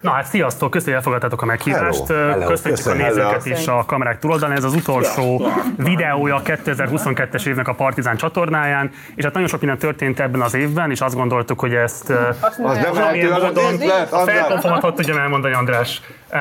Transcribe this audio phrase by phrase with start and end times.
[0.00, 2.06] Na hát sziasztok, köszönjük, hogy elfogadtátok a meghívást.
[2.06, 3.04] Hello, hello, Köszönjük köszönjük.
[3.04, 4.56] a nézőket is a kamerák túloldalán.
[4.56, 5.42] Ez az utolsó
[5.76, 10.54] videója a 2022-es évnek a Partizán csatornáján, és hát nagyon sok minden történt ebben az
[10.54, 12.56] évben, és azt gondoltuk, hogy ezt eh, Az
[12.92, 14.36] valamilyen módon díszlet, a András.
[14.36, 16.00] felkonfomat hadd tudjam elmondani, András.
[16.28, 16.40] Eh,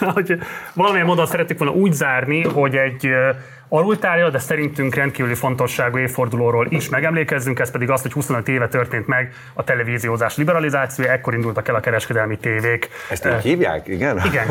[0.14, 0.38] hogy
[0.74, 3.36] valamilyen módon szerettük volna úgy zárni, hogy egy eh,
[3.72, 9.06] alultárja, de szerintünk rendkívüli fontosságú évfordulóról is megemlékezzünk, ez pedig az, hogy 25 éve történt
[9.06, 12.88] meg a televíziózás liberalizációja, ekkor indultak el a kereskedelmi tévék.
[13.10, 14.20] Ezt így hívják, igen?
[14.24, 14.46] Igen,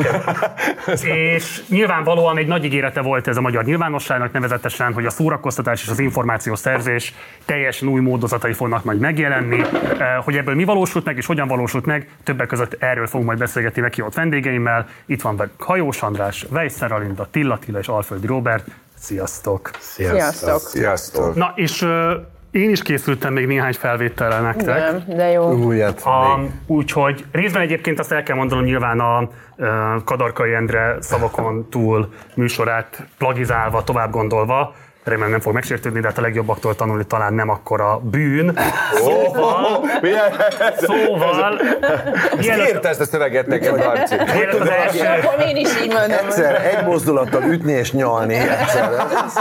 [1.35, 5.89] és nyilvánvalóan egy nagy ígérete volt ez a magyar nyilvánosságnak, nevezetesen, hogy a szórakoztatás és
[5.89, 7.13] az információs szerzés
[7.45, 9.61] teljesen új módozatai fognak majd megjelenni.
[10.23, 13.81] Hogy ebből mi valósult meg és hogyan valósult meg, többek között erről fogunk majd beszélgetni
[13.81, 14.87] meghívott vendégeimmel.
[15.05, 18.67] Itt van velük Hajós András, Weisszer Alinda, Tilla Tilla és Alföldi Robert.
[18.99, 19.71] Sziasztok!
[19.79, 20.59] Sziasztok.
[20.59, 21.35] Sziasztok.
[21.35, 21.85] Na, és
[22.51, 24.91] én is készültem még néhány felvétellel nektek.
[24.91, 25.71] Nem, de jó.
[26.03, 32.13] A, úgyhogy részben egyébként azt el kell mondanom nyilván a ö, Kadarkai Endre szavakon túl
[32.35, 34.75] műsorát plagizálva, tovább gondolva,
[35.09, 38.59] remélem nem fog megsértődni, de hát a legjobbaktól tanulni talán nem akkora bűn.
[38.93, 40.31] Szóval, Milyen?
[40.77, 41.61] szóval,
[42.37, 43.47] mielőtt, Írta ezt a szöveget
[44.67, 46.17] első, Akkor én is így mondom.
[46.25, 48.33] Egyszer egy mozdulattal ütni és nyalni.
[48.35, 48.91] Egyszer.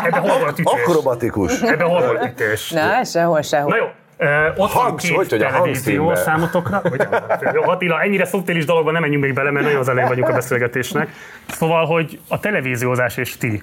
[0.05, 0.72] ebben hol volt ütés?
[0.72, 1.60] Akrobatikus.
[1.60, 2.70] Ebben hol volt ütés?
[2.70, 3.70] Na, sehol, sehol.
[3.70, 3.84] Na jó,
[4.20, 6.30] Ö, ott van két hogy, hogy a televízió hangszínbe?
[6.30, 6.80] számotokra.
[6.88, 7.06] Hogy,
[7.55, 10.32] jó, Attila, ennyire szubtilis dologban nem menjünk még bele, mert nagyon az elején vagyunk a
[10.32, 11.08] beszélgetésnek.
[11.48, 13.62] Szóval, hogy a televíziózás és ti,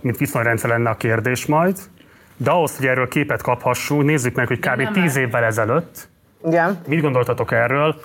[0.00, 1.78] mint viszonyrendszer lenne a kérdés majd,
[2.36, 4.92] de ahhoz, hogy erről képet kaphassunk, nézzük meg, hogy kb.
[4.92, 6.08] 10 évvel ezelőtt
[6.46, 6.80] Igen.
[6.86, 8.00] mit gondoltatok erről,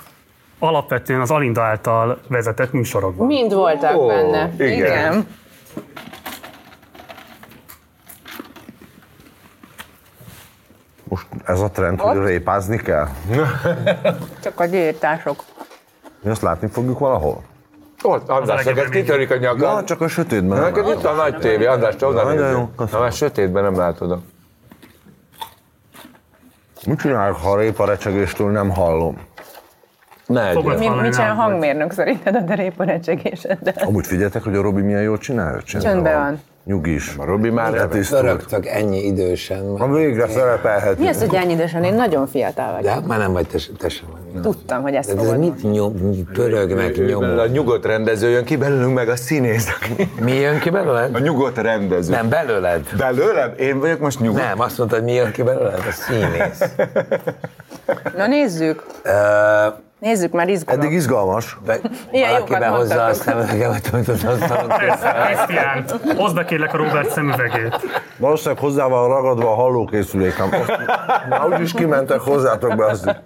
[0.60, 3.28] alapvetően az Alinda által vezetett műsorokban.
[3.28, 4.54] Mind voltak Ó, benne.
[4.58, 5.28] igen.
[11.04, 13.08] Most ez a trend, hogy répázni kell?
[14.44, 15.44] Csak a gyértások.
[16.22, 17.44] Mi azt látni fogjuk valahol?
[18.06, 19.84] Ott, András, neked kitörik a Ja, nyakad.
[19.84, 20.60] csak a sötétben.
[20.60, 22.92] nem Neked itt a nagy tévé, András, te onnan nézzük.
[22.92, 24.20] Na, már sötétben nem látod.
[26.88, 29.18] Mit csinálok, ha a réparecsegéstől nem hallom?
[30.26, 30.54] Ne.
[30.54, 33.74] Mi, Hallani mit csinál a hangmérnök szerinted a deréparecsegéseddel?
[33.86, 35.62] Amúgy figyeltek, hogy a Robi milyen jól csinálja?
[35.62, 36.42] Csöndben van.
[36.66, 37.14] Nyugis.
[37.18, 38.22] A Robi már Letisztult.
[38.22, 39.78] Pörögtök ennyi idősen.
[39.78, 40.98] Ha végre szerepelhet.
[41.00, 41.84] Mi az, hogy ennyi idősen?
[41.84, 42.90] Én nagyon fiatal De vagyok.
[42.92, 44.42] hát már nem vagy te, te sem vagy.
[44.42, 47.52] Tudtam, hogy ezt De ez fogod mit nyom, pörögnek, A nyomok?
[47.52, 49.68] nyugodt rendező jön ki belőlünk meg a színész.
[50.22, 51.22] Mi jön ki A belőled?
[51.22, 52.12] nyugodt rendező.
[52.12, 52.88] Nem, belőled.
[52.98, 53.54] Belőlem?
[53.58, 54.44] Én vagyok most nyugodt.
[54.44, 55.84] Nem, azt mondtad, mi jön ki belőled?
[55.88, 56.64] A színész.
[58.18, 58.84] Na nézzük.
[59.04, 59.10] Ö,
[60.04, 60.84] Nézzük, már izgulok.
[60.84, 61.58] Eddig izgalmas.
[61.66, 61.80] be,
[62.12, 64.70] Ilyen valaki behozza a szemüvegemet, amit az asztalon.
[64.70, 65.86] Krisztián,
[66.18, 67.80] hozd be kérlek a Robert szemüvegét.
[68.18, 70.50] Valószínűleg hozzá van ragadva a hallókészülékem.
[71.30, 73.22] Már úgyis kimentek hozzátok be azt.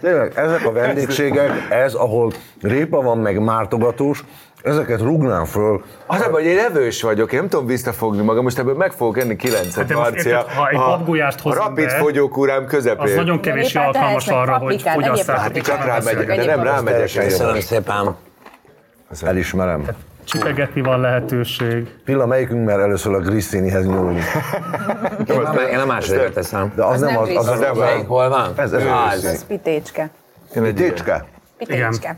[0.00, 2.32] Tényleg, ezek a vendégségek, ez, ahol
[2.62, 4.24] répa van, meg mártogatós,
[4.62, 5.82] ezeket rúgnám föl.
[6.06, 8.92] Az a baj, hogy én evős vagyok, én nem tudom visszafogni magam, most ebből meg
[8.92, 10.30] fogok enni kilencet, most Marcia.
[10.38, 10.80] érted, ha egy A
[11.42, 13.02] hozunk rapid be, fogyókúrám közepén.
[13.04, 15.50] Az nagyon kevés alkalmas arra, hogy fogyasszátok.
[15.50, 17.10] egyéb Csak rámegyek, de nem rámegyek.
[17.12, 18.16] Köszönöm szépen.
[19.24, 19.84] Elismerem.
[20.24, 21.88] Csipegetni van lehetőség.
[22.04, 24.20] Pilla, melyikünk mer először a Grisztinihez nyúlni?
[25.30, 26.72] Én, a- én a másodikat teszem.
[26.74, 27.70] De az, Az nem nem az, az, az, Grisztini.
[27.70, 28.52] az, Melyik hol van?
[28.56, 28.82] Ez- ez
[29.14, 29.24] az.
[29.24, 30.10] Ez pitécske.
[30.56, 30.90] Én egy ilyen.
[30.94, 31.24] Técske?
[31.58, 32.16] Pitécske.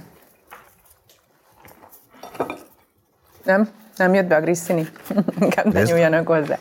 [3.42, 3.68] Nem?
[3.96, 4.88] Nem jött be a Grisszini?
[5.40, 6.58] Inkább ne nyúljanak hozzá.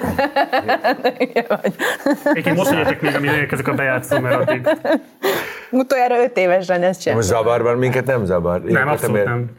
[2.24, 4.68] Egyébként most jöttek még, amire érkezik a bejátszó, mert addig
[5.70, 7.14] Utoljára öt évesen ezt sem.
[7.14, 8.58] Most zavarban minket nem zavar.
[8.60, 9.50] nem, Ilyenkor abszolút miért- nem.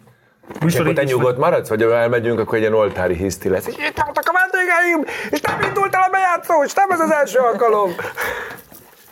[0.65, 3.67] És akkor te nyugodt maradsz, vagy ha elmegyünk, akkor egy ilyen oltári hiszti lesz.
[3.67, 7.11] És itt voltak a vendégeim, és nem indult el a bejátszó, és nem ez az
[7.11, 7.91] első alkalom.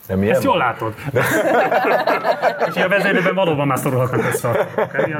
[0.10, 0.36] Nem ilyen?
[0.36, 0.94] Ezt jól látod.
[2.76, 4.54] És a vezérőben valóban már szorulhatnak össze a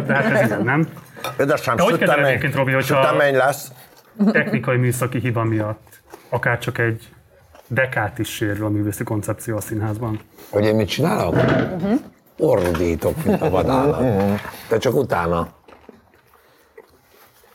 [0.08, 0.88] de hát ez ilyen, nem?
[1.40, 3.72] Édesem, Te hogy kezeled egyébként, Robi, hogyha- lesz.
[4.32, 7.10] Technikai műszaki hiba miatt akár csak egy
[7.68, 10.20] dekát is sérül a művészi koncepció a színházban.
[10.50, 11.36] Hogy én mit csinálok?
[12.38, 14.04] Ordítok, mint a vadállat.
[14.68, 15.48] Te csak utána.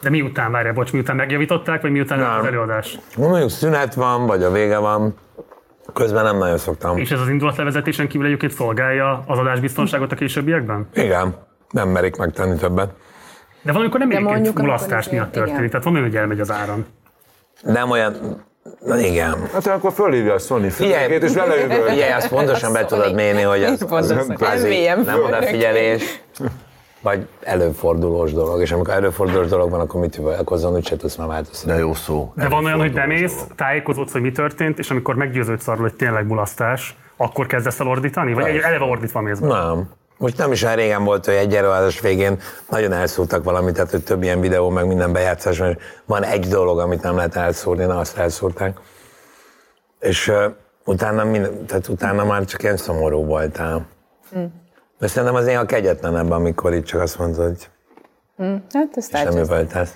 [0.01, 2.39] De miután, várjál, bocs, miután megjavították, vagy miután Nem.
[2.39, 2.99] az előadás?
[3.17, 5.15] Mondjuk szünet van, vagy a vége van.
[5.93, 6.99] Közben nem nagyon szoktam.
[6.99, 10.89] És ez az indulatlevezetésen kívül egyébként szolgálja az adásbiztonságot a későbbiekben?
[10.95, 11.35] Igen,
[11.71, 12.91] nem merik megtenni többet.
[13.63, 15.71] De valamikor nem egyébként mulasztás miatt történik, igen.
[15.71, 16.87] tehát van hogy elmegy az áram.
[17.63, 18.43] Nem olyan...
[18.85, 19.49] Na igen.
[19.53, 21.89] Hát akkor fölhívja a Sony fülkét, és vele üvöl.
[21.89, 26.21] Figyelj, azt pontosan be tudod mérni, hogy az, az kvázi MVM nem odafigyelés,
[27.05, 28.61] vagy előfordulós dolog.
[28.61, 31.73] És amikor előfordulós dolog van, akkor mit üvölkozzon, úgyse tudsz már változtatni.
[31.73, 32.33] De jó szó.
[32.37, 36.27] De van olyan, hogy bemész, tájékozódsz, hogy mi történt, és amikor meggyőződsz arról, hogy tényleg
[36.27, 38.33] mulasztás, akkor kezdesz el ordítani?
[38.33, 39.47] Vagy egy eleve ordítva mész be?
[39.47, 39.91] Nem.
[40.17, 42.41] Most nem is olyan régen volt, hogy egy előadás végén
[42.71, 46.79] nagyon elszúrtak valamit, tehát hogy több ilyen videó, meg minden bejátszás, mert van egy dolog,
[46.79, 48.79] amit nem lehet elszúrni, na azt elszúrták.
[50.01, 50.45] És uh,
[50.85, 53.87] utána, minden, tehát utána már csak ilyen szomorú voltál.
[54.39, 54.45] Mm.
[54.99, 57.69] De szerintem az néha kegyetlenebb, amikor itt csak azt mondod, hogy
[58.73, 59.57] Hát ezt semmi elcsesztem.
[59.57, 59.87] voltál.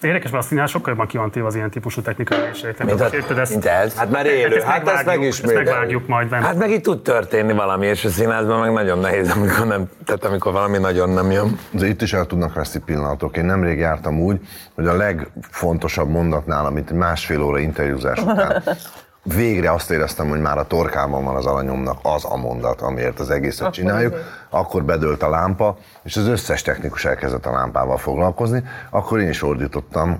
[0.00, 2.86] Érdekes, mert a színház sokkal jobban ki van téve az ilyen típusú technikai nehézségeknek.
[2.86, 3.94] Mint, a, érted, ezt, mint ez.
[3.94, 5.60] Hát már élő, ezt hát ezt megvágjuk, megismétel.
[5.60, 6.28] Ezt megvágjuk majd.
[6.28, 6.44] benne.
[6.46, 10.24] Hát meg itt tud történni valami, és a színházban meg nagyon nehéz, amikor, nem, tehát
[10.24, 11.58] amikor valami nagyon nem jön.
[11.70, 13.36] De itt is el tudnak veszni pillanatok.
[13.36, 14.40] Én nemrég jártam úgy,
[14.74, 18.62] hogy a legfontosabb mondatnál, amit másfél óra interjúzás után
[19.24, 23.30] végre azt éreztem, hogy már a torkában van az alanyomnak az a mondat, amiért az
[23.30, 24.16] egészet csináljuk,
[24.50, 29.42] akkor bedőlt a lámpa, és az összes technikus elkezdett a lámpával foglalkozni, akkor én is
[29.42, 30.18] ordítottam,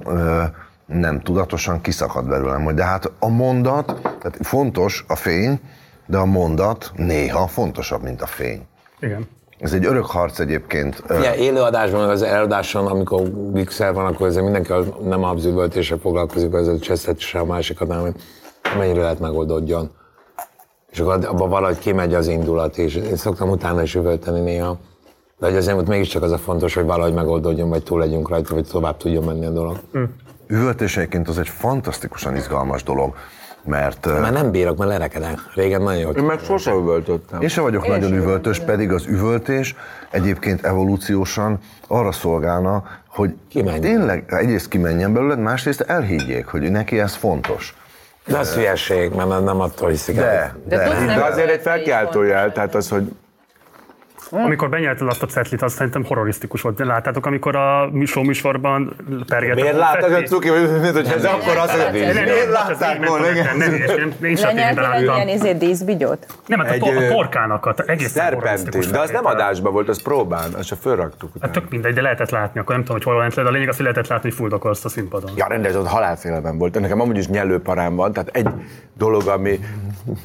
[0.87, 5.61] nem tudatosan kiszakadt belőlem, hogy de hát a mondat, tehát fontos a fény,
[6.07, 8.67] de a mondat néha fontosabb, mint a fény.
[9.01, 9.29] Igen.
[9.59, 11.03] Ez egy örök harc egyébként.
[11.09, 13.23] Ja, élőadásban, az előadáson, amikor
[13.53, 17.89] mixel van, akkor ezzel mindenki az- nem a züvöltésre foglalkozik, az a csesztetésre a másikat,
[17.89, 18.15] hanem hogy
[18.79, 19.91] mennyire lehet megoldódjon.
[20.91, 24.79] És akkor abban valahogy kimegy az indulat, és én szoktam utána is üvölteni néha.
[25.39, 28.55] De hogy azért ott mégiscsak az a fontos, hogy valahogy megoldódjon, vagy túl legyünk rajta,
[28.55, 29.81] vagy tovább tudjon menni a dolog.
[30.69, 33.15] Egyébként az egy fantasztikusan izgalmas dolog,
[33.65, 35.39] mert Már nem bírok, mert lerekedek.
[35.55, 36.11] Régen nagyon jó.
[36.11, 37.41] Én meg sose üvöltöttem.
[37.41, 39.75] én sem vagyok nagyon üvöltős, pedig az üvöltés
[40.11, 41.59] egyébként evolúciósan
[41.89, 43.81] arra szolgálna, hogy Kimenjen.
[43.81, 47.75] tényleg egyrészt kimenjen belőled, másrészt elhiggyék, hogy neki ez fontos.
[48.27, 50.25] De az hülyeség, mert nem- attól hiszik el.
[50.25, 53.09] De, De de, De azért egy felkiáltó jel, tehát az, hogy
[54.43, 56.77] Amikor benyelted azt a cetlit, az szerintem horrorisztikus volt.
[56.77, 58.97] De láttátok, amikor a show műsorban
[59.27, 60.15] pergetett miért a láttad, cetli?
[60.15, 64.37] hogy cuki, hogy mint hogy ez akkor az, hogy miért látták volna, a nem, én-
[64.37, 65.15] a tévében láttam.
[65.15, 66.27] ilyen izé díszbigyót?
[66.47, 70.53] Nem, hát a, a torkának a egész Szerpentin, de az nem adásban volt, az próbán,
[70.53, 73.35] azt se fölraktuk Hát tök mindegy, de lehetett látni, akkor nem tudom, hogy hol ment
[73.35, 75.31] le, de a lényeg az, hogy lehetett látni, hogy fuldokolsz a színpadon.
[75.37, 76.81] Ja, rendes, ott halálfélelem volt.
[76.81, 78.49] Nekem amúgy is nyelőparám van, tehát egy
[78.99, 79.59] dolog, ami...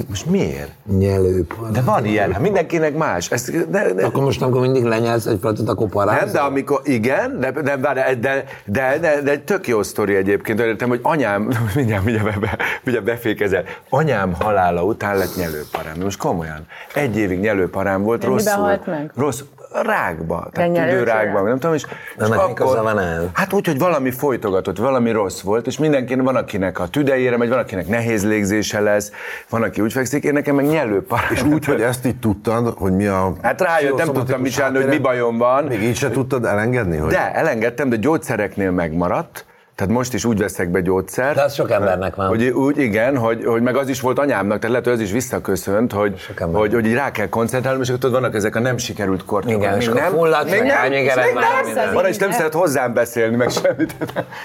[0.07, 0.71] Most miért?
[0.97, 1.71] Nyelőpar.
[1.71, 3.31] De van ilyen, hát mindenkinek más.
[3.31, 6.23] Ez, de, de, Akkor most, amikor mindig lenyelsz egy platot, akkor parázol?
[6.23, 7.77] nem, de amikor, igen, de, de, de,
[8.19, 10.59] de, de, de, de egy tök jó sztori egyébként.
[10.59, 15.95] Értem, hogy anyám, mindjárt, mindjárt, be, mindjárt befékezel, anyám halála után lett nyelőparám.
[16.03, 16.65] Most komolyan.
[16.93, 18.61] Egy évig nyelőparám volt, De miben rosszul.
[18.63, 19.11] halt meg?
[19.15, 19.39] Rossz,
[19.71, 21.86] rákba, tehát tüdőrákba, nem tudom, és,
[22.18, 23.24] De és köze van ehhez?
[23.33, 27.50] Hát úgy, hogy valami folytogatott, valami rossz volt, és mindenkinek van, akinek a tüdejére megy,
[27.50, 29.12] van, akinek nehéz légzése lesz,
[29.50, 31.31] van, aki úgy fekszik, én nekem meg nyelőparám.
[31.31, 33.33] és úgy, hogy ezt így tudtad, hogy mi a...
[33.42, 35.63] Hát rájött, nem tudtam mit csinálni, hogy mi bajom van.
[35.63, 37.12] Még így se tudtad elengedni, hogy...
[37.12, 39.45] De elengedtem, de gyógyszereknél megmaradt.
[39.79, 41.35] Tehát most is úgy veszek be gyógyszert.
[41.35, 42.27] De az sok embernek van.
[42.27, 45.11] Hogy úgy, igen, hogy, hogy meg az is volt anyámnak, tehát lehet, hogy az is
[45.11, 48.77] visszaköszönt, hogy, hogy, hogy így rá kell koncentrálnom, és akkor tudod, vannak ezek a nem
[48.77, 49.61] sikerült kortikok.
[49.61, 51.19] Igen, Még nem, fulladsz, még meg nem, még nem.
[51.65, 51.93] minden.
[51.93, 53.95] Van, és nem szeret hozzám beszélni, meg semmit.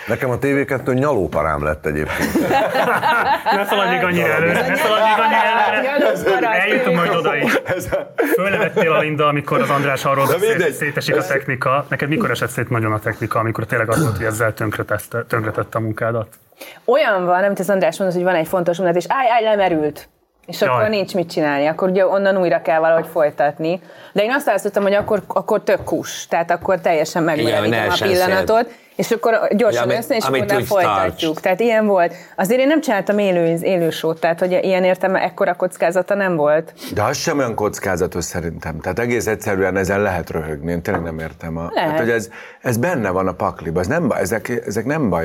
[0.06, 2.48] Nekem a TV2 nyalóparám lett egyébként.
[3.54, 6.60] Ne szaladj még annyira előre, ne szaladj még annyira előre.
[6.60, 7.58] Eljutunk majd oda is.
[8.34, 10.72] Fölnevettél a Linda, amikor az András arról beszélt, hogy mindegy.
[10.72, 11.86] szétesik a technika.
[11.88, 15.78] Neked mikor esett szét nagyon a technika, amikor tényleg azt volt, hogy ezzel tönkretette, tönkretette
[15.78, 16.28] a munkádat?
[16.84, 20.08] Olyan van, amit az András mondott, hogy van egy fontos mondat, és állj, állj, lemerült.
[20.46, 20.88] És akkor Jaj.
[20.88, 23.80] nincs mit csinálni, akkor ugye onnan újra kell valahogy folytatni.
[24.12, 28.70] De én azt választottam, hogy akkor, akkor tök kus, tehát akkor teljesen megjelenítem a pillanatot,
[28.96, 31.32] és akkor gyorsan Ja, össze, és akkor úgy folytatjuk.
[31.32, 31.40] tarts.
[31.42, 32.14] Tehát ilyen volt.
[32.36, 36.72] Azért én nem csináltam élő, élő sót, tehát hogy ilyen értem, ekkora kockázata nem volt.
[36.94, 38.80] De az sem olyan kockázatos szerintem.
[38.80, 40.70] Tehát egész egyszerűen ezen lehet röhögni.
[40.70, 41.56] Én tényleg nem értem.
[41.56, 41.90] A, Lehet.
[41.90, 42.28] Hát, hogy ez,
[42.60, 43.80] ez benne van a pakliba.
[43.80, 45.24] Ez nem ezek, ezek nem baj.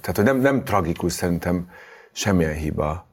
[0.00, 1.68] Tehát, hogy nem, nem tragikus szerintem
[2.12, 3.06] semmilyen hiba.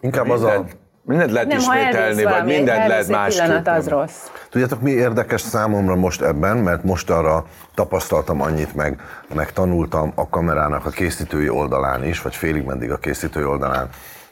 [0.00, 0.64] Inkább az a...
[1.06, 3.44] Mindent, lehet Nem, ismételni, vagy valami, mindent lehet másképp.
[3.44, 4.26] pillanat, az rossz.
[4.50, 9.00] Tudjátok, mi érdekes számomra most ebben, mert most arra tapasztaltam annyit, meg,
[9.34, 13.88] meg tanultam a kamerának a készítői oldalán is, vagy félig meddig a készítői oldalán.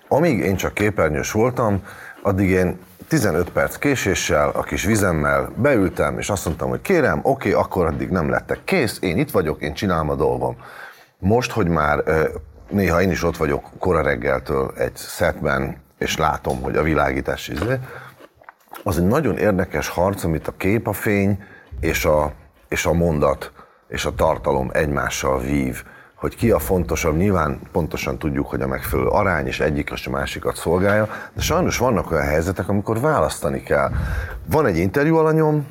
[0.08, 1.82] Amíg én csak képernyős voltam,
[2.22, 2.78] addig én
[3.08, 8.08] 15 perc késéssel, a kis vizemmel beültem, és azt mondtam, hogy kérem, oké, akkor addig
[8.08, 10.56] nem lettek kész, én itt vagyok, én csinálom a dolgom.
[11.18, 12.02] Most, hogy már
[12.70, 17.78] néha én is ott vagyok kora reggeltől egy setben, és látom, hogy a világítás izé,
[18.82, 21.42] az egy nagyon érdekes harc, amit a kép, a fény
[21.80, 22.32] és a,
[22.68, 23.52] és a mondat
[23.88, 25.84] és a tartalom egymással vív,
[26.14, 30.10] hogy ki a fontosabb, nyilván pontosan tudjuk, hogy a megfelelő arány, és egyik és a
[30.10, 33.90] másikat szolgálja, de sajnos vannak olyan helyzetek, amikor választani kell.
[34.46, 35.66] Van egy interjú alanyom,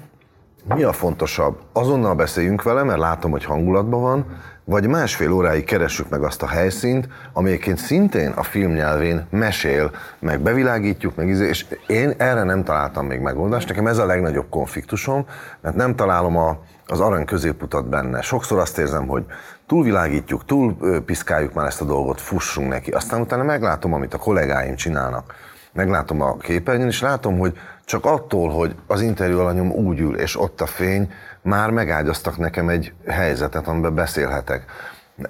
[0.63, 1.57] mi a fontosabb?
[1.73, 4.25] Azonnal beszéljünk vele, mert látom, hogy hangulatban van,
[4.65, 10.39] vagy másfél óráig keressük meg azt a helyszínt, amelyeként szintén a film nyelvén mesél, meg
[10.39, 13.67] bevilágítjuk, meg izé, és én erre nem találtam még megoldást.
[13.67, 15.25] Nekem ez a legnagyobb konfliktusom,
[15.61, 18.21] mert nem találom a, az arany középutat benne.
[18.21, 19.25] Sokszor azt érzem, hogy
[19.67, 22.91] túlvilágítjuk, túl piszkáljuk már ezt a dolgot, fussunk neki.
[22.91, 25.33] Aztán utána meglátom, amit a kollégáim csinálnak.
[25.73, 27.53] Meglátom a képernyőn, és látom, hogy
[27.85, 32.69] csak attól, hogy az interjú alanyom úgy ül, és ott a fény, már megágyaztak nekem
[32.69, 34.65] egy helyzetet, amiben beszélhetek.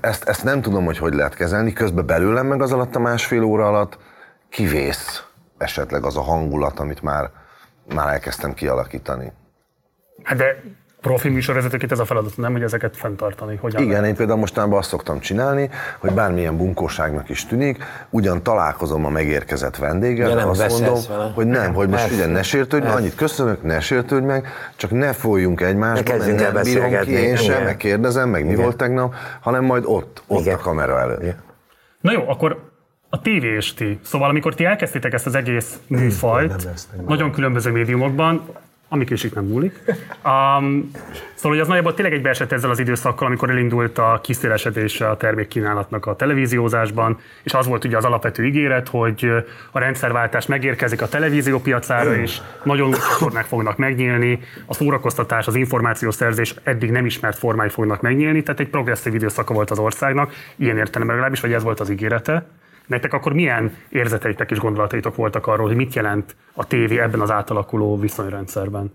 [0.02, 3.44] Ezt, ezt nem tudom, hogy hogy lehet kezelni, közben belőlem meg az alatt a másfél
[3.44, 3.98] óra alatt
[4.50, 5.24] kivész
[5.58, 7.32] esetleg az a hangulat, amit már,
[7.94, 9.32] már elkezdtem kialakítani.
[10.24, 10.64] Hát de
[11.04, 13.56] profi műsorvezetőként ez a feladat, nem, hogy ezeket fenntartani.
[13.62, 14.10] Hogyan Igen, lehet?
[14.10, 15.70] én például mostanában azt szoktam csinálni,
[16.00, 21.32] hogy bármilyen bunkóságnak is tűnik, ugyan találkozom a megérkezett vendéggel, De nem azt mondom, vele.
[21.36, 25.14] hogy nem, hogy most ugye ne sértődj, meg, annyit köszönök, ne sértődj meg, csak ne
[25.14, 28.64] folyjunk egymásba, Ne mert nem bírom ki én sem, meg kérdezem, meg mi Igen.
[28.64, 30.56] volt tegnap, hanem majd ott, ott Igen.
[30.56, 31.36] a kamera előtt.
[32.02, 32.72] Na jó, akkor
[33.10, 34.00] a tévé és ti.
[34.04, 36.68] Szóval amikor ti elkezdtétek ezt az egész műfajt,
[37.08, 38.46] nagyon különböző médiumokban,
[38.94, 39.80] amik is itt nem múlik.
[40.26, 40.92] Um,
[41.34, 46.06] szóval, hogy az nagyjából tényleg egybeesett ezzel az időszakkal, amikor elindult a kiszélesedése a termékkínálatnak
[46.06, 49.32] a televíziózásban, és az volt ugye az alapvető ígéret, hogy
[49.72, 52.94] a rendszerváltás megérkezik a televízió piacára, és nagyon új
[53.48, 59.14] fognak megnyílni, a szórakoztatás, az információszerzés eddig nem ismert formái fognak megnyílni, tehát egy progresszív
[59.14, 62.46] időszaka volt az országnak, ilyen értelemben legalábbis, vagy ez volt az ígérete.
[62.88, 67.32] Nektek akkor milyen érzeteitek és gondolataitok voltak arról, hogy mit jelent a tévé ebben az
[67.32, 68.92] átalakuló viszonyrendszerben?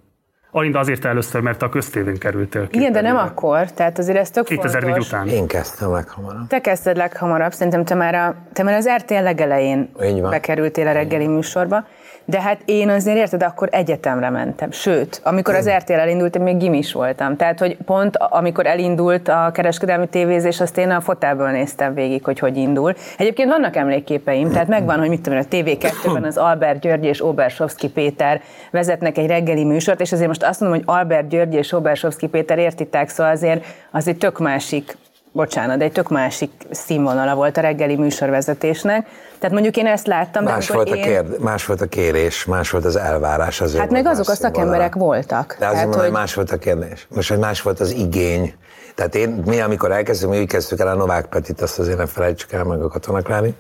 [0.50, 2.78] Alinda azért először, mert a köztévén kerültél ki.
[2.78, 5.09] Igen, de nem akkor, tehát azért ez tök 2004 fontos.
[5.09, 5.28] után.
[5.28, 6.47] Én kezdtem leghamarabb.
[6.47, 10.30] Te kezdted leghamarabb, szerintem te már, a, te már az RTL legelején Így van.
[10.30, 11.85] bekerültél a reggeli műsorba,
[12.30, 14.70] de hát én azért érted, akkor egyetemre mentem.
[14.70, 17.37] Sőt, amikor az RTL elindult, én még gimis voltam.
[17.37, 22.38] Tehát, hogy pont amikor elindult a kereskedelmi tévézés, azt én a fotelből néztem végig, hogy
[22.38, 22.94] hogy indul.
[23.18, 27.25] Egyébként vannak emléképeim, tehát megvan, hogy mit tudom, én, a TV2-ben az Albert György és
[27.25, 31.73] Obersovszki Péter vezetnek egy reggeli műsort, és azért most azt mondom, hogy Albert György és
[31.73, 34.97] Obersovszki Péter értitek, szóval azért az egy tök másik
[35.32, 39.06] bocsánat, de egy tök másik színvonala volt a reggeli műsorvezetésnek.
[39.38, 41.12] Tehát mondjuk én ezt láttam, de Más amikor volt, a én...
[41.12, 43.61] kérd, más volt a kérés, más volt az elvárás.
[43.61, 45.57] Azért Hát meg azok a szakemberek voltak.
[45.59, 47.07] De azért mondom, hogy más volt a kérdés.
[47.14, 48.54] Most, hogy más volt az igény.
[48.95, 52.07] Tehát én, mi amikor elkezdtünk, mi úgy kezdtük el a Novák Petit, azt azért ne
[52.07, 53.54] felejtsük el meg a katonaklári,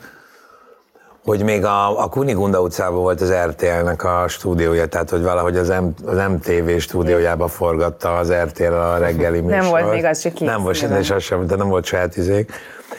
[1.24, 5.68] hogy még a, a Kunigunda utcában volt az RTL-nek a stúdiója, tehát hogy valahogy az,
[5.68, 9.68] M, az MTV stúdiójába forgatta az RTL a reggeli műsort.
[9.68, 12.52] volt még az se Nem volt, és az sem, de nem volt saját izék.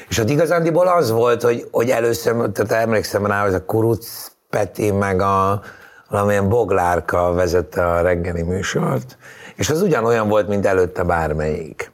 [0.10, 4.92] És ott igazándiból az volt, hogy, hogy először, tehát emlékszem rá, hogy a Kuruc Peti
[4.92, 5.62] meg a
[6.10, 9.18] valamilyen Boglárka vezette a reggeli műsort,
[9.56, 11.92] és az ugyanolyan volt, mint előtte bármelyik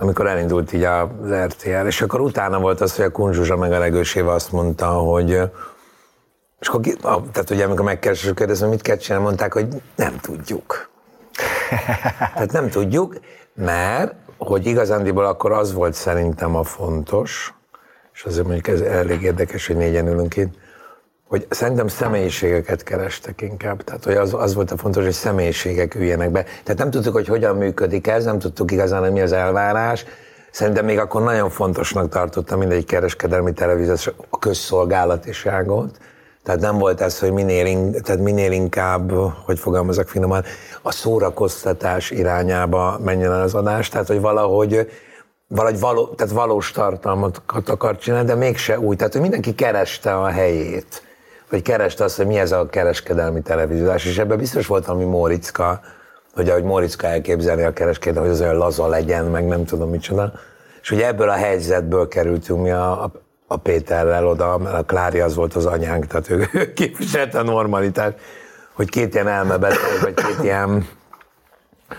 [0.00, 3.78] amikor elindult így az RTL, és akkor utána volt az, hogy a Kunzsuzsa meg a
[3.78, 5.50] Legőséve azt mondta, hogy
[6.60, 6.80] és akkor,
[7.32, 10.90] tehát ugye amikor megkeresünk, kérdezem, mit kell csinálni, mondták, hogy nem tudjuk.
[12.34, 13.16] tehát nem tudjuk,
[13.54, 17.54] mert hogy igazándiból akkor az volt szerintem a fontos,
[18.14, 20.54] és azért mondjuk ez elég érdekes, hogy négyen ülünk itt,
[21.28, 23.82] hogy szerintem személyiségeket kerestek inkább.
[23.82, 26.42] Tehát hogy az, az volt a fontos, hogy személyiségek üljenek be.
[26.42, 30.04] Tehát nem tudtuk, hogy hogyan működik ez, nem tudtuk igazán, hogy mi az elvárás.
[30.50, 35.98] Szerintem még akkor nagyon fontosnak tartottam mindegy kereskedelmi televíziós a közszolgálatiságot.
[36.42, 39.12] Tehát nem volt ez, hogy minél, in, tehát minél inkább,
[39.44, 40.44] hogy fogalmazok finoman,
[40.82, 43.88] a szórakoztatás irányába menjen el az adás.
[43.88, 44.88] Tehát, hogy valahogy
[45.48, 48.96] valahogy való, tehát valós tartalmat akar csinálni, de mégse úgy.
[48.96, 51.02] Tehát, hogy mindenki kereste a helyét,
[51.50, 55.80] vagy kereste azt, hogy mi ez a kereskedelmi televíziós, és ebben biztos volt valami Móriczka,
[56.34, 60.32] hogy ahogy Móriczka elképzelni a kereskedelmi, hogy az olyan laza legyen, meg nem tudom micsoda.
[60.82, 63.12] És ugye ebből a helyzetből kerültünk mi a, a,
[63.52, 67.42] a Péterrel oda, mert a Klári az volt az anyánk, tehát ő, ő képviselte a
[67.42, 68.16] normalitást,
[68.72, 70.88] hogy két ilyen elmebeteg, vagy két ilyen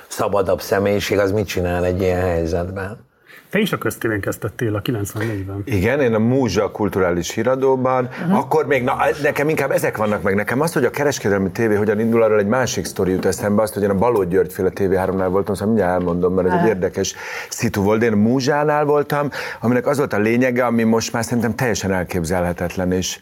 [0.08, 3.11] szabadabb személyiség, az mit csinál egy ilyen helyzetben?
[3.52, 5.62] Te is a köztévén kezdtettél a 94-ben.
[5.66, 8.38] Igen, én a Múzsa kulturális híradóban, uh-huh.
[8.38, 10.36] akkor még, na, nekem inkább ezek vannak meg.
[10.36, 13.74] Nekem az, hogy a kereskedelmi tévé hogyan indul, arról egy másik sztori jut eszembe, azt,
[13.74, 17.16] hogy én a Baló György féle TV3-nál voltam, szóval mindjárt elmondom, mert ez egy érdekes
[17.50, 18.04] szitu volt.
[18.04, 19.30] Én a Múzsánál voltam,
[19.62, 23.20] aminek az volt a lényege, ami most már szerintem teljesen elképzelhetetlen, és,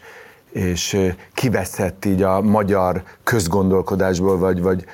[0.52, 0.96] és
[1.34, 4.84] kiveszett így a magyar közgondolkodásból, vagy, vagy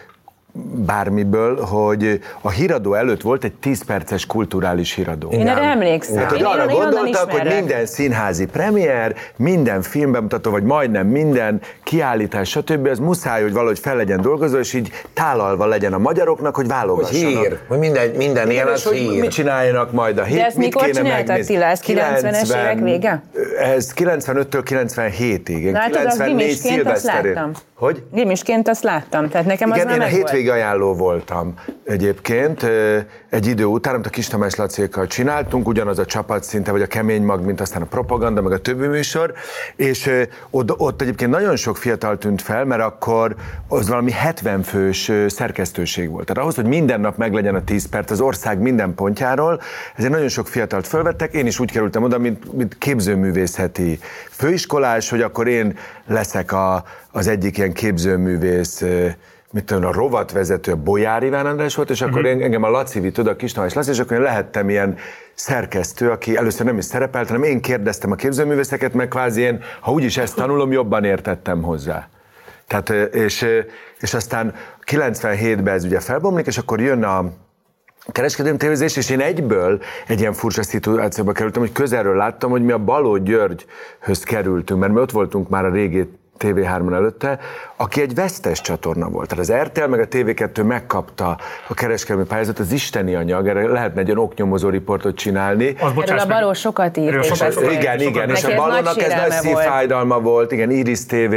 [0.74, 5.28] bármiből, hogy a híradó előtt volt egy 10 perces kulturális híradó.
[5.30, 6.14] Én erre emlékszem.
[6.14, 7.58] Tehát, hogy Én arra én gondoltak, hogy ismerek.
[7.58, 12.86] minden színházi premier, minden filmbemutató, vagy majdnem minden kiállítás, stb.
[12.86, 16.74] ez muszáj, hogy valahogy fel legyen dolgozva, és így tálalva legyen a magyaroknak, hogy Hogy
[16.74, 17.42] válogassanak.
[17.42, 19.20] hír, hogy minden, minden Igen, él és az hogy hír.
[19.20, 21.56] mit csináljanak majd a hét, De ezt mit mikor kéne megnézni.
[21.56, 21.64] Attila?
[21.64, 23.22] Ez 90-es évek vége?
[23.58, 25.48] Ez 95-től 97-ig.
[25.48, 27.32] Én Látod, az 94 gimisként azt szilveszterén.
[27.32, 27.52] láttam.
[27.74, 28.02] Hogy?
[28.12, 30.28] Gimisként azt láttam, tehát nekem az Igen, már én a megvolt.
[30.48, 32.62] Ajánló voltam egyébként.
[33.30, 36.86] Egy idő után, amit a Kis Tamás Lacékkal csináltunk, ugyanaz a csapat szinte, vagy a
[36.86, 39.32] kemény mag, mint aztán a propaganda, meg a többi műsor,
[39.76, 40.10] és
[40.50, 43.34] ott, ott egyébként nagyon sok fiatal tűnt fel, mert akkor
[43.68, 46.26] az valami 70 fős szerkesztőség volt.
[46.26, 49.60] Tehát ahhoz, hogy minden nap meglegyen a 10 perc az ország minden pontjáról,
[49.96, 53.98] ezért nagyon sok fiatalt fölvettek, én is úgy kerültem oda, mint, mint képzőművészeti
[54.30, 58.84] főiskolás, hogy akkor én leszek a, az egyik ilyen képzőművész
[59.56, 63.00] mit tudom, a rovatvezető, a Bolyár Iván András volt, és akkor én, engem a Laci
[63.00, 64.96] vitt oda, a Kis Tamás Laci, és akkor én lehettem ilyen
[65.34, 69.92] szerkesztő, aki először nem is szerepelt, hanem én kérdeztem a képzőművészeket, meg kvázi én, ha
[69.92, 72.08] úgyis ezt tanulom, jobban értettem hozzá.
[72.66, 73.46] Tehát, és,
[74.00, 74.54] és aztán
[74.86, 77.24] 97-ben ez ugye felbomlik, és akkor jön a,
[78.12, 82.72] kereskedelmi tévézés, és én egyből egy ilyen furcsa szituációba kerültem, hogy közelről láttam, hogy mi
[82.72, 87.38] a Baló Györgyhöz kerültünk, mert mi ott voltunk már a régi TV3-on előtte,
[87.76, 89.28] aki egy vesztes csatorna volt.
[89.28, 91.38] Tehát az RTL meg a TV2 megkapta
[91.68, 95.76] a kereskedelmi pályázatot, az isteni anyag, erre lehetne egy olyan oknyomozó riportot csinálni.
[95.80, 97.24] Az, bocsáss Erről a Baló sokat írt.
[97.24, 97.72] Sokat- beszélt.
[97.72, 101.34] Igen, igen, és a nagy ez nagy szívfájdalma volt, igen, Iris TV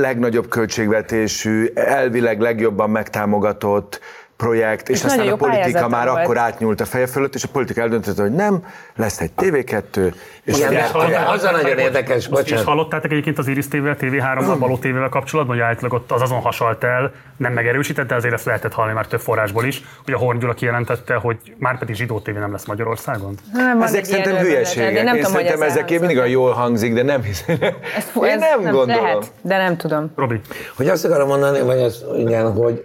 [0.00, 4.00] legnagyobb költségvetésű, elvileg legjobban megtámogatott
[4.38, 6.22] projekt, és, És aztán a politika már volt.
[6.24, 8.64] akkor átnyúlt a feje fölött, és a politika eldöntötte, hogy nem,
[8.96, 10.12] lesz egy TV2,
[10.44, 12.64] és Igen, Hallottátok- az a nagyon érdekes, bocsánat.
[12.64, 16.84] hallottátok egyébként az Iris TV-vel, TV3-mal, Baló TV-vel kapcsolatban, hogy általában ott az azon hasalt
[16.84, 20.38] el, nem megerősített, de azért ezt lehetett hallani már több forrásból is, hogy a Horn
[20.38, 23.34] Gyula kijelentette, hogy már pedig zsidó TV nem lesz Magyarországon.
[23.52, 24.96] Nem, van Ezek szerintem hülyeségek.
[24.96, 27.56] Én, nem tudom, hogy szerintem ez ezek mindig olyan jól hangzik, de nem hiszem.
[28.22, 29.02] Én nem gondolom.
[29.04, 30.12] Lehet, de nem tudom.
[30.16, 30.40] Robi,
[30.76, 32.84] Hogy azt akarom mondani, vagy azt, igen, hogy,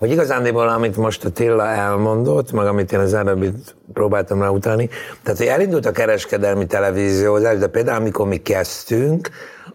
[0.00, 4.88] hogy igazándiból, amit most a Tilla elmondott, meg amit én az előbbit próbáltam rá utalni,
[5.22, 9.28] tehát, hogy elindult a kereskedelmi televíziózás, de például amikor mi kezdtünk,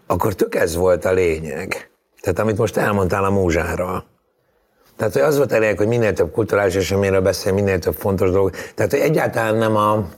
[0.06, 1.90] akkor tök ez volt a lényeg.
[2.20, 4.04] Tehát amit most elmondtál a múzsáról.
[4.96, 8.30] Tehát, hogy az volt a lényeg, hogy minél több kulturális eseményről beszél, minél több fontos
[8.30, 8.50] dolog.
[8.74, 10.08] Tehát, hogy egyáltalán nem a,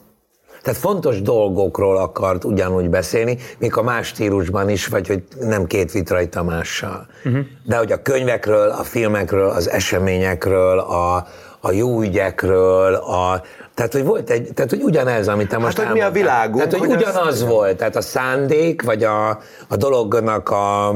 [0.62, 5.92] tehát fontos dolgokról akart ugyanúgy beszélni, még a más stílusban is, vagy hogy nem két
[5.92, 7.06] Vitrai Tamással.
[7.24, 7.44] Uh-huh.
[7.64, 11.26] De hogy a könyvekről, a filmekről, az eseményekről, a,
[11.60, 13.42] a jó ügyekről, a,
[13.74, 16.22] tehát, hogy volt egy, tehát, hogy ugyanez, amit te most hogy mi a elmondtál.
[16.22, 19.28] világunk, Tehát, hogy, hogy az- ugyanaz volt, tehát a szándék, vagy a,
[19.68, 20.94] a dolognak a,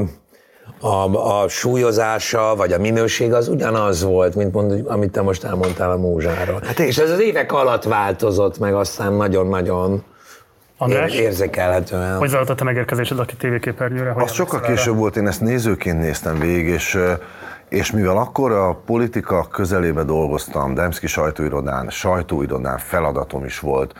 [0.83, 5.91] a, a súlyozása, vagy a minőség az ugyanaz volt, mint mond, amit te most elmondtál
[5.91, 6.61] a múzsáról.
[6.65, 10.03] Hát és ez az évek alatt változott meg aztán nagyon-nagyon
[10.77, 12.17] András, ér- érzékelhetően.
[12.17, 14.13] hogy zajlott a te megérkezésed a tévéképernyőre?
[14.15, 17.11] Az sokkal később volt, én ezt nézőként néztem végig, és, ö,
[17.69, 23.93] és mivel akkor a politika közelébe dolgoztam, Demszki sajtóirodán, sajtóirodán feladatom is volt,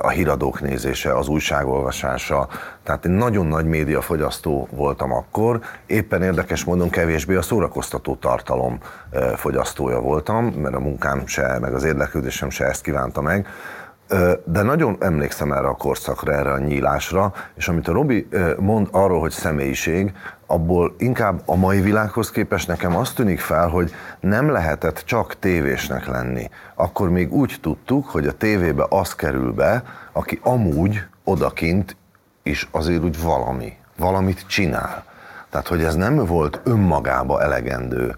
[0.00, 2.48] a híradók nézése, az újságolvasása,
[2.82, 8.78] tehát én nagyon nagy médiafogyasztó voltam akkor, éppen érdekes módon kevésbé a szórakoztató tartalom
[9.36, 13.46] fogyasztója voltam, mert a munkám se, meg az érdeklődésem se ezt kívánta meg,
[14.44, 18.28] De nagyon emlékszem erre a korszakra, erre a nyílásra, és amit a Robi
[18.58, 20.12] mond arról, hogy személyiség,
[20.52, 26.06] abból inkább a mai világhoz képest nekem azt tűnik fel, hogy nem lehetett csak tévésnek
[26.06, 26.50] lenni.
[26.74, 31.96] Akkor még úgy tudtuk, hogy a tévébe az kerül be, aki amúgy odakint
[32.42, 35.04] is azért úgy valami, valamit csinál.
[35.50, 38.14] Tehát, hogy ez nem volt önmagába elegendő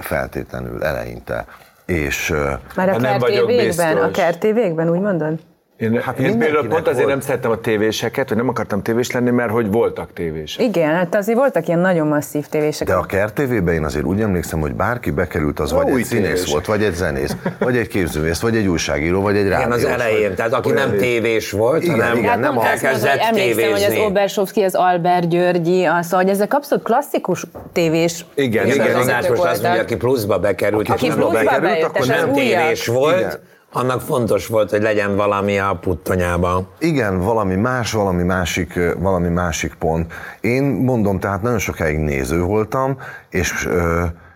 [0.00, 1.46] feltétlenül eleinte.
[1.86, 2.34] És
[2.76, 5.38] Már a kertévékben, a kertévékben, úgy mondod?
[5.76, 7.08] Én, Hát hát én például pont azért volt.
[7.08, 10.62] nem szerettem a tévéseket, hogy nem akartam tévés lenni, mert hogy voltak tévések.
[10.66, 12.86] Igen, hát azért voltak ilyen nagyon masszív tévések.
[12.88, 16.26] De a kertévében én azért úgy emlékszem, hogy bárki bekerült, az vagy új egy színész
[16.32, 16.50] tévés.
[16.52, 19.76] volt, vagy egy zenész, vagy egy képzővész, vagy egy újságíró, vagy egy Igen, rádiós.
[19.76, 23.00] az elején, vagy- tehát aki nem tévés volt, Igen, hanem igen, nem pont azt mondom,
[23.00, 24.04] elkezdett hogy emlékszem, hogy az tévézni.
[24.06, 28.24] Obersovszki, az Albert Györgyi, az, szóval, hogy ezek abszolút klasszikus tévés.
[28.34, 29.00] Igen, Igen, igen, az igen.
[29.00, 29.84] András most azt mondja, voltak.
[29.86, 32.36] aki pluszba bekerült, Aki és pluszba bekerült, bejött, akkor és az nem újak.
[32.60, 33.32] tévés volt, Igen.
[33.76, 36.68] Annak fontos volt, hogy legyen valami a puttonyában.
[36.78, 40.12] Igen, valami más, valami másik, valami másik pont.
[40.40, 42.98] Én mondom, tehát nagyon sokáig néző voltam,
[43.30, 43.68] és,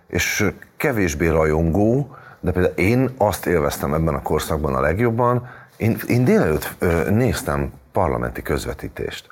[0.08, 6.24] és kevésbé rajongó, de például én azt élveztem ebben a korszakban a legjobban, én, én
[6.24, 6.76] délelőtt
[7.10, 9.26] néztem parlamenti közvetítést.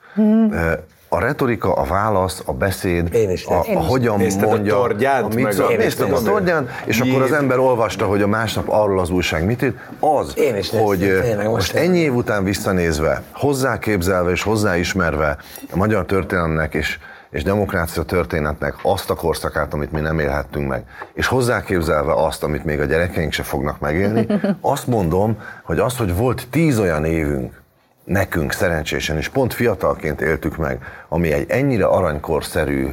[0.50, 0.72] Ö,
[1.16, 4.74] A a retorika, a válasz, a beszéd, Én is a, a hogyan Nézted a mondja,
[4.74, 5.66] Tordjánt, mit meg szól.
[5.66, 6.20] a- Én is Néztem a.
[6.22, 7.36] Tordján, és akkor az Jé.
[7.36, 11.36] ember olvasta, hogy a másnap arról az újság mit írt, az, Én is hogy tényleg,
[11.36, 15.36] most most ennyi év után visszanézve, hozzáképzelve és hozzáismerve
[15.72, 16.98] a magyar történelemnek és
[17.30, 22.64] és demokrácia történetnek azt a korszakát, amit mi nem élhettünk meg, és hozzáképzelve azt, amit
[22.64, 24.26] még a gyerekeink se fognak megélni,
[24.60, 27.64] azt mondom, hogy az, hogy volt tíz olyan évünk,
[28.06, 32.88] nekünk szerencsésen, és pont fiatalként éltük meg, ami egy ennyire aranykorszerű,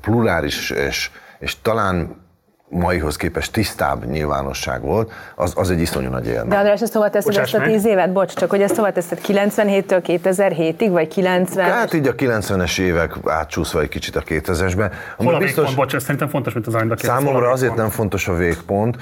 [0.00, 2.18] pluráris és, és talán
[2.70, 6.48] maihoz képest tisztább nyilvánosság volt, az, az egy iszonyú nagy élmény.
[6.48, 8.12] De András, ezt hova teszed Bocsáss ezt a tíz évet?
[8.12, 13.14] Bocs, csak hogy ezt hova teszed 97-től 2007-ig, vagy 90 Hát így a 90-es évek
[13.24, 14.90] átcsúszva egy kicsit a 2000-esbe.
[15.16, 15.74] ami Hol a végpont?
[15.74, 17.16] Bocs, ez szerintem fontos, mint az aranyba kérdez.
[17.16, 18.96] Hol a Számomra azért nem fontos a végpont,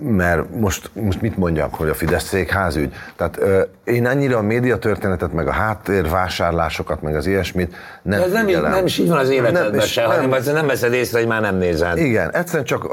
[0.00, 2.94] mert most, most mit mondjak, hogy a Fidesz székházügy.
[3.16, 3.40] Tehát
[3.84, 8.60] én annyira a médiatörténetet, meg a háttérvásárlásokat, meg az ilyesmit nem De ez nem, így,
[8.60, 10.54] nem is így van az életedben és se, hanem nem.
[10.54, 11.98] nem veszed észre, hogy már nem nézed.
[11.98, 12.86] Igen, egyszerűen csak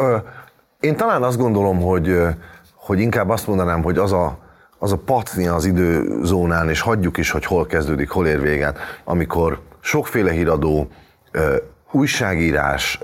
[0.80, 2.22] én talán azt gondolom, hogy,
[2.76, 4.38] hogy inkább azt mondanám, hogy az a,
[4.80, 9.60] az a patni az időzónán, és hagyjuk is, hogy hol kezdődik, hol ér véget, amikor
[9.80, 10.88] sokféle híradó,
[11.92, 13.00] újságírás,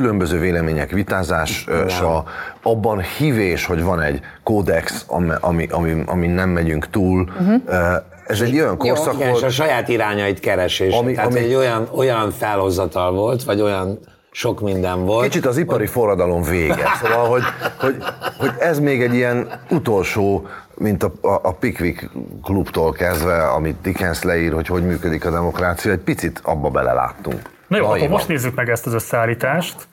[0.00, 2.24] különböző vélemények vitázása,
[2.62, 7.28] abban hívés, hogy van egy kódex, ami, ami, ami, ami nem megyünk túl.
[7.66, 7.94] Ö,
[8.26, 10.92] Ez egy olyan korszak Igen, és a volt, saját irányait keresés.
[10.94, 13.98] Ami- Ami, Tehát ami- egy olyan, olyan felhozatal volt, vagy olyan
[14.30, 15.24] sok minden volt.
[15.24, 16.86] Kicsit az ipari forradalom vége.
[17.02, 17.42] Szóval, hogy,
[17.80, 17.96] hogy,
[18.38, 22.10] hogy ez még egy ilyen utolsó, mint a, a, a Pickwick
[22.42, 27.40] klubtól kezdve, amit Dickens leír, hogy hogy működik a demokrácia, egy picit abba beleláttunk.
[27.68, 28.16] Na jó, akkor Naivan.
[28.16, 29.88] most nézzük meg ezt az összeállítást,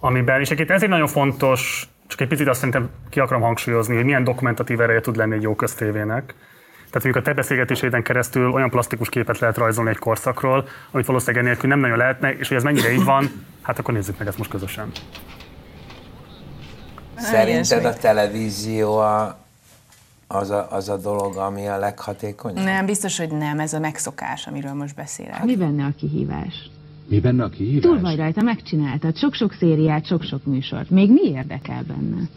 [0.00, 4.04] amiben, és egyébként ezért nagyon fontos, csak egy picit azt szerintem ki akarom hangsúlyozni, hogy
[4.04, 6.34] milyen dokumentatív ereje tud lenni egy jó köztévének.
[6.90, 11.44] Tehát mondjuk a te beszélgetéséden keresztül olyan plastikus képet lehet rajzolni egy korszakról, amit valószínűleg
[11.44, 14.38] enélkül nem nagyon lehetne, és hogy ez mennyire így van, hát akkor nézzük meg ezt
[14.38, 14.90] most közösen.
[17.16, 19.38] Szerinted a televízió a,
[20.26, 22.64] az, a, az a dolog, ami a leghatékonyabb?
[22.64, 25.44] Nem, biztos, hogy nem, ez a megszokás, amiről most beszélek.
[25.44, 26.70] Mi benne a kihívás?
[27.08, 27.82] Mi benne a kihívás?
[27.82, 29.16] Túl vagy rajta, megcsináltad.
[29.16, 30.90] Sok-sok szériát, sok-sok műsort.
[30.90, 32.28] Még mi érdekel benne?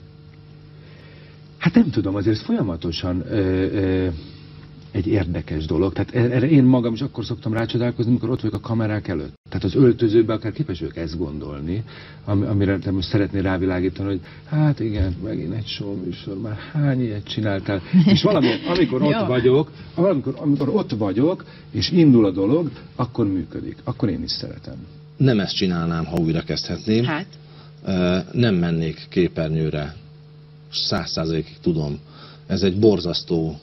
[1.57, 3.37] Hát nem tudom, azért folyamatosan ö,
[3.73, 4.07] ö,
[4.91, 5.93] egy érdekes dolog.
[5.93, 9.33] Tehát er- erre én magam is akkor szoktam rácsodálkozni, amikor ott vagyok a kamerák előtt.
[9.49, 11.83] Tehát az öltözőben akár képes vagyok ezt gondolni,
[12.25, 17.01] ami, amire te most szeretnél rávilágítani, hogy hát igen, megint egy show műsor, már hány
[17.01, 17.81] ilyet csináltál.
[18.05, 23.77] És valami, amikor ott vagyok, amikor, amikor ott vagyok, és indul a dolog, akkor működik.
[23.83, 24.75] Akkor én is szeretem.
[25.17, 27.03] Nem ezt csinálnám, ha újra kezdhetném.
[27.03, 27.27] Hát?
[28.31, 29.95] Nem mennék képernyőre,
[30.71, 31.99] száz százalékig tudom.
[32.47, 33.59] Ez egy borzasztó,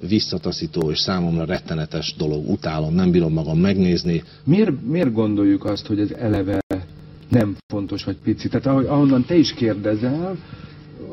[0.00, 2.48] visszataszító és számomra rettenetes dolog.
[2.50, 4.22] Utálom, nem bírom magam megnézni.
[4.44, 6.58] Miért, miért gondoljuk azt, hogy ez eleve
[7.28, 8.48] nem fontos vagy pici?
[8.48, 10.36] Tehát ahogy, ahonnan te is kérdezel,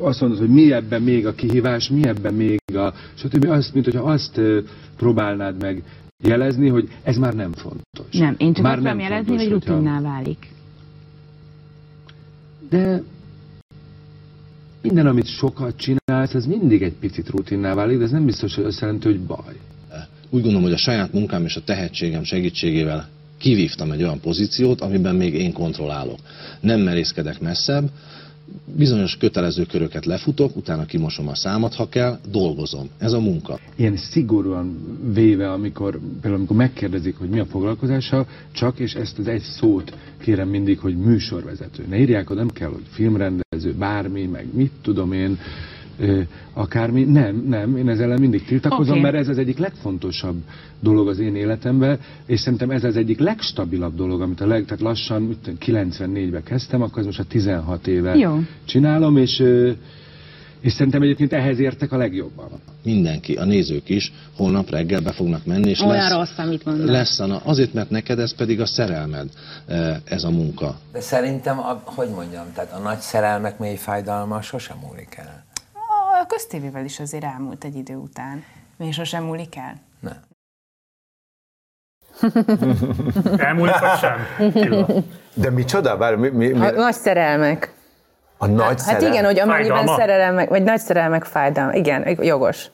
[0.00, 2.92] azt mondod, hogy mi ebben még a kihívás, mi ebben még a...
[3.14, 3.44] Stb.
[3.48, 4.40] Azt, mint hogyha azt
[4.96, 5.82] próbálnád meg
[6.24, 8.18] jelezni, hogy ez már nem fontos.
[8.18, 10.52] Nem, én csak már azt tudom jelezni, fontos, hogy hogyha- rutinná válik.
[12.70, 13.02] De
[14.84, 18.64] minden, amit sokat csinálsz, ez mindig egy picit rutinná válik, de ez nem biztos, hogy
[18.64, 19.54] azt jelenti, hogy baj.
[20.30, 25.14] Úgy gondolom, hogy a saját munkám és a tehetségem segítségével kivívtam egy olyan pozíciót, amiben
[25.14, 26.18] még én kontrollálok.
[26.60, 27.90] Nem merészkedek messzebb,
[28.76, 32.88] bizonyos kötelező köröket lefutok, utána kimosom a számat, ha kell, dolgozom.
[32.98, 33.58] Ez a munka.
[33.76, 39.26] Ilyen szigorúan véve, amikor, például amikor megkérdezik, hogy mi a foglalkozása, csak és ezt az
[39.26, 41.86] egy szót kérem mindig, hogy műsorvezető.
[41.88, 45.38] Ne írják, oda, nem kell, hogy filmrendező, bármi, meg mit tudom én,
[45.98, 46.20] ö,
[46.52, 47.04] akármi.
[47.04, 49.00] Nem, nem, én ezzel ellen mindig tiltakozom, Oké.
[49.00, 50.36] mert ez az egyik legfontosabb
[50.80, 54.82] dolog az én életemben, és szerintem ez az egyik legstabilabb dolog, amit a leg, tehát
[54.82, 58.38] lassan, mit tudom, 94-ben kezdtem, akkor ez most a 16 éve Jó.
[58.64, 59.70] csinálom, és, ö,
[60.60, 62.48] és szerintem egyébként ehhez értek a legjobban.
[62.84, 66.88] Mindenki, a nézők is holnap reggel be fognak menni, és Olyan lesz, rossz, amit mondasz.
[66.88, 69.28] lesz a, azért, mert neked ez pedig a szerelmed,
[70.04, 70.78] ez a munka.
[70.92, 75.43] De szerintem, a, hogy mondjam, tehát a nagy szerelmek mély fájdalma sosem múlik el.
[76.24, 78.44] A köztévével is azért elmúlt egy idő után.
[78.76, 79.74] Mi sosem múlik el?
[80.00, 80.20] Nem.
[83.48, 84.26] Elmúlik vagy sem?
[85.34, 85.96] De micsoda?
[85.96, 87.72] Bár, mi, mi, mi, A nagy szerelmek.
[88.38, 89.12] a nagy Hát szerelem?
[89.12, 91.72] igen, hogy amennyiben szerelmek, vagy nagy szerelmek fájdalma.
[91.72, 92.70] Igen, jogos.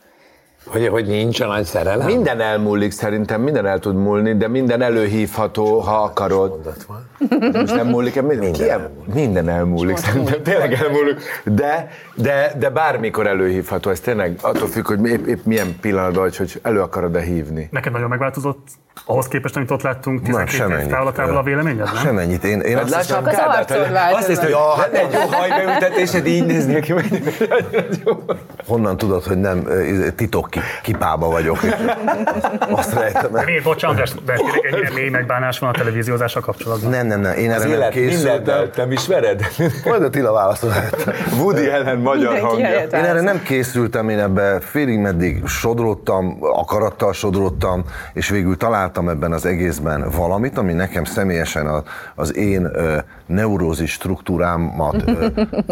[0.67, 2.07] Hogy, hogy nincs a nagy szerelem?
[2.07, 6.75] Minden elmúlik szerintem, minden el tud múlni, de minden előhívható, ha akarod.
[7.53, 9.15] Most nem múlik el, minden, minden, elmúlik.
[9.15, 11.21] minden elmúlik, szerintem tényleg elmúlik.
[11.45, 16.37] De, de, de bármikor előhívható, ez tényleg attól függ, hogy épp, épp milyen pillanatban vagy,
[16.37, 17.69] hogy elő akarod-e hívni.
[17.71, 18.69] Neked nagyon megváltozott
[19.07, 21.95] ahhoz képest, amit ott láttunk Na, 12 év távlatából a véleményed, nem?
[22.03, 22.45] Semennyit.
[22.45, 23.87] Én, én Hát azt lássam az változott.
[24.13, 26.95] azt hiszem, hogy Ja, lenne egy jó hajbeültetésed, így néznél ki,
[28.67, 29.67] honnan tudod, hogy nem
[30.17, 31.59] titok ki, kipába vagyok.
[32.71, 33.45] Azt rejtem el.
[33.45, 36.91] Miért, bocs, András, de tényleg ennyire mély megbánás van a televíziózással kapcsolatban.
[36.91, 38.71] Nem, nem, nem, én erre nem készültem.
[38.77, 39.47] nem ismered?
[39.85, 40.73] Majd a Tila válaszol.
[41.39, 42.69] Woody ellen magyar hangja.
[42.81, 49.33] Én erre nem készültem, én ebbe félig meddig sodródtam, akarattal sodródtam, és végül találtam ebben
[49.33, 51.83] az egészben valamit, ami nekem személyesen
[52.15, 52.71] az én
[53.27, 55.05] neurózis struktúrámat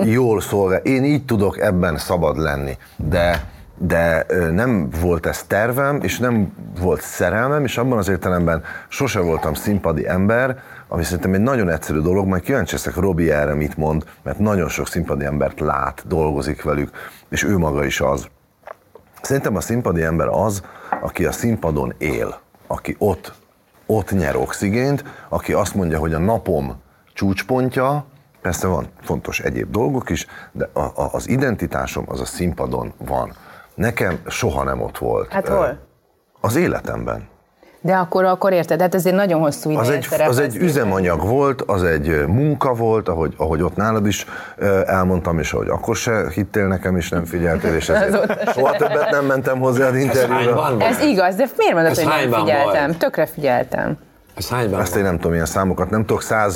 [0.05, 0.81] jól szolgál.
[0.81, 3.45] Én így tudok ebben szabad lenni, de
[3.79, 9.55] de nem volt ez tervem, és nem volt szerelmem, és abban az értelemben sose voltam
[9.55, 14.05] színpadi ember, ami szerintem egy nagyon egyszerű dolog, majd kíváncsi leszek Robi erre mit mond,
[14.23, 16.91] mert nagyon sok színpadi embert lát, dolgozik velük,
[17.29, 18.29] és ő maga is az.
[19.23, 20.63] Szerintem a színpadi ember az,
[21.01, 23.33] aki a színpadon él, aki ott,
[23.87, 28.05] ott nyer oxigént, aki azt mondja, hogy a napom csúcspontja,
[28.41, 33.33] persze van fontos egyéb dolgok is, de a, a, az identitásom az a színpadon van.
[33.79, 35.33] Nekem soha nem ott volt.
[35.33, 35.79] Hát hol?
[36.41, 37.29] Az életemben.
[37.81, 41.63] De akkor, akkor érted, hát ezért nagyon hosszú ideje Az egy, az egy üzemanyag volt,
[41.63, 44.27] az egy munka volt, ahogy, ahogy ott nálad is
[44.87, 49.25] elmondtam, és ahogy akkor se hittél nekem, és nem figyeltél, és ezért soha többet nem
[49.25, 50.63] mentem hozzá az interjúra.
[50.63, 52.87] hányban Ez igaz, de miért mondod, Ez hogy nem figyeltem?
[52.87, 52.99] volt?
[52.99, 53.99] Tökre figyeltem.
[54.39, 56.51] Ez hányban Ezt én nem tudom, ilyen számokat nem tudok, Hát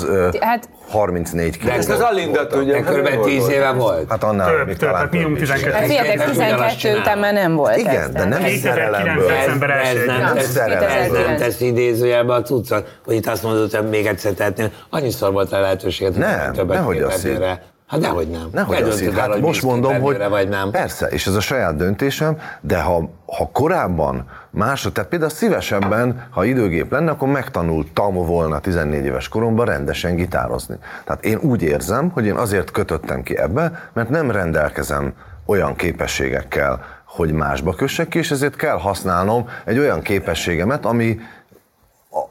[0.87, 1.71] 134 kiló.
[1.71, 2.73] Ezt az Alinda tudja.
[2.73, 4.09] De körülbelül 10 éve volt.
[4.09, 5.49] Hát annál Több, még több, talán hát minimum több is.
[5.49, 5.75] 12.
[5.75, 7.77] Hát ugyanazt 12 után már nem volt.
[7.77, 8.61] Igen, de nem tehát- 2009.
[8.61, 9.31] szerelemből.
[9.31, 10.83] ez, nem, Nem, tesz, szerelem.
[10.83, 11.41] ez nem 2009.
[11.41, 14.71] tesz idézőjelbe a cuccot, hogy itt azt mondod, hogy még egyszer tehetnél.
[14.89, 17.61] Annyiszor volt a lehetőséget, hogy Nem, többet nehogy azt képernyőre.
[17.87, 18.47] Hát dehogy nem.
[18.51, 20.71] Nehogy Te azt Hát hogy most mondom, hogy vagy nem.
[20.71, 26.43] persze, és ez a saját döntésem, de ha, ha korábban másra, tehát például szívesebben, ha
[26.43, 30.75] időgép lenne, akkor megtanultam volna 14 éves koromban rendesen gitározni.
[31.03, 35.13] Tehát én úgy érzem, hogy én azért kötöttem ki ebbe, mert nem rendelkezem
[35.45, 41.19] olyan képességekkel, hogy másba kössek ki, és ezért kell használnom egy olyan képességemet, ami,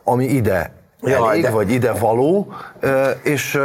[0.04, 2.52] ami ide Elég, de- vagy ide való,
[3.22, 3.58] és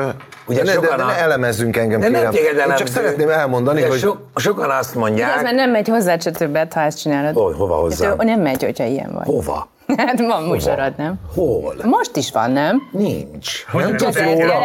[0.48, 2.32] Ugye ne, sokan de ne elemezzünk engem, De nem kérem.
[2.32, 5.88] téged Én csak szeretném elmondani, De hogy so, sokan azt Ez mondják, már nem megy
[5.88, 7.34] hozzá se többet, ha ezt csinálod.
[7.34, 8.10] Hol- hova hozzám?
[8.10, 9.26] Hát, nem megy, hogyha ilyen vagy.
[9.26, 9.68] hova?
[9.96, 11.20] Hát van műsorod, nem?
[11.36, 11.76] Hol?
[11.84, 12.90] Most is van, nem?
[12.92, 13.66] Nincs.
[13.66, 14.56] Hogy nem nem tudsz róla.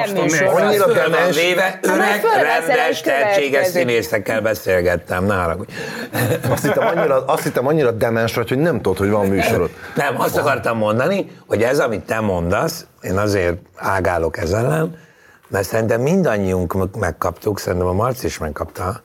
[0.53, 1.37] Annyira van demes.
[1.37, 5.73] véve, öreg, rendes, tehetséges színészekkel beszélgettem, haragudj.
[6.51, 9.71] azt hittem, annyira, azt hittem annyira demens vagy, hogy nem tudod, hogy van műsorod.
[9.95, 14.99] Nem, azt akartam mondani, hogy ez, amit te mondasz, én azért ágálok ez ellen,
[15.49, 19.03] mert szerintem mindannyiunk megkaptuk, szerintem a Marci is megkapta,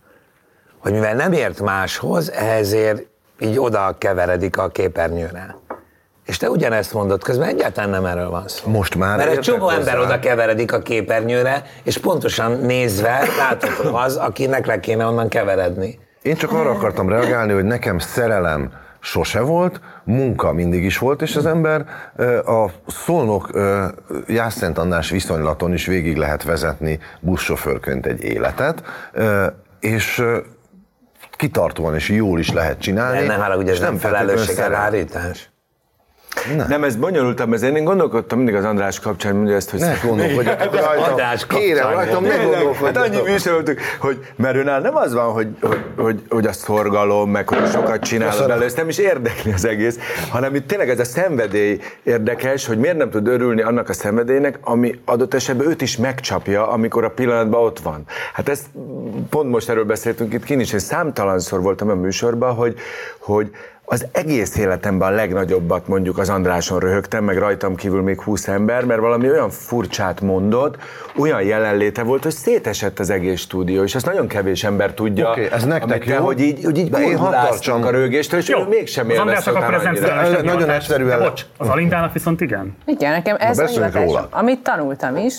[0.78, 3.06] hogy mivel nem ért máshoz, ezért
[3.40, 5.56] így oda keveredik a képernyőre.
[6.28, 8.70] És te ugyanezt mondod, közben egyáltalán nem erről van szó.
[8.70, 10.08] Most már Mert egy csomó ember hozzá.
[10.08, 16.00] oda keveredik a képernyőre, és pontosan nézve látható az, akinek le kéne onnan keveredni.
[16.22, 21.36] Én csak arra akartam reagálni, hogy nekem szerelem sose volt, munka mindig is volt, és
[21.36, 21.86] az ember
[22.46, 23.50] a Szolnok
[24.28, 28.84] Jászent András viszonylaton is végig lehet vezetni buszsofőrként egy életet,
[29.80, 30.24] és
[31.32, 33.26] kitartóan és jól is lehet csinálni.
[33.26, 34.92] Nem, nem ugye ez nem feltétlenül szerelem.
[36.38, 36.67] Felelősségelhárítás.
[36.67, 40.73] Nem, ez bonyolultabb, ez én gondolkodtam mindig az András kapcsán, mondja ezt, hogy Ne gondolkodjatok
[40.73, 41.04] rajtam.
[41.04, 41.65] András kapcsán.
[41.65, 43.28] Kérem, rajtam ne Hát annyi gondolkodjatok.
[43.28, 47.50] műsor voltunk, hogy mert őnál nem az van, hogy, hogy, hogy, hogy a szorgalom, meg
[47.50, 49.97] hogy sokat csinálod belőle, ezt nem is érdekli az egész,
[50.30, 54.60] hanem itt tényleg ez a szenvedély érdekes, hogy miért nem tud örülni annak a szenvedélynek,
[54.62, 58.04] ami adott esetben őt is megcsapja, amikor a pillanatban ott van.
[58.34, 58.65] Hát ezt
[59.30, 62.76] pont most erről beszéltünk itt kint is, én számtalanszor voltam a műsorban, hogy,
[63.19, 63.52] hogy
[63.89, 68.86] az egész életemben a legnagyobbat mondjuk az Andráson röhögtem, meg rajtam kívül még 20 ember,
[68.86, 70.78] mert valami olyan furcsát mondott,
[71.17, 75.30] olyan jelenléte volt, hogy szétesett az egész stúdió, és ezt nagyon kevés ember tudja.
[75.30, 77.84] Oké, ez nektek amit te, jó, hogy így, hogy így én tartsam.
[77.84, 81.45] a rögéstől, és Jó, ő mégsem az élvezte Andrásnak akkor ez utána Nagyon egyszerűen- Bocs,
[81.58, 82.78] az Alindának viszont igen.
[82.86, 84.28] Igen, nekem ez a róla.
[84.32, 85.36] amit tanultam is,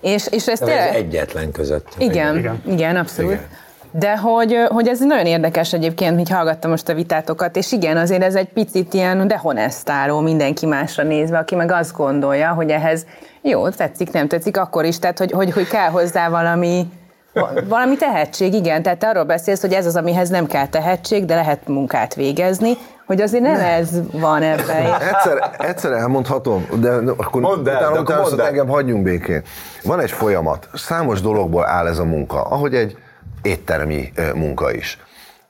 [0.00, 1.88] és, és ez Ez egyetlen között.
[1.98, 3.30] Igen, igen, igen abszolút.
[3.32, 3.48] Igen.
[3.90, 8.22] De hogy, hogy ez nagyon érdekes egyébként, hogy hallgattam most a vitátokat, és igen, azért
[8.22, 13.06] ez egy picit ilyen dehonestáló mindenki másra nézve, aki meg azt gondolja, hogy ehhez
[13.42, 16.86] jó, tetszik, nem tetszik, akkor is, tehát hogy, hogy, hogy kell hozzá valami,
[17.32, 18.82] Va- Valami tehetség, igen.
[18.82, 22.72] Tehát te arról beszélsz, hogy ez az, amihez nem kell tehetség, de lehet munkát végezni,
[23.06, 24.94] hogy azért nem, ez van ebben.
[25.00, 28.46] Egyszer, egyszer elmondhatom, de akkor Mondd el, utána, de akkor mondd el.
[28.46, 29.42] engem hagyjunk békén.
[29.84, 32.96] Van egy folyamat, számos dologból áll ez a munka, ahogy egy
[33.42, 34.98] éttermi munka is.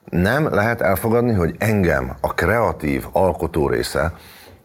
[0.09, 4.13] Nem lehet elfogadni, hogy engem a kreatív alkotó része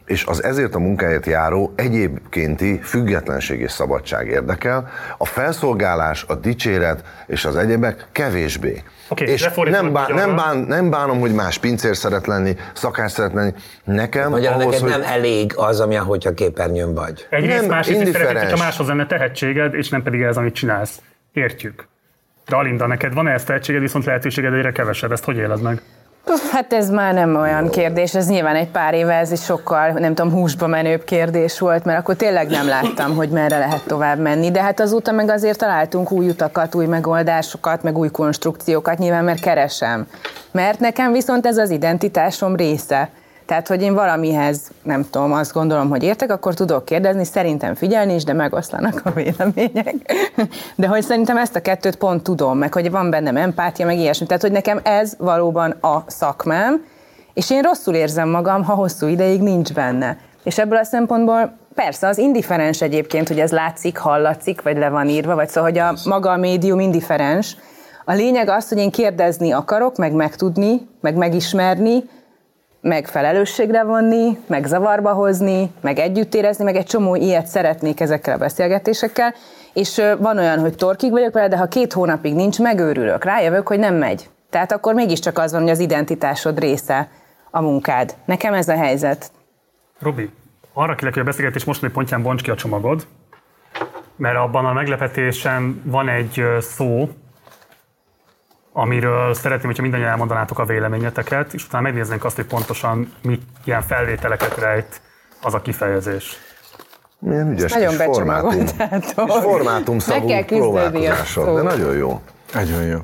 [0.06, 7.04] és az ezért a munkáért járó egyébkénti függetlenség és szabadság érdekel, a felszolgálás, a dicséret
[7.26, 8.82] és az egyebek kevésbé.
[9.08, 10.14] Oké, és nem, bán, magyarra.
[10.14, 13.52] nem, bán, nem bánom, hogy más pincér szeret lenni, szakács szeret lenni.
[13.84, 15.00] Nekem Magyarán ahhoz, neked hogy...
[15.00, 17.26] nem elég az, ami ahogy a képernyőn vagy.
[17.30, 18.50] Egyrészt, Nem, másrészt szeretnék, indiferens.
[18.50, 21.00] hogyha máshoz lenne tehetséged, és nem pedig ez, amit csinálsz.
[21.32, 21.88] Értjük.
[22.48, 25.12] De Alinda, neked van-e ez tehetséged, viszont lehetőséged egyre kevesebb.
[25.12, 25.82] Ezt hogy éled meg?
[26.50, 30.14] Hát ez már nem olyan kérdés, ez nyilván egy pár éve ez is sokkal, nem
[30.14, 34.50] tudom, húsba menőbb kérdés volt, mert akkor tényleg nem láttam, hogy merre lehet tovább menni,
[34.50, 39.40] de hát azóta meg azért találtunk új utakat, új megoldásokat, meg új konstrukciókat, nyilván mert
[39.40, 40.06] keresem.
[40.50, 43.09] Mert nekem viszont ez az identitásom része.
[43.46, 48.14] Tehát, hogy én valamihez, nem tudom, azt gondolom, hogy értek, akkor tudok kérdezni, szerintem figyelni
[48.14, 49.94] is, de megoszlanak a vélemények.
[50.76, 54.26] De hogy szerintem ezt a kettőt pont tudom, meg hogy van bennem empátia, meg ilyesmi.
[54.26, 56.85] Tehát, hogy nekem ez valóban a szakmám,
[57.35, 60.18] és én rosszul érzem magam, ha hosszú ideig nincs benne.
[60.44, 65.09] És ebből a szempontból persze az indiferens egyébként, hogy ez látszik, hallatszik, vagy le van
[65.09, 67.56] írva, vagy szóval, hogy a maga a médium indiferens.
[68.04, 72.04] A lényeg az, hogy én kérdezni akarok, meg megtudni, meg megismerni,
[72.87, 78.35] meg felelősségre vonni, meg zavarba hozni, meg együtt érezni, meg egy csomó ilyet szeretnék ezekkel
[78.35, 79.35] a beszélgetésekkel,
[79.72, 83.79] és van olyan, hogy torkig vagyok vele, de ha két hónapig nincs, megőrülök, rájövök, hogy
[83.79, 84.29] nem megy.
[84.51, 87.09] Tehát akkor mégiscsak az van, hogy az identitásod része
[87.51, 88.14] a munkád.
[88.25, 89.31] Nekem ez a helyzet.
[90.01, 90.31] Robi,
[90.72, 93.07] arra kérlek, hogy a beszélgetés mostani pontján bonts ki a csomagod,
[94.16, 97.09] mert abban a meglepetésen van egy szó,
[98.78, 103.82] amiről szeretném, hogyha mindannyian elmondanátok a véleményeteket, és utána megnéznénk azt, hogy pontosan mit ilyen
[103.82, 105.00] felvételeket rejt
[105.42, 106.36] az a kifejezés.
[107.18, 108.64] Milyen ügyes Nagyon kis formátum.
[109.24, 112.20] Kis formátum Meg szavú próbálkozásod, de nagyon jó.
[112.52, 112.98] Nagyon jó.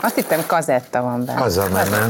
[0.00, 1.40] Azt hittem kazetta van benne.
[1.42, 2.08] Azzal menne.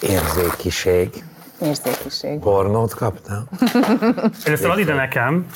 [0.00, 1.24] Érzékiség.
[1.60, 2.38] Érzékiség.
[2.38, 3.48] Pornót kaptam?
[4.44, 5.46] Először add ide nekem,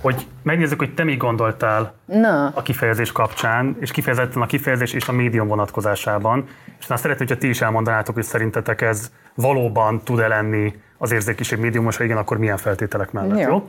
[0.00, 5.08] hogy megnézzük, hogy te mit gondoltál Na, a kifejezés kapcsán, és kifejezetten a kifejezés és
[5.08, 6.44] a médium vonatkozásában.
[6.66, 11.58] És aztán szeretném, hogyha ti is elmondanátok, hogy szerintetek ez valóban tud-e lenni az érzékiség
[11.58, 13.48] médiumos, ha igen, akkor milyen feltételek mellett, Jó.
[13.48, 13.68] jó?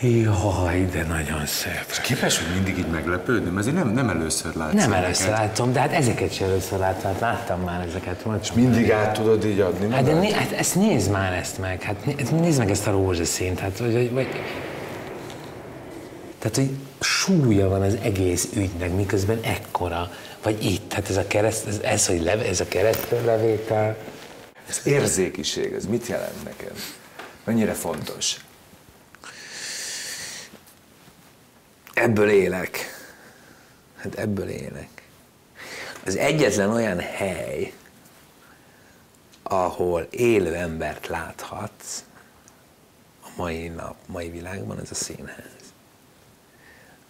[0.00, 2.00] Jaj, de nagyon szép.
[2.02, 3.58] Képes, hogy mindig így meglepődnöm?
[3.58, 7.20] Ezért nem, nem először látsz Nem először látom, de hát ezeket sem először láttam, hát
[7.20, 8.24] láttam már ezeket.
[8.42, 11.82] És Mindig át tudod így adni Hát, de né, hát ezt nézd már ezt meg,
[11.82, 14.28] hát né- nézd meg ezt a rózsaszínt, hát vagy, vagy,
[16.38, 20.10] tehát, hogy súlya van az egész ügynek, miközben ekkora,
[20.42, 23.96] vagy itt, hát ez a kereszt, ez, ez hogy leve, ez a keresztlevétel.
[24.68, 26.72] Ez érzékiség, ez mit jelent neked?
[27.44, 28.36] Mennyire fontos?
[31.94, 32.78] Ebből élek.
[33.96, 35.08] Hát ebből élek.
[36.04, 37.72] Az egyetlen olyan hely,
[39.42, 42.04] ahol élő embert láthatsz
[43.22, 45.72] a mai nap, mai világban, ez a színház.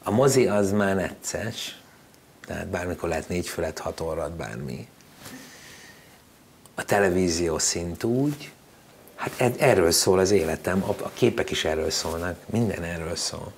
[0.03, 1.81] A mozi az már necces,
[2.47, 4.88] tehát bármikor lehet négy fölött, hat orrat, bármi.
[6.75, 8.53] A televízió szint úgy,
[9.14, 13.53] hát erről szól az életem, a képek is erről szólnak, minden erről szól.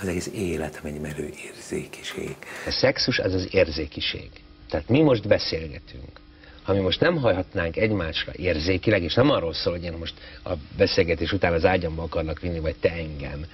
[0.00, 2.36] Az egész életem egy merő érzékiség.
[2.66, 4.30] A szexus az az érzékiség.
[4.68, 6.20] Tehát mi most beszélgetünk.
[6.62, 10.52] Ha mi most nem hallhatnánk egymásra érzékileg, és nem arról szól, hogy én most a
[10.76, 13.44] beszélgetés után az ágyamba akarlak vinni, vagy te engem,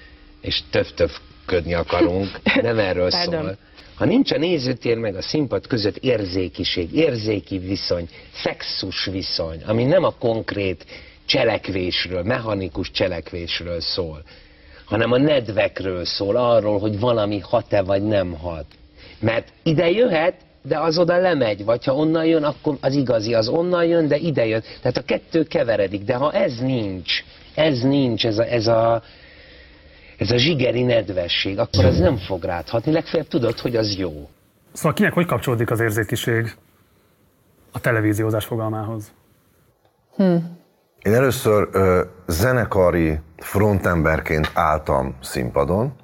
[0.40, 3.58] és töv-tövködni akarunk, nem erről szól.
[3.94, 10.04] Ha nincs a nézőtér meg a színpad között érzékiség, érzéki viszony, szexus viszony, ami nem
[10.04, 10.84] a konkrét
[11.24, 14.22] cselekvésről, mechanikus cselekvésről szól,
[14.86, 18.66] hanem a nedvekről szól, arról, hogy valami hat-e vagy nem hat.
[19.20, 23.48] Mert ide jöhet, de az oda lemegy, vagy ha onnan jön, akkor az igazi, az
[23.48, 24.62] onnan jön, de ide jön.
[24.80, 29.02] Tehát a kettő keveredik, de ha ez nincs, ez nincs, ez a, ez a,
[30.18, 34.28] ez a zsigeri nedvesség, akkor az nem fog rád hatni, legfeljebb tudod, hogy az jó.
[34.72, 36.54] Szóval kinek hogy kapcsolódik az érzékiség
[37.72, 39.12] a televíziózás fogalmához?
[41.06, 45.94] Én először ö, zenekari frontemberként álltam színpadon,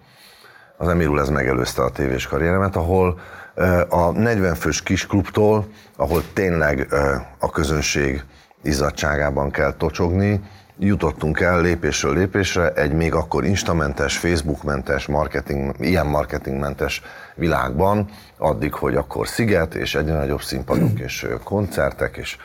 [0.77, 3.21] az Emirul ez megelőzte a tévés karrieremet, ahol
[3.55, 8.25] ö, a 40 fős kisklubtól, ahol tényleg ö, a közönség
[8.63, 10.41] izzadságában kell tocsogni,
[10.79, 17.03] jutottunk el lépésről lépésre egy még akkor instamentes, Facebookmentes, marketing, ilyen marketingmentes
[17.35, 22.37] világban, addig, hogy akkor sziget, és egyre nagyobb színpadok, és koncertek, és,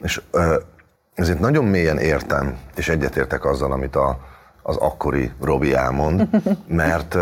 [0.00, 0.56] és ö,
[1.14, 4.18] ezért nagyon mélyen értem, és egyetértek azzal, amit a,
[4.62, 6.28] az akkori Robi elmond,
[6.66, 7.14] mert,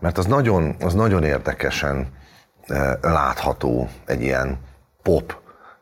[0.00, 2.16] mert az nagyon, az nagyon érdekesen
[3.00, 4.58] látható egy ilyen
[5.02, 5.36] pop,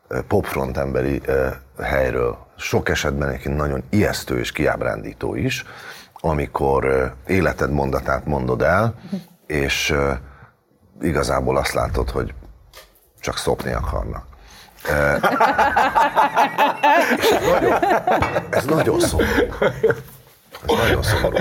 [0.07, 1.47] ö, pop frontemberi ö,
[1.81, 2.37] helyről.
[2.57, 5.65] Sok esetben egyébként nagyon ijesztő és kiábrándító is,
[6.13, 8.93] amikor életed mondatát mondod el,
[9.47, 9.95] és
[11.01, 12.33] igazából azt látod, hogy
[13.19, 14.25] csak szopni akarnak.
[14.87, 15.19] Ez
[17.51, 17.73] nagyon,
[18.49, 19.25] ez nagyon szomorú.
[20.67, 21.35] Ez nagyon szomorú.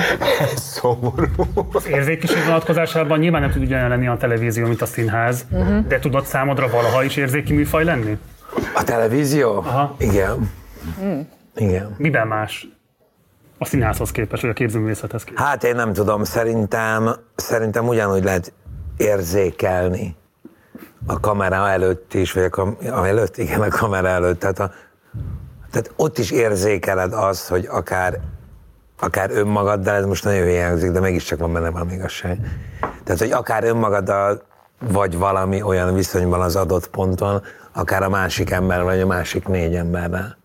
[0.56, 1.26] Szomorú.
[1.72, 5.78] Az érzékiség vonatkozásában nyilván nem tud ugyanolyan lenni a televízió, mint a színház, Mhm.
[5.88, 8.18] de tudod számodra valaha is érzéki műfaj lenni?
[8.74, 9.56] A televízió?
[9.58, 9.94] Aha.
[9.98, 10.50] Igen.
[11.56, 11.94] Igen.
[11.98, 12.68] Miben más?
[13.58, 15.44] A színházhoz képest, vagy a képzőművészethez képest?
[15.46, 18.52] Hát én nem tudom, szerintem, szerintem ugyanúgy lehet
[18.96, 20.16] érzékelni
[21.06, 24.40] a kamera előtt is, vagy a kam- a előtt, igen, a kamera előtt.
[24.40, 24.72] Tehát, a,
[25.70, 28.20] tehát ott is érzékeled azt, hogy akár,
[29.00, 32.38] akár önmagaddal, ez most nagyon hangzik, de mégiscsak van benne valami igazság.
[33.04, 34.42] Tehát, hogy akár önmagaddal
[34.78, 37.42] vagy valami olyan viszonyban az adott ponton,
[37.72, 40.36] akár a másik ember, vagy a másik négy emberrel.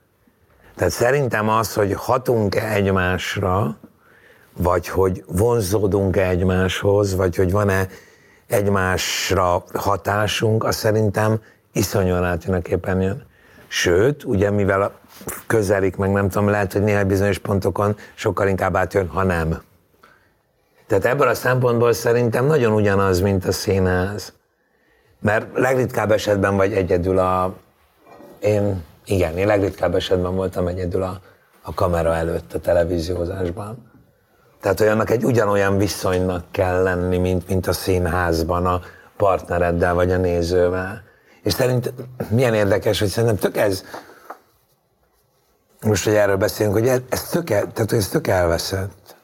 [0.76, 3.78] Tehát szerintem az, hogy hatunk-e egymásra,
[4.58, 7.88] vagy hogy vonzódunk-e egymáshoz, vagy hogy van-e
[8.52, 11.42] egymásra hatásunk, az szerintem
[11.74, 13.24] iszonyúan átjön a képernyőn.
[13.68, 14.92] Sőt, ugye mivel
[15.48, 19.62] közelik, meg nem tudom, lehet, hogy néhány bizonyos pontokon sokkal inkább átjön, ha nem.
[20.88, 24.34] Tehát ebből a szempontból szerintem nagyon ugyanaz, mint a színház.
[25.20, 27.54] Mert legritkább esetben vagy egyedül a...
[28.40, 31.22] Én, igen, én legritkább esetben voltam egyedül a,
[31.62, 33.91] a kamera előtt a televíziózásban.
[34.62, 38.82] Tehát, hogy annak egy ugyanolyan viszonynak kell lenni, mint, mint a színházban a
[39.18, 41.04] partnereddel vagy a nézővel.
[41.44, 41.94] És szerint
[42.30, 43.84] milyen érdekes, hogy szerintem tök ez,
[45.82, 49.16] most, hogy erről beszélünk, hogy ez, ez, tök, el, tehát, ez tök elveszett.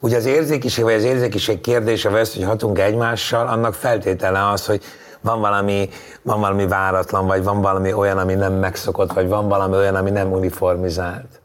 [0.00, 4.66] Ugye az érzékiség, vagy az érzékiség kérdése, vagy az, hogy hatunk egymással, annak feltétele az,
[4.66, 4.82] hogy
[5.20, 5.88] van valami,
[6.22, 10.10] van valami váratlan, vagy van valami olyan, ami nem megszokott, vagy van valami olyan, ami
[10.10, 11.40] nem uniformizált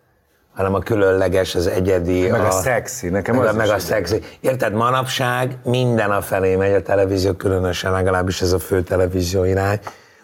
[0.54, 2.30] hanem a különleges, az egyedi.
[2.30, 4.22] Meg a szexi, nekem meg, az a, meg a szexi.
[4.40, 9.80] Érted, manapság minden a felé megy a televízió, különösen legalábbis ez a fő televízió irány,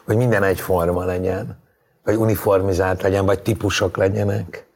[0.05, 1.59] hogy minden egyforma legyen,
[2.03, 4.67] vagy uniformizált legyen, vagy típusok legyenek.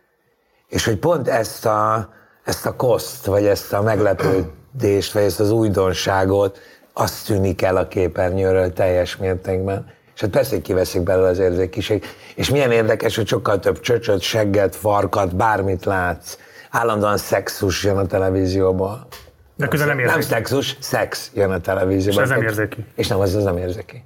[0.68, 2.10] És hogy pont ezt a,
[2.44, 6.60] ezt a koszt, vagy ezt a meglepődést, vagy ezt az újdonságot,
[6.94, 9.86] azt tűnik el a képernyőről teljes mértékben.
[10.16, 12.06] És hát persze, hogy kiveszik belőle az érzékiség.
[12.36, 16.38] És milyen érdekes, hogy sokkal több csöcsöt, segget, farkat, bármit látsz.
[16.72, 19.08] Állandóan szexus jön a televízióból.
[19.56, 20.26] De közben nem Nem érzéki.
[20.26, 22.24] szexus, szex jön a televízióból.
[22.24, 22.86] És ez nem érzéki.
[22.96, 24.04] És nem, az, az nem érzéki.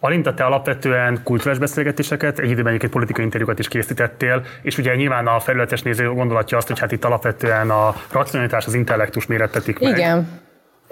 [0.00, 5.26] Alinta, te alapvetően kulturális beszélgetéseket, egy időben egyébként politikai interjúkat is készítettél, és ugye nyilván
[5.26, 9.96] a felületes néző gondolatja azt, hogy hát itt alapvetően a racionalitás, az intellektus mérettetik meg.
[9.96, 10.44] Igen.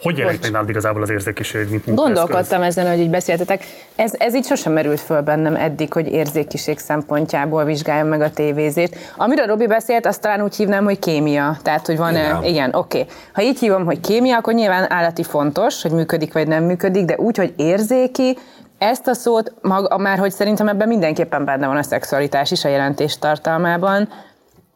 [0.02, 1.94] Hogy jelenik meg nálad igazából az érzékiség, mint?
[1.94, 3.64] Gondolkodtam ezen, hogy így beszéltetek.
[3.96, 8.96] Ez, ez így sosem merült föl bennem eddig, hogy érzékiség szempontjából vizsgáljam meg a tévézést.
[9.16, 11.58] Amiről Robi beszélt, azt talán úgy hívnám, hogy kémia.
[11.62, 12.26] Tehát, hogy van-e...
[12.26, 12.44] Igen.
[12.44, 13.00] Igen, oké.
[13.00, 13.12] Okay.
[13.32, 17.16] Ha így hívom, hogy kémia, akkor nyilván állati fontos, hogy működik vagy nem működik, de
[17.16, 18.38] úgy, hogy érzéki,
[18.78, 22.68] ezt a szót, maga, már hogy szerintem ebben mindenképpen benne van a szexualitás is a
[22.68, 24.08] jelentés tartalmában,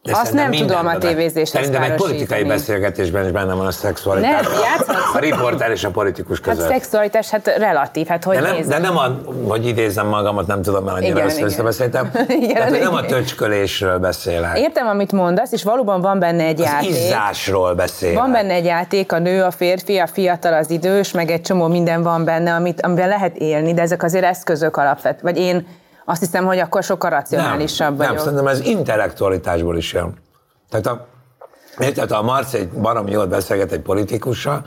[0.03, 4.31] De azt nem tudom a tévézéshez Szerintem egy politikai beszélgetésben is benne van a szexualitás.
[4.47, 5.15] Nem, játszhatsz.
[5.15, 6.69] A riporter és a politikus Hát között.
[6.69, 8.69] szexualitás, hát relatív, hát hogy de, nem, nézem.
[8.81, 11.47] de nem a, hogy idézem magamat, nem tudom, mert annyira Igen, össze igen.
[11.49, 12.11] összebeszéltem.
[12.27, 13.09] Igen, Tehát, hogy nem a igen.
[13.09, 14.57] töcskölésről beszélek.
[14.59, 16.89] Értem, amit mondasz, és valóban van benne egy Az játék.
[16.89, 18.17] izzásról beszélek.
[18.17, 21.67] Van benne egy játék, a nő, a férfi, a fiatal, az idős, meg egy csomó
[21.67, 25.21] minden van benne, amit, amiben lehet élni, de ezek azért eszközök alapvet.
[25.21, 25.67] Vagy én
[26.09, 28.13] azt hiszem, hogy akkor sokkal racionálisabb nem, vagyok.
[28.13, 30.13] Nem, szerintem ez intellektualitásból is jön.
[30.69, 31.07] Tehát a,
[31.79, 34.65] érted, ha a Marci egy barom jól beszélget egy politikussal,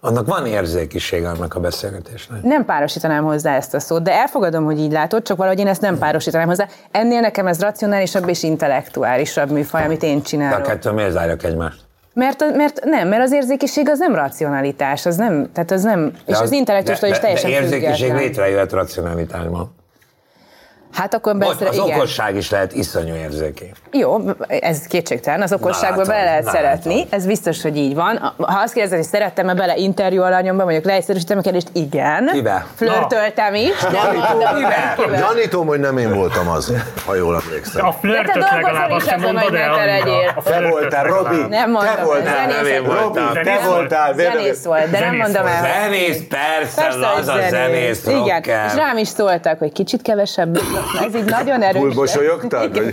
[0.00, 2.42] annak van érzékisége annak a beszélgetésnek.
[2.42, 5.80] nem párosítanám hozzá ezt a szót, de elfogadom, hogy így látod, csak valahogy én ezt
[5.80, 6.66] nem párosítanám hozzá.
[6.90, 10.62] Ennél nekem ez racionálisabb és intellektuálisabb műfaj, amit én De a csinálok.
[10.62, 11.80] kettő miért zárják egymást?
[12.12, 16.36] Mert, mert nem, mert az érzékiség az nem racionalitás, az nem, tehát az nem, és
[16.36, 18.16] De az intellektustól is de, teljesen de érzékiség független.
[18.16, 19.74] létrejöhet racionalitásban.
[20.96, 21.96] Hát akkor beszél, az igen.
[21.96, 23.70] okosság is lehet iszonyú érzékeny.
[23.92, 24.16] Jó,
[24.48, 28.34] ez kétségtelen, az okosságba bele lehet na, szeretni, ez biztos, hogy így van.
[28.38, 32.30] Ha azt kérdezed, hogy szerettem-e bele interjú alanyomba, mondjuk leegyszerűsítem a kérdést, igen.
[32.32, 32.66] Kivel?
[32.74, 35.18] Flörtöltem is, de mondom, kivel.
[35.20, 36.72] Gyanítom, hogy nem én voltam az,
[37.06, 37.86] ha jól emlékszem.
[37.86, 40.02] A De te flörtöt legalább is azt mondod el.
[40.44, 41.04] te voltál.
[41.04, 41.36] Robi!
[41.48, 43.00] Nem mondom, te voltál, nem én volt.
[43.00, 43.26] voltam.
[43.26, 44.14] Robi, te voltál.
[44.14, 45.62] Zenész volt, de nem mondom el.
[45.62, 46.86] Zenész, persze,
[47.16, 50.58] az a zenész, Igen, és rám is szóltak, hogy kicsit kevesebb.
[51.06, 51.80] Ez így nagyon erős.
[51.80, 52.92] Túl mosolyogtad, Igen,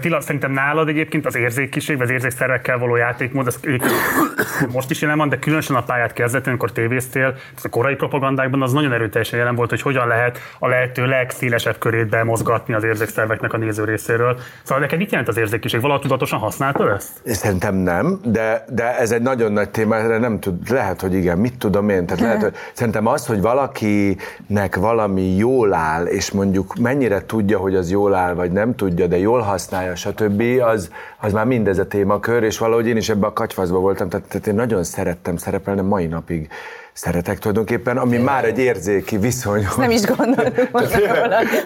[0.00, 3.58] Tila, szerintem nálad egyébként az érzékiség, vagy az érzékszervekkel való játékmód, ez
[4.72, 8.62] most is jelen van, de különösen a pályát kezdetén, amikor tévéztél, ez a korai propagandákban
[8.62, 13.52] az nagyon erőteljesen jelen volt, hogy hogyan lehet a lehető legszélesebb körét bemozgatni az érzékszerveknek
[13.52, 14.38] a néző részéről.
[14.62, 15.80] Szóval neked mit jelent az érzékiség?
[15.80, 17.08] Valaha tudatosan használtad ezt?
[17.24, 21.38] Szerintem nem, de, de ez egy nagyon nagy téma, erre nem tud, lehet, hogy igen,
[21.38, 26.74] mit tudom én, tehát lehet, hogy szerintem az, hogy valakinek valami jól áll, és mondjuk
[26.80, 31.32] mennyire tudja, hogy az jól áll, vagy nem tudja, de jól használja, stb., az, az
[31.32, 34.54] már mindez a témakör, és valahogy én is ebbe a katyfaszba voltam, tehát, tehát én
[34.54, 36.48] nagyon szerettem szerepelni, mai napig
[36.92, 39.62] szeretek tulajdonképpen, ami már egy érzéki viszony.
[39.62, 40.88] Ezt nem is gondoltuk volna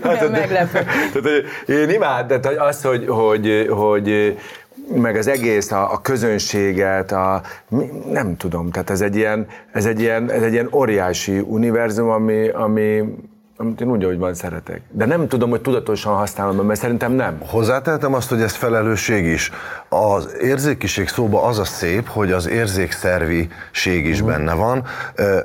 [0.05, 0.79] olyan meglepő.
[1.13, 4.37] Tehát, én imád, tehát az, hogy, hogy, hogy
[4.97, 7.43] meg az egész, a, a közönséget, a,
[8.11, 12.49] nem tudom, tehát ez egy ilyen, ez egy ilyen, ez egy ilyen óriási univerzum, ami,
[12.49, 13.03] ami,
[13.63, 14.81] amit én úgy, ahogy van szeretek.
[14.91, 17.39] De nem tudom, hogy tudatosan használom, mert szerintem nem.
[17.47, 19.51] Hozzátehetem azt, hogy ez felelősség is.
[19.89, 24.85] Az érzékiség szóba az a szép, hogy az érzékszerviség is benne van.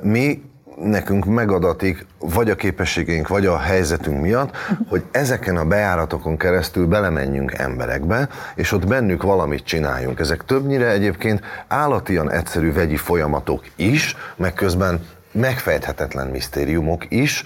[0.02, 0.42] Mi
[0.82, 4.56] nekünk megadatik, vagy a képességeink, vagy a helyzetünk miatt,
[4.88, 10.20] hogy ezeken a bejáratokon keresztül belemenjünk emberekbe, és ott bennük valamit csináljunk.
[10.20, 15.00] Ezek többnyire egyébként állatian egyszerű vegyi folyamatok is, meg közben
[15.38, 17.44] megfejthetetlen misztériumok is.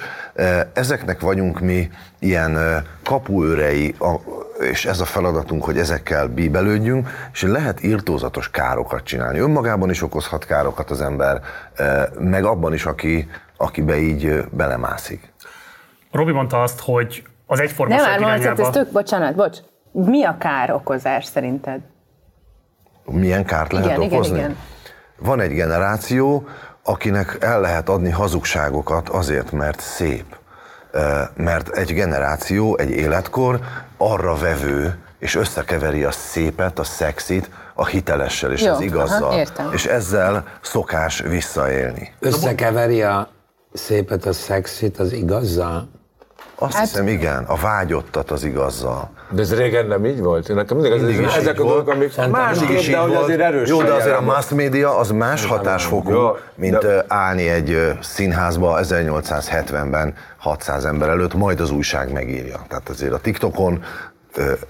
[0.73, 3.95] Ezeknek vagyunk mi ilyen kapuőrei,
[4.61, 9.39] és ez a feladatunk, hogy ezekkel bíbelődjünk, és lehet írtózatos károkat csinálni.
[9.39, 11.41] Önmagában is okozhat károkat az ember,
[12.19, 15.33] meg abban is, aki, akibe így belemászik.
[16.11, 18.63] Robi mondta azt, hogy az Nem már mondsz, irányába...
[18.63, 19.59] ez tök, bocsánat, bocs.
[19.93, 21.81] Mi a károkozás szerinted?
[23.05, 24.39] Milyen kárt lehet Igen, igen, okozni?
[24.39, 24.57] igen.
[25.19, 26.47] Van egy generáció,
[26.83, 30.25] akinek el lehet adni hazugságokat azért, mert szép.
[31.35, 33.61] Mert egy generáció, egy életkor
[33.97, 39.23] arra vevő, és összekeveri a szépet, a szexit, a hitelessel és Jó, az igazzal.
[39.23, 39.73] aha, értem.
[39.73, 42.13] és ezzel szokás visszaélni.
[42.19, 43.29] Összekeveri a
[43.73, 45.89] szépet, a szexit az igazzal?
[46.63, 49.11] Azt hát, hiszem, igen, a vágyottat az igazzal.
[49.31, 50.49] De ez régen nem így volt?
[50.49, 53.41] Én nekem mindig, Mindig ez, is ezek a dolgok, amik másképp, is de hogy azért
[53.41, 53.69] erős.
[53.69, 58.79] Jó, de azért a mass media az más hatásfokú, Jó, mint de- állni egy színházba
[58.83, 62.61] 1870-ben 600 ember előtt, majd az újság megírja.
[62.69, 63.83] Tehát azért a TikTokon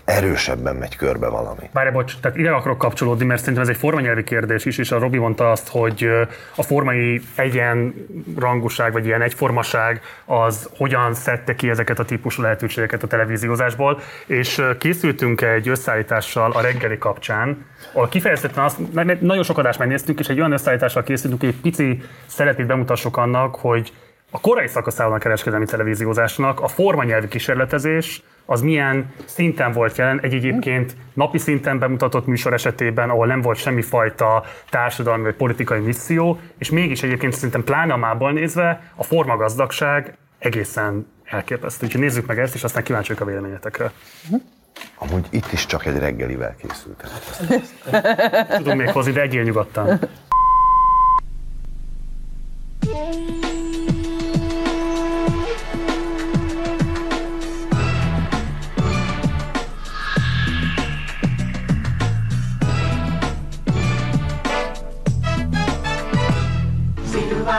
[0.04, 1.70] erősebben megy körbe valami.
[1.72, 4.98] Várj, bocs, tehát ide akarok kapcsolódni, mert szerintem ez egy formanyelvi kérdés is, és a
[4.98, 6.08] Robi mondta azt, hogy
[6.56, 13.06] a formai egyenrangúság, vagy ilyen egyformaság az hogyan szedte ki ezeket a típusú lehetőségeket a
[13.06, 19.58] televíziózásból, és készültünk egy összeállítással a reggeli kapcsán, ahol kifejezetten azt, na- na- nagyon sok
[19.58, 23.92] adást megnéztünk, és egy olyan összeállítással készültünk, hogy egy pici szeletét bemutassuk annak, hogy
[24.34, 30.34] a korai szakaszában a kereskedelmi televíziózásnak a formanyelvi kísérletezés az milyen szinten volt jelen egy
[30.34, 36.70] egyébként napi szinten bemutatott műsor esetében, ahol nem volt semmifajta társadalmi vagy politikai misszió, és
[36.70, 41.86] mégis egyébként szerintem pláne a mából nézve a formagazdagság egészen elképesztő.
[41.86, 43.92] Úgyhogy nézzük meg ezt, és aztán kíváncsiak a véleményetekre.
[44.94, 47.10] Amúgy itt is csak egy reggelivel készültem.
[48.56, 50.00] Tudunk még hozni, de egyél nyugodtan.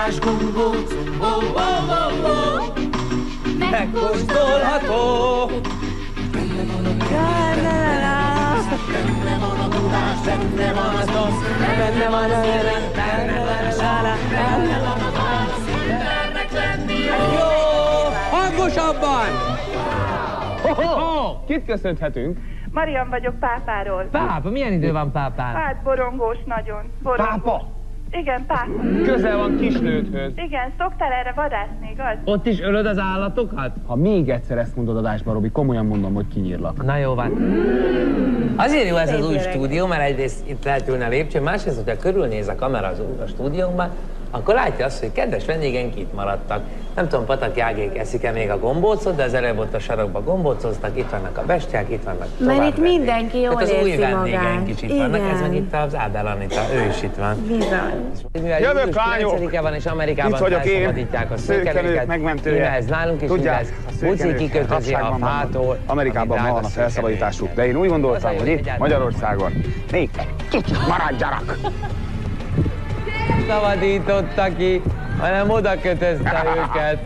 [0.03, 2.73] Szilvás gumbóc, ó, ó, ó, ó,
[3.69, 5.45] megkóstolható.
[6.31, 6.95] Benne van a
[8.91, 13.71] benne van a tudás, benne van a szosz, benne van a jelen, benne van a
[13.71, 17.15] sála, benne van a válasz, mindennek lenni jó.
[17.37, 17.49] Jó!
[18.31, 19.27] Hangosabban!
[21.47, 22.37] Kit köszönhetünk?
[22.71, 24.07] Marian vagyok pápáról.
[24.11, 25.55] Pápa, milyen idő van pápán?
[25.55, 26.91] Hát borongós nagyon.
[27.03, 27.27] Borongós.
[27.27, 27.72] Pápa?
[28.19, 28.71] Igen, pápa.
[29.03, 30.31] Közel van Kislőthöz.
[30.35, 32.17] Igen, szoktál erre vadászni, igaz?
[32.23, 33.71] Ott is ölöd az állatokat?
[33.85, 36.83] Ha még egyszer ezt mondod adásba, Robi, komolyan mondom, hogy kinyírlak.
[36.83, 37.31] Na jó van.
[38.55, 42.01] Azért jó ez az új stúdió, mert egyrészt itt lehet ülni a lépcsőn, másrészt, hogyha
[42.01, 43.89] körülnéz a kamera az új a stúdiónkban,
[44.35, 46.61] akkor látja azt, hogy kedves vendégeink itt maradtak.
[46.95, 50.97] Nem tudom, Patak Jágék eszik-e még a gombócot, de az előbb ott a sarokba gombócoztak,
[50.97, 54.69] itt vannak a bestiák, itt vannak Mert tovább itt mindenki jól Tehát az új vendégeink
[54.69, 57.35] is itt vannak, ez meg itt az Ábel Anita, ő is itt van.
[57.47, 58.11] Bizony.
[58.31, 59.37] Mivel Jövök, lányok!
[59.39, 62.07] 9-e van, és Amerikában Itt vagyok én, felszabadítják a szőkenőket.
[62.07, 62.55] megmentője.
[62.55, 63.99] Íme ez nálunk is Tudják, igaz.
[63.99, 65.77] Buci kikötözi a fától.
[65.85, 68.77] Amerikában ma van a felszabadításuk, de én úgy gondoltam, hogy itt.
[68.77, 69.51] Magyarországon
[69.91, 70.09] még
[70.49, 71.57] kicsit maradjanak.
[73.47, 74.81] Szabadította ki,
[75.19, 76.99] hanem oda kötözte őket.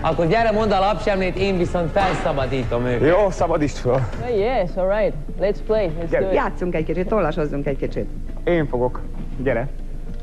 [0.00, 3.08] Akkor gyere, mondd a lapsemlét, én viszont felszabadítom őket.
[3.08, 4.00] Jó, szabadítsd föl.
[4.36, 5.14] Yes, all right.
[5.40, 5.90] Let's play.
[6.00, 6.34] Let's do it.
[6.34, 8.06] Játszunk egy kicsit, tollasozzunk egy kicsit.
[8.44, 9.00] Én fogok.
[9.42, 9.68] Gyere.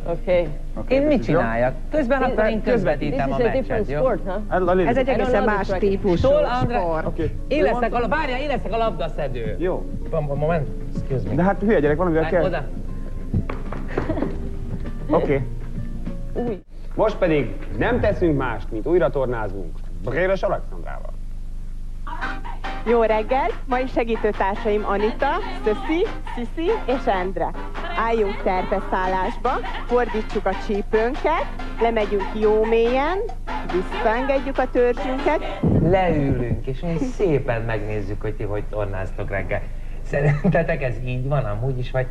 [0.05, 0.47] Okay.
[0.87, 1.73] Én mit csináljak?
[1.91, 3.97] Közben akkor én közvetítem a meccset, jó?
[3.97, 4.19] sport,
[4.49, 4.87] huh?
[4.87, 6.27] Ez egy egészen más típusú
[6.61, 6.75] André.
[6.75, 7.19] sport.
[7.47, 9.55] Én leszek a, várjál, én leszek a labdaszedő.
[9.59, 9.85] Jó.
[10.09, 10.67] Van, van, moment.
[10.95, 11.35] Excuse me.
[11.35, 12.43] De hát hülye gyerek, valamivel kell.
[12.43, 12.63] Oda.
[15.11, 15.41] Oké.
[16.95, 19.75] Most pedig nem teszünk mást, mint újra tornázunk.
[20.03, 21.13] Bréres Alexandrával.
[22.85, 23.49] Jó reggel!
[23.65, 25.29] Mai segítőtársaim Anita,
[25.63, 26.05] Szöszi,
[26.35, 27.51] Sziszi és Endre.
[27.97, 29.49] Álljunk terpeszállásba,
[29.85, 31.45] fordítsuk a csípőnket,
[31.81, 33.17] lemegyünk jó mélyen,
[33.71, 39.61] visszaengedjük a törzsünket, Leülünk, és mi szépen megnézzük, hogy ti hogy tornáztok reggel.
[40.01, 42.07] Szerintetek ez így van amúgy is, vagy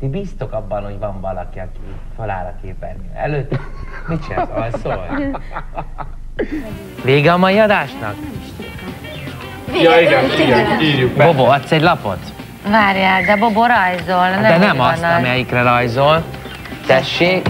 [0.00, 1.78] ti bíztok abban, hogy van valaki, aki
[2.16, 3.58] feláll a képernyő előtt?
[4.08, 4.48] Mit csinálsz?
[4.54, 5.06] Alszol?
[7.04, 8.14] Vége a mai adásnak?
[9.82, 11.24] Ja, igen, igen, írjuk be.
[11.24, 12.18] Bobo, adsz egy lapot?
[12.70, 14.28] Várjál, de Bobo rajzol.
[14.28, 15.16] Nem De nem azt, az.
[15.18, 16.22] amelyikre rajzol.
[16.86, 17.48] Tessék,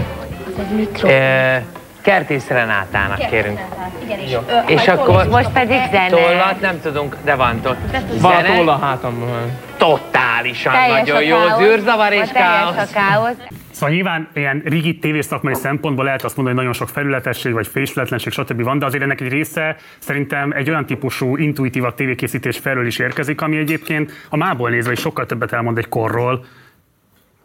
[1.03, 1.61] Ez
[2.01, 3.59] Kertész Renátának kérünk.
[4.03, 4.31] Igenis.
[4.31, 4.39] Jó.
[4.47, 5.27] Ö, És akkor...
[5.29, 6.07] Most pedig zene.
[6.09, 7.75] Tollat nem tudunk, de van toll.
[8.19, 8.55] Van Zene?
[8.55, 9.51] toll a hátamban.
[9.81, 11.61] Totálisan Teljes nagyon a jó, káosz.
[11.63, 12.77] zűrzavar és káosz.
[12.77, 13.35] a káosz.
[13.71, 18.31] Szóval nyilván ilyen rigid tévészakmai szempontból lehet azt mondani, hogy nagyon sok felületesség vagy fésületlenség,
[18.33, 18.63] stb.
[18.63, 23.41] van, de azért ennek egy része szerintem egy olyan típusú intuitívabb tévékészítés felől is érkezik,
[23.41, 26.45] ami egyébként a mából nézve is sokkal többet elmond egy korról,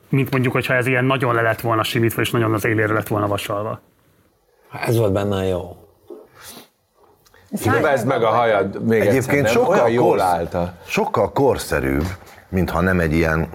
[0.09, 3.09] mint mondjuk, hogyha ez ilyen nagyon le lett volna simítva, és nagyon az élére lett
[3.09, 3.81] volna vasalva.
[4.87, 5.77] Ez volt benne a jó.
[7.65, 9.53] Növesd meg a hajad még egyszer, Egyébként nem?
[9.53, 10.73] sokkal, Olyan jól korsz, állta.
[10.87, 12.05] sokkal korszerűbb,
[12.49, 13.49] mintha nem egy ilyen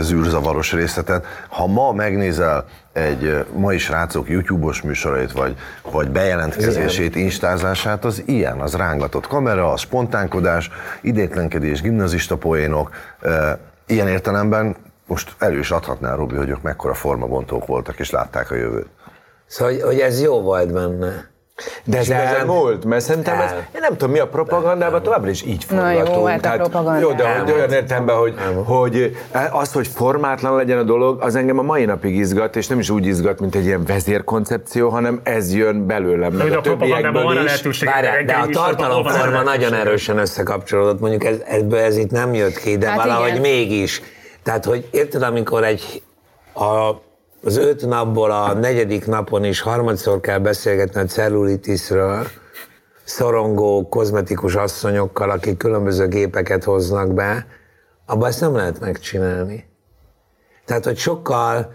[0.00, 1.26] zűrzavaros részletet.
[1.48, 5.56] Ha ma megnézel egy mai srácok YouTube-os műsorait, vagy,
[5.90, 10.70] vagy bejelentkezését, instázását, az ilyen, az rángatott kamera, a spontánkodás,
[11.00, 12.90] idétlenkedés, gimnazista poénok,
[13.86, 14.76] ilyen értelemben
[15.06, 18.88] most elő is adhatnál, Robi, hogy ők mekkora formabontók voltak, és látták a jövőt.
[19.46, 21.30] Szóval, hogy ez jó volt benne.
[21.84, 25.64] De ez elmúlt, mert szerintem ez, én nem tudom, mi a propagandában továbbra is így
[25.70, 26.28] Na jó, forgatunk.
[26.28, 27.54] hát a propaganda Jó, de, elmúlt.
[27.54, 28.34] olyan értelemben, hogy,
[28.64, 29.16] hogy
[29.52, 32.90] az, hogy formátlan legyen a dolog, az engem a mai napig izgat, és nem is
[32.90, 37.12] úgy izgat, mint egy ilyen vezérkoncepció, hanem ez jön belőlem, meg de a a propagandában
[37.12, 37.44] többiekből is.
[37.50, 37.88] lehetőség.
[37.88, 42.76] Várjál, de a tartalomforma nagyon erősen összekapcsolódott, mondjuk ez, ebből ez itt nem jött ki,
[42.78, 43.40] de Hát valahogy igen.
[43.40, 44.02] mégis.
[44.42, 46.02] Tehát, hogy érted, amikor egy
[46.54, 46.90] a,
[47.42, 52.26] az öt napból a negyedik napon is harmadszor kell beszélgetni a cellulitisről,
[53.04, 57.46] szorongó, kozmetikus asszonyokkal, akik különböző gépeket hoznak be,
[58.06, 59.68] abban ezt nem lehet megcsinálni.
[60.64, 61.72] Tehát, hogy sokkal,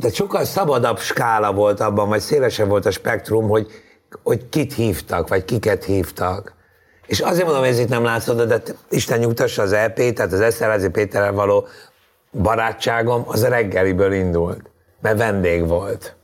[0.00, 3.66] tehát sokkal szabadabb skála volt abban, vagy szélesebb volt a spektrum, hogy,
[4.22, 6.54] hogy kit hívtak, vagy kiket hívtak.
[7.06, 10.40] És azért mondom, hogy ez itt nem látszott, de Isten nyugtassa az EP, tehát az
[10.40, 11.66] Eszterházi Péterrel való
[12.42, 14.70] barátságom, az reggeliből indult,
[15.00, 16.16] mert vendég volt.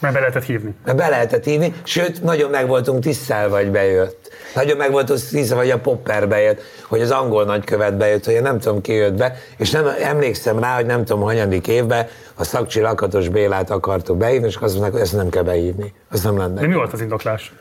[0.00, 0.74] Mert be lehetett hívni.
[0.84, 4.30] Mert be lehetett hívni, sőt, nagyon meg voltunk tisztelve, hogy bejött.
[4.54, 8.42] Nagyon meg voltunk tisztelve, hogy a Popper bejött, hogy az angol nagykövet bejött, hogy én
[8.42, 12.44] nem tudom ki jött be, és nem emlékszem rá, hogy nem tudom, hanyadik évben a
[12.44, 15.94] Szakcsi Lakatos Bélát akartuk behívni, és azt mondták, hogy ezt nem kell behívni.
[16.10, 16.60] Az nem lenne.
[16.60, 17.52] De mi volt az indoklás?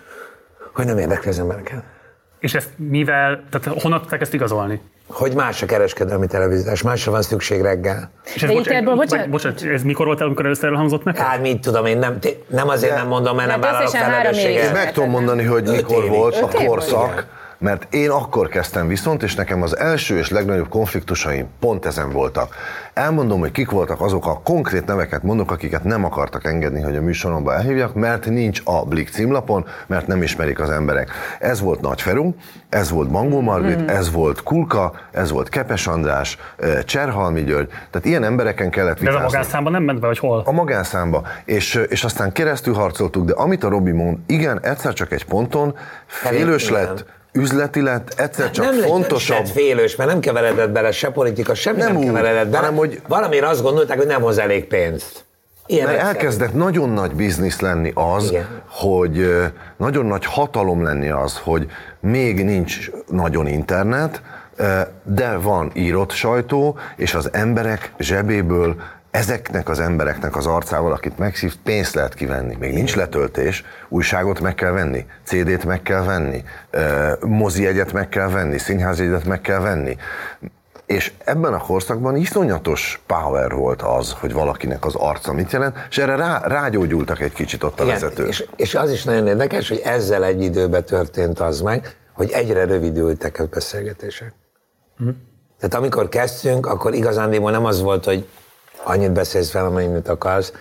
[0.73, 1.83] Hogy nem érdekli az embereket.
[2.39, 4.81] És ezt mivel, tehát honnan tudták ezt igazolni?
[5.07, 8.11] Hogy más a kereskedelmi televíziós, másra van szükség reggel.
[8.35, 11.25] És ez, bocs, bocsánat, bocsánat, ez mikor volt amikor először elhangzott neked?
[11.25, 14.63] Hát mit tudom én, nem, nem azért nem mondom, mert nem vállalok felelősséget.
[14.63, 17.25] Én meg tudom mondani, hogy mikor volt a korszak,
[17.57, 22.55] mert én akkor kezdtem viszont, és nekem az első és legnagyobb konfliktusaim pont ezen voltak.
[22.93, 27.01] Elmondom, hogy kik voltak azok a konkrét neveket mondok, akiket nem akartak engedni, hogy a
[27.01, 31.09] műsoromba elhívjak, mert nincs a Blik címlapon, mert nem ismerik az emberek.
[31.39, 32.33] Ez volt Nagy Feru,
[32.69, 33.89] ez volt Mangó Margit, Mhm.
[33.89, 36.37] ez volt Kulka, ez volt Kepes András,
[36.85, 39.25] Cserhalmi György, tehát ilyen embereken kellett De ez a vitázni.
[39.37, 40.41] magánszámban nem ment be, hogy hol?
[40.45, 41.21] A magánszámba.
[41.45, 45.75] És, és aztán keresztül harcoltuk, de amit a Robi mond, igen, egyszer csak egy ponton
[46.05, 47.05] félős lett,
[47.36, 49.38] üzleti lett, egyszer csak nem fontosabb.
[49.38, 52.57] lett félős, mert nem keveredett bele se politika, semmi nem, Nem nem úgy, keveredett bele.
[52.57, 55.23] hanem hogy- Valamire azt gondolták, hogy nem hoz elég pénzt.
[55.67, 58.61] Mert elkezdett nagyon nagy biznisz lenni az, Igen.
[58.69, 59.33] hogy
[59.77, 61.67] nagyon nagy hatalom lenni az, hogy
[61.99, 64.21] még nincs nagyon internet,
[65.03, 68.75] de van írott sajtó, és az emberek zsebéből
[69.16, 72.55] ezeknek az embereknek az arcával, akit megszív, pénzt lehet kivenni.
[72.59, 76.43] Még nincs letöltés, újságot meg kell venni, CD-t meg kell venni,
[77.22, 79.97] mozi egyet meg kell venni, színházjegyet meg kell venni.
[80.86, 85.97] És ebben a korszakban iszonyatos power volt az, hogy valakinek az arca mit jelent, és
[85.97, 88.28] erre rá, rágyógyultak egy kicsit ott a Igen, vezetők.
[88.28, 92.66] És, és az is nagyon érdekes, hogy ezzel egy időben történt az meg, hogy egyre
[92.66, 94.34] rövidültek a beszélgetések.
[94.97, 95.09] Mhm.
[95.59, 98.28] Tehát amikor kezdtünk, akkor igazándiból nem az volt, hogy
[98.86, 100.53] annyit beszélsz fel, amennyit akarsz,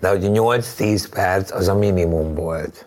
[0.00, 2.86] de hogy 8-10 perc az a minimum volt.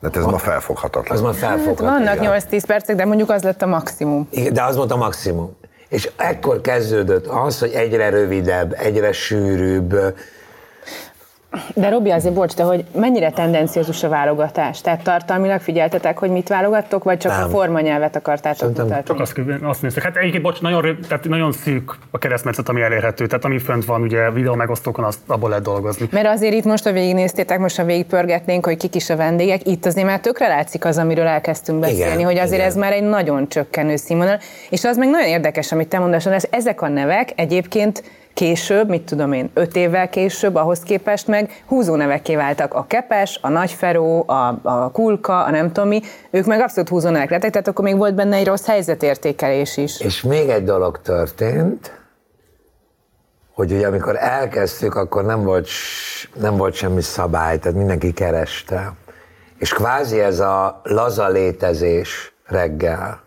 [0.00, 1.16] De ez ma felfoghatatlan.
[1.16, 2.18] Az ma Hát felfoghatatlan.
[2.18, 4.28] vannak 8-10 percek, de mondjuk az lett a maximum.
[4.30, 5.56] Igen, de az volt a maximum.
[5.88, 9.94] És ekkor kezdődött az, hogy egyre rövidebb, egyre sűrűbb.
[11.74, 14.80] De Robi, azért bocs, de hogy mennyire tendenciózus a válogatás?
[14.80, 17.42] Tehát tartalmilag figyeltetek, hogy mit válogattok, vagy csak Nem.
[17.42, 19.02] a formanyelvet akartátok mutatni?
[19.04, 20.02] Csak azt, azt néztük.
[20.02, 23.26] Hát egyébként, bocs, nagyon, tehát nagyon szűk a keresztmetszet, ami elérhető.
[23.26, 26.08] Tehát ami fönt van, ugye videó megosztókon, azt abból lehet dolgozni.
[26.10, 29.86] Mert azért itt most, ha végignéztétek, most ha végigpörgetnénk, hogy kik is a vendégek, itt
[29.86, 32.66] azért már tökre látszik az, amiről elkezdtünk beszélni, Igen, hogy azért igen.
[32.66, 34.38] ez már egy nagyon csökkenő színvonal.
[34.70, 38.02] És az meg nagyon érdekes, amit te mondasz, hogy ezek a nevek egyébként
[38.40, 42.74] később, mit tudom én, öt évvel később, ahhoz képest meg húzó nevekké váltak.
[42.74, 47.08] A Kepes, a Nagyferó, a, a Kulka, a nem tudom mi, ők meg abszolút húzó
[47.08, 50.00] nevek lettek, tehát akkor még volt benne egy rossz helyzetértékelés is.
[50.00, 51.92] És még egy dolog történt,
[53.54, 55.68] hogy ugye amikor elkezdtük, akkor nem volt,
[56.40, 58.92] nem volt semmi szabály, tehát mindenki kereste.
[59.58, 63.20] És kvázi ez a laza létezés reggel,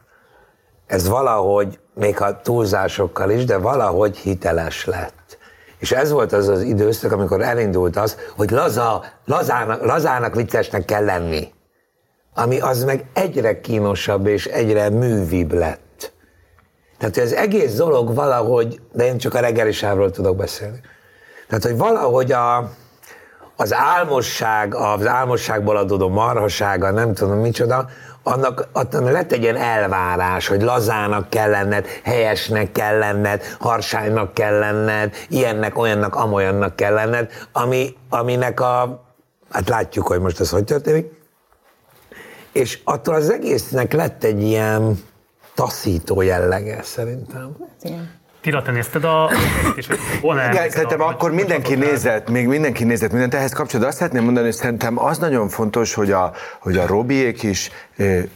[0.93, 5.37] ez valahogy, még ha túlzásokkal is, de valahogy hiteles lett.
[5.79, 11.03] És ez volt az az időszak, amikor elindult az, hogy laza, lazának, lazának viccesnek kell
[11.03, 11.53] lenni.
[12.35, 16.13] Ami az meg egyre kínosabb és egyre művibb lett.
[16.97, 20.79] Tehát az egész dolog valahogy, de én csak a reggeli sávról tudok beszélni.
[21.47, 22.69] Tehát, hogy valahogy a,
[23.55, 27.89] az álmosság, az álmosságból adódó marhasága, nem tudom micsoda,
[28.23, 34.59] annak, annak lett egy ilyen elvárás, hogy lazának kell lenned, helyesnek kell lenned, harsánynak kell
[34.59, 39.03] lenned, ilyennek, olyannak, amolyannak kell lenned, ami, aminek a,
[39.51, 41.11] hát látjuk, hogy most ez hogy történik,
[42.51, 45.03] és attól az egésznek lett egy ilyen
[45.53, 47.55] taszító jellege szerintem.
[48.43, 49.31] Tira, te nézted a...
[50.21, 53.33] Igen, szerintem akkor mindenki nézett, még mindenki nézett mindent.
[53.33, 57.43] Ehhez kapcsolatban azt szeretném mondani, hogy szerintem az nagyon fontos, hogy a, hogy a Robiék
[57.43, 57.69] is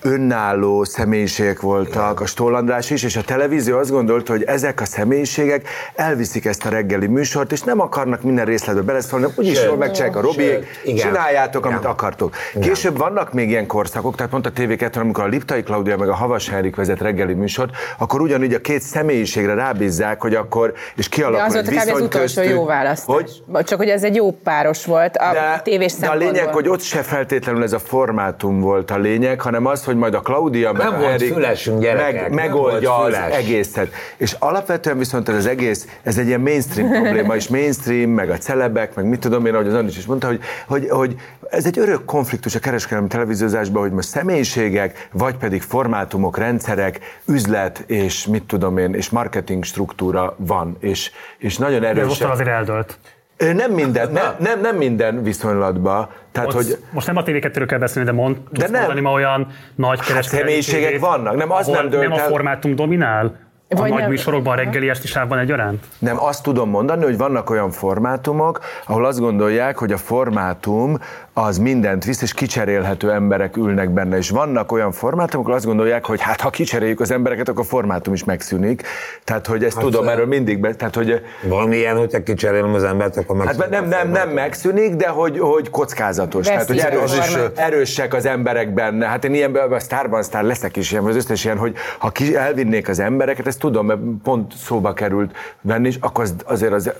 [0.01, 4.85] önálló személyiségek voltak, a Stoll András is, és a televízió azt gondolta, hogy ezek a
[4.85, 10.17] személyiségek elviszik ezt a reggeli műsort, és nem akarnak minden részletbe beleszólni, úgyis jól megcsinálják
[10.17, 11.07] a Robiék, igen.
[11.07, 11.91] csináljátok, amit Igen.
[11.91, 12.35] akartok.
[12.61, 16.09] Később vannak még ilyen korszakok, tehát pont a tv 2 amikor a Liptai Klaudia meg
[16.09, 21.09] a Havas Henrik vezet reggeli műsort, akkor ugyanígy a két személyiségre rábízzák, hogy akkor, és
[21.09, 21.77] kialakul az egy kb.
[21.77, 22.49] az viszony utolsó köztük.
[22.49, 23.15] jó választás.
[23.15, 23.63] Hogy?
[23.63, 26.81] Csak hogy ez egy jó páros volt a De, tévés de a lényeg, hogy ott
[26.81, 30.89] se feltétlenül ez a formátum volt a lényeg, hanem az, hogy majd a Claudia meg
[30.89, 33.35] Nem volt fülesünk, gyerekek, meg, nem megoldja volt az füles.
[33.35, 33.89] egészet.
[34.17, 38.37] És alapvetően viszont ez az egész, ez egy ilyen mainstream probléma, és mainstream, meg a
[38.37, 41.15] celebek, meg mit tudom én, ahogy az Andis is mondta, hogy, hogy, hogy
[41.49, 47.83] ez egy örök konfliktus a kereskedelmi televíziózásban, hogy most személyiségek, vagy pedig formátumok, rendszerek, üzlet,
[47.87, 52.05] és mit tudom én, és marketing struktúra van, és, és nagyon De erős.
[52.07, 52.97] most azért eldölt.
[53.37, 56.09] Nem minden, nem, nem, nem minden viszonylatban.
[56.31, 58.79] Tehát, Ott, hogy Most nem a TV2-ről kell beszélni, de mond, tudsz nem.
[58.79, 62.75] mondani ma olyan nagy kereskedelmi személyiségek tévét, vannak, nem, az nem dölt nem a formátum
[62.75, 63.46] dominál?
[63.69, 65.83] A Vagy nagy nem- műsorokban, a reggeli esti sávban egyaránt?
[65.99, 70.97] Nem, azt tudom mondani, hogy vannak olyan formátumok, ahol azt gondolják, hogy a formátum
[71.33, 74.17] az mindent visz, és kicserélhető emberek ülnek benne.
[74.17, 77.67] És vannak olyan formátumok, ahol azt gondolják, hogy hát ha kicseréljük az embereket, akkor a
[77.67, 78.83] formátum is megszűnik.
[79.23, 82.83] Tehát, hogy ezt Hát, tudom erről mindig, be, tehát, hogy Van ilyen, hogyha kicserélem az
[82.83, 83.47] embert, akkor meg...
[83.47, 86.45] Hát nem, nem, nem megszűnik, de hogy, hogy kockázatos.
[86.45, 87.57] Tehát, hogy erős, formát.
[87.57, 89.05] erősek az emberek benne.
[89.07, 92.35] Hát én ilyenben a sztárban sztár leszek is ilyen, az összes ilyen, hogy ha ki
[92.35, 96.91] elvinnék az embereket, ezt tudom, mert pont szóba került venni, és akkor az, azért az,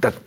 [0.00, 0.20] tehát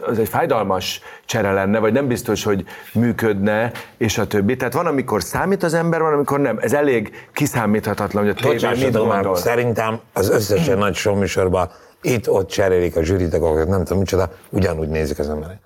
[0.00, 4.56] az egy fájdalmas csere lenne, vagy nem biztos, hogy működne, és a többi.
[4.56, 6.58] Tehát van, amikor számít az ember, van, amikor nem.
[6.60, 9.36] Ez elég kiszámíthatatlan, hogy a tévé mit gondol.
[9.36, 11.70] szerintem az összes ilyen nagy showműsorban
[12.00, 15.58] itt-ott cserélik a zsűritagokat, nem tudom micsoda, ugyanúgy nézik az emberek.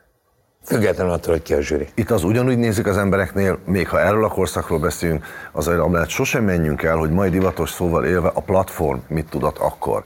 [0.69, 1.89] Függetlenül attól, hogy ki a zsűri.
[1.95, 6.45] Itt az ugyanúgy nézik az embereknél, még ha erről a korszakról beszélünk, azért amellett sosem
[6.45, 10.05] menjünk el, hogy majd divatos szóval élve a platform mit tudott akkor.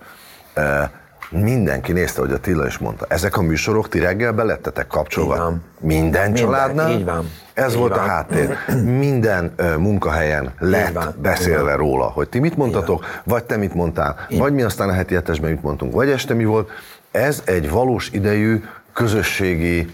[0.54, 0.90] E,
[1.30, 5.34] mindenki nézte, hogy a Tilla is mondta, ezek a műsorok ti reggel belettetek kapcsolva.
[5.80, 6.90] Minden Minden, családnál?
[6.90, 7.30] így van.
[7.54, 8.08] Ez Így volt a van.
[8.08, 8.56] háttér.
[8.84, 11.76] Minden ö, munkahelyen lett van, beszélve így van.
[11.76, 15.50] róla, hogy ti mit mondtatok, vagy te mit mondtál, vagy mi aztán a heti hetesben
[15.50, 16.70] mit mondtunk, vagy este mi volt.
[17.10, 19.90] Ez egy valós idejű közösségi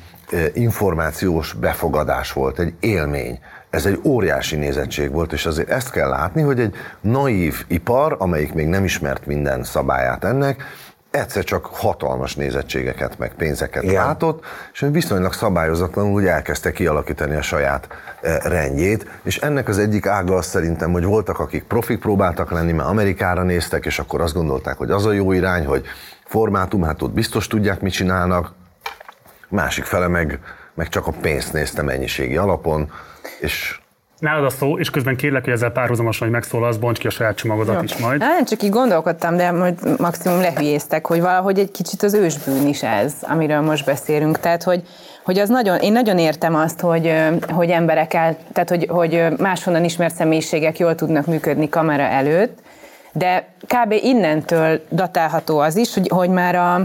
[0.54, 3.38] információs befogadás volt, egy élmény.
[3.70, 8.52] Ez egy óriási nézettség volt, és azért ezt kell látni, hogy egy naív ipar, amelyik
[8.52, 10.64] még nem ismert minden szabályát ennek,
[11.10, 13.94] egyszer csak hatalmas nézettségeket, meg pénzeket Igen.
[13.94, 17.88] látott, és viszonylag szabályozatlanul úgy elkezdte kialakítani a saját
[18.42, 22.88] rendjét, és ennek az egyik ága az szerintem, hogy voltak, akik profik próbáltak lenni, mert
[22.88, 25.84] Amerikára néztek, és akkor azt gondolták, hogy az a jó irány, hogy
[26.24, 28.52] formátum, hát ott biztos tudják, mit csinálnak,
[29.48, 30.40] másik fele meg,
[30.74, 32.92] meg csak a pénzt nézte mennyiségi alapon,
[33.40, 33.78] és
[34.18, 37.36] Nálad a szó, és közben kérlek, hogy ezzel párhuzamosan, hogy megszólalsz, bonts ki a saját
[37.36, 37.82] csomagodat Jó.
[37.82, 38.18] is majd.
[38.18, 42.82] Nem, csak így gondolkodtam, de majd maximum lehülyéztek, hogy valahogy egy kicsit az ősbűn is
[42.82, 44.40] ez, amiről most beszélünk.
[44.40, 44.82] Tehát, hogy,
[45.24, 47.14] hogy az nagyon, én nagyon értem azt, hogy,
[47.48, 52.58] hogy emberek el, tehát, hogy, hogy máshonnan ismert személyiségek jól tudnak működni kamera előtt,
[53.12, 53.92] de kb.
[53.92, 56.80] innentől datálható az is, hogy, hogy már a,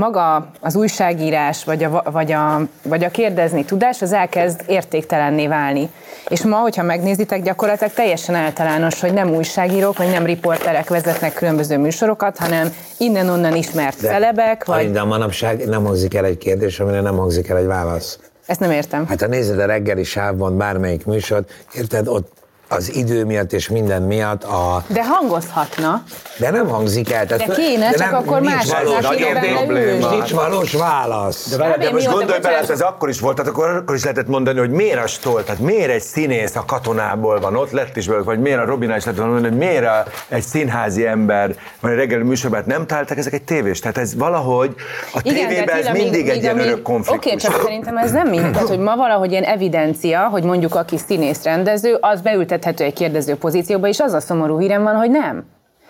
[0.00, 5.90] maga az újságírás, vagy a, vagy, a, vagy a kérdezni tudás, az elkezd értéktelenné válni.
[6.28, 11.78] És ma, hogyha megnézitek, gyakorlatilag teljesen általános, hogy nem újságírók, vagy nem riporterek vezetnek különböző
[11.78, 14.90] műsorokat, hanem innen-onnan ismert celebek, vagy...
[14.90, 18.18] De a manapság nem hangzik el egy kérdés, amire nem hangzik el egy válasz.
[18.46, 19.06] Ezt nem értem.
[19.06, 22.39] Hát ha nézed a reggeli sávban bármelyik műsort, érted, ott
[22.72, 24.82] az idő miatt és minden miatt a...
[24.86, 26.02] De hangozhatna.
[26.38, 27.24] De nem hangzik el.
[27.24, 30.04] De kéne, csak akkor nincs másoknak valós kérdés.
[30.10, 31.48] Nincs valós válasz.
[31.50, 34.26] De, várjál, de most gondolj bele, ez akkor is volt, tehát akkor, akkor is lehetett
[34.28, 38.06] mondani, hogy miért a Stoll, tehát miért egy színész a katonából van, ott lett is
[38.06, 41.90] belőle, vagy miért a Robinál is lehetett mondani, hogy miért a, egy színházi ember van
[41.90, 43.80] egy reggeli műsorban, nem találtak ezek egy tévés.
[43.80, 44.74] Tehát ez valahogy
[45.12, 47.32] a tévében ez mindig míg- egy ilyen örök konfliktus.
[47.32, 48.52] Oké, csak szerintem ez nem mind.
[48.52, 52.20] Tehát, hogy ma valahogy ilyen evidencia, hogy mondjuk aki színész rendező, az
[52.60, 55.44] beültethető egy kérdező pozícióba, és az a szomorú hírem van, hogy nem.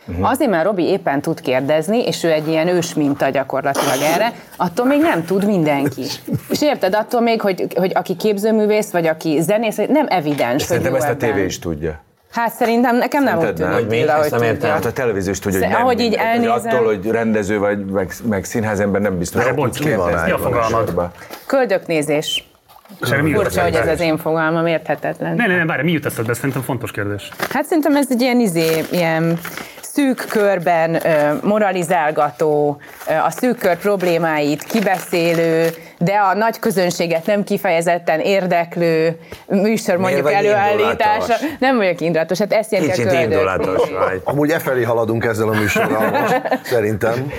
[0.04, 0.24] Mhm.
[0.24, 4.86] Azért, mert Robi éppen tud kérdezni, és ő egy ilyen ős minta gyakorlatilag erre, attól
[4.86, 6.02] még nem tud mindenki.
[6.48, 10.94] És érted, attól még, hogy, hogy aki képzőművész, vagy aki zenész, nem evidens, hogy Szerintem
[10.94, 12.00] ezt a tévé is tudja.
[12.30, 14.18] Hát szerintem nekem nem úgy Szerinted tűnik, nem?
[14.18, 14.72] Attila, hogy tudja.
[14.72, 16.26] Hát a televízió is tudja, hogy nem ahogy így mindegy.
[16.26, 19.94] Hogy elnézem- Attól, hogy rendező vagy, meg, meg színházember nem biztos, hogy bocs, tudsz mi
[19.94, 21.10] van a fogalmad?
[21.46, 22.49] Köldöknézés.
[23.00, 25.34] Erre mi Furcsa, hogy ez az én fogalmam, érthetetlen.
[25.34, 26.34] Ne, ne, ne, várj, mi jut eszedbe?
[26.34, 27.28] Szerintem fontos kérdés.
[27.52, 29.38] Hát szerintem ez egy ilyen, izé, ilyen
[29.80, 31.02] szűk körben
[31.42, 32.80] moralizálgató,
[33.26, 35.68] a szűk kör problémáit kibeszélő,
[36.02, 40.90] de a nagy közönséget nem kifejezetten érdeklő műsor mondjuk vagy előállítása.
[40.90, 41.58] indulatos?
[41.58, 44.20] Nem vagyok indulatos, hát ezt jelenti Kicsit a indulatos vagy.
[44.24, 47.32] amúgy e felé haladunk ezzel a műsorral most, szerintem.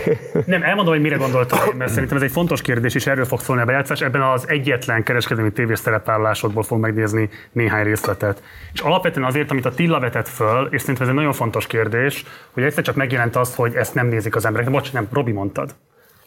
[0.46, 3.62] Nem, elmondom, hogy mire gondoltam, mert szerintem ez egy fontos kérdés, és erről fog szólni
[3.62, 4.02] a bejátszás.
[4.02, 8.44] Ebben az egyetlen kereskedelmi tévés szerepvállalásodból fog megnézni néhány részletet.
[8.74, 12.26] És alapvetően azért, amit a Tilla vetett föl, és szerintem ez egy nagyon fontos kérdés,
[12.52, 14.72] hogy egyszer csak megjelent az, hogy ezt nem nézik az emberek.
[14.72, 15.76] Bocs, nem, Robi mondtad,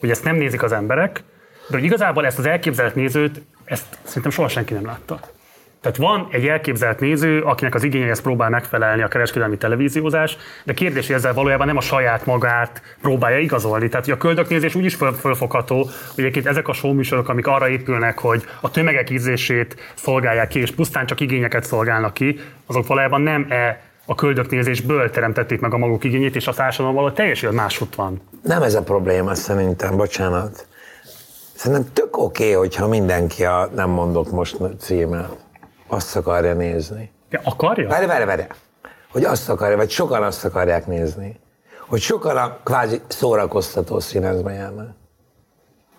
[0.01, 1.22] hogy ezt nem nézik az emberek,
[1.69, 5.21] de hogy igazából ezt az elképzelt nézőt, ezt szerintem soha senki nem látta.
[5.85, 11.07] Tehát van egy elképzelt néző, akinek az igényeihez próbál megfelelni a kereskedelmi televíziózás, de kérdés,
[11.07, 13.89] hogy ezzel valójában nem a saját magát próbálja igazolni.
[13.89, 15.83] Tehát hogy a köldöknézés úgy is föl, fölfogható,
[16.15, 20.71] hogy egyébként ezek a showműsorok, amik arra épülnek, hogy a tömegek ízlését szolgálják ki, és
[20.71, 26.05] pusztán csak igényeket szolgálnak ki, azok valójában nem e a köldöknézésből teremtették meg a maguk
[26.05, 28.21] igényét, és a társadalom valahol teljesen máshogy van.
[28.43, 30.67] Nem ez a probléma szerintem, bocsánat.
[31.65, 35.29] Szerintem tök oké, okay, hogyha mindenki a, nem mondok most címet,
[35.87, 37.12] azt akarja nézni.
[37.31, 37.89] Ja, akarja?
[37.89, 38.43] Várj, várj, várj.
[39.12, 41.41] Hogy azt akarja, vagy sokan azt akarják nézni.
[41.87, 44.89] Hogy sokan a kvázi szórakoztató színezbe járnak.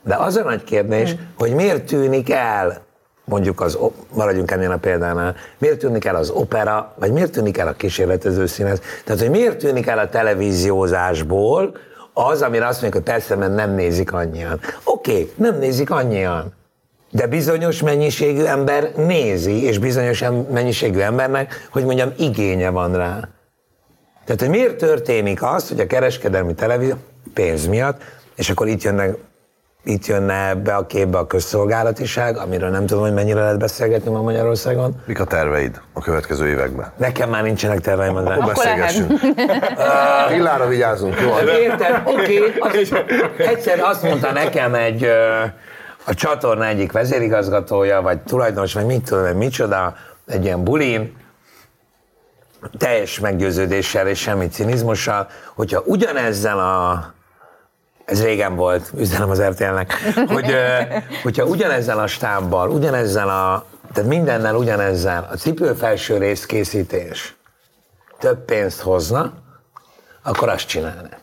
[0.03, 1.33] De az a nagy kérdés, Hmm.
[1.37, 2.81] hogy miért tűnik el,
[3.23, 3.77] mondjuk az,
[4.13, 8.45] maradjunk ennél a példánál, miért tűnik el az opera, vagy miért tűnik el a kísérletező
[8.45, 8.81] színez?
[9.05, 11.77] Tehát, hogy miért tűnik el a televíziózásból
[12.17, 14.59] az, amire azt mondjuk, hogy persze, mert nem nézik annyian.
[14.83, 16.53] Oké, okay, nem nézik annyian.
[17.11, 23.29] De bizonyos mennyiségű ember nézi, és bizonyos mennyiségű embernek, hogy mondjam, igénye van rá.
[24.25, 26.95] Tehát, hogy miért történik az, hogy a kereskedelmi televízió
[27.33, 28.01] pénz miatt,
[28.35, 29.17] és akkor itt jönnek
[29.85, 34.21] itt jönne be a képbe a közszolgálatiság, amiről nem tudom, hogy mennyire lehet beszélgetni ma
[34.21, 35.01] Magyarországon.
[35.05, 36.91] Mik a terveid a következő években?
[36.97, 38.37] Nekem már nincsenek terveim, András.
[38.37, 39.19] Akkor beszélgessünk.
[40.27, 41.49] Tillára vigyázunk, jó?
[41.49, 42.01] Érted?
[42.03, 42.87] Oké, okay.
[43.37, 45.07] egyszer azt mondta nekem egy
[46.05, 49.95] a csatorna egyik vezérigazgatója, vagy tulajdonos, vagy mit tudom, én, micsoda,
[50.27, 51.15] egy ilyen bulin,
[52.77, 57.13] teljes meggyőződéssel és semmi cinizmussal, hogyha ugyanezzel a
[58.05, 59.93] ez régen volt, üzenem az RTL-nek,
[60.27, 60.55] hogy
[61.23, 67.35] hogyha ugyanezzel a stábbal, ugyanezzel a, tehát mindennel ugyanezzel a cipőfelső rész készítés
[68.19, 69.33] több pénzt hozna,
[70.23, 71.17] akkor azt csinálnak.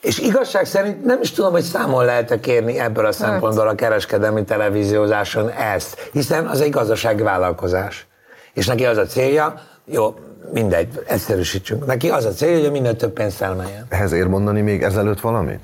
[0.00, 4.44] És igazság szerint nem is tudom, hogy számon lehet-e kérni ebből a szempontból a kereskedelmi
[4.44, 8.06] televíziózáson ezt, hiszen az egy gazdasági vállalkozás.
[8.52, 10.18] És neki az a célja, jó,
[10.52, 11.86] mindegy, egyszerűsítsünk.
[11.86, 13.86] Neki az a célja, hogy minél több pénzt felmeljen.
[13.88, 15.60] Ehhez ér mondani még ezelőtt valamit?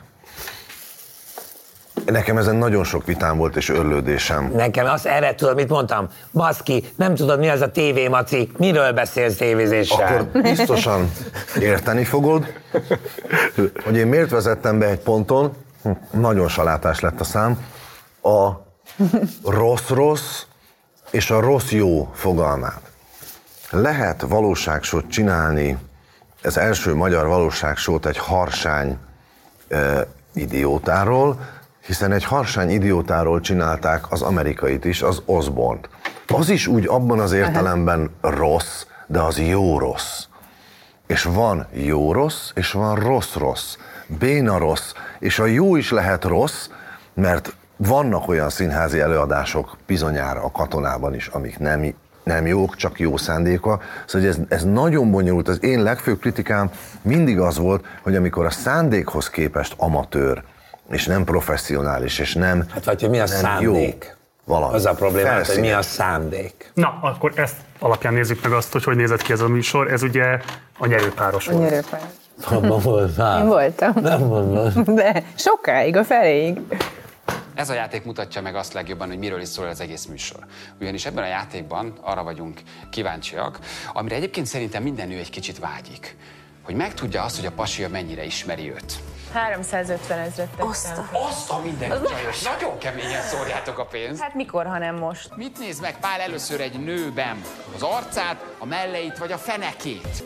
[2.07, 4.53] Nekem ezen nagyon sok vitám volt és örlődésem.
[4.55, 6.09] Nekem az erre tudod, mit mondtam?
[6.33, 8.51] Baszki, nem tudod, mi az a TV, Maci?
[8.59, 10.19] Miről beszélsz tévézéssel?
[10.19, 11.11] Akkor biztosan
[11.61, 12.53] érteni fogod,
[13.85, 15.53] hogy én miért vezettem be egy ponton,
[16.11, 17.67] nagyon salátás lett a szám,
[18.23, 18.51] a
[19.45, 20.43] rossz-rossz
[21.11, 22.92] és a rossz-jó fogalmát.
[23.75, 25.77] Lehet valóságsót csinálni,
[26.43, 28.99] ez első magyar valóságsót egy harsány
[29.69, 31.41] e, idiótáról,
[31.87, 35.89] hiszen egy harsány idiótáról csinálták az amerikait is, az Osborne-t.
[36.27, 40.25] Az is úgy abban az értelemben rossz, de az jó rossz.
[41.07, 43.77] És van jó rossz, és van rossz rossz.
[44.07, 46.69] Béna rossz, és a jó is lehet rossz,
[47.15, 53.17] mert vannak olyan színházi előadások bizonyára a katonában is, amik nem, nem jók, csak jó
[53.17, 53.81] szándéka.
[54.07, 55.49] Szóval hogy ez, ez nagyon bonyolult.
[55.49, 56.71] Az én legfőbb kritikám
[57.03, 60.43] mindig az volt, hogy amikor a szándékhoz képest amatőr,
[60.91, 64.05] és nem professzionális, és nem Hát vagy, hogy mi a nem szándék?
[64.05, 64.75] Jó, valami.
[64.75, 66.71] Az a probléma, hogy mi a szándék.
[66.75, 69.93] Na, akkor ezt alapján nézzük meg azt, hogy hogy nézett ki ez a műsor.
[69.93, 70.39] Ez ugye
[70.79, 71.71] a nyerőpáros A volt.
[71.71, 72.01] nyerőpár.
[72.51, 73.41] Abban voltál.
[73.41, 73.93] Én voltam.
[74.01, 74.73] Nem mondod.
[74.95, 76.61] De sokáig, a feléig.
[77.55, 80.47] Ez a játék mutatja meg azt legjobban, hogy miről is szól az egész műsor.
[80.81, 82.61] Ugyanis ebben a játékban arra vagyunk
[82.91, 83.59] kíváncsiak,
[83.93, 86.17] amire egyébként szerintem minden nő egy kicsit vágyik.
[86.63, 88.95] Hogy megtudja azt, hogy a pasia mennyire ismeri őt.
[89.33, 90.67] 350 ezret tettem.
[90.69, 94.21] Azt a minden csajos, nagyon keményen szórjátok a pénzt.
[94.21, 95.37] Hát mikor, ha nem most?
[95.37, 97.41] Mit néz meg Pál először egy nőben?
[97.75, 100.23] Az arcát, a melleit vagy a fenekét?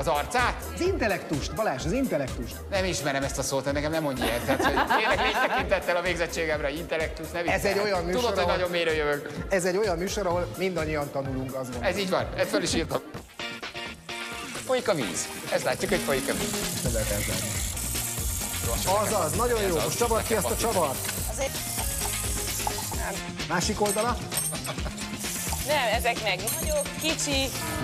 [0.00, 0.62] Az arcát?
[0.74, 2.54] Az intellektust, Balázs, az intellektust.
[2.70, 4.40] Nem ismerem ezt a szót, de nekem nem mondj ilyet.
[4.40, 8.42] Tehát, hogy tényleg légy tekintettel a végzettségemre, intellektus, nem Ez egy olyan műsor, Tudod, hogy
[8.42, 9.28] ahol- nagyon mélyre jövök.
[9.48, 11.82] Ez egy olyan műsor, ahol mindannyian tanulunk, azt gondolom.
[11.82, 13.00] Ez így van, ezt fel is írtam.
[14.66, 15.28] Folyik a víz.
[15.52, 16.82] Ezt látjuk, hogy folyik a víz.
[16.82, 17.48] Nem lehet elzárni.
[19.06, 19.74] Azaz, nagyon jó.
[19.74, 21.12] Most csavart ki azt a csavart.
[23.48, 24.16] Másik oldala?
[25.74, 27.38] Nem, ezek meg nagyok, kicsi.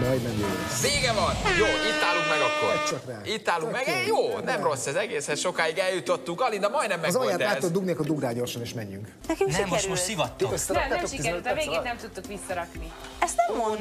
[0.05, 0.83] Majd nem jó lesz.
[0.83, 1.35] Vége van!
[1.59, 2.83] Jó, itt állunk meg akkor.
[2.89, 3.19] Csak rá.
[3.25, 3.89] Itt állunk meg.
[3.89, 4.29] Eh, jó.
[4.31, 6.41] Jó, nem rossz ez egészhez sokáig eljutottunk.
[6.41, 7.41] Alinda majdnem meg Az ez.
[7.41, 9.09] át tudod dugni, akkor dugrál gyorsan és menjünk.
[9.29, 10.51] Nekünk Nem, most- most szivattok.
[10.69, 12.93] Nem, nem sikerült, 15 a végét nem tudtuk visszarakni.
[13.19, 13.79] Ezt nem mondod.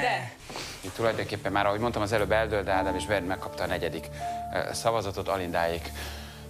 [0.00, 0.32] De.
[0.80, 4.06] Itt tulajdonképpen már, ahogy mondtam, az előbb eldőlt, Ádám és Bernd megkapta a negyedik
[4.72, 5.90] szavazatot, Alindáik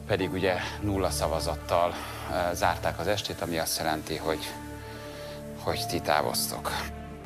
[0.06, 1.94] pedig ugye nulla szavazattal
[2.52, 4.52] zárták az estét, ami azt jelenti, hogy,
[5.64, 6.70] hogy ti távoztok.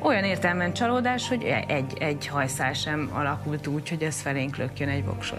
[0.03, 5.05] Olyan értelmen csalódás, hogy egy, egy hajszál sem alakult úgy, hogy ez felénk lökjön egy
[5.05, 5.39] voksot.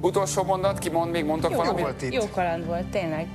[0.00, 1.80] Utolsó mondat, ki mond még, mondtok Jó valamit?
[1.80, 2.12] volt itt.
[2.12, 3.26] Jó kaland volt, tényleg.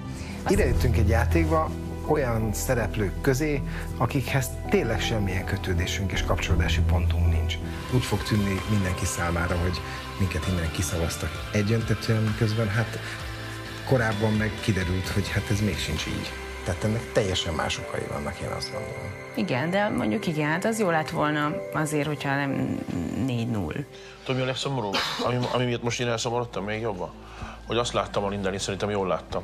[0.49, 1.70] Ide jöttünk egy játékba
[2.07, 3.61] olyan szereplők közé,
[3.97, 7.57] akikhez tényleg semmilyen kötődésünk és kapcsolódási pontunk nincs.
[7.93, 9.82] Úgy fog tűnni mindenki számára, hogy
[10.20, 12.99] minket innen kiszavaztak egyöntetően, miközben hát
[13.88, 16.42] korábban meg kiderült, hogy hát ez még sincs így.
[16.64, 19.14] Tehát ennek teljesen más okai vannak, én azt gondolom.
[19.36, 22.80] Igen, de mondjuk igen, hát az jó lett volna azért, hogyha nem
[23.28, 23.86] 4-0.
[24.24, 24.95] Tudom, mi a legszomorúbb?
[25.24, 27.11] Ami, ami miatt most én elszomorodtam még jobban?
[27.68, 29.43] Hogy azt láttam a Lindán, és szerintem jól láttam,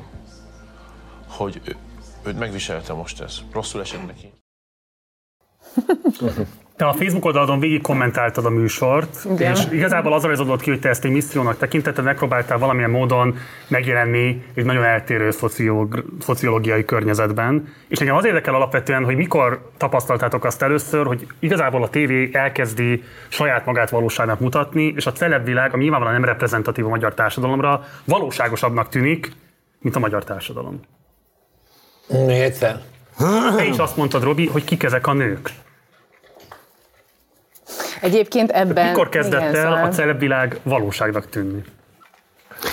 [1.28, 1.76] hogy ő,
[2.24, 3.40] őt megviselte most ez.
[3.52, 4.34] Rosszul esett neki.
[6.80, 9.56] Te a Facebook oldalon végig kommentáltad a műsort, Igen.
[9.56, 14.44] és igazából az rajzolódott ki, hogy te ezt egy missziónak tekintetted, megpróbáltál valamilyen módon megjelenni
[14.54, 17.74] egy nagyon eltérő szociológ, szociológiai környezetben.
[17.88, 23.04] És engem az érdekel alapvetően, hogy mikor tapasztaltátok azt először, hogy igazából a tévé elkezdi
[23.28, 28.90] saját magát valóságnak mutatni, és a celebvilág, ami nyilvánvalóan nem reprezentatív a magyar társadalomra, valóságosabbnak
[28.90, 29.32] tűnik,
[29.80, 30.80] mint a magyar társadalom.
[32.08, 32.82] Még egyszer.
[33.56, 35.52] Te is azt mondtad, Robi, hogy kik ezek a nők.
[38.02, 38.88] Egyébként ebben...
[38.88, 41.64] Mikor kezdett igen, el szóval- a celebvilág valóságnak tűnni?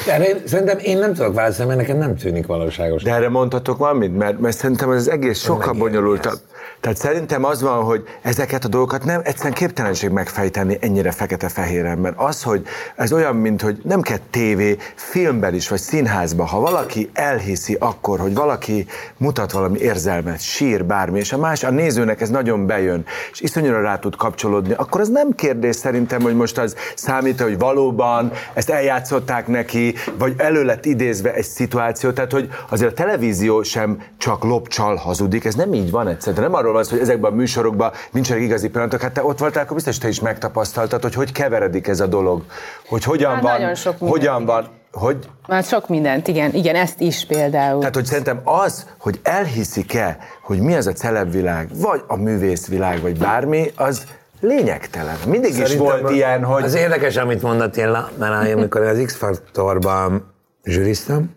[0.09, 3.03] Erre én, szerintem én nem tudok válaszolni, mert nekem nem tűnik valóságos.
[3.03, 4.17] De erre mondhatok valamit?
[4.17, 6.39] Mert, mert szerintem ez az egész sokkal bonyolultabb.
[6.81, 12.15] Tehát szerintem az van, hogy ezeket a dolgokat nem egyszerűen képtelenség megfejteni ennyire fekete-fehéren, mert
[12.19, 17.11] az, hogy ez olyan, mint hogy nem kell tévé, filmben is, vagy színházban, ha valaki
[17.13, 18.87] elhiszi akkor, hogy valaki
[19.17, 23.81] mutat valami érzelmet, sír, bármi, és a más, a nézőnek ez nagyon bejön, és iszonyúra
[23.81, 28.71] rá tud kapcsolódni, akkor az nem kérdés szerintem, hogy most az számít, hogy valóban ezt
[28.71, 34.45] eljátszották neki, vagy elő lett idézve egy szituáció, tehát hogy azért a televízió sem csak
[34.45, 36.43] lopcsal hazudik, ez nem így van egyszerűen.
[36.43, 39.63] Nem arról van szó, hogy ezekben a műsorokban nincsenek igazi pillanatok, hát te ott voltál,
[39.63, 42.43] akkor biztos te is megtapasztaltad, hogy hogy keveredik ez a dolog,
[42.89, 46.75] hogy hogyan Hát van, nagyon sok minden, hogyan van, hogy Már sok mindent, igen, igen,
[46.75, 47.79] ezt is például.
[47.79, 53.19] tehát, hogy szerintem az, hogy elhiszik-e, hogy mi az a celebvilág, vagy a művészvilág, vagy
[53.19, 54.05] bármi, az
[54.41, 55.17] lényegtelen.
[55.27, 56.63] Mindig is Szerintem volt ilyen, hogy...
[56.63, 60.33] Az érdekes, amit mondott Téla, mert amikor az X-Faktorban
[60.65, 61.35] zsűriztem,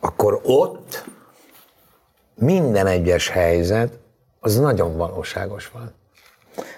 [0.00, 1.04] akkor ott
[2.42, 3.92] minden egyes helyzet
[4.40, 5.92] az nagyon valóságos volt.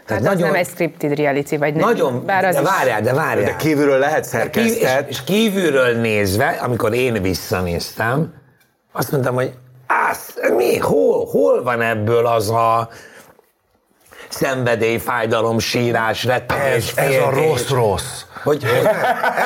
[0.07, 0.43] Tehát nagyon...
[0.43, 1.89] az nem egy scripted reality, vagy nem.
[1.89, 3.45] Nagyon, Bár az de várjál, de várjál.
[3.45, 5.09] De kívülről lehet szerkesztett.
[5.09, 8.35] és, és kívülről nézve, amikor én visszanéztem,
[8.93, 9.53] azt mondtam, hogy
[9.87, 12.89] ász, mi, hol, hol van ebből az a
[14.29, 18.23] szenvedély, fájdalom, sírás, rettegés, Ez, ez a rossz-rossz.
[18.45, 18.65] Hogy,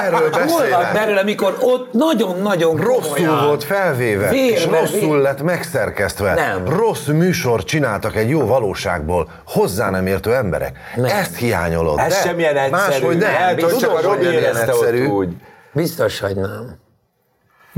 [0.05, 0.93] Erről hogy van beszélek.
[0.93, 6.35] belőle, amikor ott nagyon-nagyon Rosszul komolyan- volt felvéve, Vér, és rosszul vér- lett megszerkesztve.
[6.35, 6.69] Nem.
[6.69, 10.77] Rossz műsor csináltak egy jó valóságból, hozzá nem értő emberek.
[11.05, 11.99] Ezt hiányolod.
[11.99, 12.71] Ez De sem ilyen egyszerű.
[12.71, 13.31] Máshogy nem.
[13.33, 15.29] Lehet, hogy csak Tudom, a Robi nem érezte ott úgy.
[15.73, 16.79] Biztos, hogy nem.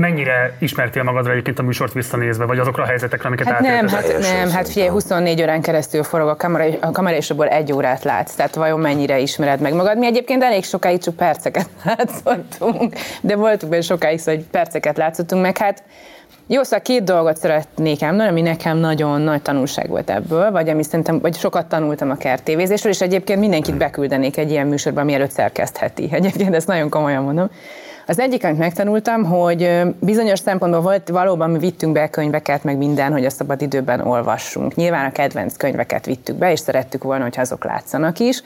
[0.01, 4.17] Mennyire ismertél magadra egyébként a műsort visszanézve, vagy azokra a helyzetekre, amiket Hát nem, hát
[4.19, 8.03] nem, hát figyelj, 24 órán keresztül forog a kamera, a kamera és abból egy órát
[8.03, 9.97] látsz, tehát vajon mennyire ismered meg magad.
[9.97, 15.41] Mi egyébként elég sokáig csak perceket látszottunk, de voltunk benne sokáig, szó, hogy perceket látszottunk
[15.41, 15.83] meg, hát
[16.47, 20.83] jó, szóval két dolgot szeretnék elmondani, ami nekem nagyon nagy tanulság volt ebből, vagy ami
[20.83, 26.09] szerintem, vagy sokat tanultam a kertévézésről, és egyébként mindenkit beküldenék egy ilyen műsorba, mielőtt szerkesztheti.
[26.11, 27.49] Egyébként ezt nagyon komolyan mondom.
[28.11, 33.11] Az egyik, amit megtanultam, hogy bizonyos szempontból volt, valóban mi vittünk be könyveket, meg minden,
[33.11, 34.75] hogy a szabad időben olvassunk.
[34.75, 38.41] Nyilván a kedvenc könyveket vittük be, és szerettük volna, hogy azok látszanak is.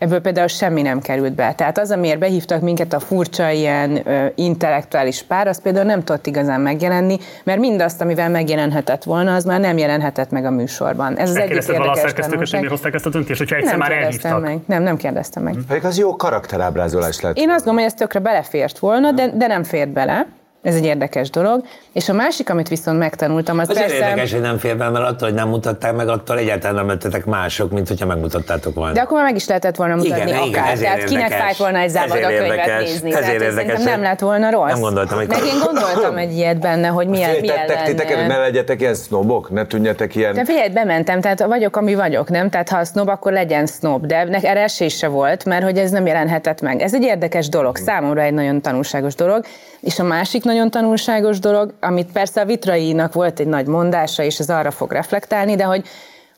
[0.00, 1.52] Ebből például semmi nem került be.
[1.52, 6.26] Tehát az, amiért behívtak minket a furcsa ilyen ö, intellektuális pár, az például nem tudott
[6.26, 11.16] igazán megjelenni, mert mindazt, amivel megjelenhetett volna, az már nem jelenhetett meg a műsorban.
[11.16, 12.60] Ez az egyik érdekes tanulság.
[12.60, 14.40] miért hozták ezt a döntést, hogyha egyszer Nem már elhívtak?
[14.40, 14.58] meg.
[14.66, 15.56] Nem, nem kérdeztem meg.
[15.68, 17.36] Pedig az jó karakterábrázolás lett.
[17.36, 20.26] Én azt gondolom, hogy ez tökre belefért volna, de, de nem fért bele.
[20.62, 21.64] Ez egy érdekes dolog.
[21.92, 24.06] És a másik, amit viszont megtanultam, az Azért persze...
[24.08, 27.24] érdekes, hogy nem fér be, mert attól, hogy nem mutatták meg, attól egyáltalán nem lettetek
[27.24, 28.92] mások, mint hogyha megmutattátok volna.
[28.92, 30.46] De akkor már meg is lehetett volna mutatni Igen, akár.
[30.48, 32.82] igen, ezért Tehát kinek fájt volna egy könyvet érdekes.
[32.82, 33.08] nézni.
[33.10, 34.70] Ezért Tehát érdekes, szerintem nem lett volna rossz.
[34.70, 38.26] Nem gondoltam, hogy- Meg én gondoltam egy ilyet benne, hogy milyen, milyen Féltettek titeket, hogy
[38.26, 38.40] ne lenne.
[38.40, 40.34] legyetek ilyen sznobok, ne tűnjetek ilyen...
[40.34, 42.50] De figyelj, bementem, tehát vagyok, ami vagyok, nem?
[42.50, 45.78] Tehát ha a snob, akkor legyen snob, de nek erre esély se volt, mert hogy
[45.78, 46.80] ez nem jelenhetett meg.
[46.82, 49.44] Ez egy érdekes dolog, számomra egy nagyon tanulságos dolog.
[49.80, 54.38] És a másik nagyon tanulságos dolog, amit persze a Vitrainak volt egy nagy mondása, és
[54.38, 55.84] ez arra fog reflektálni, de hogy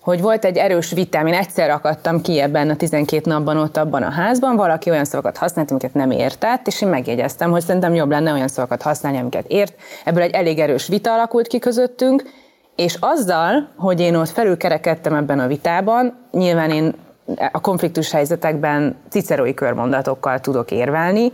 [0.02, 4.02] hogy volt egy erős vitám, én egyszer akadtam ki ebben a 12 napban ott abban
[4.02, 8.10] a házban, valaki olyan szavakat használt, amiket nem értett, és én megjegyeztem, hogy szerintem jobb
[8.10, 9.74] lenne olyan szavakat használni, amiket ért.
[10.04, 12.22] Ebből egy elég erős vita alakult ki közöttünk,
[12.76, 16.94] és azzal, hogy én ott felülkerekedtem ebben a vitában, nyilván én
[17.52, 21.32] a konfliktus helyzetekben cicerói körmondatokkal tudok érvelni,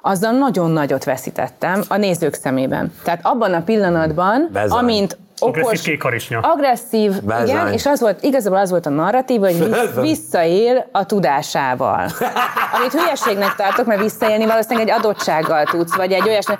[0.00, 2.92] azzal nagyon nagyot veszítettem a nézők szemében.
[3.04, 4.78] Tehát abban a pillanatban, Bezony.
[4.78, 7.48] amint Agresszív okos, agresszív, Bezony.
[7.48, 12.10] igen, és az volt, igazából az volt a narratív, hogy visszaél a tudásával.
[12.72, 16.54] Amit hülyeségnek tartok, mert visszaélni valószínűleg egy adottsággal tudsz, vagy egy olyasmi.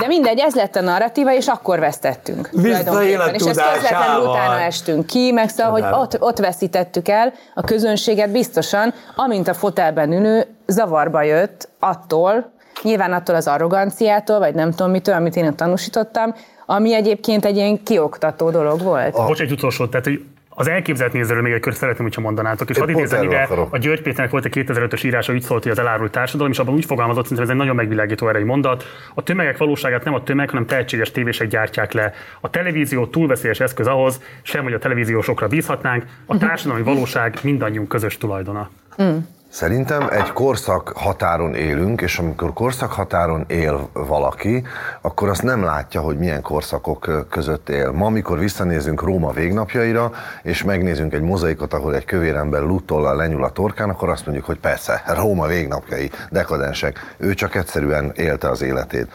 [0.00, 2.48] De mindegy, ez lett a narratíva, és akkor vesztettünk.
[2.52, 3.24] Visszaél a.
[3.24, 8.30] És ezt közvetlenül utána estünk ki, meg szóval, hogy ott, ott veszítettük el a közönséget
[8.30, 14.90] biztosan, amint a fotelben ülő zavarba jött attól, nyilván attól az arroganciától, vagy nem tudom
[14.90, 16.34] mitől, amit én ott tanúsítottam,
[16.66, 19.12] ami egyébként egy ilyen kioktató dolog volt.
[19.12, 20.24] Bocs, egy utolsó, tehát hogy
[20.54, 22.70] az elképzelt nézőről még egy kört szeretném, hogyha mondanátok.
[22.70, 23.72] És hadd idézem ide, akarok.
[23.72, 26.74] a György Péternek volt egy 2005-ös írása, úgy szólt, hogy az elárult társadalom, és abban
[26.74, 28.84] úgy fogalmazott, szerintem ez egy nagyon megvilágító erejű mondat.
[29.14, 32.12] A tömegek valóságát nem a tömeg, hanem tehetséges tévések gyártják le.
[32.40, 36.04] A televízió túlveszélyes eszköz ahhoz, sem, hogy a televíziósokra bízhatnánk.
[36.26, 38.70] A társadalmi valóság mindannyiunk közös tulajdona.
[39.52, 44.62] Szerintem egy korszak határon élünk, és amikor korszak határon él valaki,
[45.00, 47.90] akkor azt nem látja, hogy milyen korszakok között él.
[47.90, 53.44] Ma, amikor visszanézünk Róma végnapjaira, és megnézünk egy mozaikot, ahol egy kövér ember luttollal lenyúl
[53.44, 57.14] a torkán, akkor azt mondjuk, hogy persze, Róma végnapjai, dekadensek.
[57.16, 59.12] Ő csak egyszerűen élte az életét.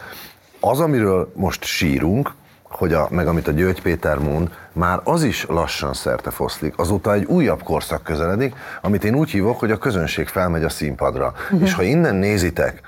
[0.60, 2.30] Az, amiről most sírunk,
[2.78, 6.78] hogy a, meg amit a György Péter mond, már az is lassan szerte foszlik.
[6.78, 11.32] Azóta egy újabb korszak közeledik, amit én úgy hívok, hogy a közönség felmegy a színpadra.
[11.50, 11.62] Mhm.
[11.62, 12.80] És ha innen nézitek,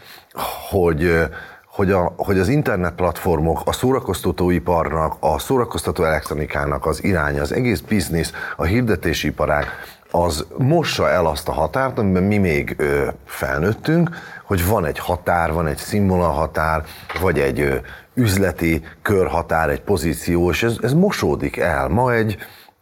[0.71, 1.29] hogy
[1.67, 8.33] hogy, a, hogy az internetplatformok, a szórakoztatóiparnak, a szórakoztató elektronikának az iránya, az egész biznisz,
[8.57, 9.67] a hirdetési iparág,
[10.11, 14.11] az mossa el azt a határt, amiben mi még ö, felnőttünk,
[14.51, 16.83] hogy van egy határ, van egy színvonalhatár,
[17.21, 17.81] vagy egy
[18.15, 21.89] üzleti körhatár, egy pozíció, és ez, ez mosódik el.
[21.89, 22.37] Ma egy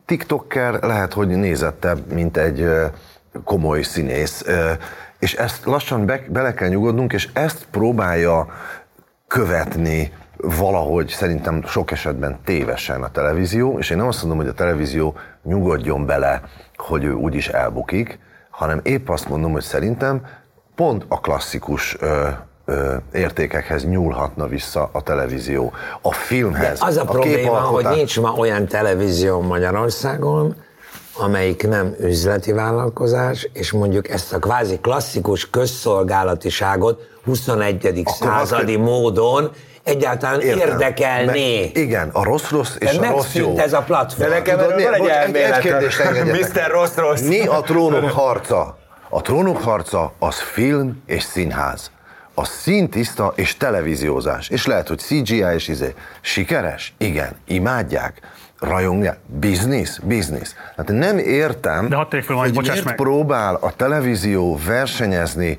[0.05, 2.69] TikToker lehet, hogy nézettebb, mint egy
[3.45, 4.45] komoly színész,
[5.19, 8.47] és ezt lassan be, bele kell nyugodnunk, és ezt próbálja
[9.27, 14.55] követni valahogy szerintem sok esetben tévesen a televízió, és én nem azt mondom, hogy a
[14.55, 16.41] televízió nyugodjon bele,
[16.77, 18.19] hogy ő úgyis elbukik,
[18.51, 20.27] hanem épp azt mondom, hogy szerintem
[20.79, 22.29] pont a klasszikus ö,
[22.65, 25.73] ö, értékekhez nyúlhatna vissza a televízió,
[26.03, 30.57] a filmhez, De az a, probléma, hogy nincs ma olyan televízió Magyarországon,
[31.17, 38.03] amelyik nem üzleti vállalkozás, és mondjuk ezt a kvázi klasszikus közszolgálatiságot 21.
[38.05, 39.51] századi módon
[39.83, 40.69] egyáltalán Értem.
[40.69, 41.61] érdekelné.
[41.61, 43.57] Mert igen, a rossz-rossz és De a rossz jó.
[43.57, 44.29] ez a platform.
[44.31, 46.03] De nekem erről van egy egy, egy kérdést.
[46.55, 46.71] Mr.
[46.71, 47.21] Rossz Rossz.
[47.21, 48.79] Mi a trónok harca?
[49.11, 51.91] A trónok harca az film és színház.
[52.35, 54.49] A színtiszta és televíziózás.
[54.49, 55.95] És lehet, hogy CGI és izé.
[56.21, 56.95] Sikeres?
[56.99, 57.37] Igen.
[57.47, 58.21] Imádják?
[58.61, 59.19] Rajongják?
[59.27, 59.99] Biznisz?
[59.99, 60.55] Biznisz.
[60.77, 62.95] Hát nem értem, De hadd hogy bocsáss miért meg.
[62.95, 65.59] próbál a televízió versenyezni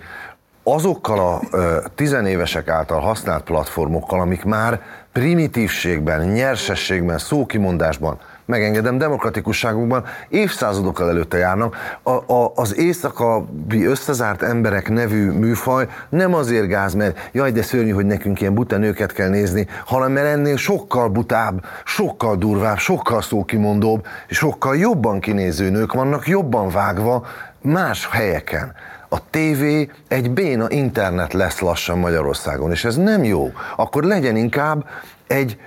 [0.63, 4.81] azokkal a ö, tizenévesek által használt platformokkal, amik már
[5.11, 8.19] primitívségben, nyersességben, szókimondásban,
[8.49, 11.75] megengedem, demokratikusságukban évszázadokkal előtte járnak.
[12.03, 17.91] A, a, az éjszakabi összezárt emberek nevű műfaj nem azért gáz, mert jaj, de szörnyű,
[17.91, 23.21] hogy nekünk ilyen buta nőket kell nézni, hanem mert ennél sokkal butább, sokkal durvább, sokkal
[23.21, 27.25] szókimondóbb, sokkal jobban kinéző nők vannak, jobban vágva
[27.61, 28.73] más helyeken.
[29.09, 33.51] A tévé egy béna internet lesz lassan Magyarországon, és ez nem jó.
[33.75, 34.85] Akkor legyen inkább
[35.27, 35.57] egy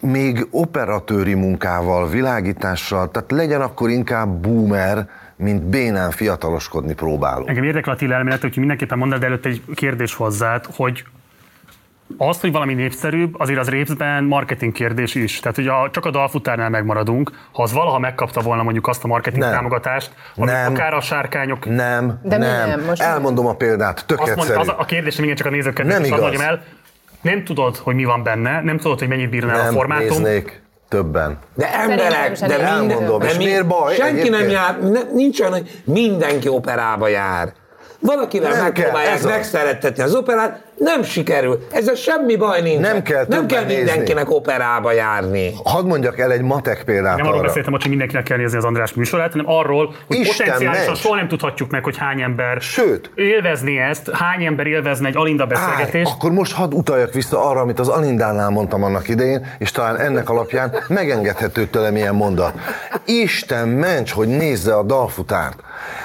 [0.00, 7.46] még operatőri munkával, világítással, tehát legyen akkor inkább boomer, mint bénán fiataloskodni próbáló.
[7.46, 11.04] Engem érdekel a Attila elmélet, hogy mindenképpen mondd de előtt egy kérdés hozzád, hogy
[12.16, 15.40] az, hogy valami népszerűbb, azért az részben marketing kérdés is.
[15.40, 19.06] Tehát, hogy a, csak a dalfutárnál megmaradunk, ha az valaha megkapta volna mondjuk azt a
[19.06, 19.52] marketing Nem.
[19.52, 20.72] támogatást, ami Nem.
[20.72, 21.66] akár a sárkányok...
[21.66, 22.68] Nem, De nem.
[22.68, 22.84] nem?
[22.84, 24.60] Most Elmondom a példát, tök Azt mond, egyszerű.
[24.60, 26.20] az a- kérdésem, igen, csak a nézőket Nem igaz.
[26.20, 26.62] mondjam el,
[27.22, 30.06] nem tudod, hogy mi van benne, nem tudod, hogy mennyit bírna el a nem formátum.
[30.22, 31.38] néznék többen.
[31.54, 35.40] De emberek, de minden, Elmondom, de és mi- miért baj Senki nem jár, ne, nincs
[35.40, 37.52] olyan, hogy mindenki operába jár.
[38.00, 41.66] Valakivel Nem megpróbálják megszerettetni az operát, nem sikerül.
[41.70, 42.80] Ezzel semmi baj nincs.
[42.80, 43.76] Nem kell nem kell nézni.
[43.76, 45.52] mindenkinek operába járni.
[45.64, 47.46] Hadd mondjak el egy matek példát Nem arról arra.
[47.46, 50.98] beszéltem, hogy mindenkinek kell nézni az András műsorát, hanem arról, hogy Isten potenciálisan ments!
[51.00, 53.10] soha nem tudhatjuk meg, hogy hány ember Sőt.
[53.14, 56.12] élvezni ezt, hány ember élvezne egy Alinda Állj, beszélgetést.
[56.12, 60.30] akkor most hadd utaljak vissza arra, amit az Alindánál mondtam annak idején, és talán ennek
[60.30, 62.52] alapján megengedhető tőlem ilyen mondat.
[63.04, 65.60] Isten ments, hogy nézze a dalfutárt,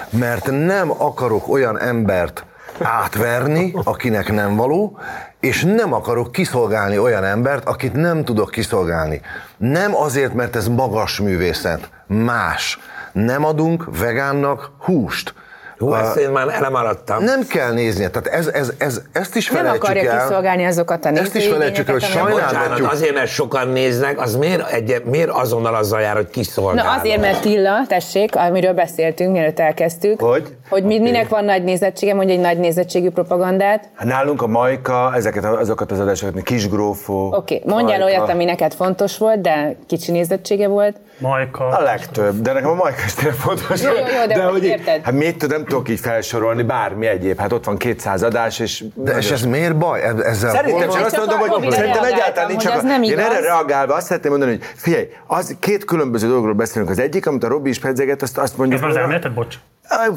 [0.09, 2.45] mert nem akarok olyan embert
[2.79, 4.99] átverni, akinek nem való,
[5.39, 9.21] és nem akarok kiszolgálni olyan embert, akit nem tudok kiszolgálni.
[9.57, 12.79] Nem azért, mert ez magas művészet, más.
[13.11, 15.33] Nem adunk vegánnak húst.
[15.77, 17.23] Hú, A- ezt én már elemaradtam.
[17.23, 20.27] nem kell néznie, tehát ez, ez, ez, ezt is Nem felejtsük akarja el.
[20.27, 24.71] kiszolgálni azokat a Ezt is felejtsük el, hogy Bocsánat, azért, mert sokan néznek, az miért,
[24.71, 26.83] egy, miért azonnal azzal jár, hogy kiszolgálod?
[26.91, 30.55] Na azért, mert Tilla, tessék, amiről beszéltünk, mielőtt elkezdtük, Hogy?
[30.69, 33.89] hogy mi, minek van nagy nézettsége, mondja egy nagy nézettségű propagandát.
[33.95, 37.27] Hát nálunk a Majka, ezeket, azokat az adásokat, Kisgrófó.
[37.33, 38.15] Oké, okay, mondjál Majka.
[38.17, 40.95] olyat, ami neked fontos volt, de kicsi nézettsége volt.
[41.17, 41.67] Majka.
[41.67, 43.81] A legtöbb, de nekem a Majka is tényleg fontos.
[43.81, 45.01] Jó, jó, jó, de hogy így- érted?
[45.03, 47.39] Hát mit tudom, nem tudok így felsorolni, bármi egyéb.
[47.39, 48.83] Hát ott van 200 adás, és...
[48.93, 50.01] De és ez miért baj?
[50.01, 52.81] E- Ezzel Szerintem csak azt mondom, hogy szerintem egyáltalán nincs csak...
[52.81, 56.89] nem Én erre reagálva azt szeretném mondani, hogy figyelj, az két különböző dologról beszélünk.
[56.91, 58.79] Az egyik, amit a Robi is pedzeget, azt, azt mondjuk...
[58.79, 59.55] Ez már az elméleted, bocs?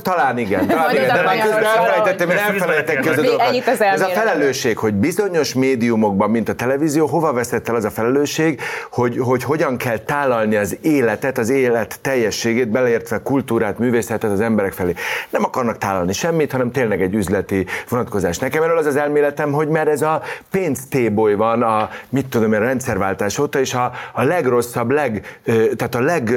[0.02, 2.64] Talán igen, talán igen, de már közben elfelejtettem, én vissza
[3.00, 3.66] közben dolgokat.
[3.66, 7.90] Az Ez a felelősség, hogy bizonyos médiumokban, mint a televízió, hova veszett el az a
[7.90, 14.40] felelősség, hogy, hogy hogyan kell tálalni az életet, az élet teljességét, beleértve kultúrát, művészetet az
[14.40, 14.94] emberek felé.
[15.30, 18.38] Nem akarnak tálalni semmit, hanem tényleg egy üzleti vonatkozás.
[18.38, 22.60] Nekem erről az az elméletem, hogy mert ez a pénztéboly van a, mit tudom én,
[22.60, 25.40] a rendszerváltás óta, és a, a legrosszabb, leg,
[25.76, 26.34] tehát a leg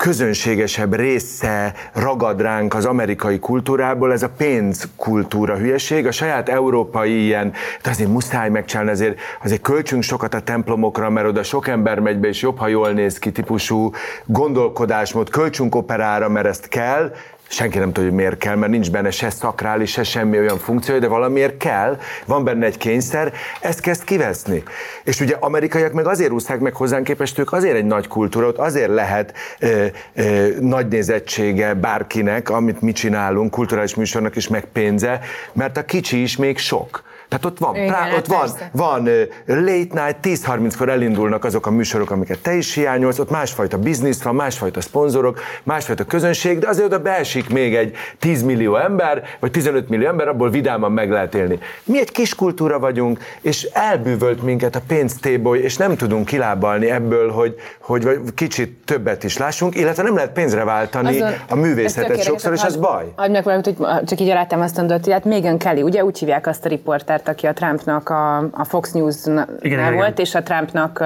[0.00, 7.52] legközönségesebb része ragad ránk az amerikai kultúrából, ez a pénzkultúra hülyeség, a saját európai ilyen,
[7.82, 12.18] de azért muszáj megcsinálni, azért, azért költsünk sokat a templomokra, mert oda sok ember megy
[12.18, 13.92] be, és jobb, ha jól néz ki típusú
[14.24, 17.12] gondolkodásmód, költsünk operára, mert ezt kell,
[17.50, 20.98] senki nem tudja, hogy miért kell, mert nincs benne se szakrális, se semmi olyan funkció,
[20.98, 24.62] de valamiért kell, van benne egy kényszer, ezt kezd kiveszni.
[25.04, 28.58] És ugye amerikaiak meg azért úszták meg hozzánk képest, ők azért egy nagy kultúra, ott
[28.58, 35.20] azért lehet ö, ö, nagy nézettsége bárkinek, amit mi csinálunk, kulturális műsornak is, meg pénze,
[35.52, 37.02] mert a kicsi is még sok.
[37.30, 38.70] Tehát ott van, Igen, prá, ott van, persze.
[38.72, 39.08] van
[39.46, 44.34] late night, 10-30-kor elindulnak azok a műsorok, amiket te is hiányolsz, ott másfajta biznisz van,
[44.34, 49.88] másfajta szponzorok, másfajta közönség, de azért oda beesik még egy 10 millió ember, vagy 15
[49.88, 51.58] millió ember, abból vidáman meg lehet élni.
[51.84, 57.30] Mi egy kis kultúra vagyunk, és elbűvölt minket a pénztéboly, és nem tudunk kilábalni ebből,
[57.30, 62.22] hogy, hogy vagy kicsit többet is lássunk, illetve nem lehet pénzre váltani Azon- a művészetet
[62.22, 63.12] sokszor, és ez baj.
[63.16, 66.64] Adj meg valamit, hogy csak így alátámasztandó, hogy hát Megan Kelly, ugye úgy hívják azt
[66.64, 70.12] a riportert, aki a Trumpnak a, a Fox News-nál volt, igen.
[70.16, 71.04] és a Trumpnak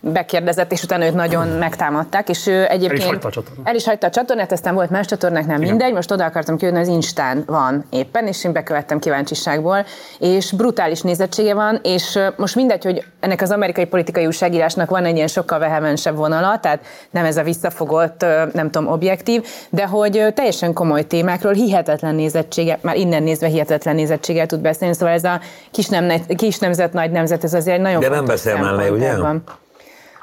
[0.00, 3.02] bekérdezett, és utána őt nagyon megtámadták, és ő egyébként...
[3.02, 3.68] hagyta a csatornát.
[3.68, 6.88] El is hagyta a csatornát, aztán volt más csatornáknál, mindegy, most oda akartam kijönni, az
[6.88, 9.84] Instán van éppen, és én bekövettem kíváncsiságból,
[10.18, 15.16] és brutális nézettsége van, és most mindegy, hogy ennek az amerikai politikai újságírásnak van egy
[15.16, 16.80] ilyen sokkal vehemensebb vonala, tehát
[17.10, 22.96] nem ez a visszafogott, nem tudom, objektív, de hogy teljesen komoly témákról hihetetlen nézettsége, már
[22.96, 27.44] innen nézve hihetetlen nézettséggel tud beszélni, szóval ez a kis, nem, kis nemzet, nagy nemzet,
[27.44, 29.10] ez azért nagyon De nem beszél mellé, ugye?
[29.10, 29.42] ebben.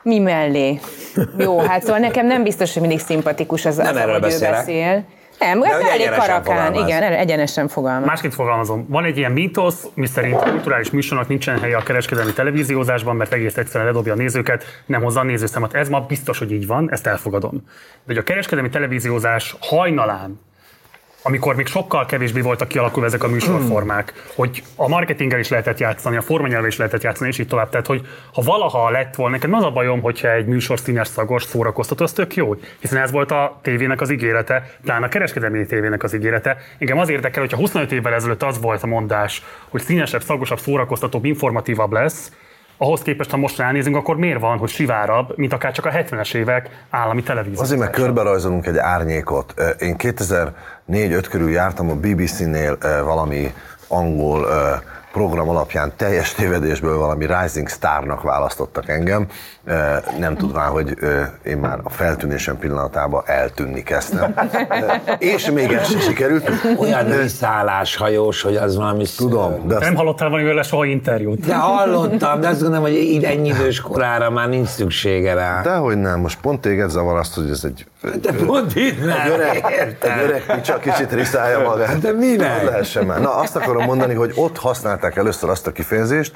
[0.06, 0.80] Mi mellé?
[1.38, 4.40] Jó, hát szóval nekem nem biztos, hogy mindig szimpatikus az, Nem az erről ahogy ő
[4.40, 5.03] beszél.
[5.40, 6.88] Nem, De hát elég egyenesen karakán, fogalmaz.
[6.88, 8.07] igen, egyenesen fogalmaz.
[8.07, 8.86] Másként fogalmazom.
[8.90, 13.57] Van egy ilyen mítosz, miszerint a kulturális műsornak nincsen helye a kereskedelmi televíziózásban, mert egész
[13.57, 15.73] egyszerűen ledobja a nézőket, nem hozza a nézőszámot.
[15.73, 17.53] Ez ma biztos, hogy így van, ezt elfogadom.
[17.53, 17.68] De
[18.06, 20.40] hogy a kereskedelmi televíziózás hajnalán,
[21.27, 26.18] amikor még sokkal kevésbé voltak kialakulva ezek a műsorformák, hogy a marketinggel is lehetett játszani,
[26.18, 27.69] a formanyelvvel is lehetett játszani, és így tovább.
[27.69, 31.43] Tehát, hogy ha valaha lett volna, nekem az a bajom, hogyha egy műsor színes, szagos,
[31.43, 36.03] szórakoztató, az tök jó, hiszen ez volt a tévének az ígérete, pláne a kereskedelmi tévének
[36.03, 36.57] az ígérete.
[36.77, 41.26] Engem az érdekel, hogyha 25 évvel ezelőtt az volt a mondás, hogy színesebb, szagosabb, szórakoztatóbb,
[41.26, 42.31] informatívabb lesz,
[42.77, 46.34] ahhoz képest, ha most ránézünk, akkor miért van, hogy sivárabb, mint akár csak a 70-es
[46.34, 47.61] évek állami televízió?
[47.61, 49.53] Azért, mert körbe rajzolunk egy árnyékot.
[49.80, 53.53] Én 2004-5 körül jártam a BBC-nél valami
[53.88, 54.47] angol
[55.11, 59.27] program alapján teljes tévedésből valami Rising Starnak választottak engem,
[60.20, 60.98] nem tudván, hogy
[61.44, 64.34] én már a feltűnésem pillanatában eltűnni kezdtem.
[65.18, 66.50] És még ez sem sikerült.
[66.78, 69.06] Olyan visszaállás hajós, hogy az valami...
[69.18, 71.46] Tudom, de azt Nem hallottál valamivel soha interjút?
[71.46, 75.62] De hallottam, de azt gondolom, hogy így ennyi idős korára már nincs szüksége rá.
[75.62, 77.86] Dehogy nem, most pont téged zavar azt, hogy ez egy...
[78.22, 80.12] De pont itt nem, egy öreg, érted?
[80.12, 82.00] egy öreg picsa kicsit riszálja magát.
[82.00, 82.64] De minek?
[82.64, 83.22] Ne lehessen már.
[83.22, 86.36] Na, azt akarom mondani, hogy ott használták először azt a kifejezést,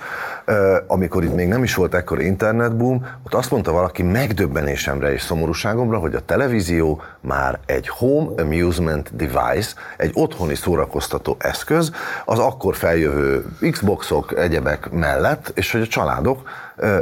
[0.87, 5.97] amikor itt még nem is volt ekkor internetboom, ott azt mondta valaki megdöbbenésemre és szomorúságomra,
[5.97, 11.91] hogy a televízió már egy home amusement device, egy otthoni szórakoztató eszköz,
[12.25, 16.49] az akkor feljövő Xboxok, egyebek mellett, és hogy a családok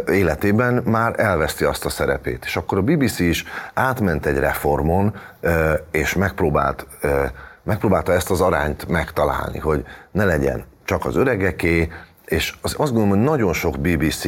[0.08, 2.46] életében már elveszti azt a szerepét.
[2.46, 5.16] És akkor a BBC is átment egy reformon,
[5.92, 6.88] és megpróbált,
[7.64, 11.92] megpróbálta ezt az arányt megtalálni, hogy ne legyen csak az öregeké,
[12.26, 14.26] és az, azt gondolom, hogy nagyon sok BBC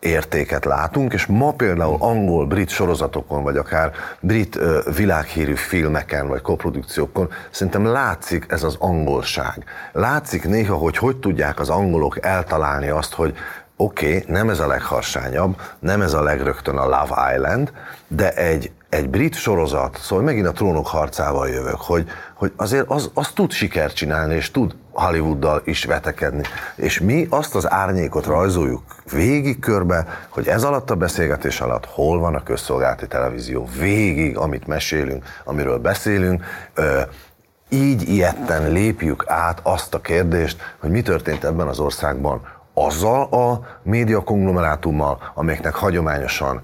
[0.00, 4.58] értéket látunk, és ma például angol, brit sorozatokon, vagy akár brit
[4.96, 9.64] világhírű filmeken, vagy koprodukciókon szerintem látszik ez az angolság.
[9.92, 13.36] Látszik néha, hogy hogy tudják az angolok eltalálni azt, hogy
[13.76, 17.72] oké, okay, nem ez a legharsányabb, nem ez a legrögtön a Love Island,
[18.08, 23.10] de egy, egy brit sorozat, szóval megint a trónok harcával jövök, hogy, hogy azért az,
[23.14, 26.42] az tud sikert csinálni, és tud Hollywooddal is vetekedni.
[26.76, 28.82] És mi azt az árnyékot rajzoljuk
[29.12, 34.66] végig körbe, hogy ez alatt a beszélgetés alatt hol van a közszolgálati televízió, végig, amit
[34.66, 36.44] mesélünk, amiről beszélünk,
[36.74, 37.00] ö,
[37.68, 42.40] így ilyetten lépjük át azt a kérdést, hogy mi történt ebben az országban
[42.74, 46.60] azzal a média konglomerátummal, amelyeknek hagyományosan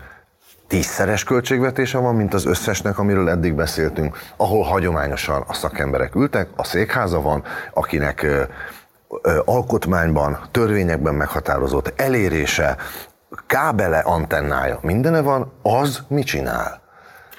[0.66, 6.65] tízszeres költségvetése van, mint az összesnek, amiről eddig beszéltünk, ahol hagyományosan a szakemberek ültek, a
[6.65, 7.43] székháza van,
[7.73, 8.27] akinek
[9.45, 12.77] alkotmányban, törvényekben meghatározott elérése,
[13.47, 16.84] kábele, antennája, mindene van, az mit csinál?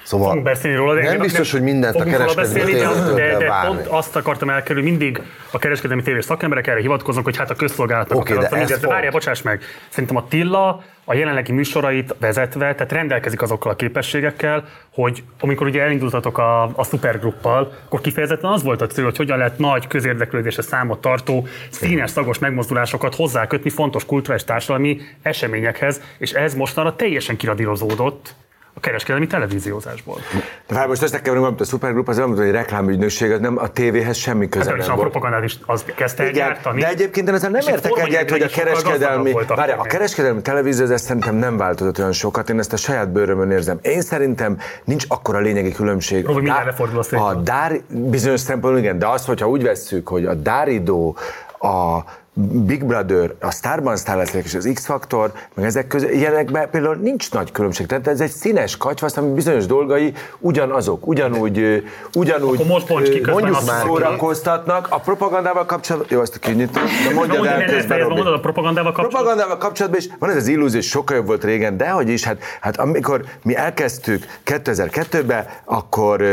[0.06, 3.86] Szóval Fogunk beszélni róla, de nem biztos, hogy mindent a kereskedelmi beszélni, de, de pont
[3.86, 8.32] azt akartam elkerülni, mindig a kereskedelmi tévés szakemberek erre hivatkoznak, hogy hát a közszolgálatnak Oké,
[8.34, 13.72] a de várjál, bocsáss meg, szerintem a Tilla a jelenlegi műsorait vezetve, tehát rendelkezik azokkal
[13.72, 19.04] a képességekkel, hogy amikor ugye elindultatok a, a szupergruppal, akkor kifejezetten az volt a cél,
[19.04, 26.00] hogy hogyan lehet nagy közérdeklődésre számot tartó, színes, szagos megmozdulásokat hozzákötni fontos kulturális társadalmi eseményekhez,
[26.18, 28.34] és ez mostanra teljesen kiradírozódott
[28.76, 30.18] a kereskedelmi televíziózásból.
[30.66, 34.16] De várj, most összekeverünk, amit a Supergroup, az mint, hogy reklám az nem a tévéhez
[34.16, 35.00] semmi köze Hát nem is a volt.
[35.10, 36.80] propagandát is az kezdte el Igen, gyártani.
[36.80, 41.34] de egyébként én ezzel nem értek egyet, hogy a kereskedelmi, várjál, a kereskedelmi televíziózás szerintem
[41.34, 43.78] nem változott olyan sokat, én ezt a saját bőrömön érzem.
[43.82, 46.26] Én szerintem nincs akkora lényegi különbség.
[46.26, 47.28] Robi, Dá- lefordul a.
[47.28, 51.16] A Dári, bizonyos szempontból igen, de az, hogyha úgy vesszük, hogy a Dáridó,
[51.58, 51.98] a
[52.38, 57.32] Big Brother, a Starban Star leszek és az X-Factor, meg ezek között, ilyenekben például nincs
[57.32, 57.86] nagy különbség.
[57.86, 61.84] Tehát ez egy színes kacsvasz, ami bizonyos dolgai ugyanazok, ugyanúgy,
[62.14, 64.86] ugyanúgy Akkor most bonts ki mondjuk szórakoztatnak.
[64.90, 68.14] A propagandával kapcsolatban, jó, azt kinyitom, de mondjad mondj, el közben, Robi.
[68.14, 69.22] mondod a propagandával kapcsolatban.
[69.22, 72.24] Propagandával kapcsolatban is van ez az illúzió, hogy sokkal jobb volt régen, de hogy is,
[72.24, 76.24] hát, hát amikor mi elkezdtük 2002-ben, akkor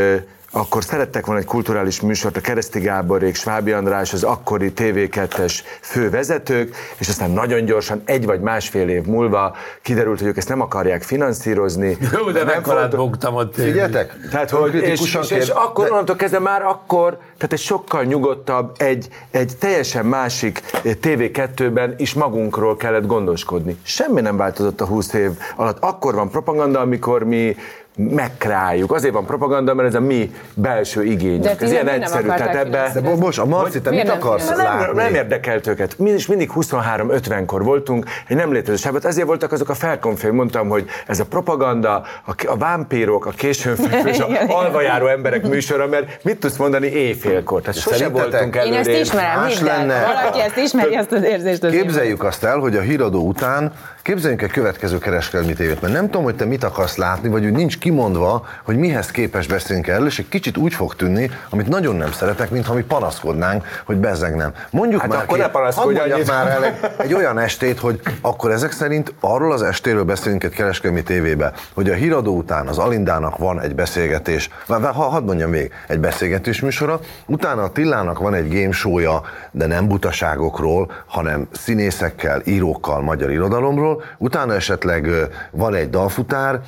[0.56, 6.76] akkor szerettek volna egy kulturális műsort, a Kereszti Gáborék, Svábi András, az akkori TV2-es fővezetők,
[6.98, 11.02] és aztán nagyon gyorsan, egy vagy másfél év múlva kiderült, hogy ők ezt nem akarják
[11.02, 11.96] finanszírozni.
[12.18, 13.54] Jó, de nem mekkorát buktam ott.
[13.54, 17.58] Figyeljetek, tehát, hogy, és, és, és kér- akkor, de- onnantól kezdve már akkor, tehát egy
[17.58, 23.76] sokkal nyugodtabb, egy, egy teljesen másik eh, TV2-ben is magunkról kellett gondoskodni.
[23.82, 25.76] Semmi nem változott a 20 év alatt.
[25.80, 27.56] Akkor van propaganda, amikor mi
[27.96, 28.92] megkráljuk.
[28.92, 31.42] Azért van propaganda, mert ez a mi belső igényünk.
[31.42, 32.26] De ez ilyen nem- egyszerű.
[32.26, 34.96] Tehát ebbe, De most, a Marci, te mit akarsz nem, látni?
[34.96, 35.98] nem érdekelt őket.
[35.98, 39.04] Mi is mindig 23-50-kor voltunk, egy nem létező sávot.
[39.04, 41.94] Ezért voltak azok a felkonfé, mondtam, hogy ez a propaganda,
[42.26, 44.26] a, a vámpírok, a későn fekvő és a
[44.62, 47.60] alvajáró emberek műsora, mert mit tudsz mondani éjfélkor?
[47.60, 49.04] Tehát sose Szerintetek voltunk Én ezt előrébb.
[49.04, 50.04] ismerem, Más lenne.
[50.04, 51.66] Valaki ezt ismeri, ezt az érzést.
[51.70, 53.72] Képzeljük azt el, hogy a híradó után
[54.04, 57.52] képzeljünk egy következő kereskedelmi tévét, mert nem tudom, hogy te mit akarsz látni, vagy hogy
[57.52, 61.96] nincs kimondva, hogy mihez képes beszélünk erről, és egy kicsit úgy fog tűnni, amit nagyon
[61.96, 64.52] nem szeretek, mintha mi panaszkodnánk, hogy bezzeg nem.
[64.70, 68.50] Mondjuk Hát már akkor ki, ne mondjak már el egy, egy olyan estét, hogy akkor
[68.50, 73.38] ezek szerint arról az estéről beszélünk egy kereskedelmi tévébe, hogy a híradó után az Alindának
[73.38, 78.48] van egy beszélgetés, ha, hadd mondjam még, egy beszélgetés műsora, utána a Tillának van egy
[78.48, 85.08] game show-ja, de nem butaságokról, hanem színészekkel, írókkal, magyar irodalomról, utána esetleg
[85.50, 86.60] van egy dalfutár,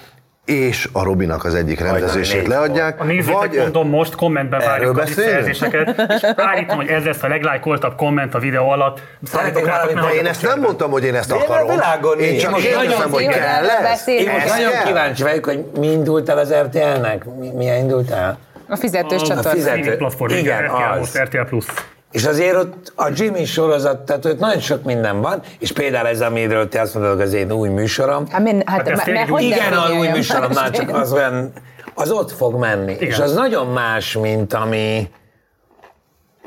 [0.45, 6.03] és a Robinak az egyik rendezését leadják, A nézőknek mondom most, kommentben várjuk a visszajelzéseket,
[6.09, 9.01] és állítom, hogy ez lesz a leglájkoltabb komment a videó alatt.
[9.23, 11.69] Szállítok Szeretnék rátok, de én ezt nem mondtam, hogy én ezt Én a akarom.
[11.69, 14.07] világon Én csak kérdezem, nagyon hogy kell lesz.
[14.07, 14.85] Én most nagyon kell?
[14.85, 17.25] kíváncsi vagyok, hogy mi indult el az RTL-nek?
[17.39, 18.39] Mi, milyen indult el?
[18.69, 19.51] A fizetős A csatorna.
[19.51, 20.71] fizet- streaming platform, igen, Igen,
[21.01, 21.19] az.
[21.19, 21.65] RTL Plus.
[22.11, 26.21] És azért ott a Jimmy sorozat, tehát ott nagyon sok minden van, és például ez,
[26.21, 28.27] amiről te azt mondod, az én új műsorom.
[28.29, 30.87] Hát, min, hát, Hát mert hogy Igen, a új műsoromnál másképp?
[30.87, 31.53] csak az olyan,
[31.95, 32.93] az ott fog menni.
[32.93, 33.09] Igen.
[33.09, 35.11] És az nagyon más, mint ami...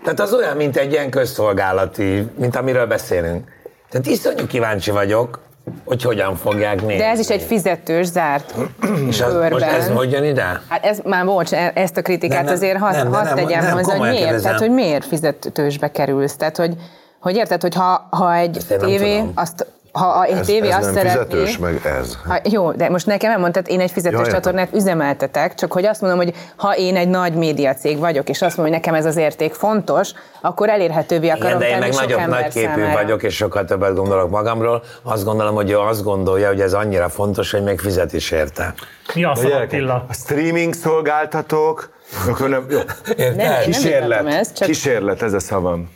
[0.03, 3.47] Tehát az olyan, mint egy ilyen közszolgálati, mint amiről beszélünk.
[3.89, 5.39] Tehát iszonyú kíváncsi vagyok,
[5.85, 6.97] hogy hogyan fogják nézni.
[6.97, 8.53] De ez is egy fizetős, zárt
[9.09, 9.51] És az, körben.
[9.51, 10.61] most ez hogy jön ide?
[10.69, 13.91] Hát ez már bocs, e- ezt a kritikát Nem, azért hadd nem, tegyem nem, hozzá,
[13.91, 14.43] hogy miért, kérdezem.
[14.43, 16.75] tehát hogy miért fizetősbe kerülsz, tehát hogy,
[17.19, 20.93] hogy érted, hogy ha, ha egy tévé, azt, ha egy Ez, tévé ez azt nem
[20.93, 22.17] szeretné, fizetős, meg ez.
[22.27, 24.41] Ha, jó, de most nekem nem mondtad, én egy fizetős Ja, értem.
[24.41, 28.57] csatornát üzemeltetek, csak hogy azt mondom, hogy ha én egy nagy médiacég vagyok, és azt
[28.57, 30.11] mondom, hogy nekem ez az érték fontos,
[30.41, 34.83] akkor elérhetővé akarom Igen, de én meg nagyobb nagyképű vagyok, és sokkal többet gondolok magamról.
[35.03, 38.73] Azt gondolom, hogy ő azt gondolja, hogy ez annyira fontos, hogy még fizet is érte.
[39.13, 40.05] Mi a gyerekek, Attila?
[40.09, 41.89] A streaming szolgáltatók,
[42.29, 42.79] akkor nem, jó.
[43.17, 45.89] Nem, nem Kísérlet, vitatom ezt, csak kísérlet, ez a szavam.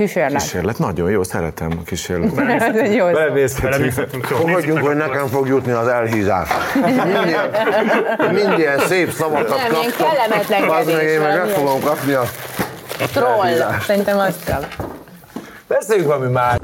[0.00, 0.42] Kísérlet.
[0.42, 2.38] Kísérlet, nagyon jó, szeretem a kísérlet.
[2.62, 3.16] Ez egy jó jó.
[4.22, 6.48] Fogadjunk, hogy nekem fog jutni az elhízás.
[6.74, 7.50] Mindilyen,
[8.32, 10.08] mindilyen szép szavakat Nem, ilyen kaptam.
[10.08, 12.22] kellemetlenkedés Az meg én meg meg fogom kapni a...
[13.12, 14.64] Troll, szerintem azt kell.
[15.66, 16.60] Beszéljünk valami már.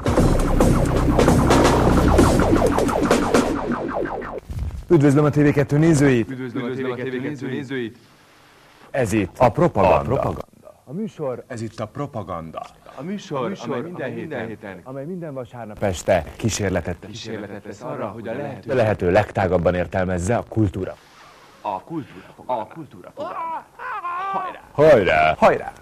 [4.89, 6.31] Üdvözlöm a TV2 nézőit!
[6.31, 7.97] Üdvözlöm a TV2 nézőit!
[8.91, 9.95] Ez itt a propaganda.
[9.95, 10.56] A propaganda.
[10.89, 12.65] A műsor, ez itt a propaganda.
[12.95, 17.81] A műsor, a műsor amely minden, héten, héten, amely minden vasárnap este kísérletet, kísérletet tesz
[17.81, 20.95] arra, hogy a lehető, lehető legtágabban értelmezze a kultúra.
[21.61, 22.33] A kultúra.
[22.45, 23.11] A kultúra.
[24.31, 24.61] Hajrá!
[24.71, 25.35] Hajrá!
[25.37, 25.73] Hajrá!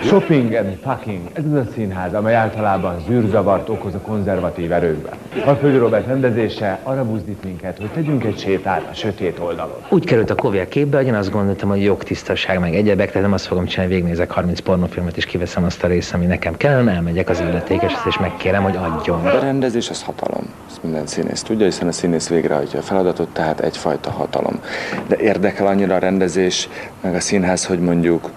[0.00, 1.28] Shopping and fucking.
[1.32, 5.12] Ez az a színház, amely általában zűrzavart okoz a konzervatív erőkben.
[5.46, 9.76] A Földi Robert rendezése arra buzdít minket, hogy tegyünk egy sétát a sötét oldalon.
[9.88, 13.22] Úgy került a Kovi a képbe, hogy én azt gondoltam, hogy jogtisztaság meg egyebek, tehát
[13.22, 16.92] nem azt fogom csinálni, végignézek 30 pornófilmet és kiveszem azt a részt, ami nekem kellene,
[16.92, 19.26] elmegyek az illetékeshez és megkérem, hogy adjon.
[19.26, 20.42] A rendezés az hatalom.
[20.68, 24.60] Ezt minden színész tudja, hiszen a színész végrehajtja a feladatot, tehát egyfajta hatalom.
[25.06, 26.68] De érdekel annyira a rendezés,
[27.00, 28.30] meg a színház, hogy mondjuk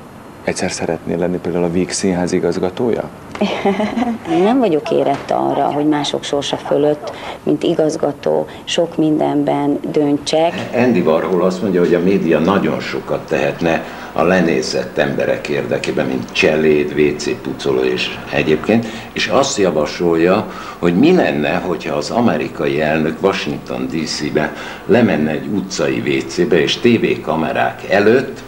[0.43, 3.09] egyszer szeretnél lenni például a Víg színház igazgatója?
[4.43, 7.11] Nem vagyok érett arra, hogy mások sorsa fölött,
[7.43, 10.53] mint igazgató, sok mindenben döntsek.
[10.73, 16.31] Andy Warhol azt mondja, hogy a média nagyon sokat tehetne a lenézett emberek érdekében, mint
[16.31, 23.17] cseléd, WC pucoló és egyébként, és azt javasolja, hogy mi lenne, hogyha az amerikai elnök
[23.21, 24.53] Washington DC-be
[24.85, 28.41] lemenne egy utcai WC-be, és tévékamerák előtt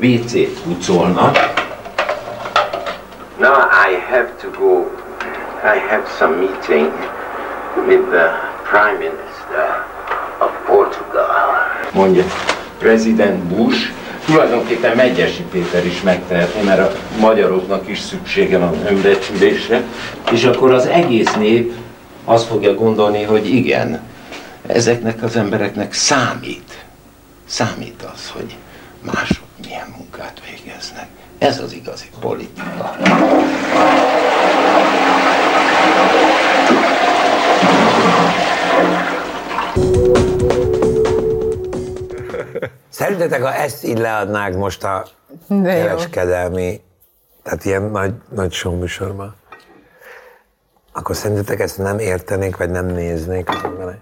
[0.00, 1.32] WC-t pucolna.
[3.38, 4.90] Now I have to go.
[5.62, 6.92] I have some meeting
[7.86, 8.28] with the
[8.64, 9.84] Prime Minister
[10.40, 11.26] of Portugal.
[11.92, 12.24] Mondja,
[12.78, 13.90] President Bush,
[14.26, 19.82] tulajdonképpen Megyesi Péter is megtehetné, mert a magyaroknak is szüksége van önbecsülésre,
[20.32, 21.72] és akkor az egész nép
[22.24, 24.00] azt fogja gondolni, hogy igen,
[24.66, 26.84] ezeknek az embereknek számít,
[27.46, 28.56] számít az, hogy
[29.00, 31.08] mások milyen munkát végeznek.
[31.38, 32.96] Ez az igazi politika.
[42.88, 45.06] Szerintetek, ha ezt így leadnák most a
[45.46, 45.84] De jó.
[45.84, 46.80] kereskedelmi,
[47.42, 49.36] tehát ilyen nagy, nagy show műsorban,
[50.92, 53.98] akkor szerintetek ezt nem értenék, vagy nem néznék az emberek?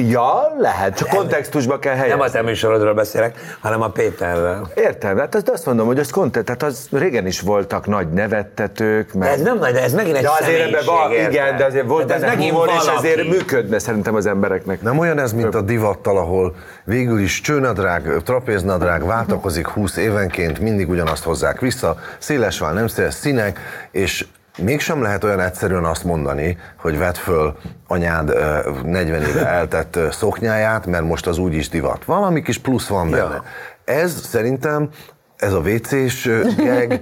[0.00, 2.18] Ja, lehet, csak kontextusba kell helyezni.
[2.18, 4.70] Nem a te műsorodról beszélek, hanem a Péterrel.
[4.74, 9.12] Értem, hát azt, azt mondom, hogy az kontent, tehát az régen is voltak nagy nevettetők.
[9.12, 9.28] Meg...
[9.28, 11.86] De ez nem nagy, de ez megint egy de azért van, személyiség, igen, de azért
[11.86, 13.06] volt De ez benne megint humor, és valaki.
[13.06, 14.82] ezért működne szerintem az embereknek.
[14.82, 16.54] Nem olyan ez, mint a divattal, ahol
[16.84, 23.14] végül is csőnadrág, trapéznadrág váltakozik 20 évenként, mindig ugyanazt hozzák vissza, széles vál, nem széles
[23.14, 23.60] színek,
[23.90, 27.56] és mégsem lehet olyan egyszerűen azt mondani, hogy vedd föl
[27.88, 32.04] anyád ö, 40 éve eltett szoknyáját, mert most az úgyis divat.
[32.04, 33.22] Valami kis plusz van benne.
[33.34, 33.44] Ja.
[33.84, 34.88] Ez szerintem
[35.36, 37.00] ez a WC-s ö, gag,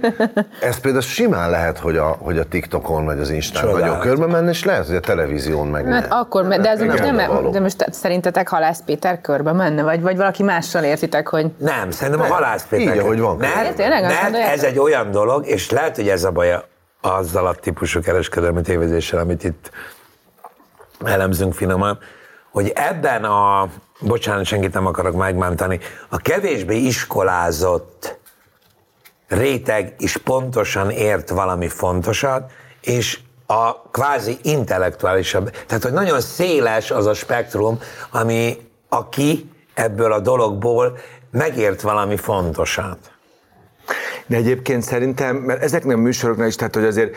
[0.61, 4.49] ez például simán lehet, hogy a, hogy a TikTokon vagy az Instán nagyon körbe menne,
[4.49, 7.49] és lehet, hogy a televízión meg Hát akkor, de ez most nem, való.
[7.49, 11.51] de most szerintetek Halász Péter körbe menne, vagy, vagy valaki mással értitek, hogy...
[11.57, 12.95] Nem, szerintem a Halász Péter.
[12.95, 13.37] Így, ahogy van.
[13.37, 14.53] Mert, azt mert gondoljátok?
[14.53, 16.63] ez egy olyan dolog, és lehet, hogy ez a baj
[17.05, 19.71] azzal a típusú kereskedelmi tévézéssel, amit itt
[21.03, 21.99] elemzünk finoman,
[22.51, 23.67] hogy ebben a,
[23.99, 25.79] bocsánat, senkit nem akarok megbántani,
[26.09, 28.17] a kevésbé iskolázott
[29.27, 32.51] réteg is pontosan ért valami fontosat,
[32.81, 37.79] és a kvázi intellektuálisabb, tehát hogy nagyon széles az a spektrum,
[38.11, 38.57] ami
[38.89, 40.97] aki ebből a dologból
[41.31, 43.14] megért valami fontosat.
[44.27, 47.15] De egyébként szerintem, mert ezeknek a műsoroknál is, tehát hogy azért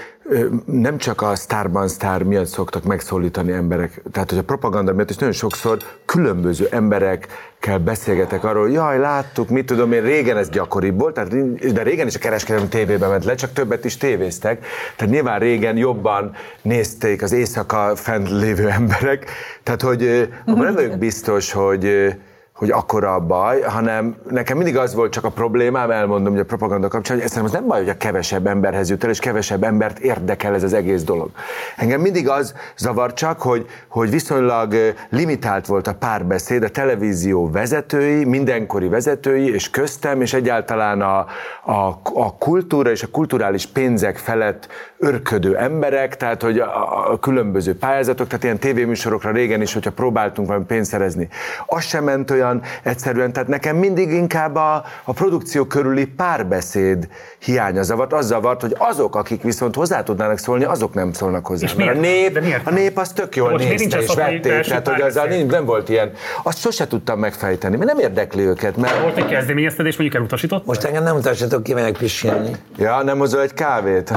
[0.65, 5.17] nem csak a sztárban sztár miatt szoktak megszólítani emberek, tehát hogy a propaganda miatt is
[5.17, 11.15] nagyon sokszor különböző emberekkel beszélgetek arról, jaj, láttuk, mit tudom én, régen ez gyakoribb volt,
[11.15, 14.65] tehát, de régen is a kereskedelmi tévében ment le, csak többet is tévéztek,
[14.97, 19.31] tehát nyilván régen jobban nézték az éjszaka fent lévő emberek,
[19.63, 22.15] tehát hogy abban nem vagyok biztos, hogy
[22.59, 26.45] hogy akkora a baj, hanem nekem mindig az volt csak a problémám, elmondom, hogy a
[26.45, 29.63] propaganda kapcsán, hogy szerintem az nem baj, hogy a kevesebb emberhez jut el, és kevesebb
[29.63, 31.31] embert érdekel ez az egész dolog.
[31.77, 34.75] Engem mindig az zavar csak, hogy, hogy viszonylag
[35.11, 41.19] limitált volt a párbeszéd a televízió vezetői, mindenkori vezetői, és köztem, és egyáltalán a,
[41.65, 44.69] a, a kultúra és a kulturális pénzek felett
[44.99, 50.49] örködő emberek, tehát hogy a, a különböző pályázatok, tehát ilyen tévéműsorokra régen is, hogyha próbáltunk
[50.49, 51.29] valami pénzt szerezni,
[51.67, 57.09] az sem ment olyan egyszerűen, tehát nekem mindig inkább a, a produkció körüli párbeszéd
[57.39, 61.67] hiánya zavart, az zavart, hogy azok, akik viszont hozzá tudnának szólni, azok nem szólnak hozzá.
[61.67, 62.21] És Mert a miért?
[62.21, 64.89] nép, De miért a nép az tök jól Most miért nézte nincs és vették, tehát
[64.89, 66.13] hogy azzal nincs, nem volt ilyen.
[66.43, 69.01] Azt sose tudtam megfejteni, mert nem érdekli őket, mert...
[69.01, 70.67] Volt egy kezdeményeztetés, mondjuk elutasított?
[70.67, 72.51] Most engem nem utasítok, kimegyek pisilni.
[72.77, 74.13] Ja, nem hozol egy kávét?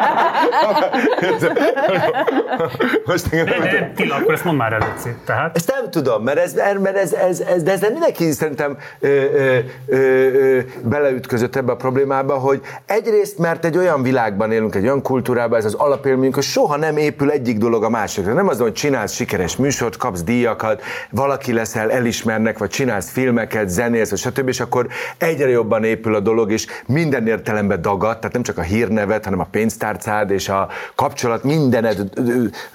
[3.06, 5.14] Most De, de, Tila, akkor ezt mondd már el, Léci.
[5.24, 5.56] Tehát?
[5.56, 9.58] Ezt nem tudom, mert ez, mert ez, ez, ez de ezzel mindenki szerintem ö, ö,
[9.86, 15.02] ö, ö, beleütközött ebbe a problémába, hogy egyrészt, mert egy olyan világban élünk, egy olyan
[15.02, 18.32] kultúrában, ez az alapélményünk, hogy soha nem épül egyik dolog a másikra.
[18.32, 24.10] Nem az, hogy csinálsz sikeres műsort, kapsz díjakat, valaki leszel, elismernek, vagy csinálsz filmeket, zenélsz,
[24.10, 24.86] vagy stb., és akkor
[25.18, 29.40] egyre jobban épül a dolog, és minden értelemben dagad, tehát nem csak a hírnevet, hanem
[29.40, 29.48] a
[29.90, 32.00] pénztárcád és a kapcsolat, mindened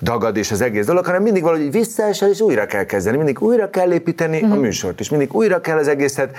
[0.02, 3.70] dagad és az egész dolog, hanem mindig valahogy visszaesel, és újra kell kezdeni, mindig újra
[3.70, 6.38] kell építeni a műsort, és mindig újra kell az egészet,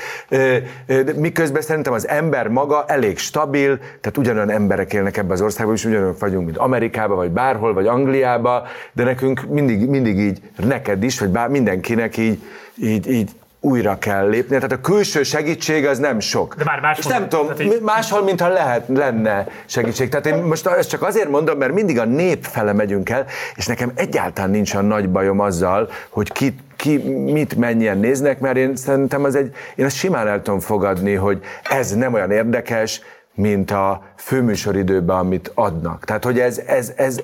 [1.16, 5.84] miközben szerintem az ember maga elég stabil, tehát ugyanolyan emberek élnek ebbe az országban, és
[5.84, 8.62] ugyanolyan vagyunk, mint Amerikában, vagy bárhol, vagy Angliában,
[8.92, 12.42] de nekünk mindig, mindig így, neked is, vagy bár mindenkinek így,
[12.76, 14.54] így, így újra kell lépni.
[14.56, 16.54] Tehát a külső segítség az nem sok.
[16.54, 20.08] De már máshol- És nem tudom, így- máshol, mintha lehet, lenne segítség.
[20.08, 23.66] Tehát én most ezt csak azért mondom, mert mindig a nép fele megyünk el, és
[23.66, 26.96] nekem egyáltalán nincs a nagy bajom azzal, hogy ki, ki
[27.32, 31.40] mit mennyien néznek, mert én szerintem az egy, én ezt simán el tudom fogadni, hogy
[31.70, 33.00] ez nem olyan érdekes,
[33.34, 36.04] mint a főműsoridőben, amit adnak.
[36.04, 37.20] Tehát, hogy ez, ez, ez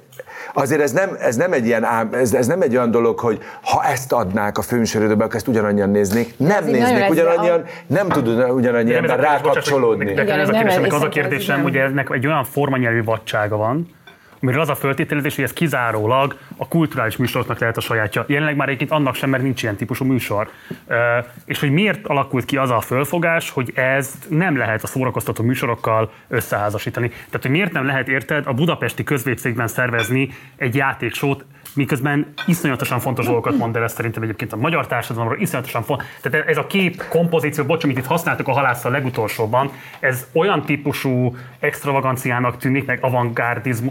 [0.54, 3.38] azért ez nem, ez nem egy ilyen ám, ez, ez nem egy olyan dolog, hogy
[3.62, 6.34] ha ezt adnák a főműsoridőben, akkor ezt ugyanannyian néznék.
[6.36, 10.12] Nem Ez néznék ugyanannyian, nem tud ugyanannyi ember a rákapcsolódni.
[10.12, 11.64] De ez a nem, ez- az a kérdésem, nem.
[11.64, 13.88] hogy ennek egy olyan formanyelvű vadsága van,
[14.42, 18.24] amiről az a föltételezés, hogy ez kizárólag a kulturális műsoroknak lehet a sajátja.
[18.28, 20.50] Jelenleg már egyébként annak sem, mert nincs ilyen típusú műsor.
[21.44, 26.12] És hogy miért alakult ki az a fölfogás, hogy ez nem lehet a szórakoztató műsorokkal
[26.28, 27.08] összeházasítani.
[27.08, 31.44] Tehát, hogy miért nem lehet, érted, a budapesti közvépszékben szervezni egy játéksót,
[31.74, 36.06] miközben iszonyatosan fontos dolgokat mond el, ez szerintem egyébként a magyar társadalomról iszonyatosan fontos.
[36.20, 39.70] Tehát ez a kép kompozíció, bocs, amit itt használtuk a halászal legutolsóban,
[40.00, 42.98] ez olyan típusú extravaganciának tűnik, meg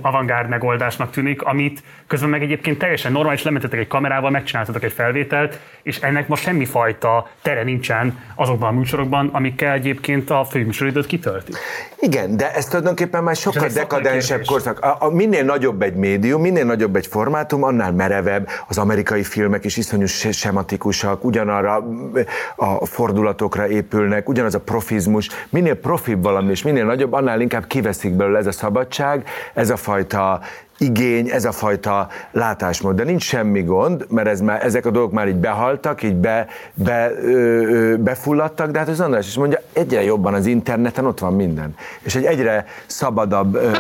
[0.02, 5.60] avantgárd megoldásnak tűnik, amit közben meg egyébként teljesen normális, lementetek egy kamerával, megcsináltatok egy felvételt,
[5.84, 11.56] és ennek ma semmifajta tere nincsen azokban a műsorokban, amikkel egyébként a főműsoridőt kitöltik.
[11.99, 14.80] Igen, de ez tulajdonképpen már sokkal dekadensebb korszak.
[14.80, 18.48] A, a, minél nagyobb egy médium, minél nagyobb egy formátum, annál merevebb.
[18.68, 22.15] Az amerikai filmek is iszonyú se- sematikusak, ugyanarra mm,
[22.56, 25.30] a fordulatokra épülnek, ugyanaz a profizmus.
[25.49, 29.76] Minél profibb valami, és minél nagyobb, annál inkább kiveszik belőle ez a szabadság, ez a
[29.76, 30.39] fajta
[30.77, 32.95] igény, ez a fajta látásmód.
[32.95, 36.48] De nincs semmi gond, mert ez már, ezek a dolgok már így behaltak, így be,
[36.73, 41.35] be, ö, befulladtak, de hát az András is mondja, egyre jobban az interneten ott van
[41.35, 41.76] minden.
[42.02, 43.72] És egy egyre szabadabb ö,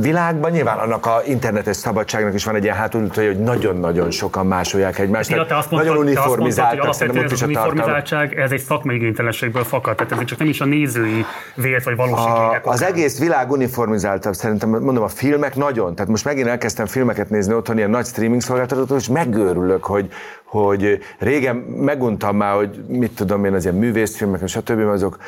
[0.00, 4.98] világban nyilván annak a internetes szabadságnak is van egy ilyen hátulütője, hogy nagyon-nagyon sokan másolják
[4.98, 5.28] egymást.
[5.28, 9.64] Tila, te azt mondtad, nagyon te azt mondtad, hogy az uniformizáltság, ez egy szakmai igénytelenségből
[9.64, 13.18] fakad, tehát ez csak nem is a nézői vélt vagy valós A, igények az egész
[13.18, 15.94] világ uniformizáltabb, szerintem, mondom, a filmek nagyon.
[15.94, 20.08] Tehát most megint elkezdtem filmeket nézni otthon, ilyen nagy streaming szolgáltatótól, és megőrülök, hogy,
[20.44, 24.80] hogy régen meguntam már, hogy mit tudom én, az ilyen művészfilmek, stb.
[24.80, 25.18] azok,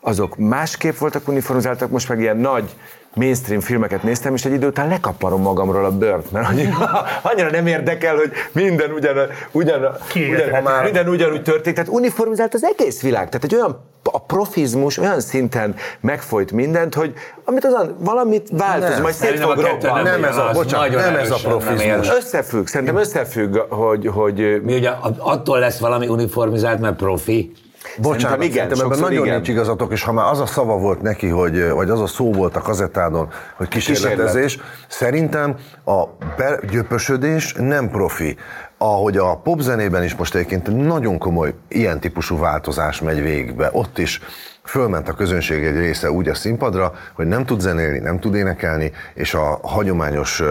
[0.00, 2.74] azok másképp voltak uniformizáltak, most meg ilyen nagy
[3.14, 7.66] mainstream filmeket néztem, és egy idő után lekaparom magamról a bőrt, mert annyira, annyira nem
[7.66, 9.16] érdekel, hogy minden ugyan,
[9.52, 9.80] ugyan,
[10.14, 11.74] ugyan, már- minden ugyanúgy történik.
[11.74, 13.28] Tehát uniformizált az egész világ.
[13.28, 17.12] Tehát egy olyan a profizmus olyan szinten megfolyt mindent, hogy
[17.44, 20.02] amit azon valamit változ, Nem, majd szét fog robbanni.
[20.02, 22.10] nem Nem ez a- bocsánat, nem ez a profizmus.
[22.10, 27.52] Összefügg, szerintem összefügg, hogy, hogy Mi ugye attól lesz valami uniformizált, mert profi?
[27.96, 29.34] Bocsánat, Szerintem igen, szerintem ebben nagyon igen.
[29.34, 32.32] nincs igazatok, és ha már az a szava volt neki, hogy, vagy az a szó
[32.32, 34.58] volt a kazettádon, hogy kísérletezés,
[34.88, 36.04] szerintem a
[36.70, 38.36] gyöpösödés nem profi.
[38.78, 44.20] Ahogy a popzenében is most egyébként nagyon komoly ilyen típusú változás megy végbe, ott is
[44.70, 48.92] fölment a közönség egy része úgy a színpadra, hogy nem tud zenélni, nem tud énekelni,
[49.14, 50.42] és a hagyományos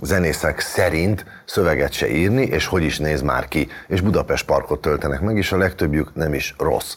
[0.00, 3.68] zenészek szerint szöveget se írni, és hogy is néz már ki.
[3.86, 6.96] És Budapest parkot töltenek meg, és a legtöbbjük nem is rossz.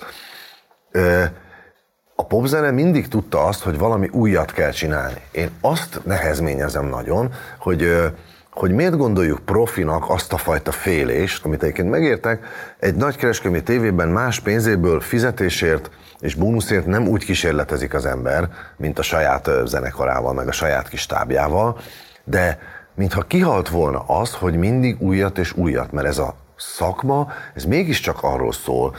[2.15, 5.22] A popzene mindig tudta azt, hogy valami újat kell csinálni.
[5.31, 8.11] Én azt nehezményezem nagyon, hogy,
[8.56, 12.45] hogy miért gondoljuk profinak azt a fajta félést, amit egyébként megértek,
[12.80, 19.02] egy nagykereskedelmi tévében más pénzéből fizetésért és bónuszért nem úgy kísérletezik az ember, mint a
[19.02, 21.77] saját zenekarával, meg a saját kis tábjával,
[22.23, 22.60] de
[22.95, 28.18] mintha kihalt volna az, hogy mindig újat és újat, mert ez a szakma, ez mégiscsak
[28.22, 28.95] arról szól,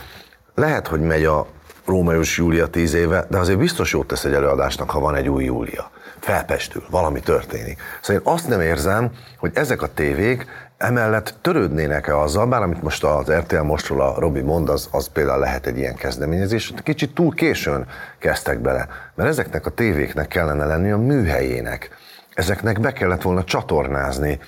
[0.55, 1.47] lehet, hogy megy a
[1.87, 5.45] Rómaius Júlia tíz éve, de azért biztos jót tesz egy előadásnak, ha van egy új
[5.45, 5.91] Júlia.
[6.27, 7.81] Felpestül, valami történik.
[8.03, 10.47] Szóval én azt nem érzem, hogy ezek a tévék
[10.77, 15.39] emellett törődnének-e azzal, bár amit most az RTL mostról a Robi mond, az, az például
[15.39, 17.87] lehet egy ilyen kezdeményezés, kicsit túl későn
[18.19, 21.91] kezdtek bele, mert ezeknek a tévéknek kellene lenni a műhelyének.
[22.35, 24.39] ezeknek be kellett volna csatornázni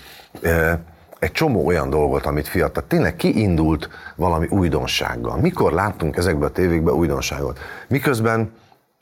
[1.18, 2.84] egy csomó olyan dolgot, amit fiatal.
[2.86, 5.36] Tényleg kiindult valami újdonsággal.
[5.36, 7.58] Mikor láttunk ezekbe a tévékbe újdonságot?
[7.88, 8.52] Miközben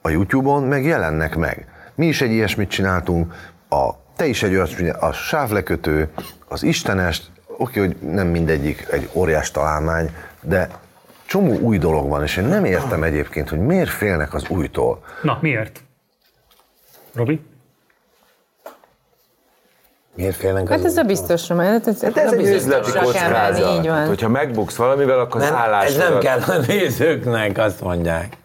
[0.03, 1.67] a YouTube-on meg jelennek meg.
[1.97, 3.35] Mi is egy ilyesmit csináltunk,
[3.69, 6.09] a, te is egy olyat, csinál- a sávlekötő,
[6.49, 10.11] az istenest, oké, hogy nem mindegyik egy óriás találmány,
[10.41, 10.69] de
[11.27, 15.05] csomó új dolog van, és én nem értem egyébként, hogy miért félnek az újtól.
[15.23, 15.81] Na, miért?
[17.15, 17.41] Robi?
[20.15, 23.87] Miért félnek Hát ez a biztosra, mert ez, Hát ez egy üzleti menni, így kockázat.
[23.87, 24.07] van.
[24.07, 25.87] Hogyha megbuksz valamivel, akkor az Nem, állás.
[25.89, 28.37] ez nem kell a nézőknek, azt mondják.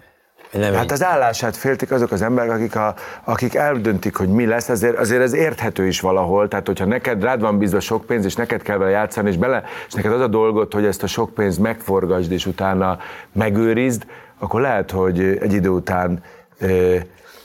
[0.52, 4.70] Nem Hát az állását féltik azok az emberek, akik, a, akik eldöntik, hogy mi lesz,
[4.70, 6.48] azért, azért ez érthető is valahol.
[6.48, 9.64] Tehát, hogyha neked rád van bízva sok pénz, és neked kell vele játszani, és, bele,
[9.88, 12.98] és neked az a dolgod, hogy ezt a sok pénzt megforgasd, és utána
[13.32, 14.06] megőrizd,
[14.40, 16.24] akkor lehet, hogy egy idő után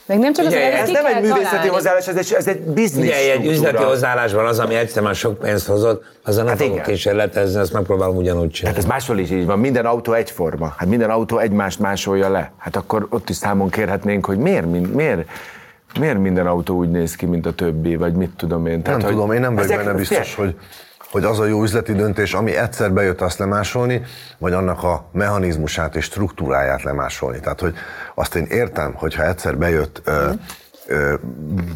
[0.07, 1.67] Meg nem csak az, hogy ez nem egy művészeti találni.
[1.69, 5.67] hozzáállás, ez egy, ez egy biznisz Ugye egy üzleti hozzáállásban az, ami egyszerűen sok pénzt
[5.67, 8.77] hozott, azzal nem Hát fogok kísérletezni, azt megpróbálom ugyanúgy csinálni.
[8.77, 10.73] Hát ez máshol is így van, minden autó egyforma.
[10.77, 12.51] Hát minden autó egymást másolja le.
[12.57, 15.27] Hát akkor ott is számon kérhetnénk, hogy miért, min- miért,
[15.99, 18.81] miért minden autó úgy néz ki, mint a többi, vagy mit tudom én.
[18.83, 20.55] Nem hogy tudom, én nem vagyok benne biztos, hogy,
[21.11, 24.01] hogy az a jó üzleti döntés, ami egyszer bejött, azt lemásolni,
[24.37, 27.39] vagy annak a mechanizmusát és struktúráját lemásolni.
[27.39, 27.75] Tehát, hogy
[28.15, 30.01] azt én értem, hogyha egyszer bejött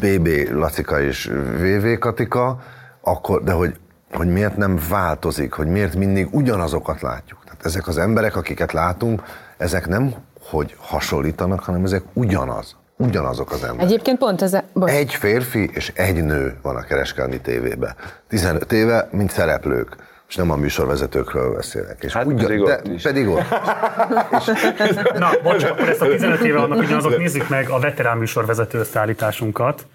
[0.00, 2.62] BB Lacika és VV Katika,
[3.00, 3.76] akkor, de hogy,
[4.12, 7.44] hogy miért nem változik, hogy miért mindig ugyanazokat látjuk.
[7.44, 9.22] Tehát ezek az emberek, akiket látunk,
[9.56, 10.14] ezek nem
[10.50, 12.76] hogy hasonlítanak, hanem ezek ugyanaz.
[12.96, 13.84] Ugyanazok az emberek.
[13.90, 14.64] Egyébként pont ez a...
[14.72, 14.90] Bocs.
[14.90, 17.94] Egy férfi és egy nő van a kereskedelmi tévében.
[18.28, 19.96] 15 éve, mint szereplők.
[20.28, 22.02] És nem a műsorvezetőkről beszélek.
[22.02, 23.02] És hát pedig de, ott is.
[23.02, 23.48] pedig ott.
[25.18, 29.86] Na, bocs, akkor ezt a 15 éve vannak ugyanazok, nézzük meg a veterán műsorvezető összeállításunkat,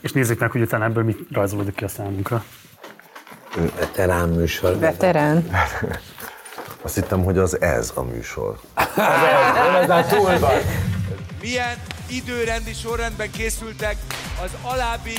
[0.00, 2.44] és nézzük meg, hogy utána ebből mit rajzolódik ki a számunkra.
[3.78, 4.78] Veterán műsor.
[4.78, 5.50] Veterán.
[6.82, 8.58] Azt hittem, hogy az ez a műsor.
[9.80, 10.50] Ez már túl van.
[11.42, 13.96] Milyen időrendi sorrendben készültek
[14.44, 15.16] az alábbi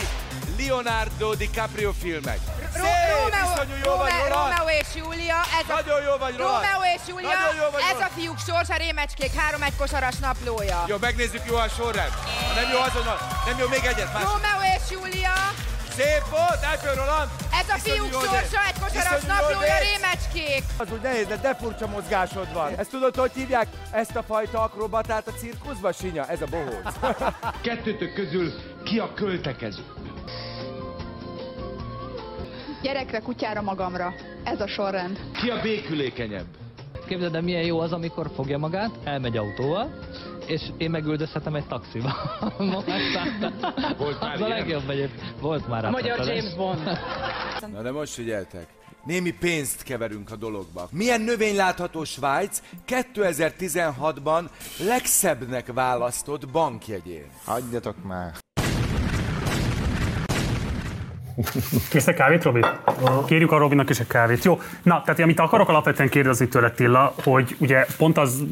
[0.58, 2.40] Leonardo DiCaprio filmek?
[2.74, 2.84] Szép,
[3.44, 4.58] iszonyú jó vagy, Roland!
[4.58, 5.74] Romeo és Júlia, ez a...
[5.74, 6.64] Nagyon jó vagy, Roland!
[6.64, 10.84] Romeo és Júlia, Nagyon jó vagy, ez a fiúk sorsa, rémecskék, három egy kosaras naplója.
[10.88, 12.14] Jó, megnézzük jó a sorrend.
[12.48, 14.24] Ha nem jó azonnal, nem jó, még egyet, más.
[14.24, 15.36] Romeo és Júlia,
[15.98, 17.30] Szép volt, elfő Roland!
[17.64, 20.64] ez a fiúk sorsa, egy kosaras naplója, rémecskék.
[20.78, 22.78] Az úgy nehéz, de, de furcsa mozgásod van.
[22.78, 23.68] Ezt tudod, hogy hívják?
[23.92, 26.26] Ezt a fajta akrobatát a cirkuszba, Sinya?
[26.26, 26.96] Ez a bohóc.
[27.68, 28.52] Kettőtök közül
[28.84, 29.82] ki a költekező?
[32.82, 34.14] Gyerekre, kutyára, magamra.
[34.44, 35.20] Ez a sorrend.
[35.42, 36.46] Ki a békülékenyebb?
[37.08, 40.00] Képzeld el, milyen jó az, amikor fogja magát, elmegy autóval,
[40.46, 42.14] és én megüldözhetem egy taxiba.
[43.98, 45.40] Volt már Az a legjobb egyébként.
[45.40, 46.18] Volt már A magyar.
[46.28, 46.80] James Bond.
[47.74, 48.68] Na de most figyeltek.
[49.06, 50.88] Némi pénzt keverünk a dologba.
[50.92, 54.44] Milyen növény látható Svájc 2016-ban
[54.86, 57.28] legszebbnek választott bankjegyén?
[57.46, 58.34] Hagyjatok már.
[61.90, 62.60] Kész a kávét, Robi?
[63.26, 64.44] Kérjük a Robinak is egy kávét.
[64.44, 68.44] Jó, na, tehát amit akarok alapvetően kérdezni tőle, Tilla, hogy ugye pont az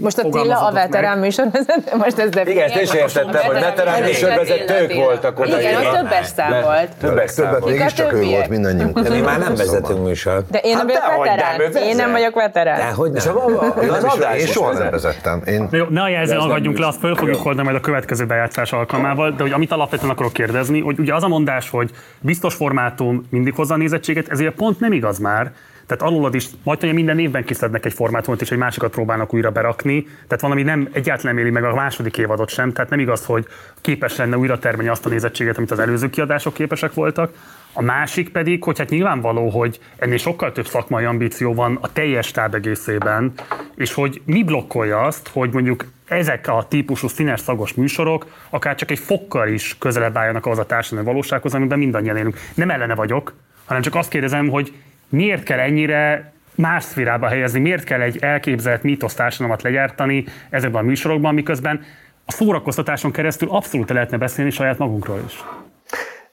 [0.00, 4.02] Most a Tilla a veterán műsorvezető, most ez de Igen, ezt is értettem, hogy veterán
[4.02, 5.60] műsorvezetők voltak oda.
[5.60, 6.96] Igen, ott többes szám volt.
[7.00, 7.76] Többes szám Többet volt.
[7.76, 8.30] mégiscsak ő többiek.
[8.36, 9.00] volt mindannyiunk.
[9.00, 10.50] De mi már nem vezetünk műsort.
[10.50, 11.60] De én nem vagyok dehogy nem, veterán.
[11.60, 12.78] ő Én nem vagyok veterán.
[12.78, 13.36] Dehogy nem.
[13.82, 14.90] Én, az soha nem vezet.
[14.90, 15.42] vezettem.
[15.88, 17.42] Ne a jelzen, ez nem aggadjunk le, azt föl fogjuk Jó.
[17.44, 21.22] oldani majd a következő bejátszás alkalmával, de hogy amit alapvetően akarok kérdezni, hogy ugye az
[21.22, 21.90] a mondás, hogy
[22.28, 25.52] biztos formátum mindig hozza a nézettséget, ezért pont nem igaz már.
[25.86, 29.50] Tehát alulad is, majd hogy minden évben kiszednek egy formátumot, és egy másikat próbálnak újra
[29.50, 30.02] berakni.
[30.02, 32.72] Tehát valami nem egyáltalán nem éli meg a második évadot sem.
[32.72, 33.46] Tehát nem igaz, hogy
[33.80, 37.32] képes lenne újra termelni azt a nézettséget, amit az előző kiadások képesek voltak.
[37.78, 42.26] A másik pedig, hogy hát nyilvánvaló, hogy ennél sokkal több szakmai ambíció van a teljes
[42.26, 43.32] stáb egészében,
[43.76, 48.90] és hogy mi blokkolja azt, hogy mondjuk ezek a típusú színes szagos műsorok akár csak
[48.90, 52.36] egy fokkal is közelebb álljanak ahhoz a társadalmi valósághoz, amiben mindannyian élünk.
[52.54, 53.34] Nem ellene vagyok,
[53.64, 54.72] hanem csak azt kérdezem, hogy
[55.08, 60.86] miért kell ennyire más szférába helyezni, miért kell egy elképzelt mítosz társadalmat legyártani ezekben a
[60.86, 61.84] műsorokban, miközben
[62.24, 65.44] a szórakoztatáson keresztül abszolút lehetne beszélni saját magunkról is.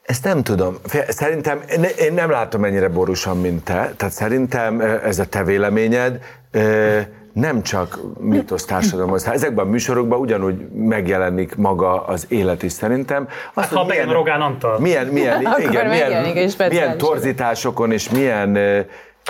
[0.06, 0.78] Ezt nem tudom.
[1.08, 1.62] Szerintem,
[1.98, 3.94] én- nem látom ennyire borúsan, mint te.
[3.98, 6.20] Tehát szerintem ez a te véleményed
[7.34, 9.24] nem csak mítosz társadalomhoz.
[9.26, 13.28] Hát Ezekben a műsorokban ugyanúgy megjelenik maga az élet is szerintem.
[13.54, 14.80] Azt, ha bejön Rogán Antal.
[14.80, 18.58] milyen, milyen, igen, megjelenik milyen, milyen torzításokon és milyen,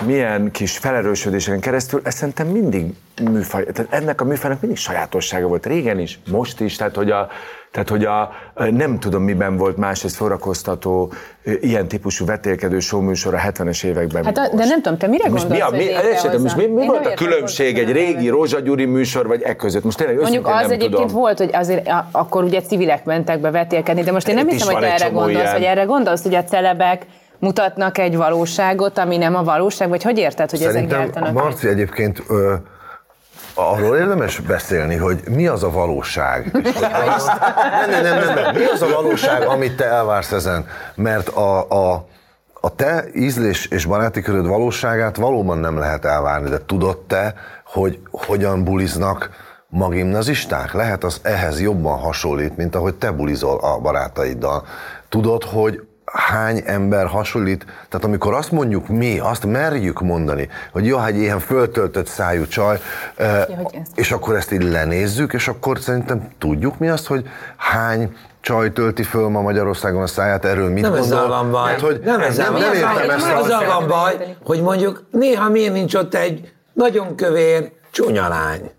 [0.04, 2.84] milyen kis felerősödésen keresztül, ez szerintem mindig
[3.30, 7.28] műfaj, tehát ennek a műfajnak mindig sajátossága volt régen is, most is, tehát hogy a,
[7.76, 8.30] Tehát, hogy a,
[8.70, 11.12] nem tudom, miben volt más ez szórakoztató,
[11.60, 14.24] ilyen típusú vetélkedő showműsor a 70-es években.
[14.24, 16.42] Hát, a, de nem tudom, te mire most mi, gondolsz, a, mi, ez sem, létrehozza?
[16.42, 19.84] most mi, mi Én volt a különbség egy régi Rózsa Gyuri műsor, vagy e között?
[19.84, 21.20] Most tényleg Mondjuk az nem egyébként tudom.
[21.20, 24.52] volt, hogy azért a- akkor ugye civilek mentek be vetélkedni, de most én nem Itt
[24.52, 25.52] hiszem, is hogy erre gondolsz, ilyen.
[25.52, 27.06] hogy erre gondolsz, hogy a celebek
[27.38, 31.32] mutatnak egy valóságot, ami nem a valóság, vagy hogy érted, hogy Szerintem egyáltalán...
[31.32, 32.54] Marci egyébként ö,
[33.56, 36.50] arról érdemes beszélni, hogy mi az a valóság.
[36.64, 38.54] És hogy az, nem, nem, nem, nem, nem.
[38.54, 40.66] Mi az a valóság, amit te elvársz ezen?
[40.94, 42.06] Mert a, a,
[42.60, 47.34] a te ízlés és baráti köröd valóságát valóban nem lehet elvárni, de tudod te,
[47.64, 49.30] hogy hogyan buliznak
[49.68, 50.72] ma gimnazisták?
[50.72, 54.64] Lehet az ehhez jobban hasonlít, mint ahogy te bulizol a barátaiddal.
[55.08, 61.04] Tudod, hogy hány ember hasonlít, tehát amikor azt mondjuk mi, azt merjük mondani, hogy jó,
[61.04, 62.78] egy ilyen föltöltött szájú csaj,
[63.16, 63.44] eh,
[63.94, 69.02] és akkor ezt így lenézzük, és akkor szerintem tudjuk mi azt, hogy hány csaj tölti
[69.02, 71.18] föl ma Magyarországon a száját, erről mit Nem gondol?
[71.18, 71.70] ezzel van baj.
[71.70, 72.78] Mert hogy nem ezzel nem, nem baj.
[72.78, 73.32] értem ezt.
[73.32, 78.70] Azzal van baj, hogy mondjuk néha miért nincs ott egy nagyon kövér csúnya lány.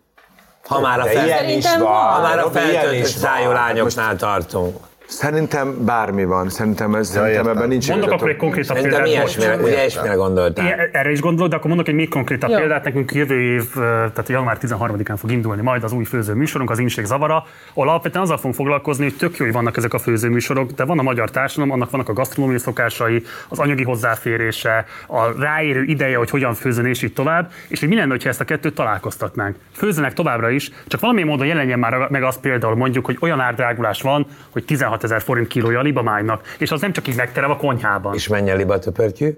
[0.68, 1.26] Ha már a, fel...
[1.26, 1.88] ilyen is van.
[1.88, 4.78] ha már a feltöltött szájú lányoknál tartunk.
[5.08, 7.58] Szerintem bármi van, szerintem, ez, szerintem értem.
[7.58, 9.20] ebben nincs Mondok akkor egy konkrétabb Szerintem példát.
[9.20, 9.62] ilyesmire, bocs.
[9.68, 10.66] ugye ilyesmire gondoltál.
[10.66, 12.58] Ilyen- Erre is gondolok, de akkor mondok egy még konkrétabb Jó.
[12.58, 12.84] példát.
[12.84, 17.46] Nekünk jövő év, tehát január 13-án fog indulni majd az új főzőműsorunk, az Inség Zavara,
[17.74, 21.00] ahol alapvetően azzal fogunk foglalkozni, hogy tök jó, hogy vannak ezek a főzőműsorok, de van
[21.00, 26.30] a magyar társadalom, annak vannak a gasztronómiai szokásai, az anyagi hozzáférése, a ráérő ideje, hogy
[26.30, 29.56] hogyan főzön és így tovább, és hogy mi lenne, ha ezt a kettőt találkoztatnánk.
[29.74, 34.02] Főzzenek továbbra is, csak valamilyen módon jelenjen már meg az például mondjuk, hogy olyan árdrágulás
[34.02, 37.58] van, hogy 16 ezer forint kilója a libamánynak, és az nem csak így megterem a
[37.58, 38.14] konyhában.
[38.14, 39.38] És mennyi a libatöpörtyű?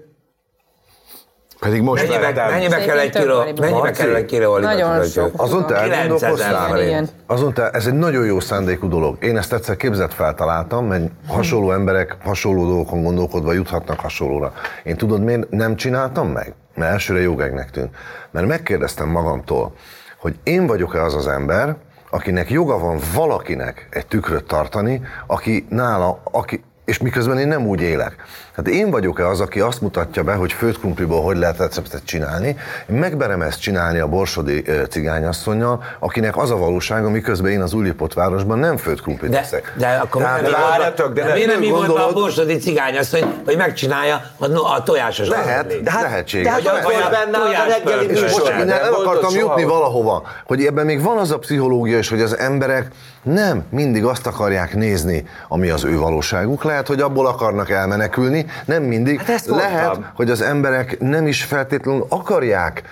[1.60, 2.50] Pedig most Mennyibe, vehetem.
[2.50, 5.20] mennyibe kell egy kiló, mennyibe kell egy kiló libatöpörtyű?
[5.36, 6.68] Azon te 9000 elgondolkoztál?
[6.68, 7.12] forint.
[7.26, 9.24] Azon te, ez egy nagyon jó szándékú dolog.
[9.24, 14.52] Én ezt egyszer képzett feltaláltam, mert hasonló emberek hasonló dolgokon gondolkodva juthatnak hasonlóra.
[14.84, 16.54] Én tudod, miért nem csináltam meg?
[16.74, 17.90] Mert elsőre jogegnek tűnt.
[18.30, 19.72] Mert megkérdeztem magamtól,
[20.18, 21.76] hogy én vagyok-e az az ember,
[22.10, 27.80] akinek joga van valakinek egy tükröt tartani, aki nála, aki, és miközben én nem úgy
[27.80, 28.16] élek.
[28.60, 32.56] Hát én vagyok-e az, aki azt mutatja be, hogy főtt krumpliból hogy lehet receptet csinálni,
[32.90, 38.12] én megberem ezt csinálni a borsodi cigányasszonynal, akinek az a valósága, miközben én az Újlipott
[38.14, 39.74] városban nem főtt krumplit De, eszek.
[39.78, 43.24] de akkor Tehát nem várjatok, de de miért nem nem be a gondolod- borsodi cigányasszony,
[43.44, 46.52] hogy megcsinálja a, a tojásos Lehet, de hát, lehetséges.
[46.52, 46.84] Vagy a- Lehet.
[46.84, 46.94] vagy
[47.34, 48.10] a tojáspörkölt.
[48.10, 52.08] És most én el akartam jutni valahova, hogy ebben még van az a pszichológia is,
[52.08, 52.88] hogy az emberek
[53.22, 56.64] nem mindig azt akarják nézni, ami az ő valóságuk.
[56.64, 59.18] Lehet, hogy abból akarnak elmenekülni, nem mindig.
[59.18, 60.10] Hát ezt Lehet, mondtam.
[60.14, 62.82] hogy az emberek nem is feltétlenül akarják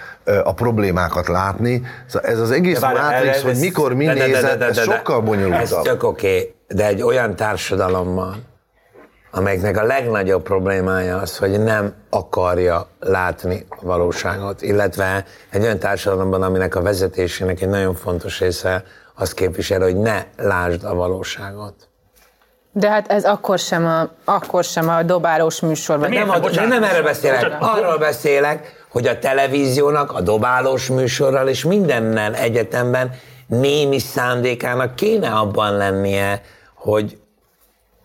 [0.45, 1.83] a problémákat látni.
[2.07, 5.83] Szóval ez az egész mátrix, ez- hogy mikor mi nézett, ez sokkal Ez bonyolultabb.
[5.85, 8.35] tök oké, de egy olyan társadalommal,
[9.31, 16.43] amelyiknek a legnagyobb problémája az, hogy nem akarja látni a valóságot, illetve egy olyan társadalomban,
[16.43, 21.88] aminek a vezetésének egy nagyon fontos része azt képvisel, hogy ne lásd a valóságot.
[22.79, 26.11] De hát ez akkor sem a, akkor sem a dobálós műsorban.
[26.11, 31.65] Nem, a, de nem erről beszélek, arról beszélek, hogy a televíziónak, a dobálós műsorral és
[31.65, 33.11] mindennel egyetemben
[33.47, 36.43] némi szándékának kéne abban lennie,
[36.75, 37.19] hogy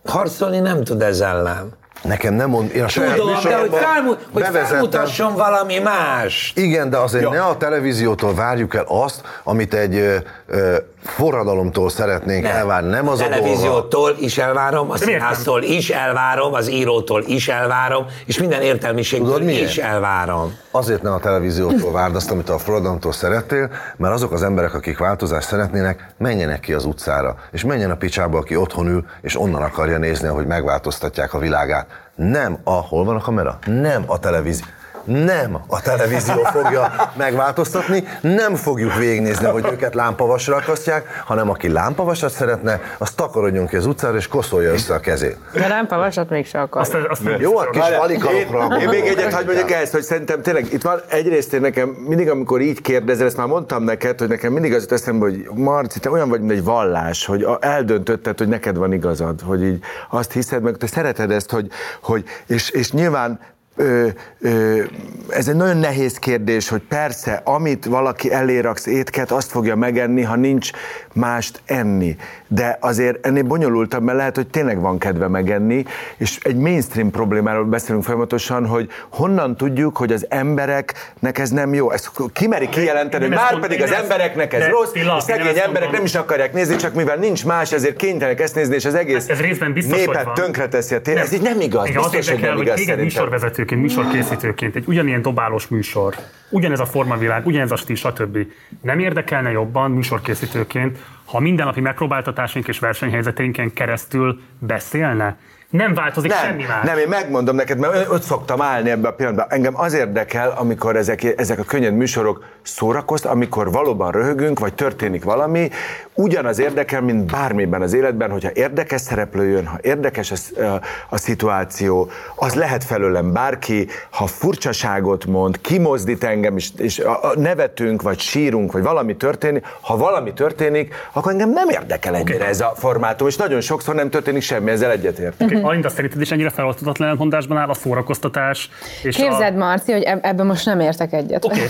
[0.04, 1.72] harcolni nem tud ez ellen.
[2.02, 6.52] Nekem nem mond, én a saját Tudom, de hogy, műsoromban felmu- hogy felmutasson valami más.
[6.56, 7.30] Igen, de azért Ja.
[7.30, 12.88] ne a televíziótól várjuk el azt, amit egy ö, ö, forradalomtól szeretnénk elvárni.
[12.88, 13.36] Nem az a dolga.
[13.36, 15.08] televíziótól is elvárom, a nem?
[15.08, 20.56] színháztól is elvárom, az írótól is elvárom, és minden értelmiségtől is elvárom.
[20.70, 24.98] Azért ne a televíziótól várd azt, amit a forradalomtól szerettél, mert azok az emberek, akik
[24.98, 29.62] változást szeretnének, menjenek ki az utcára, és menjen a picsába, aki otthon ül, és onnan
[29.62, 31.86] akarja nézni, hogy megváltoztatják a világát.
[32.14, 33.58] Nem a, hol van a kamera?
[33.66, 34.66] Nem a televízió.
[35.04, 42.30] Nem a televízió fogja megváltoztatni, nem fogjuk végignézni, hogy őket lámpavasra akasztják, hanem aki lámpavasat
[42.30, 45.36] szeretne, az takarodjon ki az utcára, és koszolja össze a kezét.
[45.52, 47.08] De lámpavasat mégse akar.
[47.38, 48.76] Jó, a kis Várjál, valikarokra.
[48.76, 51.88] én, én még egyet hagyd mondjak ezt, hogy szerintem tényleg itt van egyrészt én nekem
[51.88, 55.48] mindig, amikor így kérdezel, ezt már mondtam neked, hogy nekem mindig az jut eszembe, hogy
[55.54, 59.62] Marci, te olyan vagy, mint egy vallás, hogy a- eldöntötted, hogy neked van igazad, hogy
[59.62, 61.68] így azt hiszed meg, te szereted ezt, hogy,
[62.02, 63.40] hogy és, és nyilván
[63.76, 64.06] ö,
[64.40, 64.82] ö,
[65.28, 70.36] ez egy nagyon nehéz kérdés, hogy persze, amit valaki eléraksz étket, azt fogja megenni, ha
[70.36, 70.70] nincs
[71.12, 72.16] mást enni.
[72.48, 75.84] De azért ennél bonyolultabb, mert lehet, hogy tényleg van kedve megenni,
[76.16, 81.90] és egy mainstream problémáról beszélünk folyamatosan, hogy honnan tudjuk, hogy az embereknek ez nem jó.
[81.90, 86.14] Ezt kimeri kijelenteni, hogy már pedig az embereknek ez rossz, nem szegény emberek nem is
[86.14, 89.72] akarják nézni, csak mivel nincs más, ezért kénytelenek ezt nézni, és az egész Ez részben
[89.72, 91.16] biztos, népet tönkreteszi a tér.
[91.16, 93.63] Ez így nem igaz, biztos, hogy nem igaz téged szerintem.
[93.70, 96.14] Műsorvezetőként, műsorkészítőként, egy ugyanilyen dobálós műsor,
[96.50, 98.38] ugyanez a formavilág, ugyanez a stíl, stb.
[98.82, 105.36] Nem érdekelne jobban műsorkészítőként, ha mindennapi megpróbáltatásaink és versenyhelyzeteinken keresztül beszélne?
[105.74, 106.84] Nem változik nem, semmi más.
[106.84, 109.46] Nem, én megmondom neked, mert ott szoktam állni ebbe a pillanatban.
[109.48, 115.24] Engem az érdekel, amikor ezek, ezek a könnyed műsorok szórakozt, amikor valóban röhögünk, vagy történik
[115.24, 115.70] valami,
[116.14, 121.16] ugyanaz érdekel, mint bármiben az életben, hogyha érdekes szereplő jön, ha érdekes a, a, a
[121.16, 128.02] szituáció, az lehet felőlem bárki, ha furcsaságot mond, kimozdít engem, és, és a, a nevetünk,
[128.02, 132.48] vagy sírunk, vagy valami történik, ha valami történik, akkor engem nem érdekel ennyire okay.
[132.48, 135.48] ez a formátum, és nagyon sokszor nem történik semmi, ezzel egyetértek.
[135.48, 135.63] Okay.
[135.64, 138.70] Alinda, szerinted is ennyire felosztatlan ellentmondásban áll a szórakoztatás
[139.02, 141.44] és Képzeld, Marci, hogy eb- ebben most nem értek egyet.
[141.44, 141.66] Okay.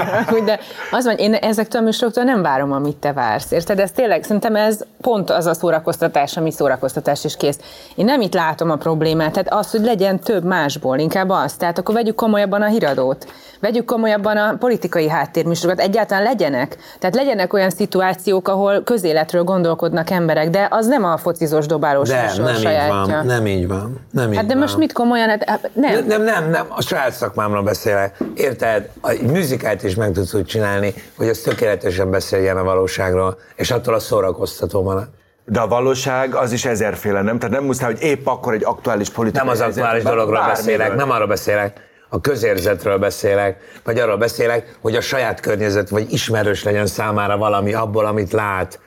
[0.44, 0.60] de
[0.90, 3.50] az van, én ezektől a műsoroktól nem várom, amit te vársz.
[3.50, 3.78] Érted?
[3.78, 7.58] Ez tényleg, szerintem ez pont az a szórakoztatás, ami szórakoztatás is kész.
[7.94, 11.52] Én nem itt látom a problémát, tehát az, hogy legyen több másból, inkább az.
[11.52, 13.26] Tehát akkor vegyük komolyabban a híradót.
[13.60, 16.76] Vegyük komolyabban a politikai háttérműsorokat, egyáltalán legyenek.
[16.98, 22.22] Tehát legyenek olyan szituációk, ahol közéletről gondolkodnak emberek, de az nem a focizós dobálós De
[22.22, 23.14] műsor nem így sajátja.
[23.14, 24.00] van, nem így van.
[24.10, 24.62] Nem így Hát de van.
[24.62, 25.28] most mit komolyan?
[25.28, 25.92] Hát, hát nem.
[25.92, 28.16] Nem, nem, nem, nem, a saját szakmámról beszélek.
[28.34, 28.88] Érted?
[29.02, 33.94] Egy műzikát is meg tudsz úgy csinálni, hogy az tökéletesen beszéljen a valóságról, és attól
[33.94, 35.08] a szórakoztató van.
[35.44, 37.38] De a valóság az is ezerféle, nem?
[37.38, 40.76] Tehát nem muszáj, hogy épp akkor egy aktuális politikai Nem az aktuális helyzetben, dologról bármiről.
[40.76, 46.12] beszélek, nem arról beszélek, a közérzetről beszélek, vagy arról beszélek, hogy a saját környezet, vagy
[46.12, 48.80] ismerős legyen számára valami abból, amit lát.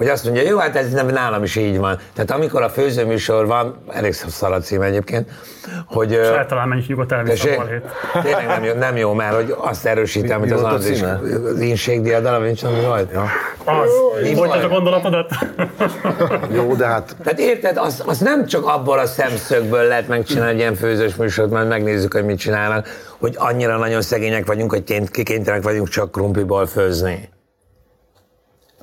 [0.00, 1.98] Hogy azt mondja, jó, hát ez nem nálam is így van.
[2.14, 5.30] Tehát amikor a főzőműsor van, elég szar a cím egyébként,
[5.86, 6.12] hogy...
[6.12, 7.82] Saját talán menjünk nyugodt elvisz a balhét.
[8.22, 12.42] Tényleg nem jó, nem jó, mert hogy azt erősítem, Mi- hogy az Andris, az inségdiadalom,
[12.42, 13.12] nincs ami volt.
[13.12, 13.24] Ja.
[13.64, 13.90] Az,
[14.22, 15.30] Mi folytasd a gondolatodat.
[16.52, 20.58] Jó, de hát Tehát érted, az, az nem csak abból a szemszögből lehet megcsinálni egy
[20.58, 25.64] ilyen főzős műsort, mert megnézzük, hogy mit csinálnak, hogy annyira nagyon szegények vagyunk, hogy kikénytelenek
[25.64, 27.28] vagyunk csak krumpliból főzni.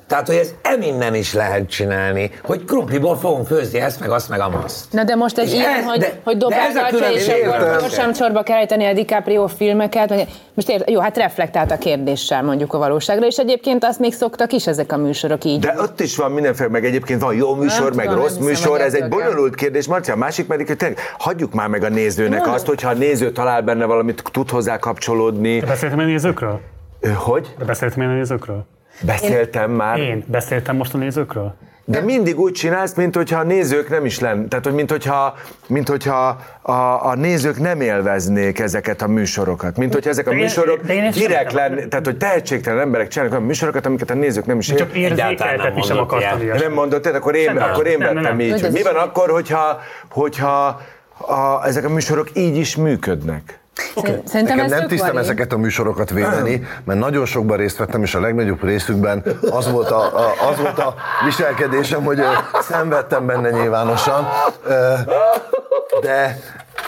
[0.08, 4.40] Tehát, hogy ez eminnen is lehet csinálni, hogy krumpliból fogunk főzni ezt, meg azt, meg
[4.40, 4.92] amazt.
[4.92, 7.28] Na de most egy És ilyen, ez- hogy, de- hogy de ez a dobálgatja, és
[7.74, 10.08] akkor sem csorba kell ejteni a DiCaprio filmeket.
[10.08, 14.14] vagy- Most ért, jó, hát reflektált a kérdéssel mondjuk a valóságra, és egyébként azt még
[14.14, 15.58] szoktak is ezek a műsorok így.
[15.60, 18.46] De ott is van mindenféle, meg egyébként van jó műsor, Nem meg tudom, rossz hiszem,
[18.46, 21.88] műsor, ez egy bonyolult kérdés, Marci, a másik pedig, hogy tényleg hagyjuk már meg a
[21.88, 25.60] nézőnek azt, hogyha a néző talál benne valamit, tud hozzá kapcsolódni.
[25.60, 26.60] Beszéltem a nézőkről?
[27.16, 27.54] Hogy?
[27.58, 28.64] De beszéltem én a nézőkről?
[29.00, 29.98] Beszéltem már.
[29.98, 31.54] Én beszéltem most a nézőkről?
[31.84, 34.48] De mindig úgy csinálsz, mint hogyha a nézők nem is lenn.
[34.48, 35.34] Tehát, hogy mint hogyha,
[35.66, 36.72] mint hogyha a,
[37.06, 39.76] a nézők nem élveznék ezeket a műsorokat.
[39.76, 43.34] Mint hogyha ezek a De én- műsorok én direkt lenn, tehát hogy tehetségtelen emberek csinálnak
[43.34, 46.38] olyan műsorokat, amiket a nézők nem is Csak érzékeltetni sem akartam.
[46.58, 48.46] Nem mondott, tehát akkor én, akkor én Nem, nem, vettem nem.
[48.46, 48.50] így.
[48.52, 49.80] Hogy Hogy mi van akkor, hogyha,
[50.10, 50.80] hogyha
[51.18, 53.58] a, ezek a műsorok így is működnek?
[53.94, 54.22] Okay.
[54.24, 55.22] Szerintem Nekem ez nem tisztem valid.
[55.22, 59.90] ezeket a műsorokat védeni, mert nagyon sokban részt vettem, és a legnagyobb részükben az volt
[59.90, 60.94] a, a, az volt a
[61.24, 62.20] viselkedésem, hogy
[62.60, 64.28] szenvedtem benne nyilvánosan.
[66.00, 66.38] De,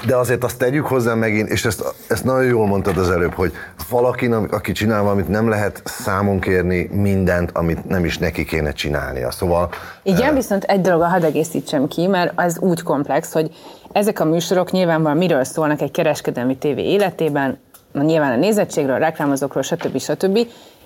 [0.06, 3.52] de azért azt tegyük hozzá megint, és ezt, ezt nagyon jól mondtad az előbb, hogy
[3.90, 9.30] valaki, aki csinál valamit, nem lehet számon kérni mindent, amit nem is neki kéne csinálnia.
[9.30, 9.68] Szóval
[10.02, 13.50] Igen, viszont egy dolog, hadd egészítsem ki, mert az úgy komplex, hogy
[13.92, 17.58] ezek a műsorok nyilvánvalóan miről szólnak egy kereskedelmi tévé életében,
[17.92, 19.98] na, nyilván a nézettségről, a reklámozókról, stb.
[19.98, 20.38] stb.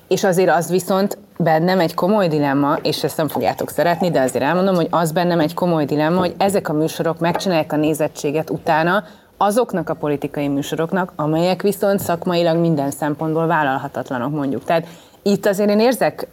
[0.08, 4.44] És azért az viszont bennem egy komoly dilemma, és ezt nem fogjátok szeretni, de azért
[4.44, 9.04] elmondom, hogy az bennem egy komoly dilemma, hogy ezek a műsorok megcsinálják a nézettséget utána
[9.36, 14.64] azoknak a politikai műsoroknak, amelyek viszont szakmailag minden szempontból vállalhatatlanok mondjuk.
[14.64, 14.86] Tehát
[15.22, 16.26] itt azért én érzek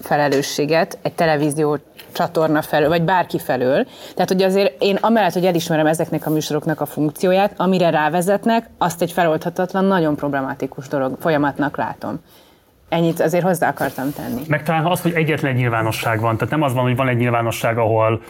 [0.00, 1.78] felelősséget egy televízió
[2.12, 3.86] csatorna felől, vagy bárki felől.
[4.14, 9.02] Tehát, hogy azért én amellett, hogy elismerem ezeknek a műsoroknak a funkcióját, amire rávezetnek, azt
[9.02, 12.20] egy feloldhatatlan, nagyon problematikus dolog, folyamatnak látom.
[12.88, 14.42] Ennyit azért hozzá akartam tenni.
[14.46, 16.36] Meg talán az, hogy egyetlen nyilvánosság van.
[16.36, 18.22] Tehát nem az van, hogy van egy nyilvánosság, ahol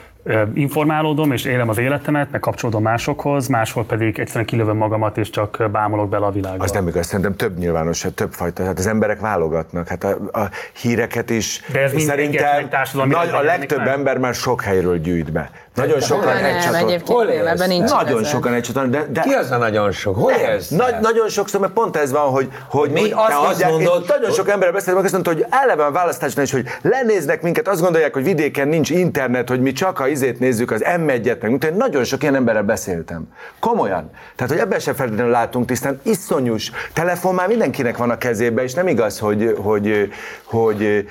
[0.55, 5.68] informálódom és élem az életemet, meg kapcsolódom másokhoz, máshol pedig egyszerűen kilövöm magamat és csak
[5.72, 6.64] bámulok bele a világba.
[6.64, 8.64] Az nem igaz, szerintem több nyilvános, több fajta.
[8.64, 9.88] Hát az emberek válogatnak.
[9.88, 10.48] Hát a, a
[10.80, 13.88] híreket is De ez szerintem nagy, a legtöbb meg?
[13.88, 15.50] ember már sok helyről gyűjt be.
[15.74, 17.00] Nagyon sokan Nem, egy csatorn.
[17.06, 17.46] Hol élsz?
[17.46, 18.26] ebben nincs Nagyon igazad.
[18.26, 19.20] sokan egy csatorn, de, de...
[19.20, 20.16] Ki az a nagyon sok?
[20.16, 20.68] Hol élsz?
[20.68, 24.05] Nagy, nagyon sokszor, mert pont ez van, hogy, hogy Mi hogy azt is hagyják- mondod,
[24.09, 27.80] nagyon sok emberrel beszéltem, azt mondta, hogy eleve a választásnál is, hogy lenéznek minket, azt
[27.80, 31.76] gondolják, hogy vidéken nincs internet, hogy mi csak a izét nézzük, az M1-et, meg mint
[31.76, 33.28] nagyon sok ilyen emberrel beszéltem.
[33.60, 34.10] Komolyan.
[34.36, 36.72] Tehát, hogy ebben sem feltétlenül látunk tisztán, iszonyús.
[36.92, 40.12] Telefon már mindenkinek van a kezébe, és nem igaz, hogy, hogy,
[40.44, 41.06] hogy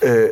[0.00, 0.24] ö,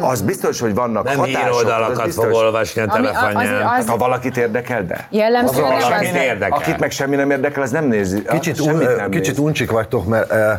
[0.00, 1.40] az biztos, hogy vannak Nem hatások.
[1.42, 2.24] híroldalakat az biztos.
[2.24, 3.54] fog olvasni a telefonján.
[3.54, 5.06] az- Hát, ha valakit érdekel, de.
[5.10, 6.58] Jellemzően Az, nem akit, az- érdekel.
[6.58, 8.22] akit meg semmi nem érdekel, az nem nézi.
[8.22, 9.44] Kicsit, semmit un, nem kicsit néz.
[9.44, 10.58] uncsik vagytok, mert, eh,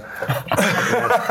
[0.50, 1.22] mert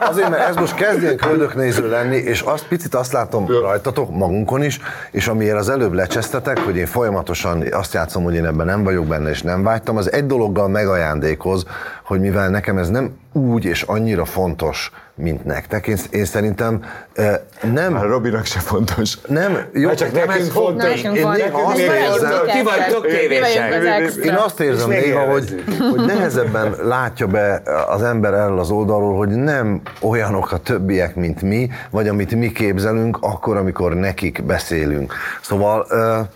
[0.10, 4.62] azért, mert ez most kezd ilyen köldöknéző lenni, és azt picit azt látom rajtatok, magunkon
[4.62, 4.80] is,
[5.10, 9.06] és amiért az előbb lecsesztetek, hogy én folyamatosan azt játszom, hogy én ebben nem vagyok
[9.06, 11.64] benne, és nem vágytam, az egy dologgal megajándékoz,
[12.04, 16.75] hogy mivel nekem ez nem úgy és annyira fontos, mint nektek, én, én szerintem
[17.14, 17.40] eh,
[17.72, 17.92] nem...
[17.92, 19.18] Már Robinak se fontos.
[19.26, 21.02] Nem, jó, Hát csak nekem nekünk ez fontos.
[21.02, 21.42] nekünk Én fontos.
[21.42, 24.24] néha azt érzem, Ti vagytok Én- tévések.
[24.24, 29.28] Én- azt érzem néha, hogy, hogy nehezebben látja be az ember erről az oldalról, hogy
[29.28, 35.14] nem olyanok a többiek, mint mi, vagy amit mi képzelünk, akkor, amikor nekik beszélünk.
[35.40, 36.26] Szóval uh,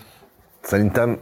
[0.61, 1.17] szerintem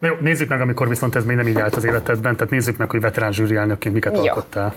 [0.00, 2.90] Jó, nézzük meg, amikor viszont ez még nem így állt az életedben, tehát nézzük meg,
[2.90, 4.20] hogy veterán zsűri elnökként miket Ja.
[4.22, 4.74] alkottál.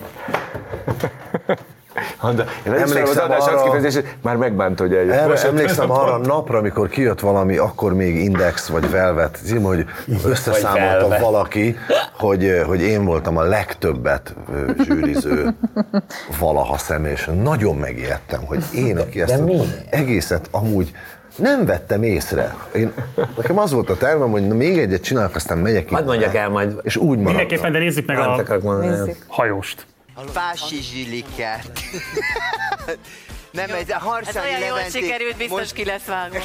[2.24, 5.14] Én emlékszem az Emlékszem adás arra- kifejezését, már megbánt, hogy eljött.
[5.14, 9.62] Erre Most emlékszem arra a napra, amikor kijött valami, akkor még Index vagy Velvet cím,
[9.62, 9.86] hogy
[10.26, 11.78] összeszámolta valaki,
[12.18, 14.36] hogy, hogy én voltam a legtöbbet
[14.84, 15.54] zsűriző
[16.40, 20.92] valaha személy, és nagyon megijedtem, hogy én, aki ezt De az egészet amúgy
[21.36, 22.56] nem vettem észre.
[22.76, 22.92] Én,
[23.38, 26.50] nekem az volt a tervem, hogy na, még egyet csinálok, aztán megyek Hadd mondjak el
[26.50, 26.80] majd.
[26.82, 27.24] És úgy maradtam.
[27.24, 28.30] Mindenképpen, de nézzük meg Nem
[28.66, 28.74] a.
[28.80, 29.16] Nézzük.
[29.28, 29.86] hajóst.
[30.28, 31.72] A Vási zsiliket.
[33.52, 36.40] Nem, ez a Ez Harsanyi olyan jól sikerült, biztos ki lesz vágva.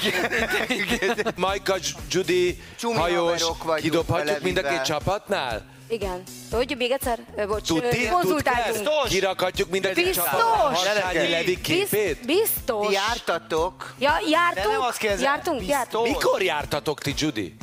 [1.36, 1.76] Majka,
[2.10, 3.42] Judy, Csumi hajós,
[3.76, 5.64] kidobhatjuk mind a két csapatnál?
[5.88, 6.22] Igen.
[6.50, 7.18] Tudjuk még egyszer?
[7.46, 8.06] Bocs, Tudti?
[8.06, 8.88] ö, konzultáltunk.
[9.08, 10.24] Kirakhatjuk mind a két Biztos!
[10.24, 10.40] csapat.
[10.40, 12.26] Harsányi Levi képét?
[12.26, 12.86] Biz- Biztos.
[12.86, 13.94] Ti jártatok?
[13.98, 14.66] Ja, jártunk?
[14.66, 16.06] De nem azt kérdezem, jártunk, jártunk.
[16.06, 17.56] Mikor jártatok ti, Judy?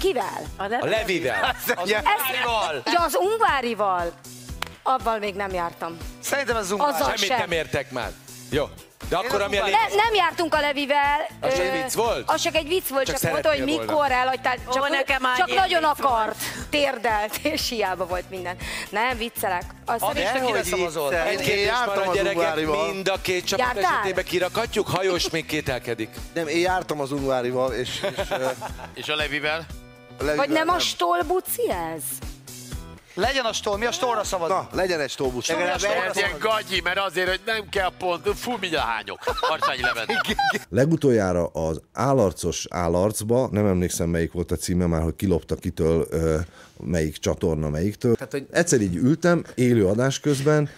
[0.00, 0.40] Kivel?
[0.56, 1.56] A Levivel.
[1.66, 4.12] Ez, ja, az Ungvárival.
[4.82, 5.96] Avval még nem jártam.
[6.20, 7.38] Szerintem az Azzal Semmit sem.
[7.38, 8.10] nem értek már.
[8.50, 8.64] Jó.
[9.08, 11.28] De akkor ami a Ne, nem jártunk a Levivel.
[11.40, 12.30] Az csak vicc volt?
[12.30, 13.92] Az csak egy vicc volt, Csak csak, mondta, hogy szeretnél volna.
[13.92, 14.56] mikor elhagytál.
[14.72, 16.36] Csak, Ó, nekem csak nagyon akart.
[16.70, 18.56] Térdelt, és hiába volt minden.
[18.90, 19.62] Nem, viccelek.
[19.86, 21.14] Az Addig te kire szavazol?
[21.14, 22.56] Egy kérdés van a gyerekek,
[22.92, 23.92] mind a két csapat Jártál?
[23.94, 26.10] esetében kirakhatjuk, hajós még kételkedik.
[26.34, 28.00] Nem, én jártam az Ungvárival, és...
[28.16, 28.28] És,
[28.94, 29.66] És a Levivel?
[30.36, 32.02] Vagy nem a stolbuci ez?
[33.14, 34.48] Legyen a stól, mi a stólra szavaz?
[34.48, 35.48] Na, legyen egy stolbusz.
[35.48, 35.82] Ez
[36.16, 39.18] ilyen gagyi, mert azért, hogy nem kell pont, fú, mindjárt hányok.
[39.24, 40.10] Harcányi Levent.
[40.68, 46.08] Legutoljára az állarcos állarcba, nem emlékszem melyik volt a címe már, hogy kilopta kitől
[46.84, 48.14] melyik csatorna melyiktől.
[48.14, 50.68] Tehát, hogy egyszer így ültem élő adás közben,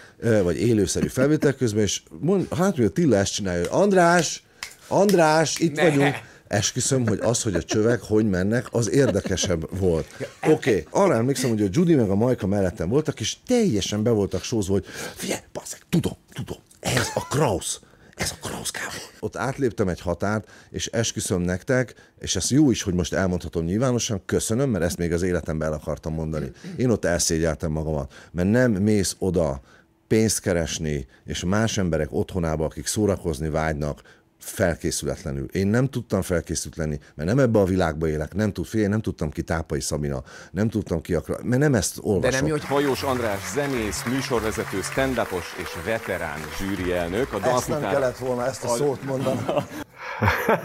[0.43, 4.43] vagy élőszerű felvétel közben, és mond, hát hogy Attila ezt csinálja, András,
[4.87, 5.83] András, itt Ne.
[5.83, 6.15] vagyunk.
[6.53, 10.07] Esküszöm, hogy az, hogy a csövek hogy mennek, az érdekesebb volt.
[10.41, 10.85] Oké, okay.
[10.89, 14.73] arra emlékszem, hogy a Judy meg a Majka mellettem voltak, és teljesen be voltak sózva,
[14.73, 14.85] hogy
[15.15, 17.79] figyelj, basszeg, tudom, tudom, ez a Kraus,
[18.15, 19.01] ez a Kraus Gábor.
[19.19, 24.21] Ott átléptem egy határt, és esküszöm nektek, és ez jó is, hogy most elmondhatom nyilvánosan,
[24.25, 26.51] köszönöm, mert ezt még az életemben el akartam mondani.
[26.75, 29.61] Én ott elszégyeltem magamat, mert nem mész oda
[30.07, 34.01] pénzt keresni, és más emberek otthonába, akik szórakozni vágynak,
[34.43, 35.45] felkészületlenül.
[35.51, 39.01] Én nem tudtam felkészült lenni, mert nem ebbe a világba élek, nem tud figyelj, nem
[39.01, 42.51] tudtam ki Tápai Szabina, nem tudtam ki akar, mert nem ezt olvasom.
[42.59, 47.33] Hajós András zenész, műsorvezető, stand-upos és veterán zsűrielnök.
[47.33, 49.39] A Ezt nem kellett volna ezt a szót mondani.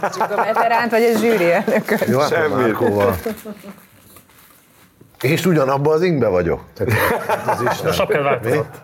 [0.00, 2.04] Csak a veteránt vagy a zsűri elnököt?
[2.04, 3.16] Jó, hát a Márkóval.
[5.20, 6.60] És ugyanabban az ingbe vagyok.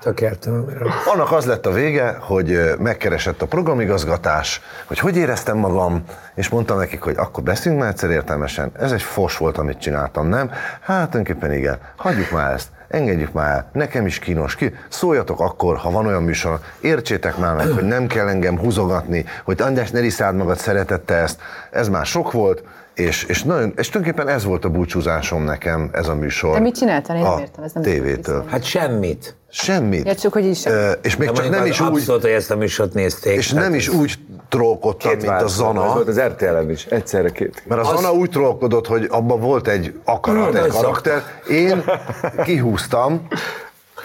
[0.01, 0.67] Tökértem.
[1.13, 6.05] Annak az lett a vége, hogy megkeresett a programigazgatás, hogy hogy éreztem magam,
[6.35, 8.71] és mondtam nekik, hogy akkor beszéljünk már egyszer értelmesen.
[8.79, 10.51] Ez egy fos volt, amit csináltam, nem?
[10.81, 11.79] Hát tulajdonképpen igen.
[11.97, 12.69] Hagyjuk már ezt.
[12.89, 14.75] Engedjük már el, nekem is kínos, ki.
[14.89, 19.61] Szóljatok akkor, ha van olyan műsor, értsétek már meg, hogy nem kell engem húzogatni, hogy
[19.63, 21.41] András, ne magad, szeretette ezt.
[21.71, 22.63] Ez már sok volt,
[22.95, 26.53] és, és, nagyon, és tulajdonképpen ez volt a búcsúzásom nekem, ez a műsor.
[26.53, 27.17] De mit csináltál?
[27.17, 28.45] Én nem a értem, ez nem tévétől.
[28.49, 29.37] Hát semmit.
[29.51, 30.07] Semmit.
[30.07, 30.67] Ja, csak hogy is.
[30.67, 33.37] Ö, és még De csak nem az is úgy, Abszolút, hogy ezt a műsort nézték.
[33.37, 34.19] és nem is úgy
[34.49, 35.85] trollkodtam, mint a Zana.
[35.85, 37.63] Ez volt az RTL-en is, egyszerre két.
[37.67, 41.23] Mert a Zana úgy trollkodott, hogy abban volt egy akarat, egy karakter.
[41.49, 41.85] Én
[42.45, 43.27] kihúztam,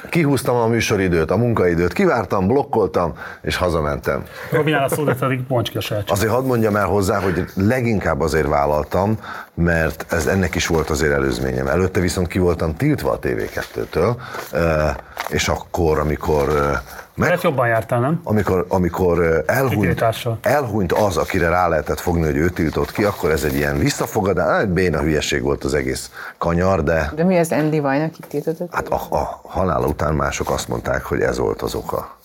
[0.10, 4.24] kihúztam a műsoridőt, a munkaidőt, kivártam, blokkoltam, és hazamentem.
[4.52, 6.12] Robinál a szót, pedig bonts ki a saját.
[6.12, 9.18] Azért hadd mondjam el hozzá, hogy leginkább azért vállaltam,
[9.54, 11.68] mert ez ennek is volt azért előzményem.
[11.68, 14.16] Előtte viszont ki voltam tiltva a TV2-től,
[14.52, 14.96] eh,
[15.30, 16.80] és akkor, amikor eh,
[17.20, 18.20] meg, Mert jobban jártál, nem?
[18.24, 20.04] amikor, amikor elhunyt,
[20.42, 24.62] elhunyt az, akire rá lehetett fogni, hogy ő tiltott ki, akkor ez egy ilyen visszafogadás,
[24.62, 28.74] egy béna hülyeség volt az egész kanyar, de De mi az Andy Vajnak itt tiltott?
[28.74, 32.18] hát a, a halála után mások azt mondták, hogy ez volt az oka.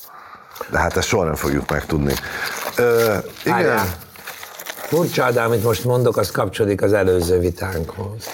[0.71, 2.12] De hát ezt soha nem fogjuk megtudni.
[2.77, 3.15] Ö,
[3.45, 3.79] igen.
[4.65, 8.33] Furcsa, de amit most mondok, az kapcsolódik az előző vitánkhoz.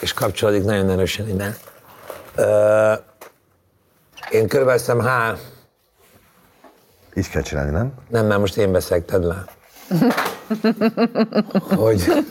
[0.00, 1.56] És kapcsolódik nagyon erősen ide.
[2.34, 2.92] Ö,
[4.30, 5.34] én körülbelül há...
[7.16, 7.92] így kell csinálni, nem?
[8.08, 9.44] Nem, mert most én beszegted le.
[11.76, 12.24] Hogy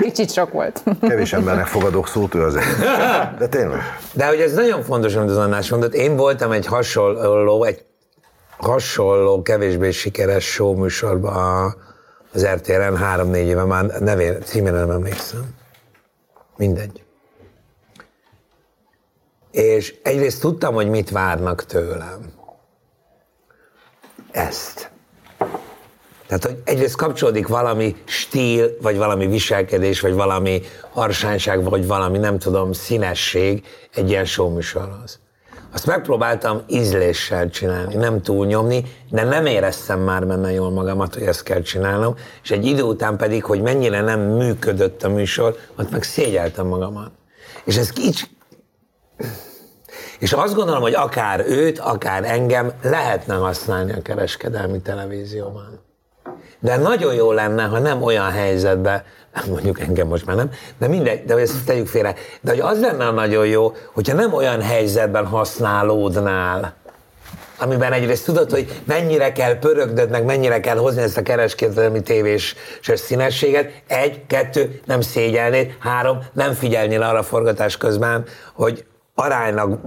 [0.00, 0.82] Kicsit sok volt.
[1.00, 2.64] Kevés embernek fogadok szót, ő az egy.
[3.38, 3.80] De tényleg.
[4.12, 5.94] De hogy ez nagyon fontos, amit az Annás mondott.
[5.94, 7.84] Én voltam egy hasonló, egy
[8.58, 11.74] hasonló, kevésbé sikeres show műsorban
[12.32, 15.48] az RTL-en három-négy éve, már nevére, címére nem emlékszem.
[16.56, 17.04] Mindegy.
[19.50, 22.32] És egyrészt tudtam, hogy mit várnak tőlem.
[24.32, 24.90] Ezt.
[26.26, 32.38] Tehát, hogy egyrészt kapcsolódik valami stíl, vagy valami viselkedés, vagy valami harsányság, vagy valami, nem
[32.38, 35.20] tudom, színesség egy ilyen showműsorhoz.
[35.72, 41.42] Azt megpróbáltam ízléssel csinálni, nem túlnyomni, de nem éreztem már benne jól magamat, hogy ezt
[41.42, 46.02] kell csinálnom, és egy idő után pedig, hogy mennyire nem működött a műsor, ott meg
[46.02, 47.10] szégyeltem magamat.
[47.64, 48.28] És ez így
[50.20, 55.80] és azt gondolom, hogy akár őt, akár engem lehetne használni a kereskedelmi televízióban.
[56.58, 59.02] De nagyon jó lenne, ha nem olyan helyzetben,
[59.48, 63.10] mondjuk engem most már nem, de mindegy, de ezt tegyük félre, de hogy az lenne
[63.10, 66.74] nagyon jó, hogyha nem olyan helyzetben használódnál,
[67.58, 72.54] amiben egyrészt tudod, hogy mennyire kell pörögdöd, meg mennyire kell hozni ezt a kereskedelmi tévés
[72.82, 73.82] színességet.
[73.86, 75.76] Egy, kettő, nem szégyelnéd.
[75.78, 78.84] Három, nem figyelnél arra forgatás közben, hogy
[79.14, 79.78] aránylag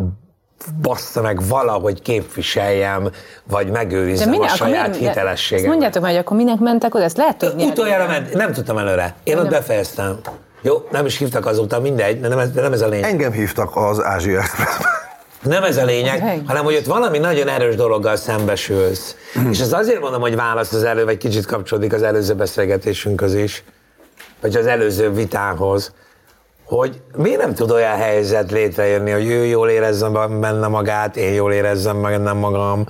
[0.81, 3.09] bassza meg valahogy képviseljem,
[3.43, 5.65] vagy megőrizzem a minek- akkor saját minek- Ezt hitelességem.
[5.69, 7.63] mondjátok meg, hogy akkor minek mentek oda, ezt lehet tudni.
[7.65, 9.15] Utoljára ment, nem tudtam előre.
[9.23, 10.19] Én ott befejeztem.
[10.61, 13.09] Jó, nem is hívtak azóta, mindegy, de nem ez, de nem ez a lényeg.
[13.09, 14.41] Engem hívtak az Ázsia.
[15.41, 19.15] Nem ez a lényeg, hanem hogy ott valami nagyon erős dologgal szembesülsz.
[19.49, 23.63] És ez azért mondom, hogy válasz az elő, vagy kicsit kapcsolódik az előző beszélgetésünkhöz is,
[24.41, 25.93] vagy az előző vitához,
[26.77, 30.09] hogy miért nem tud olyan helyzet létrejönni, hogy ő jól érezze
[30.39, 32.85] benne magát, én jól érezzem benne magam,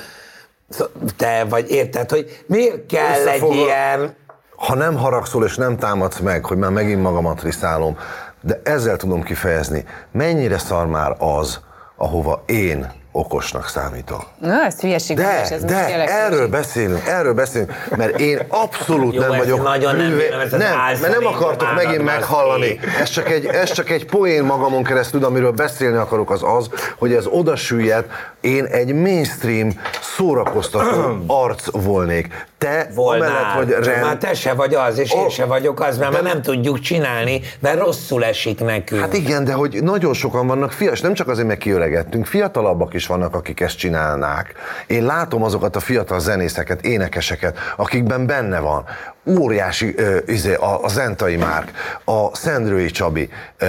[1.17, 4.15] te vagy érted, hogy miért kell egy ilyen...
[4.55, 7.97] Ha nem haragszol és nem támadsz meg, hogy már megint magamat riszálom,
[8.41, 11.59] de ezzel tudom kifejezni, mennyire szar már az,
[11.95, 14.25] ahova én okosnak számítok.
[14.39, 15.17] Na, ez hülyeség.
[15.17, 19.63] De, ez most de, tényleg erről beszélünk, erről beszélünk, mert én abszolút Jó, nem vagyok
[19.63, 22.79] nagyon nem bírom, ezt az nem, mert nem akartok megint meghallani.
[22.99, 27.13] Ez csak, egy, ez csak egy poén magamon keresztül, amiről beszélni akarok, az az, hogy
[27.13, 28.05] ez oda süllyed,
[28.41, 32.45] én egy mainstream szórakoztató arc volnék.
[32.63, 33.29] Te Volnál.
[33.29, 36.23] amellett, hogy rend, Már te se vagy az, és én se vagyok az, mert, mert
[36.23, 39.01] nem tudjuk csinálni, mert rosszul esik nekünk.
[39.01, 43.07] Hát igen, de hogy nagyon sokan vannak fiatal, nem csak azért, mert kiöregettünk, fiatalabbak is
[43.07, 44.53] vannak, akik ezt csinálnák.
[44.87, 48.83] Én látom azokat a fiatal zenészeket, énekeseket, akikben benne van
[49.25, 51.71] óriási ö, izé, a, a Zentai Márk,
[52.05, 53.65] a Szendrői Csabi, ö,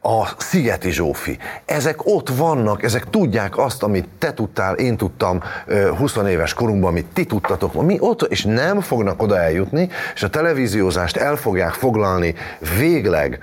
[0.00, 1.38] a Szigeti Zsófi.
[1.64, 6.90] Ezek ott vannak, ezek tudják azt, amit te tudtál, én tudtam ö, 20 éves korunkban,
[6.90, 11.72] amit ti tudtatok, mi ott, és nem fognak oda eljutni, és a televíziózást el fogják
[11.72, 12.34] foglalni
[12.78, 13.40] végleg,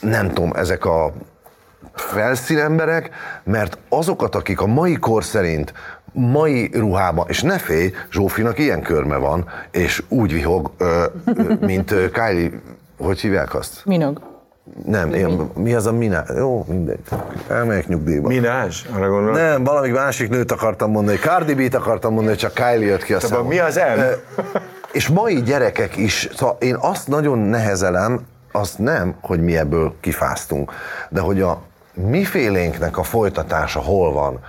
[0.00, 1.12] nem tudom, ezek a
[1.94, 3.10] felszínemberek,
[3.44, 5.72] mert azokat, akik a mai kor szerint
[6.12, 10.70] mai ruhába, és ne félj, Zsófinak ilyen körme van, és úgy vihog,
[11.60, 12.50] mint Kylie,
[12.98, 13.84] hogy hívják azt?
[13.84, 14.29] Minog.
[14.84, 16.24] Nem, ilyen, mi az a Mina?
[16.36, 17.00] Jó, mindegy.
[17.48, 18.28] Elmegyek nyugdíjba.
[18.28, 18.86] Minás?
[18.92, 19.34] Arra gondolom.
[19.34, 21.16] Nem, valami másik nőt akartam mondani.
[21.16, 23.46] Cardi B-t akartam mondani, csak Kylie jött ki a számon.
[23.46, 24.00] mi az M?
[24.92, 28.20] És mai gyerekek is, szóval én azt nagyon nehezelem,
[28.52, 30.72] azt nem, hogy mi ebből kifáztunk,
[31.08, 31.62] de hogy a
[31.94, 34.40] mifélénknek a folytatása hol van,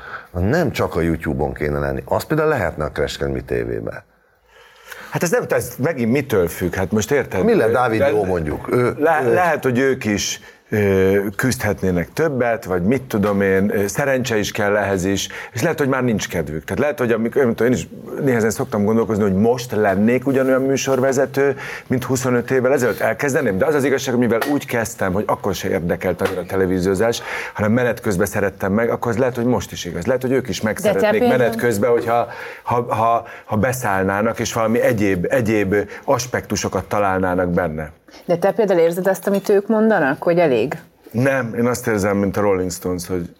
[0.50, 2.04] nem csak a YouTube-on kéne lenni.
[2.06, 4.04] Az például lehetne a kereskedelmi tévében.
[5.12, 6.76] Hát ez nem, ez megint mitől függ?
[6.76, 7.44] Hát most érted?
[7.44, 8.72] Miller Ő- Dávid jó mondjuk.
[8.72, 10.40] Ő, Le, ő- lehet, hogy ők is
[11.36, 16.04] küzdhetnének többet, vagy mit tudom én, szerencse is kell ehhez is, és lehet, hogy már
[16.04, 16.64] nincs kedvük.
[16.64, 17.88] Tehát lehet, hogy amikor, én, én is
[18.22, 21.56] néhezen szoktam gondolkozni, hogy most lennék ugyanolyan műsorvezető,
[21.88, 25.70] mint 25 évvel ezelőtt elkezdeném, de az az igazság, mivel úgy kezdtem, hogy akkor se
[25.70, 27.22] érdekelt annyira a televíziózás,
[27.54, 30.06] hanem menet közben szerettem meg, akkor az lehet, hogy most is igaz.
[30.06, 32.28] Lehet, hogy ők is meg De te szeretnék például- menet közben, hogyha
[32.64, 37.92] ha, ha, ha beszállnának, és valami egyéb, egyéb aspektusokat találnának benne.
[38.26, 40.78] De te például érzed azt, amit ők mondanak, hogy elég?
[41.12, 43.36] Nem, én azt érzem, mint a Rolling Stones, hogy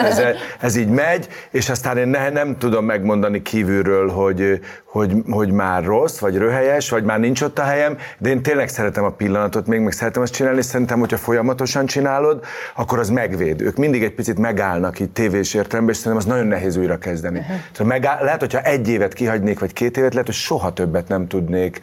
[0.00, 0.20] ez,
[0.60, 5.84] ez így megy, és aztán én ne, nem tudom megmondani kívülről, hogy, hogy, hogy már
[5.84, 9.66] rossz, vagy röhelyes, vagy már nincs ott a helyem, de én tényleg szeretem a pillanatot,
[9.66, 12.44] még meg szeretem azt csinálni, és szerintem, hogyha folyamatosan csinálod,
[12.74, 13.60] akkor az megvéd.
[13.60, 17.38] Ők mindig egy picit megállnak itt tévés értelemben, és szerintem az nagyon nehéz újra kezdeni.
[17.38, 17.86] Uh-huh.
[17.86, 21.80] Megáll, lehet, hogyha egy évet kihagynék, vagy két évet, lehet, hogy soha többet nem tudnék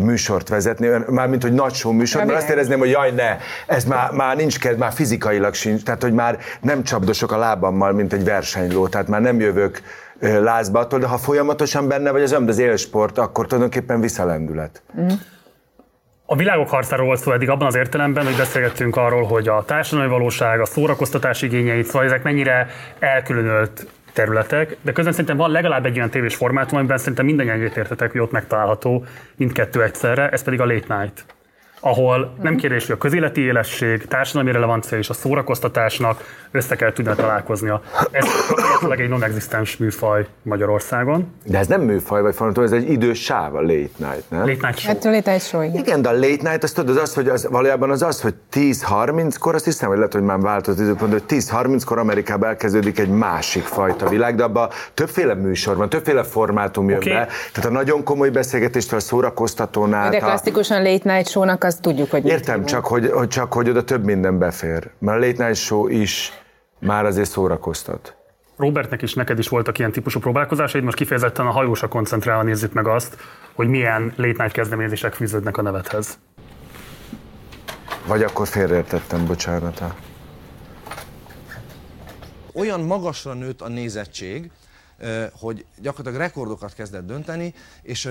[0.00, 3.36] műsort vezetni, mármint, hogy nagy show műsor, mert azt érezném, hogy jaj, ne,
[3.66, 7.92] ez már, már nincs kedv, már fizikailag sincs, tehát, hogy már nem csapdosok a lábammal,
[7.92, 9.80] mint egy versenyló, tehát már nem jövök
[10.20, 14.82] lázba attól, de ha folyamatosan benne vagy az mint az élsport, akkor tulajdonképpen visszalendület.
[16.26, 20.10] A világok harcáról volt szó eddig abban az értelemben, hogy beszélgettünk arról, hogy a társadalmi
[20.10, 22.66] valóság, a szórakoztatás igényeit, szóval ezek mennyire
[22.98, 28.10] elkülönölt területek, de közben szerintem van legalább egy olyan tévés formátum, amiben szerintem mindannyian egyetértetek,
[28.10, 29.04] hogy ott megtalálható
[29.36, 31.24] mindkettő egyszerre, ez pedig a late night
[31.80, 37.14] ahol nem kérdés, hogy a közéleti élesség, társadalmi relevancia és a szórakoztatásnak össze kell tudni
[37.14, 37.82] találkoznia.
[38.10, 41.34] Ez gyakorlatilag egy non-existens műfaj Magyarországon.
[41.44, 44.40] De ez nem műfaj, vagy fordítva, ez egy idős sáv, a late night, nem?
[44.40, 44.92] Late night show.
[44.94, 45.76] Hát léte egy sor, igen.
[45.76, 48.34] Igen, de a late night, azt tudod, az, az hogy az, valójában az az, hogy
[48.52, 53.08] 10-30-kor, azt hiszem, hogy lehet, hogy már változott az időpont, hogy 10-30-kor Amerikában elkezdődik egy
[53.08, 57.10] másik fajta világ, de abban többféle műsor van, többféle formátum jön Oké.
[57.10, 57.26] be.
[57.52, 60.10] Tehát a nagyon komoly beszélgetéstől a szórakoztatónál.
[60.10, 63.68] De a- klasszikusan late night show-nak azt tudjuk, hogy Értem, csak hogy, hogy, csak hogy
[63.68, 64.90] oda több minden befér.
[64.98, 66.32] Mert a late night show is
[66.78, 68.16] már azért szórakoztat.
[68.56, 72.86] Robertnek is, neked is voltak ilyen típusú próbálkozásaid, most kifejezetten a hajósra koncentrálva nézzük meg
[72.86, 73.16] azt,
[73.54, 76.18] hogy milyen late night kezdeményezések fűződnek a nevedhez.
[78.06, 79.82] Vagy akkor félreértettem, bocsánat.
[82.54, 84.50] olyan magasra nőtt a nézettség,
[85.32, 88.08] hogy gyakorlatilag rekordokat kezdett dönteni, és,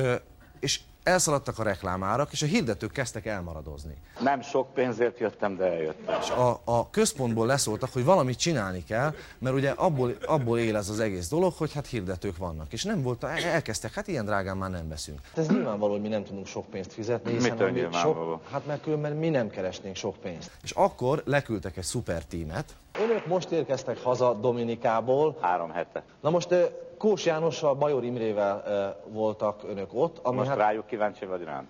[0.60, 0.80] és
[1.10, 3.94] elszaladtak a reklámárak, és a hirdetők kezdtek elmaradozni.
[4.20, 6.20] Nem sok pénzért jöttem, de eljöttem.
[6.22, 10.90] És a, a központból leszóltak, hogy valamit csinálni kell, mert ugye abból, abból él ez
[10.90, 12.74] az egész dolog, hogy hát hirdetők vannak.
[12.74, 15.20] És nem volt, el- elkezdtek, hát ilyen drágán már nem veszünk.
[15.36, 18.32] Ez nyilvánvaló, hogy mi nem tudunk sok pénzt fizetni, hiszen Mitől ami nyilvánvaló?
[18.32, 20.52] sok, hát mert különben mi nem keresnénk sok pénzt.
[20.64, 22.76] És akkor leküldtek egy szuper tímet.
[23.00, 25.38] Önök most érkeztek haza Dominikából.
[25.42, 26.04] Három hete.
[26.22, 26.54] Na most
[27.00, 28.64] Kós Jánossal, Bajor Imrével
[29.08, 30.20] voltak önök ott.
[30.22, 31.68] Ami Most hát, rájuk kíváncsi vagy rám?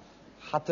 [0.51, 0.71] Hát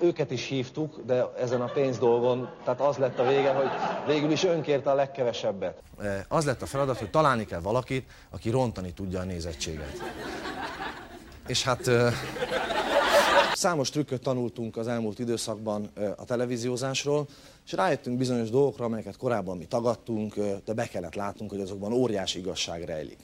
[0.00, 3.66] őket is hívtuk, de ezen a pénz dolgon, tehát az lett a vége, hogy
[4.06, 5.82] végül is ön kérte a legkevesebbet.
[6.28, 10.02] Az lett a feladat, hogy találni kell valakit, aki rontani tudja a nézettséget.
[11.46, 11.90] És hát
[13.52, 17.26] számos trükköt tanultunk az elmúlt időszakban a televíziózásról,
[17.66, 20.34] és rájöttünk bizonyos dolgokra, amelyeket korábban mi tagadtunk,
[20.64, 23.18] de be kellett látnunk, hogy azokban óriási igazság rejlik.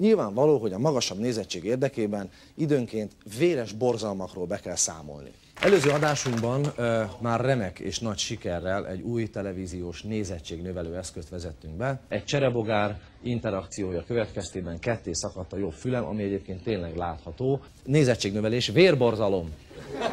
[0.00, 5.30] Nyilvánvaló, hogy a magasabb nézettség érdekében időnként véres borzalmakról be kell számolni.
[5.60, 12.00] Előző adásunkban uh, már remek és nagy sikerrel egy új televíziós nézettségnövelő eszközt vezettünk be.
[12.08, 17.60] Egy cserebogár interakciója következtében ketté szakadt a jobb fülem, ami egyébként tényleg látható.
[17.84, 19.50] Nézettségnövelés, vérborzalom.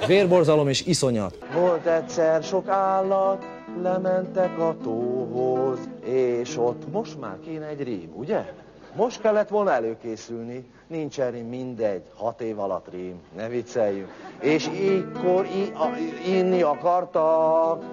[0.07, 1.37] Vérborzalom és iszonyat.
[1.53, 3.45] Volt egyszer sok állat,
[3.81, 8.65] lementek a tóhoz, és ott most már kéne egy rím, ugye?
[8.95, 14.09] Most kellett volna előkészülni, nincs rím, mindegy, hat év alatt rím, ne vicceljünk.
[14.41, 15.97] És ígykor i- a-
[16.27, 17.83] inni akartak.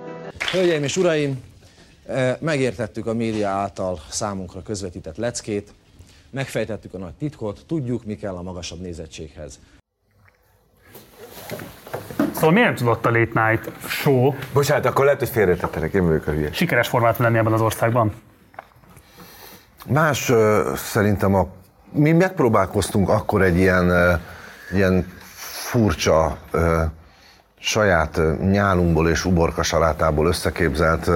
[0.52, 1.42] Hölgyeim és uraim,
[2.06, 5.72] eh, megértettük a média által számunkra közvetített leckét,
[6.30, 9.58] megfejtettük a nagy titkot, tudjuk, mi kell a magasabb nézettséghez.
[12.32, 16.26] Szóval miért nem tudott a Late Night Show Bocsánat, akkor lehet, hogy félretettenek, én vagyok
[16.26, 16.52] a hülye.
[16.52, 18.12] sikeres formátum lenni ebben az országban?
[19.86, 20.32] Más
[20.76, 21.46] szerintem a,
[21.92, 24.20] mi megpróbálkoztunk akkor egy ilyen,
[24.72, 25.12] ilyen
[25.70, 26.38] furcsa
[27.58, 28.20] saját
[28.50, 31.10] nyálunkból és uborka salátából összeképzelt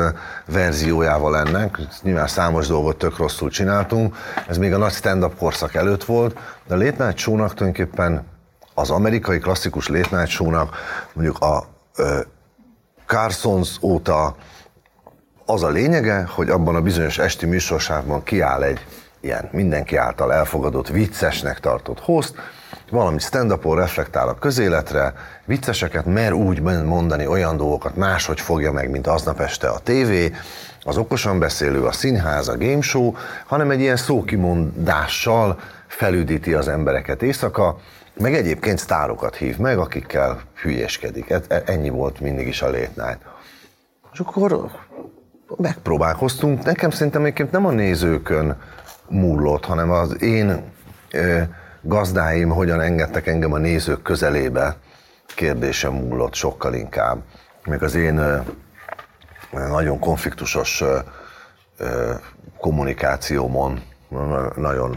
[0.46, 1.78] verziójával ennek.
[2.02, 4.16] Nyilván számos dolgot tök rosszul csináltunk.
[4.48, 8.26] Ez még a nagy stand-up korszak előtt volt, de a Late Night Show-nak tulajdonképpen
[8.74, 10.76] az amerikai klasszikus Late Night Show-nak
[11.12, 11.66] mondjuk a
[13.06, 14.36] Carsons óta
[15.50, 18.86] az a lényege, hogy abban a bizonyos esti műsorsávban kiáll egy
[19.20, 22.34] ilyen mindenki által elfogadott, viccesnek tartott host,
[22.90, 25.14] valami stand reflektál a közéletre,
[25.44, 30.32] vicceseket mer úgy mondani olyan dolgokat, máshogy fogja meg, mint aznap este a tévé,
[30.82, 33.12] az okosan beszélő, a színház, a game show,
[33.46, 37.78] hanem egy ilyen szókimondással felüdíti az embereket éjszaka,
[38.14, 41.30] meg egyébként sztárokat hív meg, akikkel hülyéskedik.
[41.30, 43.20] E- e- Ennyi volt mindig is a late night.
[44.12, 44.70] És akkor
[45.56, 46.64] megpróbálkoztunk.
[46.64, 48.56] Nekem szerintem egyébként nem a nézőkön
[49.08, 50.62] múlott, hanem az én
[51.10, 51.40] ö,
[51.82, 54.76] gazdáim hogyan engedtek engem a nézők közelébe
[55.34, 57.22] kérdésem múlott sokkal inkább.
[57.64, 58.38] Még az én ö,
[59.50, 60.98] nagyon konfliktusos ö,
[61.76, 62.12] ö,
[62.58, 63.82] kommunikációmon
[64.56, 64.96] nagyon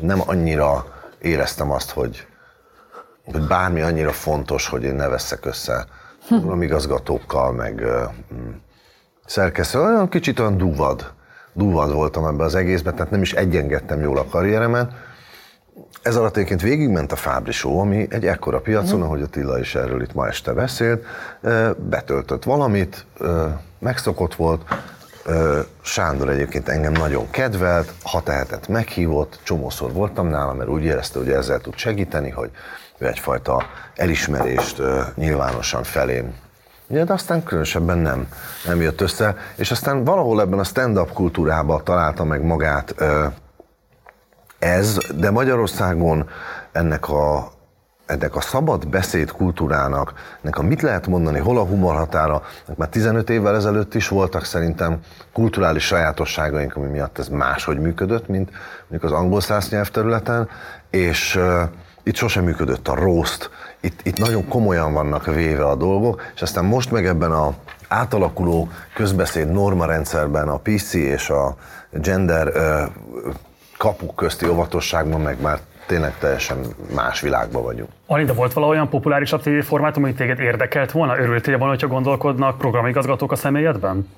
[0.00, 0.86] nem annyira
[1.18, 2.26] éreztem azt, hogy,
[3.24, 5.86] hogy bármi annyira fontos, hogy én ne veszek össze
[6.60, 7.84] igazgatókkal, meg
[9.28, 11.12] szerkesztő, olyan kicsit olyan duvad,
[11.52, 14.90] duvad voltam ebbe az egészben, tehát nem is egyengedtem jól a karrieremen.
[16.02, 20.02] Ez alatt egyébként végigment a Fábri Show, ami egy ekkora piacon, ahogy Attila is erről
[20.02, 21.04] itt ma este beszélt,
[21.76, 23.06] betöltött valamit,
[23.78, 24.62] megszokott volt,
[25.80, 31.30] Sándor egyébként engem nagyon kedvelt, ha tehetett meghívott, csomószor voltam nála, mert úgy érezte, hogy
[31.30, 32.50] ezzel tud segíteni, hogy
[32.98, 33.62] ő egyfajta
[33.94, 34.82] elismerést
[35.14, 36.34] nyilvánosan felém
[36.90, 38.28] Ugye, de aztán különösebben nem,
[38.66, 42.94] nem jött össze, és aztán valahol ebben a stand-up kultúrában találta meg magát
[44.58, 46.28] ez, de Magyarországon
[46.72, 47.52] ennek a,
[48.06, 50.12] ennek a szabad beszéd kultúrának,
[50.42, 52.42] ennek a mit lehet mondani, hol a humor határa,
[52.76, 55.00] már 15 évvel ezelőtt is voltak szerintem
[55.32, 58.50] kulturális sajátosságaink, ami miatt ez máshogy működött, mint
[58.88, 60.48] mondjuk az angol száz nyelvterületen,
[60.90, 61.62] és uh,
[62.02, 63.50] itt sosem működött a roast,
[63.80, 67.54] itt, itt nagyon komolyan vannak véve a dolgok, és aztán most meg ebben a
[67.88, 71.56] átalakuló közbeszéd normarendszerben a PC és a
[71.90, 72.52] gender
[73.76, 76.58] kapuk közti óvatosságban meg már tényleg teljesen
[76.94, 77.88] más világban vagyunk.
[78.06, 81.18] Anita, volt valami olyan populárisabb tévéformátum, ami téged érdekelt volna?
[81.18, 84.08] Örültél volna, hogyha gondolkodnak programigazgatók a személyedben?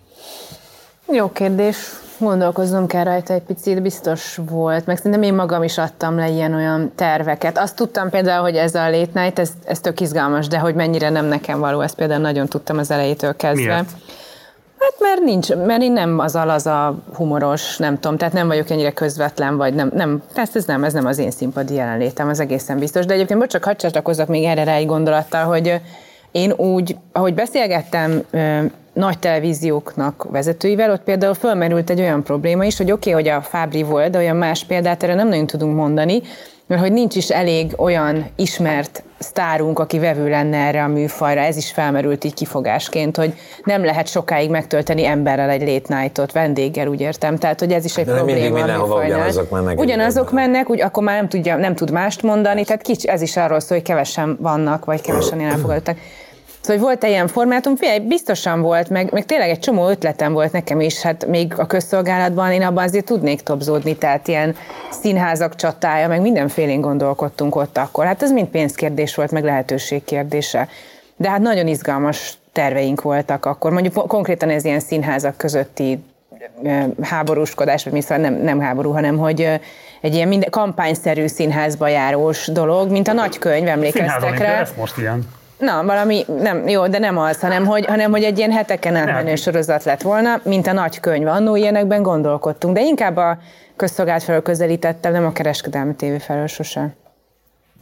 [1.12, 1.76] Jó kérdés.
[2.20, 6.92] Gondolkoznom kell rajta egy picit, biztos volt, meg szerintem én magam is adtam le ilyen-olyan
[6.94, 7.58] terveket.
[7.58, 11.10] Azt tudtam például, hogy ez a late night, ez, ez tök izgalmas, de hogy mennyire
[11.10, 13.72] nem nekem való, ezt például nagyon tudtam az elejétől kezdve.
[13.72, 13.90] Miért?
[14.78, 18.70] Hát mert nincs, mert én nem az az a humoros, nem tudom, tehát nem vagyok
[18.70, 22.40] ennyire közvetlen, vagy nem, nem, tehát ez nem, ez nem az én színpadi jelenlétem, az
[22.40, 23.06] egészen biztos.
[23.06, 25.80] De egyébként most csak hadd csatlakozzak még erre rá egy gondolattal, hogy
[26.32, 28.22] én úgy, ahogy beszélgettem
[28.92, 33.42] nagy televízióknak vezetőivel, ott például fölmerült egy olyan probléma is, hogy oké, okay, hogy a
[33.42, 36.22] Fábri volt, de olyan más példát erre nem nagyon tudunk mondani,
[36.70, 41.56] mert hogy nincs is elég olyan ismert sztárunk, aki vevő lenne erre a műfajra, ez
[41.56, 43.34] is felmerült így kifogásként, hogy
[43.64, 47.36] nem lehet sokáig megtölteni emberrel egy late night-ot, vendéggel, úgy értem.
[47.36, 48.56] Tehát, hogy ez is egy De mindig probléma.
[48.56, 52.64] a mindenhova ugyanazok mennek Ugyanazok mennek, úgy, akkor már nem, tudja, nem tud mást mondani,
[52.64, 55.96] tehát kicsi, ez is arról szól, hogy kevesen vannak, vagy kevesen elfogadottak.
[56.60, 60.32] Szóval hogy volt egy ilyen formátum, figyelj, biztosan volt, meg, meg tényleg egy csomó ötletem
[60.32, 64.56] volt nekem is, hát még a közszolgálatban én abban azért tudnék topzódni, tehát ilyen
[64.90, 68.04] színházak csatája, meg mindenfélén gondolkodtunk ott akkor.
[68.04, 70.68] Hát ez mind pénzkérdés volt, meg lehetőség kérdése.
[71.16, 73.70] De hát nagyon izgalmas terveink voltak akkor.
[73.72, 75.98] Mondjuk konkrétan ez ilyen színházak közötti
[77.02, 79.60] háborúskodás, vagy szóval nem, nem háború, hanem hogy
[80.00, 84.60] egy ilyen minden, kampányszerű színházba járós dolog, mint a nagykönyv, emlékeztek Színházon rá.
[84.60, 85.38] ez most ilyen.
[85.60, 89.34] Na, valami, nem, jó, de nem az, hanem hogy, hanem, hogy egy ilyen heteken átmenő
[89.34, 91.26] sorozat lett volna, mint a nagy könyv.
[91.26, 93.38] Annó ilyenekben gondolkodtunk, de inkább a
[93.76, 96.92] közszolgált felől közelítettem, nem a kereskedelmi tévé felől sosem.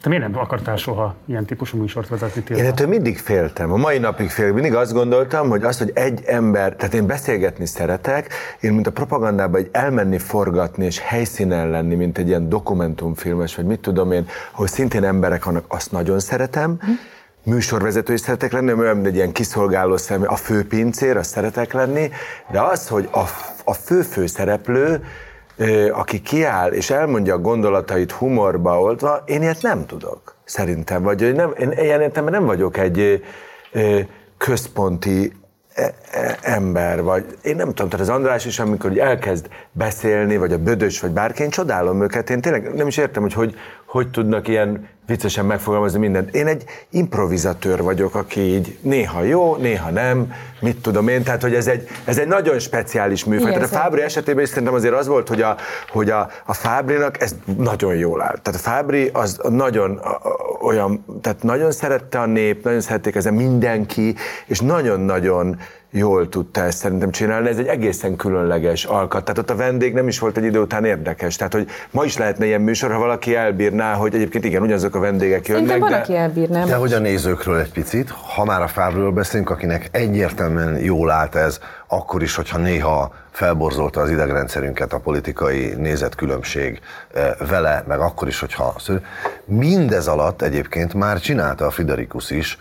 [0.02, 2.42] Te miért nem akartál soha ilyen típusú műsort vezetni?
[2.42, 2.62] Tilda?
[2.62, 4.52] Én ettől mindig féltem, a mai napig félek.
[4.52, 8.92] Mindig azt gondoltam, hogy az, hogy egy ember, tehát én beszélgetni szeretek, én mint a
[8.92, 14.26] propagandában egy elmenni forgatni és helyszínen lenni, mint egy ilyen dokumentumfilmes, vagy mit tudom én,
[14.52, 16.80] ahol szintén emberek vannak, azt nagyon szeretem.
[17.48, 22.10] Műsorvezető is szeretek lenni, olyan, egy ilyen kiszolgáló személy, a főpincér, azt szeretek lenni,
[22.50, 23.24] de az, hogy a,
[23.64, 25.04] a fő-fő szereplő,
[25.92, 31.02] aki kiáll és elmondja a gondolatait humorba oltva, én ilyet nem tudok, szerintem.
[31.02, 33.24] Vagy hogy nem, én ilyen értelemben nem vagyok egy
[34.38, 35.32] központi
[35.74, 39.48] e- e- ember, vagy én nem tudom, tehát az András is, amikor elkezd
[39.78, 43.32] beszélni, vagy a Bödös, vagy bárki, én csodálom őket, én tényleg nem is értem, hogy
[43.32, 43.54] hogy,
[43.86, 46.34] hogy tudnak ilyen viccesen megfogalmazni mindent.
[46.34, 51.54] Én egy improvizatőr vagyok, aki így néha jó, néha nem, mit tudom én, tehát hogy
[51.54, 53.48] ez egy, ez egy nagyon speciális műfaj.
[53.48, 55.56] Igen, Tehát a Fábri esetében is szerintem azért az volt, hogy a,
[55.88, 58.38] hogy a, a Fábrinak ez nagyon jól áll.
[58.42, 60.00] Tehát a Fábri az nagyon
[60.60, 64.14] olyan, tehát nagyon szerette a nép, nagyon szerették ezen mindenki,
[64.46, 65.58] és nagyon-nagyon
[65.90, 67.48] jól tudta ezt szerintem csinálni.
[67.48, 69.24] Ez egy egészen különleges alkat.
[69.24, 71.36] Tehát ott a vendég nem is volt egy idő után érdekes.
[71.36, 74.98] Tehát, hogy ma is lehetne ilyen műsor, ha valaki elbírná, hogy egyébként igen, ugyanazok a
[74.98, 76.18] vendégek Szerintem jönnek, van, aki de...
[76.18, 76.64] elbírná.
[76.64, 81.34] De hogy a nézőkről egy picit, ha már a Fábről beszélünk, akinek egyértelműen jól állt
[81.34, 86.80] ez, akkor is, hogyha néha felborzolta az idegrendszerünket a politikai nézetkülönbség
[87.14, 88.74] eh, vele, meg akkor is, hogyha...
[89.44, 92.58] Mindez alatt egyébként már csinálta a Friderikus is,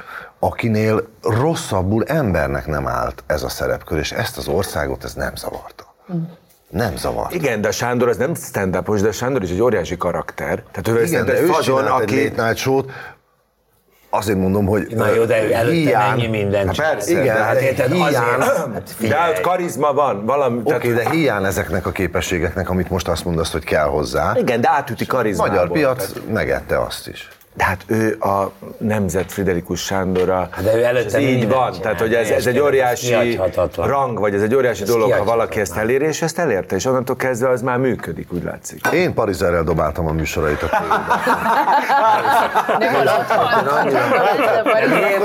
[0.47, 5.95] akinél rosszabbul embernek nem állt ez a szerepkör, és ezt az országot ez nem zavarta.
[6.69, 7.27] Nem zavar.
[7.33, 10.63] Igen, de a Sándor az nem stand de a Sándor is egy óriási karakter.
[10.71, 12.91] Tehát ő Igen, de ő is csinált egy late night show-t,
[14.09, 17.61] Azért mondom, hogy Na jó, de előtte hiány, mennyi mindent Hát persze, igen, de hát
[17.61, 19.31] érted, hiány, azért- Hát de figyelj.
[19.31, 20.59] ott karizma van, valami.
[20.63, 24.33] Oké, okay, de hiány ezeknek a képességeknek, amit most azt mondasz, hogy kell hozzá.
[24.37, 25.55] Igen, de átüti karizmából.
[25.55, 27.27] Magyar piac Tehát- megette azt is.
[27.57, 30.49] De hát ő a nemzet Friderikus Sándora.
[30.63, 31.71] de ő előtte és ez így van.
[31.71, 33.39] csinált, Tehát, hogy ez, ez egy óriási
[33.75, 36.85] rang, vagy ez egy óriási Ez dolog, ha valaki ezt eléri, és ezt elérte, és
[36.85, 38.87] onnantól kezdve az már működik, úgy látszik.
[38.93, 40.69] Én Parizerrel dobáltam a műsorait a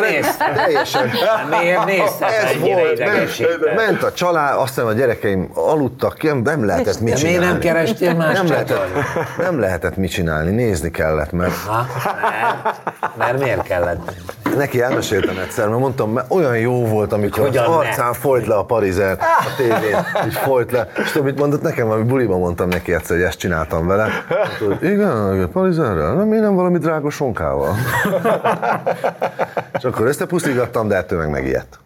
[0.00, 0.36] nézsz?
[0.54, 1.10] Teljesen.
[1.50, 7.38] Miért nézted Ez volt, ment, a család, aztán a gyerekeim aludtak nem lehetett mit csinálni.
[7.38, 9.36] miért nem kerestél más nem lehetett, csatornát?
[9.38, 11.86] nem lehetett mit csinálni, nézni kellett, mert Ha?
[12.22, 14.12] Mert, mert miért kellett?
[14.56, 17.88] neki elmeséltem egyszer, mert mondtam, mert olyan jó volt, amikor Hogy az hogyan ne?
[17.88, 19.96] arcán folyt le a parizer a tévén,
[20.26, 23.38] így folyt le, és tudod, mit mondott nekem, ami buliban mondtam neki egyszer, hogy ezt
[23.38, 24.08] csináltam vele.
[24.60, 27.74] Mondta, igen, igen, parizerrel, nem, én nem valami drága sonkával.
[29.78, 31.78] és akkor összepusztígattam, de ettől meg megijedt.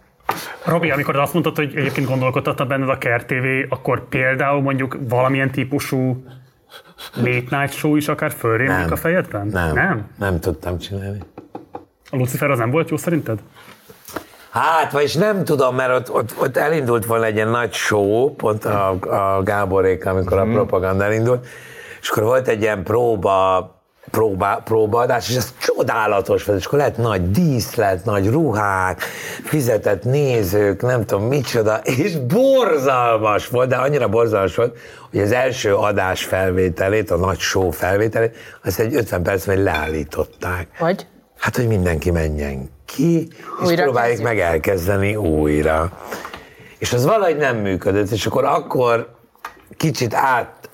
[0.64, 5.50] Robi, amikor azt mondtad, hogy egyébként gondolkodtatta benned a Kert TV, akkor például mondjuk valamilyen
[5.50, 6.24] típusú
[7.14, 9.46] late night show is akár fölrémlik a fejedben?
[9.46, 9.74] Nem.
[9.74, 10.08] Nem?
[10.18, 11.18] Nem tudtam csinálni.
[12.10, 13.38] A Lucifer az nem volt jó szerinted?
[14.50, 18.64] Hát, vagyis nem tudom, mert ott, ott, ott elindult volna egy ilyen nagy show, pont
[18.64, 18.88] a,
[19.36, 20.50] a Gáborék, amikor Mhm.
[20.50, 21.46] a propaganda elindult,
[22.00, 23.70] és akkor volt egy ilyen próba,
[24.10, 29.00] próba, próbaadás, és ez csodálatos volt, és akkor lett nagy díszlet, nagy ruhák,
[29.44, 34.78] fizetett nézők, nem tudom micsoda, és borzalmas volt, de annyira borzalmas volt,
[35.10, 40.68] hogy az első adás felvételét, a nagy show felvételét, azt egy 50 percben leállították.
[40.78, 41.06] Hogy?
[41.38, 43.28] Hát, hogy mindenki menjen ki,
[43.60, 44.28] és Újra próbáljuk kezdjük.
[44.28, 45.92] meg elkezdeni újra.
[46.78, 49.14] És az valahogy nem működött, és akkor akkor
[49.76, 50.14] kicsit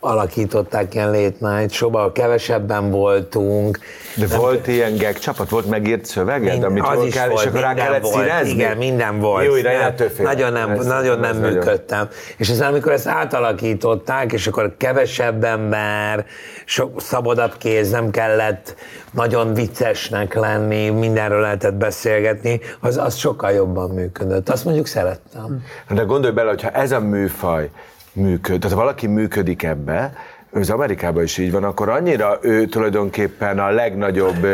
[0.02, 3.78] átalakították ilyen late night showba, kevesebben voltunk.
[4.16, 7.32] De Nem- volt ilyen gag csapat, volt megírt szöveged, Mind- amit az is kell, és
[7.34, 8.50] volt, akkor rá kellett volt, színezni?
[8.52, 9.44] Igen, minden volt.
[9.44, 10.32] Jó, de én Nem, ettől félek.
[10.32, 12.08] nagyon nem, Ez- nagyon nem ez nagyon- működtem.
[12.36, 16.26] És aztán, amikor ezt átalakították, és akkor kevesebb ember,
[16.64, 18.74] sok szabadabb kéz, nem kellett
[19.12, 24.48] nagyon viccesnek lenni, mindenről lehetett beszélgetni, az, az sokkal jobban működött.
[24.48, 25.62] Azt mondjuk szerettem.
[25.88, 27.70] De gondolj bele, hogyha ez a műfaj
[28.12, 30.12] működ, tehát ha valaki működik ebbe,
[30.52, 34.46] az Amerikában is így van, akkor annyira ő tulajdonképpen a legnagyobb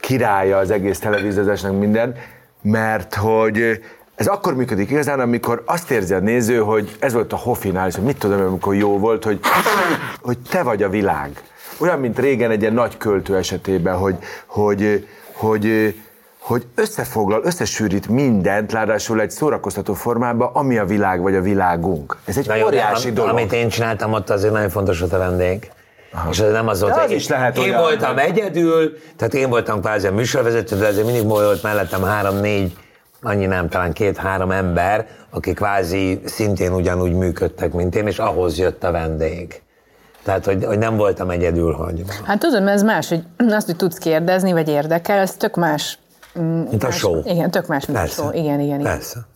[0.00, 2.14] királya az egész televíziózásnak minden,
[2.62, 3.80] mert hogy
[4.14, 7.94] ez akkor működik igazán, amikor azt érzi a néző, hogy ez volt a Hoffinál, és
[7.94, 9.40] hogy mit tudom, amikor jó volt, hogy,
[10.20, 11.42] hogy te vagy a világ.
[11.78, 14.16] Olyan, mint régen egy ilyen nagy költő esetében, hogy,
[14.46, 16.05] hogy, hogy, hogy
[16.74, 22.16] összefoglal, összesűrít mindent, ráadásul egy szórakoztató formában, ami a világ vagy a világunk.
[22.24, 23.30] Ez egy Na jó, óriási am- dolog.
[23.30, 25.70] Amit én csináltam, ott azért nagyon fontos volt a vendég.
[26.30, 28.92] És ez nem az volt, De az hogy is lehet én olyan, voltam hogy- egyedül,
[29.16, 32.76] tehát én voltam kvázi a műsorvezető, de azért mindig volt mellettem három-négy,
[33.22, 38.84] annyi nem, talán két-három ember, akik kvázi szintén ugyanúgy működtek, mint én, és ahhoz jött
[38.84, 39.60] a vendég.
[40.22, 42.12] Tehát, hogy, hogy nem voltam egyedül hagyva.
[42.24, 45.98] Hát tudod, mert ez más, hogy azt, hogy tudsz kérdezni, vagy érdekel, ez tök más.
[46.40, 47.20] Mm, Mint a más- show.
[47.24, 48.22] Igen, tök más, mint a Persze.
[48.22, 48.32] show.
[48.32, 48.92] Igen, igen, igen.
[48.92, 49.26] Persze.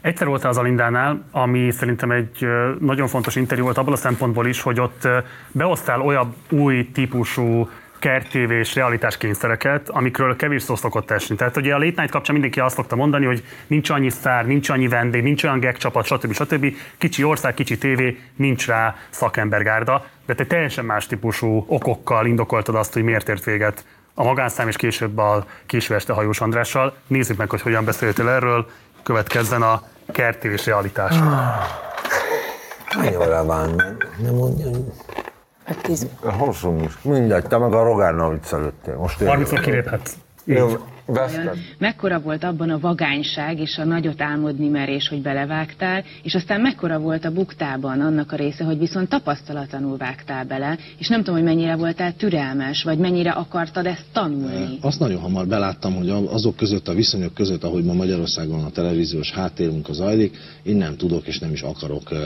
[0.00, 2.46] Egyszer volt az Alindánál, ami szerintem egy
[2.78, 5.08] nagyon fontos interjú volt abból a szempontból is, hogy ott
[5.52, 11.36] beosztál olyan új típusú kertévés realitás kényszereket, amikről kevés szó szokott esni.
[11.36, 14.68] Tehát ugye a Late Night kapcsán mindenki azt szokta mondani, hogy nincs annyi sztár, nincs
[14.68, 16.32] annyi vendég, nincs olyan gag csapat, stb.
[16.32, 16.66] stb.
[16.98, 22.92] Kicsi ország, kicsi tévé, nincs rá szakembergárda, de te teljesen más típusú okokkal indokoltad azt,
[22.92, 26.94] hogy miért ért véget a magánszám és később a késő este hajós Andrással.
[27.06, 28.66] Nézzük meg, hogy hogyan beszéltél erről,
[29.02, 31.14] következzen a kertévés realitás.
[32.84, 33.82] Hány óra van?
[34.22, 34.70] Nem mondja.
[35.64, 36.06] Hát tíz.
[36.22, 37.04] Hosszú most.
[37.04, 38.96] Mindegy, te meg a Rogánnal viccelődtél.
[38.96, 39.28] Most én.
[39.28, 40.12] 30 kiléphetsz.
[40.44, 40.56] Így.
[40.56, 40.68] Jó,
[41.12, 46.60] Vajon mekkora volt abban a vagányság és a nagyot álmodni merés, hogy belevágtál, és aztán
[46.60, 51.34] mekkora volt a buktában annak a része, hogy viszont tapasztalatlanul vágtál bele, és nem tudom,
[51.34, 54.78] hogy mennyire voltál türelmes, vagy mennyire akartad ezt tanulni.
[54.80, 59.30] Azt nagyon hamar beláttam, hogy azok között, a viszonyok között, ahogy ma Magyarországon a televíziós
[59.32, 62.24] háttérünk az zajlik, én nem tudok és nem is akarok ö,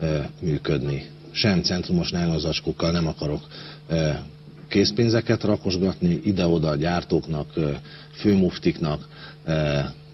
[0.00, 1.06] ö, működni.
[1.30, 3.46] Sem centrumos nálazacskókkal nem akarok
[3.88, 4.08] ö,
[4.70, 7.46] készpénzeket rakosgatni ide-oda a gyártóknak,
[8.12, 9.08] főmuftiknak,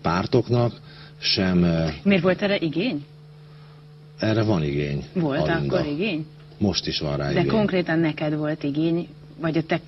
[0.03, 0.81] pártoknak,
[1.19, 1.59] sem
[2.03, 3.05] Miért volt erre igény?
[4.19, 5.05] erre van igény.
[5.13, 5.77] Volt Alinda.
[5.77, 6.27] akkor igény?
[6.59, 7.47] Most is van rá De igény.
[7.47, 9.09] konkrétan neked volt igény,
[9.41, 9.81] vagy a te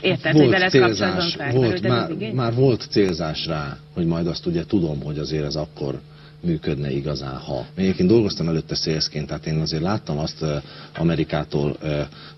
[0.00, 4.64] érted, hogy veled kapcsolatban felmerült volt, már, már volt célzás rá, hogy majd azt ugye
[4.66, 6.00] tudom, hogy azért ez akkor
[6.42, 7.56] működne igazán, ha.
[7.58, 10.44] Én egyébként dolgoztam előtte szélszként, tehát én azért láttam azt
[10.94, 11.76] Amerikától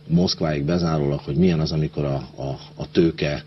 [0.07, 3.45] Moszkváig bezárólag, hogy milyen az, amikor a, a, a tőke,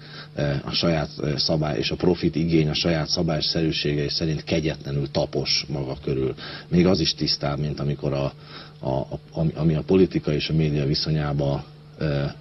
[0.66, 6.36] a saját szabály és a profit igény a saját szabályszerűségei szerint kegyetlenül tapos maga körül.
[6.68, 8.34] Még az is tisztább, mint amikor a,
[8.90, 11.64] a, ami- ami a politika és a média viszonyába
[12.00, 12.32] eh,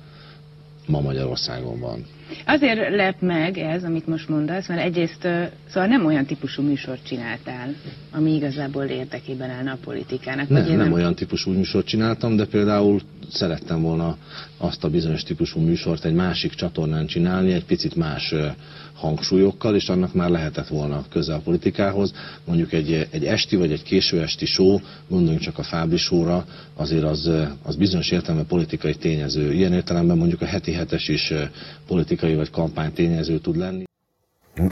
[0.86, 2.06] ma Magyarországon van.
[2.46, 5.28] Azért lep meg ez, amit most mondasz, mert egyrészt
[5.68, 7.74] szóval nem olyan típusú műsort csináltál,
[8.10, 10.48] ami igazából érdekében állna a politikának.
[10.48, 13.00] vagy Nem, nem olyan típusú műsort csináltam, de például
[13.32, 14.16] szerettem volna
[14.58, 18.34] azt a bizonyos típusú műsort egy másik csatornán csinálni, egy picit más
[18.94, 22.12] hangsúlyokkal, és annak már lehetett volna köze a politikához.
[22.44, 24.78] Mondjuk egy, egy esti vagy egy késő esti show,
[25.08, 26.44] gondoljunk csak a Fábri show-ra,
[26.76, 27.30] azért az,
[27.62, 29.52] az bizonyos értelemben politikai tényező.
[29.52, 31.32] Ilyen értelemben mondjuk a heti hetes is
[31.86, 33.84] politikai vagy kampány tényező tud lenni.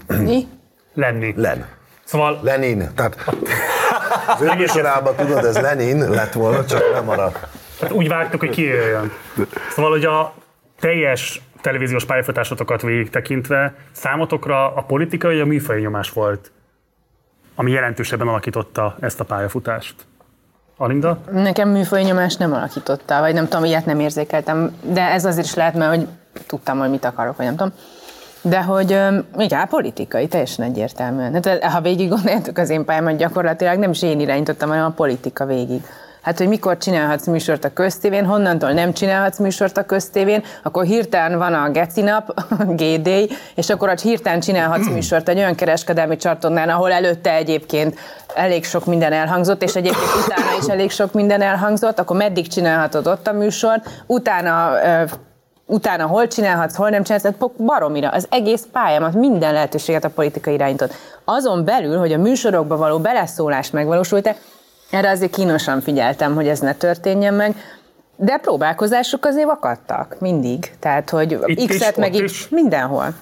[0.09, 0.47] Mi?
[0.95, 1.33] Lenni.
[1.37, 1.67] Len.
[2.05, 2.41] Szóval...
[2.43, 2.89] Lenin.
[2.95, 3.17] Tehát
[4.27, 7.54] az ő tudod, ez Lenin lett volna, csak nem maradt.
[7.79, 9.13] Tehát úgy vágtuk, hogy kijöjjön.
[9.71, 10.35] Szóval, hogy a
[10.81, 16.53] teljes televíziós pályafutásotokat végig tekintve számotokra a politikai vagy a műfai nyomás volt,
[17.55, 19.95] ami jelentősebben alakította ezt a pályafutást.
[20.77, 21.19] Alinda?
[21.31, 25.55] Nekem műfaj nyomás nem alakította, vagy nem tudom, ilyet nem érzékeltem, de ez azért is
[25.55, 26.09] lehet, mert hogy
[26.47, 27.73] tudtam, hogy mit akarok, vagy nem tudom.
[28.43, 28.91] De hogy
[29.39, 31.33] igen, politikai, teljesen egyértelműen.
[31.33, 35.47] Hát, ha végig gondoljátok az én pályámat, gyakorlatilag nem is én irányítottam, hanem a politika
[35.47, 35.83] végig.
[36.25, 41.39] Hát, hogy mikor csinálhatsz műsort a köztévén, honnantól nem csinálhatsz műsort a köztévén, akkor hirtelen
[41.39, 42.45] van a Geci nap,
[42.79, 47.99] G-Day, és akkor hogy hirtelen csinálhatsz műsort egy olyan kereskedelmi csatornán, ahol előtte egyébként
[48.35, 53.07] elég sok minden elhangzott, és egyébként utána is elég sok minden elhangzott, akkor meddig csinálhatod
[53.07, 54.71] ott a műsort, utána
[55.67, 58.09] utána hol csinálhatsz, hol nem csinálhatsz, tehát baromira.
[58.09, 60.93] Az egész pályámat, minden lehetőséget a politika irányított.
[61.25, 64.37] Azon belül, hogy a műsorokba való beleszólás megvalósult-e,
[64.95, 67.55] erre azért kínosan figyeltem, hogy ez ne történjen meg,
[68.17, 70.73] de próbálkozások azért akadtak, mindig.
[70.79, 72.49] Tehát, hogy Itt is, X-et meg ott Y, is?
[72.49, 73.15] mindenhol.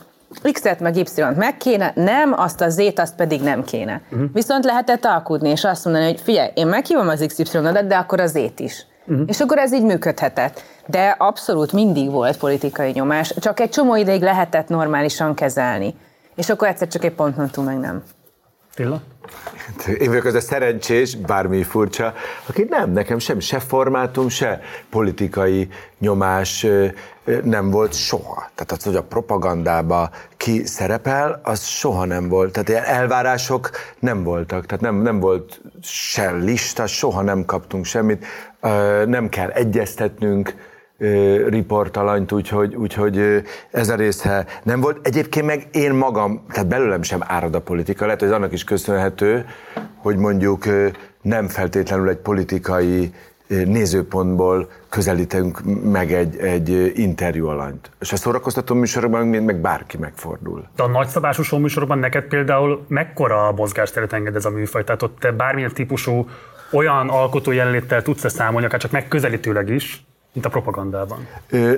[0.53, 4.01] X-et meg Y-t meg kéne, nem, azt a Z-t azt pedig nem kéne.
[4.11, 4.29] Uh-huh.
[4.33, 8.27] Viszont lehetett alkudni, és azt mondani, hogy figyelj, én meghívom az XY-odat, de akkor a
[8.27, 8.87] Z-t is.
[9.07, 9.25] Uh-huh.
[9.29, 10.63] És akkor ez így működhetett.
[10.87, 15.95] De abszolút mindig volt politikai nyomás, csak egy csomó ideig lehetett normálisan kezelni.
[16.35, 18.03] És akkor egyszer csak egy ponton túl meg nem.
[18.75, 19.03] Tilla?
[19.99, 22.15] Én vagyok az a szerencsés, bármi furcsa,
[22.47, 25.69] aki nem, nekem sem se formátum, se politikai
[25.99, 26.67] nyomás
[27.45, 28.51] nem volt soha.
[28.55, 32.53] Tehát az, hogy a propagandába ki szerepel, az soha nem volt.
[32.53, 34.67] Tehát ilyen elvárások nem voltak.
[34.67, 38.27] Tehát nem, nem volt se lista, soha nem kaptunk semmit.
[39.07, 40.55] Nem kell egyeztetnünk,
[41.49, 45.07] riportalanyt, úgyhogy, úgyhogy ez a része nem volt.
[45.07, 49.45] Egyébként meg én magam, tehát belőlem sem árad a politika, lehet, hogy annak is köszönhető,
[49.97, 50.65] hogy mondjuk
[51.23, 53.13] nem feltétlenül egy politikai
[53.47, 55.61] nézőpontból közelítünk
[55.93, 57.91] meg egy, egy interjú alanyt.
[58.01, 60.69] És a szórakoztató műsorokban meg bárki megfordul.
[60.77, 64.85] De a nagyszabású show műsorokban neked például mekkora mozgásteret enged ez a műfaj?
[64.85, 66.29] Tehát ott te bármilyen típusú
[66.73, 71.27] olyan alkotó jelenléttel tudsz-e számolni, akár csak megközelítőleg is, mint a propagandában?
[71.51, 71.75] Ö,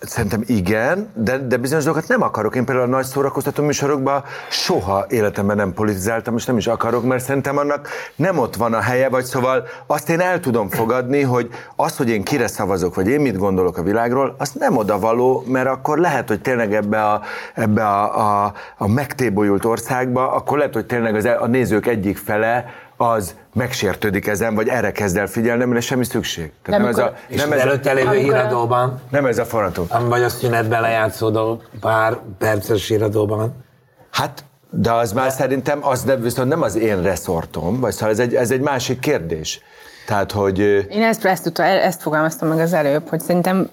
[0.00, 2.56] Szerintem igen, de, de bizonyos dolgokat nem akarok.
[2.56, 7.24] Én például a nagy szórakoztató műsorokban soha életemben nem politizáltam, és nem is akarok, mert
[7.24, 11.48] szerintem annak nem ott van a helye, vagy szóval azt én el tudom fogadni, hogy
[11.76, 15.68] az, hogy én kire szavazok, vagy én mit gondolok a világról, az nem odavaló, mert
[15.68, 17.20] akkor lehet, hogy tényleg ebbe a,
[17.54, 22.64] ebbe a, a, a megtébolyult országba, akkor lehet, hogy tényleg az, a nézők egyik fele
[23.00, 26.52] az megsértődik ezen, vagy erre kezd el figyelni, amire semmi szükség.
[26.64, 29.00] De amikor- És az előtte lévő híradóban?
[29.10, 29.86] Nem ez a forratom.
[30.08, 33.64] Vagy a szünetben lejátszódó pár perces híradóban?
[34.10, 38.18] Hát, de az már szerintem, az de viszont nem az én reszortom, vagy szóval ez
[38.18, 39.60] egy, ez egy másik kérdés.
[40.06, 40.58] Tehát, hogy
[40.90, 43.70] Én ezt, ezt, tudta, ezt fogalmaztam meg az előbb, hogy szerintem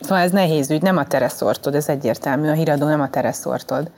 [0.00, 3.20] Szóval ez nehéz ügy, nem a te reszortod, ez egyértelmű, a híradó nem a te
[3.20, 3.90] reszortod,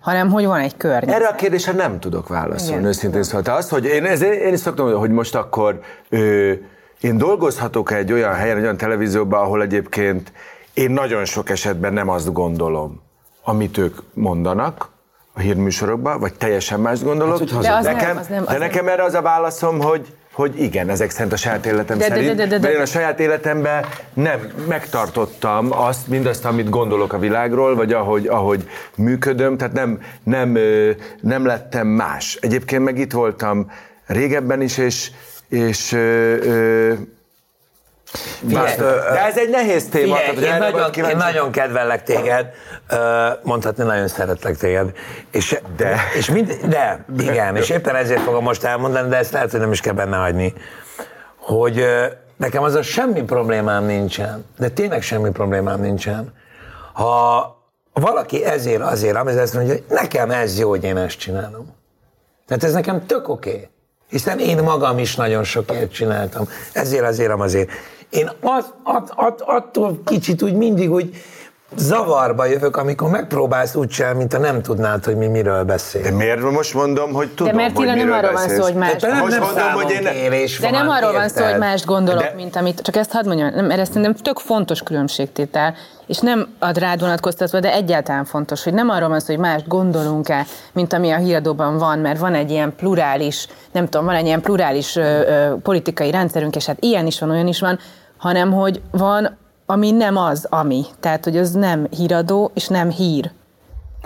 [0.00, 1.14] hanem hogy van egy környezet.
[1.20, 2.84] Erre a kérdésre nem tudok válaszolni, Igen.
[2.84, 3.42] őszintén szóval.
[3.42, 6.52] Te azt, hogy én, ez, én is szoktam hogy most akkor ö,
[7.00, 10.32] én dolgozhatok egy olyan helyen, egy olyan televízióban, ahol egyébként
[10.74, 13.02] én nagyon sok esetben nem azt gondolom,
[13.42, 14.88] amit ők mondanak
[15.32, 17.38] a hírműsorokban, vagy teljesen más gondolok.
[17.38, 18.60] Hát, De az nem, nekem, az nem, az de nem.
[18.60, 22.14] nekem erre az a válaszom, hogy hogy igen, ezek szerint a saját életem De- de-
[22.14, 23.84] szerint, de- de- de- de- mert én a saját életemben
[24.14, 30.58] nem megtartottam azt, mindazt, amit gondolok a világról, vagy ahogy, ahogy működöm, tehát nem, nem,
[31.20, 32.38] nem lettem más.
[32.40, 33.70] Egyébként meg itt voltam
[34.06, 35.10] régebben is, és,
[35.48, 35.98] és ö,
[36.42, 36.92] ö,
[38.12, 40.16] Figyelj, de ez egy nehéz téma.
[40.16, 42.46] Figyelj, tehát, én, nagyon, én nagyon kedvellek téged,
[43.42, 44.92] mondhatni nagyon szeretlek téged.
[45.30, 45.96] És, De.
[46.16, 49.72] És mind, de, igen, és éppen ezért fogom most elmondani, de ezt lehet, hogy nem
[49.72, 50.54] is kell benne hagyni,
[51.36, 51.84] hogy
[52.36, 56.32] nekem az a semmi problémám nincsen, de tényleg semmi problémám nincsen,
[56.92, 57.58] ha
[57.92, 61.74] valaki ezért azért, amit azt mondja, hogy nekem ez jó, hogy én ezt csinálom.
[62.46, 63.50] Tehát ez nekem tök oké.
[63.50, 63.68] Okay.
[64.08, 66.48] Hiszen én magam is nagyon sokért csináltam.
[66.72, 67.70] Ezért, azért, azért.
[68.10, 71.14] Én az, at, at, attól kicsit úgy mindig úgy
[71.76, 76.02] zavarba jövök, amikor megpróbálsz úgy csinálni, mint ha nem tudnád, hogy mi miről beszél.
[76.02, 76.50] De miért?
[76.50, 79.40] Most mondom, hogy tudom, mert hogy nem arról van szó, hogy más- nem, Most nem
[79.42, 80.02] mondom, hogy én...
[80.02, 83.26] számonkérés De nem arról van szó, hogy mást gondolok, De- mint amit, csak ezt hadd
[83.26, 85.74] mondjam, nem, mert ez szerintem tök fontos különbségtétel,
[86.06, 89.68] és nem ad rád vonatkoztatva, de egyáltalán fontos, hogy nem arról van szó, hogy mást
[89.68, 94.26] gondolunk-e, mint ami a híradóban van, mert van egy ilyen plurális, nem tudom, van egy
[94.26, 97.78] ilyen plurális ö, ö, politikai rendszerünk, és hát ilyen is van, olyan is van,
[98.20, 100.84] hanem hogy van, ami nem az, ami.
[101.00, 103.30] Tehát, hogy az nem híradó, és nem hír.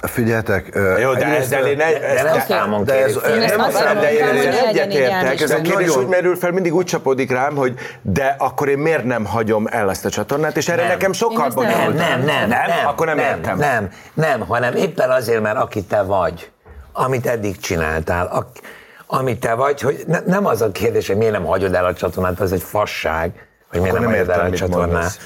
[0.02, 3.36] Figyeljetek, ö, Jó, de ezzel én, egy, de nem számon de ez, kérés.
[3.36, 5.40] Én ezt nem azt de én egyetértek.
[5.40, 8.78] Ez a kérdés Nagyon- úgy merül fel, mindig úgy csapódik rám, hogy de akkor én
[8.78, 10.90] miért nem hagyom el ezt a csatornát, és erre Nem.
[10.90, 11.96] nekem sokkal ezt nem bonyolultabb.
[11.96, 13.58] Nem, nem, nem, nem, Akkor nem, nem, értem.
[13.58, 16.50] Nem, nem, hanem éppen azért, mert aki te vagy,
[16.92, 18.46] amit eddig csináltál,
[19.06, 21.94] amit te vagy, hogy ne, nem az a kérdés, hogy miért nem hagyod el a
[21.94, 25.18] csatornát, az egy fasság, hogy miért nem, nem értem, a mit mondasz.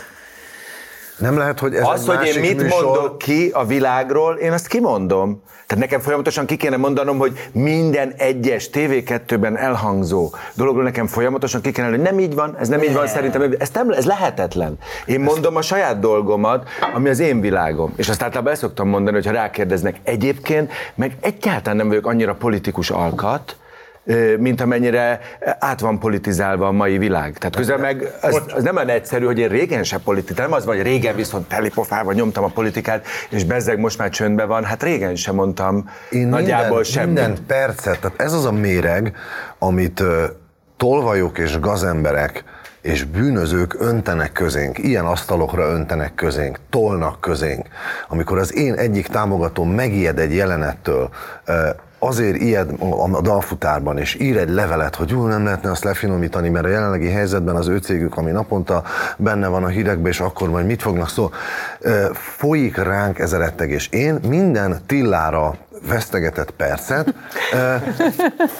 [1.18, 4.66] Nem lehet, hogy ez Az, hogy én mit műsor, mondok ki a világról, én azt
[4.66, 5.42] kimondom.
[5.66, 11.70] Tehát nekem folyamatosan ki kéne mondanom, hogy minden egyes TV2-ben elhangzó dologról nekem folyamatosan ki
[11.72, 14.78] kéne, hogy nem így van, ez nem így van, szerintem ez, nem, ez lehetetlen.
[15.06, 17.92] Én mondom a saját dolgomat, ami az én világom.
[17.96, 22.90] És azt általában el szoktam mondani, hogyha rákérdeznek egyébként, meg egyáltalán nem vagyok annyira politikus
[22.90, 23.56] alkat,
[24.38, 25.20] mint amennyire
[25.58, 27.38] át van politizálva a mai világ.
[27.38, 30.64] Tehát közel meg az, az nem olyan egyszerű, hogy én régen se politikál, nem az
[30.64, 34.82] van, hogy régen viszont telipofával nyomtam a politikát, és bezzeg most már csöndben van, hát
[34.82, 37.14] régen sem mondtam Én nagyjából minden, semmit.
[37.14, 39.16] minden percet, tehát ez az a méreg,
[39.58, 40.02] amit
[40.76, 42.44] tolvajok és gazemberek
[42.80, 47.66] és bűnözők öntenek közénk, ilyen asztalokra öntenek közénk, tolnak közénk.
[48.08, 51.10] Amikor az én egyik támogatóm megijed egy jelenettől,
[51.98, 52.70] azért ijed
[53.12, 57.10] a dalfutárban, és ír egy levelet, hogy jó, nem lehetne azt lefinomítani, mert a jelenlegi
[57.10, 58.82] helyzetben az ő cégük, ami naponta
[59.16, 61.30] benne van a hírekben, és akkor majd mit fognak szó,
[62.12, 63.88] folyik ránk ez a rettegés.
[63.88, 67.14] Én minden Tillára vesztegetett percet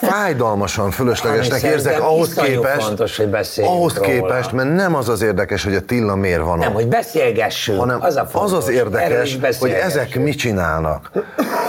[0.01, 4.09] fájdalmasan fölöslegesnek Ami érzek ahhoz képest, fontos, hogy ahhoz róla.
[4.09, 7.79] képest, mert nem az az érdekes, hogy a Tilla miért van Nem, ott hogy beszélgessünk,
[7.79, 8.53] hanem az a az, fontos.
[8.53, 11.11] az Erről érdekes, hogy ezek mit csinálnak.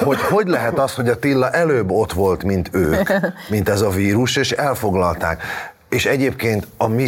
[0.03, 3.09] Hogy hogy lehet az, hogy a Tilla előbb ott volt, mint ők,
[3.49, 5.43] mint ez a vírus, és elfoglalták.
[5.89, 7.07] És egyébként a mi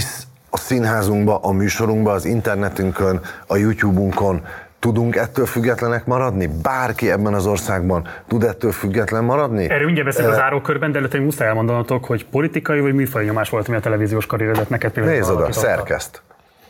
[0.50, 4.42] a színházunkba, a műsorunkba, az internetünkön, a YouTube-unkon
[4.82, 6.50] tudunk ettől függetlenek maradni?
[6.62, 9.70] Bárki ebben az országban tud ettől független maradni?
[9.70, 13.26] Erről mindjárt beszélünk Eh, az árókörben, de előtte még muszáj elmondanatok, hogy politikai vagy műfaj
[13.26, 16.22] nyomás volt, ami a televíziós karrieredet neked például Nézd oda, szerkeszt.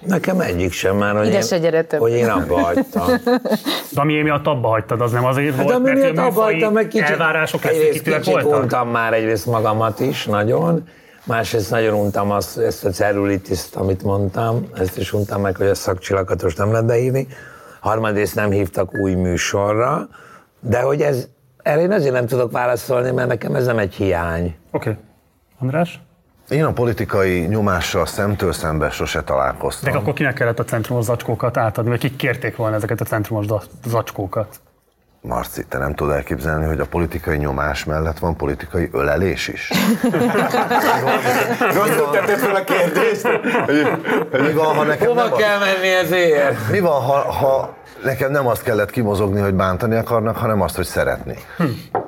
[0.05, 3.07] Nekem egyik sem már, hogy, Ide én, hogy én abba hagytam.
[3.91, 6.87] De ami miatt abba hagytad, az nem azért Hát volt, ami mert abba hagytam, meg
[6.87, 8.61] kicsit, elvárások egyrészt kicsit voltak?
[8.61, 10.87] untam már egyrészt magamat is, nagyon.
[11.23, 15.75] Másrészt nagyon untam azt, ezt a cellulitiszt, amit mondtam, ezt is untam meg, hogy a
[15.75, 17.27] szakcsillagot most nem lehet beírni.
[17.81, 20.07] Harmadrészt nem hívtak új műsorra,
[20.59, 21.27] de hogy ez,
[21.63, 24.55] erre én azért nem tudok válaszolni, mert nekem ez nem egy hiány.
[24.71, 24.89] Oké.
[24.89, 25.03] Okay.
[25.59, 26.01] András?
[26.49, 29.91] Én a politikai nyomással szemtől szembe sose találkoztam.
[29.91, 33.45] De akkor kinek kellett a centrumos zacskókat átadni, vagy kik kérték volna ezeket a centrumos
[33.85, 34.59] zacskókat?
[35.23, 39.71] Marci, te nem tudod elképzelni, hogy a politikai nyomás mellett van politikai ölelés is?
[41.75, 43.27] Rosszul tetted fel a kérdést.
[44.31, 46.69] Mi van, ha nekem Hova nem kell menni ezért?
[46.71, 50.85] Mi van, ha, ha nekem nem azt kellett kimozogni, hogy bántani akarnak, hanem azt, hogy
[50.85, 51.37] szeretni?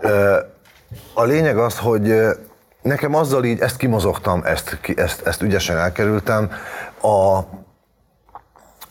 [0.02, 0.38] Ö,
[1.14, 2.14] A lényeg az, hogy
[2.82, 6.52] nekem azzal így, ezt kimozogtam, ezt, ezt, ezt ügyesen elkerültem.
[7.02, 7.38] A,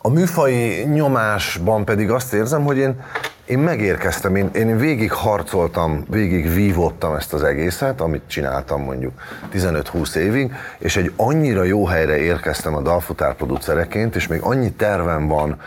[0.05, 3.01] A műfai nyomásban pedig azt érzem, hogy én,
[3.45, 9.13] én megérkeztem, én, én végig harcoltam, végig vívottam ezt az egészet, amit csináltam mondjuk
[9.53, 15.27] 15-20 évig, és egy annyira jó helyre érkeztem a dalfutár producereként, és még annyi tervem
[15.29, 15.61] van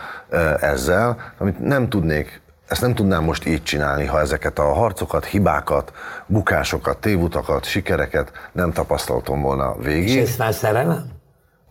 [0.60, 5.92] ezzel, amit nem tudnék ezt nem tudnám most így csinálni, ha ezeket a harcokat, hibákat,
[6.26, 10.16] bukásokat, tévutakat, sikereket nem tapasztaltam volna végig.
[10.16, 11.04] És ez már szerelem?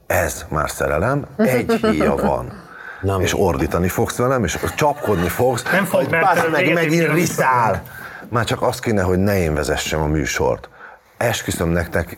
[0.07, 2.64] Ez már szerelem, egy híja van.
[3.05, 7.81] Na, és ordítani fogsz velem, és csapkodni fogsz, Nem fog, hogy mert meg, megint riszál.
[8.29, 10.69] Már csak azt kéne, hogy ne én vezessem a műsort.
[11.17, 12.17] Esküszöm nektek,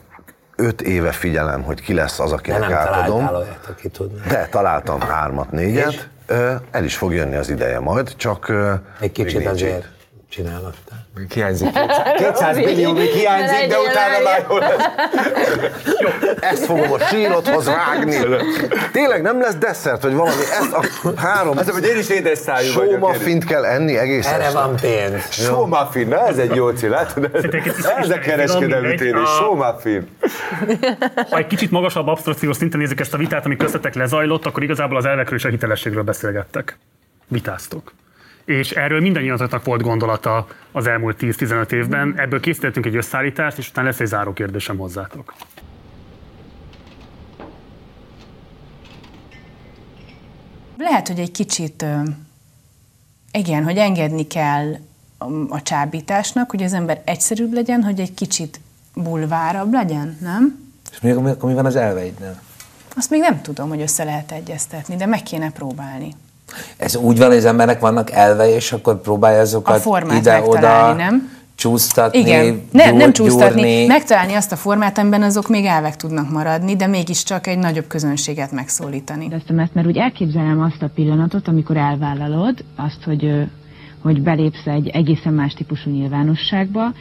[0.56, 3.28] öt éve figyelem, hogy ki lesz az, De akinek nem átadom.
[3.28, 4.22] olyat, aki tudna.
[4.28, 5.92] De találtam hármat, négyet.
[5.92, 6.02] És?
[6.72, 8.52] El is fog jönni az ideje majd, csak...
[9.00, 9.88] Egy kicsit azért
[10.28, 10.34] itt.
[10.34, 11.06] csinálhattál.
[11.34, 11.70] Hiányzik
[12.18, 14.86] 200 millió, még hiányzik, de utána már jól lesz.
[16.02, 18.18] Jó, ezt fogom a sírothoz vágni.
[18.92, 20.84] Tényleg nem lesz desszert, vagy valami, ezt a
[21.16, 21.58] három...
[21.58, 22.94] Azt mondom, hogy én is édes szájú vagyok.
[22.94, 24.60] Sómaffint kell enni egész Erre este.
[24.60, 25.32] van pénz.
[25.32, 27.30] Sómaffin, na ez egy jó cél, látod?
[28.00, 30.08] Ez, a kereskedelmi térés, sómaffin.
[31.30, 34.98] Ha egy kicsit magasabb abstrakciós szinten nézzük ezt a vitát, ami köztetek lezajlott, akkor igazából
[34.98, 36.78] az elvekről és a hitelességről beszélgettek.
[37.28, 37.92] Vitáztok.
[38.48, 42.14] És erről mindannyiatoknak volt gondolata az elmúlt 10-15 évben.
[42.18, 45.34] Ebből készítettünk egy összeállítást, és utána lesz egy záró kérdésem hozzátok.
[50.78, 51.86] Lehet, hogy egy kicsit,
[53.32, 54.74] igen, hogy engedni kell
[55.50, 58.60] a, csábításnak, hogy az ember egyszerűbb legyen, hogy egy kicsit
[58.94, 60.70] bulvárabb legyen, nem?
[60.92, 62.42] És mi, mi, akkor mi van az elveidnél?
[62.96, 66.16] Azt még nem tudom, hogy össze lehet egyeztetni, de meg kéne próbálni.
[66.78, 70.52] Ez úgy van, hogy az embernek vannak elvei, és akkor próbálja A azokat formát ide-oda
[70.52, 71.30] megtalálni, nem?
[71.56, 73.86] csúsztatni, Igen, nem, nem gyúr- csúsztatni, gyúrni.
[73.86, 78.52] megtalálni azt a formát, amiben azok még elvek tudnak maradni, de mégiscsak egy nagyobb közönséget
[78.52, 79.28] megszólítani.
[79.28, 83.48] Kérdeztem ezt, mert úgy elképzelem azt a pillanatot, amikor elvállalod azt, hogy,
[84.04, 86.94] hogy belépsz egy egészen más típusú nyilvánosságba,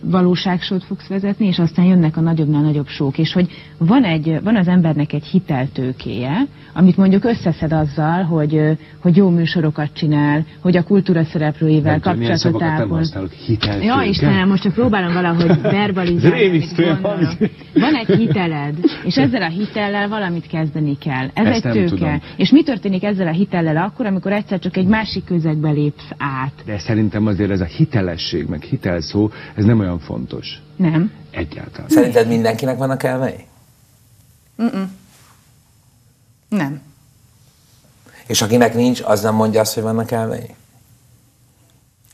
[0.00, 4.56] valóságsót fogsz vezetni, és aztán jönnek a nagyobbnál nagyobb sók, és hogy van, egy, van
[4.56, 8.60] az embernek egy hiteltőkéje, amit mondjuk összeszed azzal, hogy,
[8.98, 12.96] hogy jó műsorokat csinál, hogy a kultúra szereplőivel Nem tudom, kapcsolatot szavakat nem ápol.
[12.96, 13.84] használok, hiteltőke.
[13.84, 16.64] Ja, Istenem, most csak próbálom valahogy verbalizálni.
[17.74, 21.26] Van egy hiteled, és ezzel a hitellel valamit kezdeni kell.
[21.34, 21.88] Ez Ezt egy tőke.
[21.88, 22.20] tudom.
[22.36, 26.52] És mi történik ezzel a hitellel akkor, amikor egyszer csak egy másik közegbe lépsz át?
[26.64, 30.46] De szerintem azért ez a hitelesség, meg hitelszó, ez nem olyan fontos.
[30.76, 31.12] Nem?
[31.30, 31.88] Egyáltalán.
[31.88, 33.46] Szerinted mindenkinek vannak elvei?
[34.62, 34.92] Mm-mm.
[36.48, 36.80] Nem.
[38.26, 40.54] És akinek nincs, az nem mondja azt, hogy vannak elvei?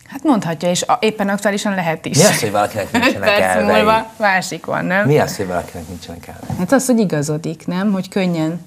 [0.06, 2.16] Hát mondhatja, és a, éppen aktuálisan lehet is.
[2.16, 3.76] Mi az, hogy valakinek nincsenek Perc elvei?
[3.76, 5.06] múlva másik van, nem?
[5.06, 6.56] Mi az, hogy valakinek nincsenek elvei?
[6.58, 7.92] Hát az, hogy igazodik, nem?
[7.92, 8.60] Hogy könnyen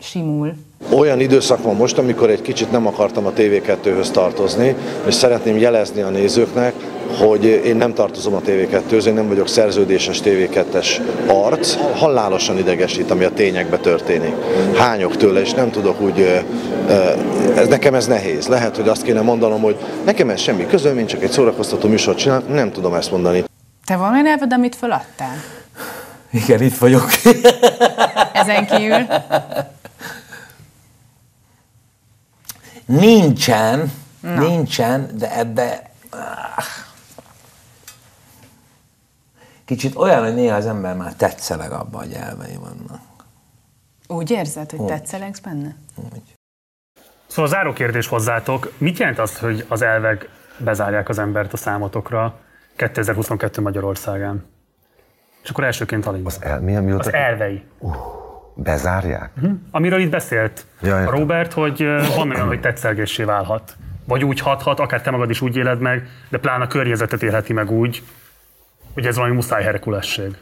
[0.00, 0.54] simul.
[0.90, 4.74] Olyan időszak van most, amikor egy kicsit nem akartam a TV2-höz tartozni,
[5.06, 6.74] és szeretném jelezni a nézőknek,
[7.16, 11.76] hogy én nem tartozom a TV2-höz, én nem vagyok szerződéses TV2-es arc.
[11.98, 14.34] Halálosan idegesít, ami a tényekbe történik.
[14.76, 16.44] Hányok tőle, és nem tudok úgy,
[17.56, 18.46] ez, nekem ez nehéz.
[18.46, 22.18] Lehet, hogy azt kéne mondanom, hogy nekem ez semmi közöm, én csak egy szórakoztató műsort
[22.18, 23.44] csinálok, nem tudom ezt mondani.
[23.84, 25.36] Te van olyan elved, amit föladtál?
[26.30, 27.08] Igen, itt vagyok.
[28.32, 29.06] Ezen kívül?
[32.86, 34.48] Nincsen, Na.
[34.48, 35.90] nincsen, de ebbe...
[36.10, 36.86] áh.
[39.68, 43.00] Kicsit olyan, hogy néha az ember már tetszeleg abba, hogy elvei vannak.
[44.06, 44.86] Úgy érzed, hogy Úgy.
[44.86, 45.76] tetszelegsz benne?
[47.26, 48.72] Szóval a záró kérdés hozzátok.
[48.78, 52.38] Mit jelent az, hogy az elvek bezárják az embert a számotokra
[52.76, 54.44] 2022 Magyarországán?
[55.42, 56.26] És akkor elsőként Halin.
[56.26, 57.62] Az, el, milyen, mi az elvei.
[58.54, 59.30] Bezárják?
[59.40, 59.52] Hm?
[59.70, 61.14] Amiről itt beszélt Ja, a értem.
[61.14, 61.84] Robert, hogy
[62.16, 63.76] van olyan, hogy tetszelgéssé válhat.
[64.04, 67.52] Vagy úgy hathat, akár te magad is úgy éled meg, de pláne a környezetet élheti
[67.52, 68.02] meg úgy,
[68.98, 70.36] hogy ez valami muszáj herkulesség.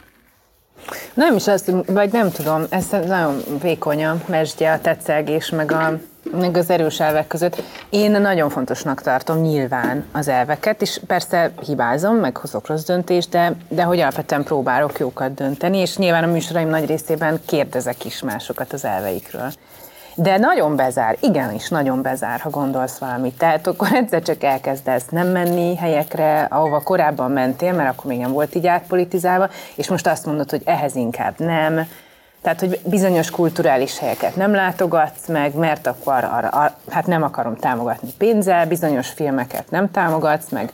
[1.15, 5.99] Nem is azt, vagy nem tudom, ez nagyon vékony a mesdje, a tetszelgés, meg, a,
[6.41, 7.63] meg az erős elvek között.
[7.91, 13.53] Én nagyon fontosnak tartom nyilván az elveket, és persze hibázom, meg hozok rossz döntést, de,
[13.69, 18.73] de hogy alapvetően próbálok jókat dönteni, és nyilván a műsoraim nagy részében kérdezek is másokat
[18.73, 19.53] az elveikről.
[20.19, 23.39] De nagyon bezár, igenis nagyon bezár, ha gondolsz valamit.
[23.39, 28.33] Tehát akkor egyszer csak elkezdesz nem menni helyekre, ahova korábban mentél, mert akkor még nem
[28.33, 31.89] volt így átpolitizálva, és most azt mondod, hogy ehhez inkább nem.
[32.43, 37.57] Tehát, hogy bizonyos kulturális helyeket nem látogatsz meg, mert akkor arra, arra, hát nem akarom
[37.57, 40.73] támogatni pénzzel, bizonyos filmeket nem támogatsz meg,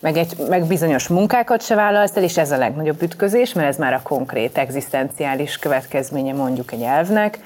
[0.00, 3.76] meg, egy, meg bizonyos munkákat se vállalsz el, és ez a legnagyobb ütközés, mert ez
[3.76, 7.38] már a konkrét, egzisztenciális következménye mondjuk egy elvnek,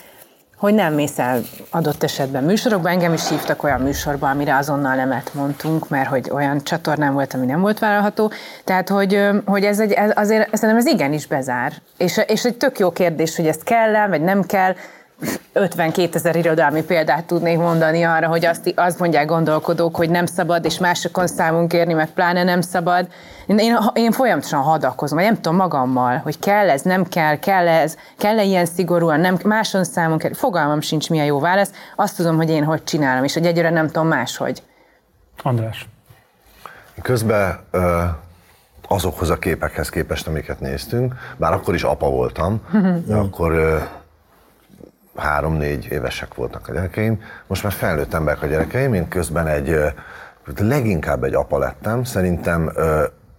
[0.61, 2.89] hogy nem mész el adott esetben műsorokba.
[2.89, 7.47] Engem is hívtak olyan műsorba, amire azonnal nemet mondtunk, mert hogy olyan csatornám volt, ami
[7.47, 8.31] nem volt vállalható.
[8.65, 11.73] Tehát, hogy, hogy ez egy, ez azért szerintem ez igenis bezár.
[11.97, 14.75] És, és egy tök jó kérdés, hogy ezt kell-e, vagy nem kell.
[15.53, 20.65] 52 ezer irodalmi példát tudnék mondani arra, hogy azt, azt mondják gondolkodók, hogy nem szabad,
[20.65, 23.09] és másokon számunk kérni, meg pláne nem szabad.
[23.47, 27.69] Én, én, én folyamatosan hadakozom, vagy nem tudom magammal, hogy kell ez, nem kell, kell
[27.69, 30.37] ez, kell -e ilyen szigorúan, nem, máson számunk kérni.
[30.37, 31.73] Fogalmam sincs, mi a jó válasz.
[31.97, 34.63] Azt tudom, hogy én hogy csinálom, és hogy egyre nem tudom máshogy.
[35.43, 35.89] András.
[37.03, 38.05] Közben ö,
[38.89, 42.61] azokhoz a képekhez képest, amiket néztünk, bár akkor is apa voltam,
[43.23, 43.79] akkor ö,
[45.21, 49.77] három-négy évesek voltak a gyerekeim, most már felnőtt emberek a gyerekeim, én közben egy,
[50.57, 52.73] leginkább egy apa lettem, szerintem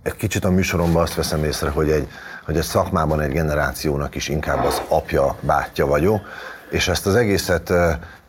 [0.04, 2.08] egy kicsit a műsoromban azt veszem észre, hogy egy,
[2.46, 6.22] hogy egy szakmában egy generációnak is inkább az apja, bátyja vagyok,
[6.70, 7.74] és ezt az egészet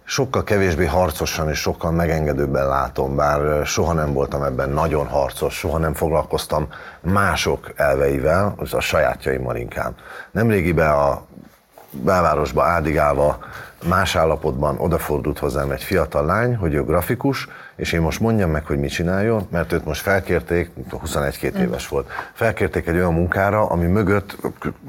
[0.05, 5.79] sokkal kevésbé harcosan és sokkal megengedőbben látom, bár soha nem voltam ebben nagyon harcos, soha
[5.79, 6.69] nem foglalkoztam
[7.01, 9.95] mások elveivel, az a sajátjaimmal inkább.
[10.31, 11.23] Nemrégiben a
[11.93, 13.39] belvárosba ádigálva
[13.89, 18.67] más állapotban odafordult hozzám egy fiatal lány, hogy ő grafikus, és én most mondjam meg,
[18.67, 23.87] hogy mit csináljon, mert őt most felkérték, 21-2 éves volt, felkérték egy olyan munkára, ami
[23.87, 24.37] mögött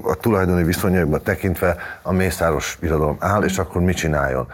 [0.04, 4.48] a tulajdoni viszonyokban tekintve a mészáros irodalom áll, és akkor mit csináljon.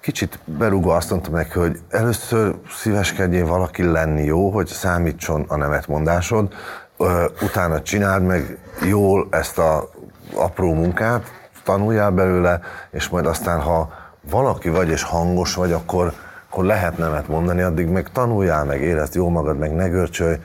[0.00, 6.54] Kicsit berúgva azt mondtam neki, hogy először szíveskedjél valaki lenni jó, hogy számítson a nevetmondásod,
[6.96, 9.90] ö, utána csináld meg jól ezt a
[10.34, 11.30] apró munkát,
[11.66, 13.92] tanuljál belőle, és majd aztán, ha
[14.30, 16.12] valaki vagy és hangos vagy, akkor,
[16.48, 20.36] akkor lehet nemet mondani, addig meg tanuljál, meg érezd jó magad, meg ne görcsölj,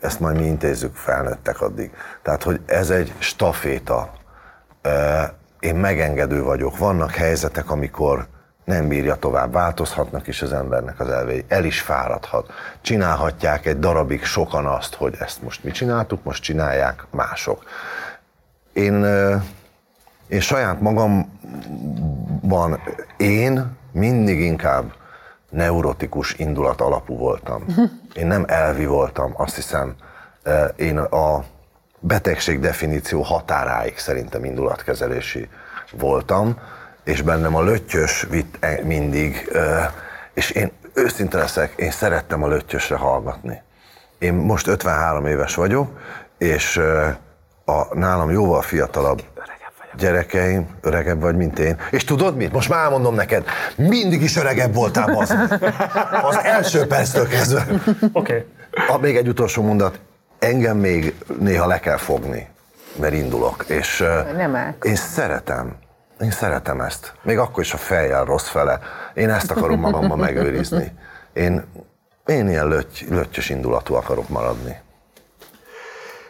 [0.00, 1.90] ezt majd mi intézzük, felnőttek addig.
[2.22, 4.12] Tehát, hogy ez egy staféta.
[5.60, 6.78] Én megengedő vagyok.
[6.78, 8.26] Vannak helyzetek, amikor
[8.64, 12.50] nem bírja tovább, változhatnak is az embernek az elvei, el is fáradhat.
[12.80, 17.62] Csinálhatják egy darabig sokan azt, hogy ezt most mi csináltuk, most csinálják mások.
[18.72, 19.06] Én
[20.28, 22.80] én saját magamban
[23.16, 24.92] én mindig inkább
[25.50, 27.64] neurotikus indulat alapú voltam.
[28.14, 29.94] Én nem elvi voltam, azt hiszem,
[30.42, 31.44] eh, én a
[32.00, 35.48] betegség definíció határáig szerintem indulatkezelési
[35.92, 36.58] voltam,
[37.04, 39.90] és bennem a löttyös vitt e- mindig, eh,
[40.34, 43.62] és én őszinte leszek, én szerettem a löttyösre hallgatni.
[44.18, 46.00] Én most 53 éves vagyok,
[46.38, 46.76] és
[47.64, 49.22] a nálam jóval fiatalabb
[49.98, 51.76] gyerekeim, öregebb vagy, mint én.
[51.90, 52.52] És tudod mit?
[52.52, 53.44] Most már elmondom neked,
[53.76, 55.34] mindig is öregebb voltál, az.
[56.22, 57.66] Az első perctől kezdve.
[58.12, 58.46] Oké.
[58.86, 59.00] Okay.
[59.00, 60.00] Még egy utolsó mondat.
[60.38, 62.48] Engem még néha le kell fogni,
[62.96, 63.64] mert indulok.
[63.68, 64.04] És
[64.36, 64.74] Nem áll.
[64.82, 65.76] én szeretem,
[66.20, 67.12] én szeretem ezt.
[67.22, 68.78] Még akkor is a fejjel rossz fele.
[69.14, 70.92] Én ezt akarom magamban megőrizni.
[71.32, 71.64] Én,
[72.26, 74.76] én ilyen löty, löttyös indulatú akarok maradni.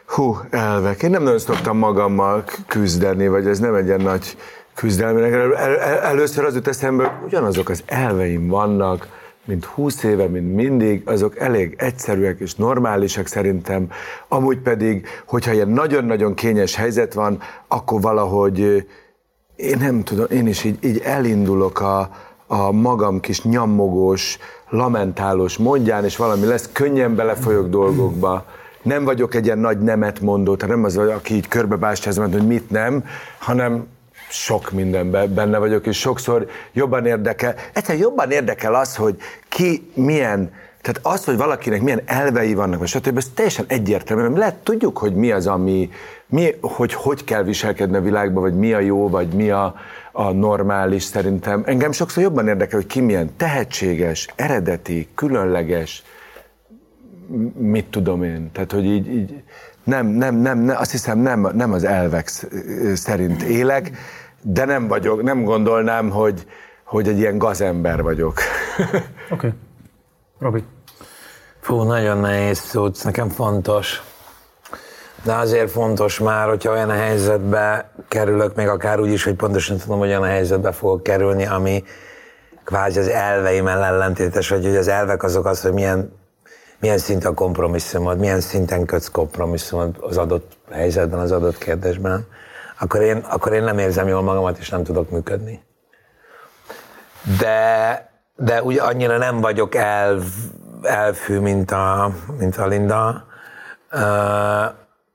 [0.08, 1.02] Hú, elvek.
[1.02, 4.36] Én nem nagyon szoktam magammal küzdeni, vagy ez nem egy ilyen nagy
[4.74, 5.16] küzdelem.
[5.16, 9.08] El, el, el, először az jut eszembe, ugyanazok az elveim vannak,
[9.44, 13.90] mint 20 éve, mint mindig, azok elég egyszerűek és normálisak szerintem.
[14.28, 18.76] Amúgy pedig, hogyha ilyen nagyon-nagyon kényes helyzet van, akkor valahogy ö,
[19.56, 22.10] én nem tudom, én is így, így elindulok a,
[22.46, 24.38] a magam kis nyammogós,
[24.68, 28.44] lamentálós mondján, és valami lesz, könnyen belefolyok dolgokba.
[28.82, 32.70] Nem vagyok egy ilyen nagy nemet mondó, tehát nem az, aki így körbebástyázom, hogy mit
[32.70, 33.04] nem,
[33.38, 33.86] hanem
[34.30, 39.16] sok mindenben benne vagyok, és sokszor jobban érdekel, egyszerűen jobban érdekel az, hogy
[39.48, 43.16] ki milyen, tehát az, hogy valakinek milyen elvei vannak, vagy stb.
[43.16, 44.22] ez teljesen egyértelmű.
[44.22, 45.90] Nem Lehet, tudjuk, hogy mi az, ami,
[46.26, 49.74] mi, hogy hogy kell viselkedni a világban, vagy mi a jó, vagy mi a,
[50.12, 51.62] a normális szerintem.
[51.66, 56.02] Engem sokszor jobban érdekel, hogy ki milyen tehetséges, eredeti, különleges,
[57.56, 58.50] mit tudom én.
[58.52, 59.42] Tehát, hogy így, így
[59.84, 62.48] nem, nem, nem, nem, azt hiszem nem, nem az elvek sz-
[62.94, 63.90] szerint élek,
[64.42, 66.46] de nem vagyok, nem gondolnám, hogy,
[66.84, 68.38] hogy egy ilyen gazember vagyok.
[68.78, 69.02] Oké.
[69.30, 69.50] Okay.
[70.38, 70.64] Robi.
[71.60, 74.02] Fú, nagyon nehéz szó, nekem fontos.
[75.22, 79.76] De azért fontos már, hogyha olyan a helyzetbe kerülök, még akár úgy is, hogy pontosan
[79.76, 81.84] tudom, hogy olyan a helyzetbe fogok kerülni, ami
[82.64, 86.12] kvázi az elveimmel ellentétes, vagy hogy az elvek azok az, hogy milyen,
[86.80, 92.26] milyen szint a kompromisszumod, milyen szinten kötsz kompromisszumod az adott helyzetben, az adott kérdésben,
[92.80, 95.62] akkor én, akkor én nem érzem jól magamat, és nem tudok működni.
[97.38, 100.22] De, de úgy annyira nem vagyok elv,
[100.82, 103.26] elfű, mint a, mint a Linda,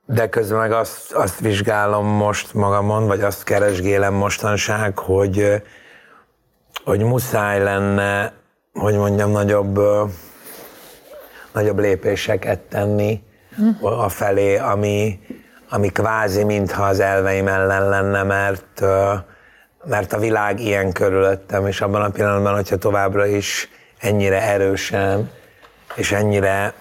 [0.06, 5.62] de közben meg azt, azt vizsgálom most magamon, vagy azt keresgélem mostanság, hogy,
[6.84, 8.32] hogy muszáj lenne,
[8.72, 9.80] hogy mondjam, nagyobb,
[11.54, 13.22] nagyobb lépéseket tenni
[13.80, 15.20] a felé, ami,
[15.68, 18.80] ami kvázi mintha az elveim ellen lenne, mert,
[19.84, 23.68] mert a világ ilyen körülöttem, és abban a pillanatban, hogyha továbbra is
[23.98, 25.30] ennyire erősen
[25.94, 26.74] és ennyire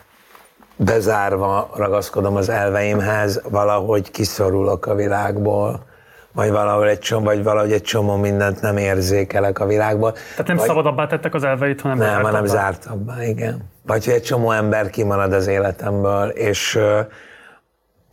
[0.76, 5.86] bezárva ragaszkodom az elveimhez, valahogy kiszorulok a világból,
[6.34, 10.12] vagy valahol egy csomó, vagy valahogy egy csomó mindent nem érzékelek a világból.
[10.12, 12.46] Tehát nem vagy, szabadabbá tettek az elveit, hanem Nem, hanem zártabbá?
[12.46, 13.70] zártabbá, igen.
[13.86, 16.80] Vagy hogy egy csomó ember kimarad az életemből, és,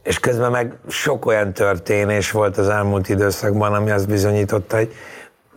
[0.03, 4.93] és közben meg sok olyan történés volt az elmúlt időszakban, ami azt bizonyította, hogy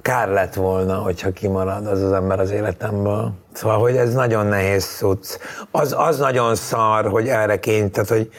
[0.02, 3.32] kár lett volna, hogyha kimarad az az ember az életemből.
[3.54, 5.38] Szóval, hogy ez nagyon nehéz cucc.
[5.72, 8.30] Az, az nagyon szar, hogy erre kény, tehát, hogy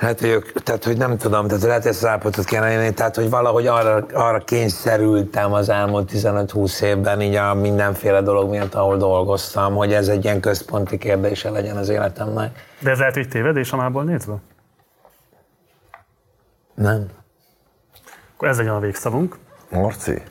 [0.00, 2.94] Hát, hogy ők, tehát, hogy nem tudom, tehát lehet, hogy ezt az állapotot kéne élni,
[2.94, 8.74] tehát, hogy valahogy arra, arra kényszerültem az elmúlt 15-20 évben, így a mindenféle dolog miatt,
[8.74, 12.64] ahol dolgoztam, hogy ez egy ilyen központi kérdése legyen az életemnek.
[12.78, 14.34] De ez lehet, hogy tévedés a mából nézve?
[16.74, 17.06] Nem.
[18.34, 19.38] Akkor ez legyen a végszavunk.
[19.70, 20.22] Marci,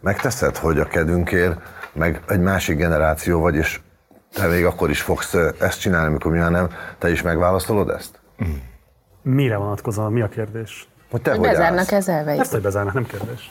[0.00, 1.60] megteszed, hogy a kedünkért,
[1.92, 3.80] meg egy másik generáció vagy, és
[4.32, 8.20] te még akkor is fogsz ezt csinálni, amikor mi már nem, te is megválaszolod ezt?
[9.28, 10.12] Mire vonatkozóan?
[10.12, 10.88] Mi a kérdés?
[11.10, 12.40] Hogy te Hogy hogy bezárnak ez elveit?
[12.40, 13.50] Ezt, hogy bezárnak, nem kérdés.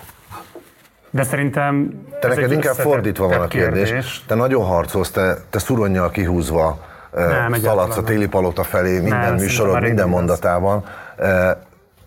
[1.09, 2.03] De szerintem...
[2.19, 3.87] Te ez neked egy inkább fordítva van a kérdés.
[3.87, 4.23] kérdés.
[4.27, 6.79] Te nagyon harcolsz, te, te szuronnyal kihúzva
[7.13, 8.05] Nem, nem, szaladsz a nem.
[8.05, 10.83] téli palota felé minden szerintem műsorod, minden mondatában.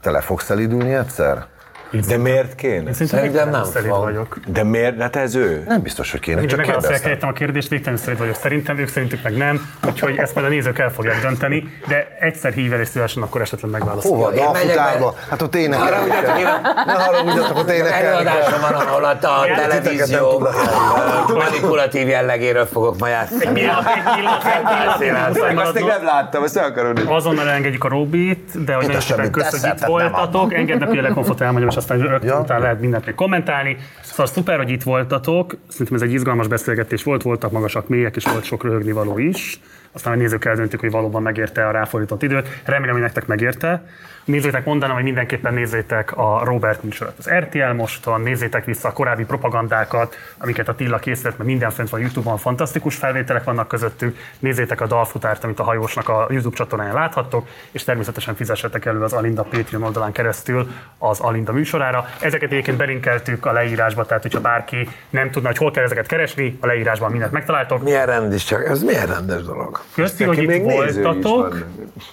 [0.00, 1.46] Te le fogsz elidülni egyszer?
[1.90, 2.92] De miért kéne?
[2.92, 4.02] Szerintem nem fog.
[4.02, 4.38] vagyok.
[4.46, 5.00] De miért?
[5.00, 5.64] Hát ez ő.
[5.66, 8.88] Nem biztos, hogy kéne, Csak csak megválaszolják helyettem a kérdést, végtelenül szelíd vagyok szerintem, ők
[8.88, 12.80] szerintük meg nem, úgyhogy ezt majd a nézők el fogják dönteni, de egyszer hív el
[12.80, 14.28] és szívesen akkor esetleg megválaszolják.
[14.30, 14.52] Hova?
[14.52, 15.14] Dalfutárba?
[15.30, 16.60] Hát ott énekelni kell.
[16.86, 18.58] Ne haragudjatok, ott énekelni Előadása kell.
[18.58, 20.48] van, ahol a, nem televízió
[21.44, 25.88] manipulatív jellegéről fogok majd Egy pillanat, egy pillanat, egy pillanat, muszáj Azt még maradnom.
[25.88, 26.92] nem láttam, ezt el akarom.
[27.06, 30.54] Azonnal engedjük a Robit, de hogy nagyon szépen köszönjük, hogy itt voltatok.
[30.54, 32.40] Engedd hogy a legkonfot elmondjam, és aztán rögtön Ja.
[32.40, 33.76] utána lehet mindent még kommentálni.
[34.02, 35.56] Szóval szuper, hogy itt voltatok.
[35.68, 39.60] Szerintem ez egy izgalmas beszélgetés volt, voltak magasak, mélyek, és volt sok röhögni való is.
[39.92, 42.48] Aztán a nézők eldöntik, hogy valóban megérte a ráfordított időt.
[42.64, 43.84] Remélem, hogy nektek megérte.
[44.28, 49.24] Nézzétek, mondanám, hogy mindenképpen nézzétek a Robert műsorot az RTL moston, nézzétek vissza a korábbi
[49.24, 54.16] propagandákat, amiket a Tilla készített, mert minden fent van YouTube-on, fantasztikus felvételek vannak közöttük.
[54.38, 59.12] Nézzétek a dalfutárt, amit a hajósnak a YouTube csatornáján láthattok, és természetesen fizessetek elő az
[59.12, 62.08] Alinda Patreon oldalán keresztül az Alinda műsorára.
[62.20, 66.58] Ezeket egyébként belinkeltük a leírásba, tehát hogyha bárki nem tudna, hogy hol kell ezeket keresni,
[66.60, 67.82] a leírásban mindent megtaláltok.
[67.82, 69.80] Milyen rendis csak, ez milyen rendes dolog.
[69.94, 71.64] Köszi, hogy itt is voltatok.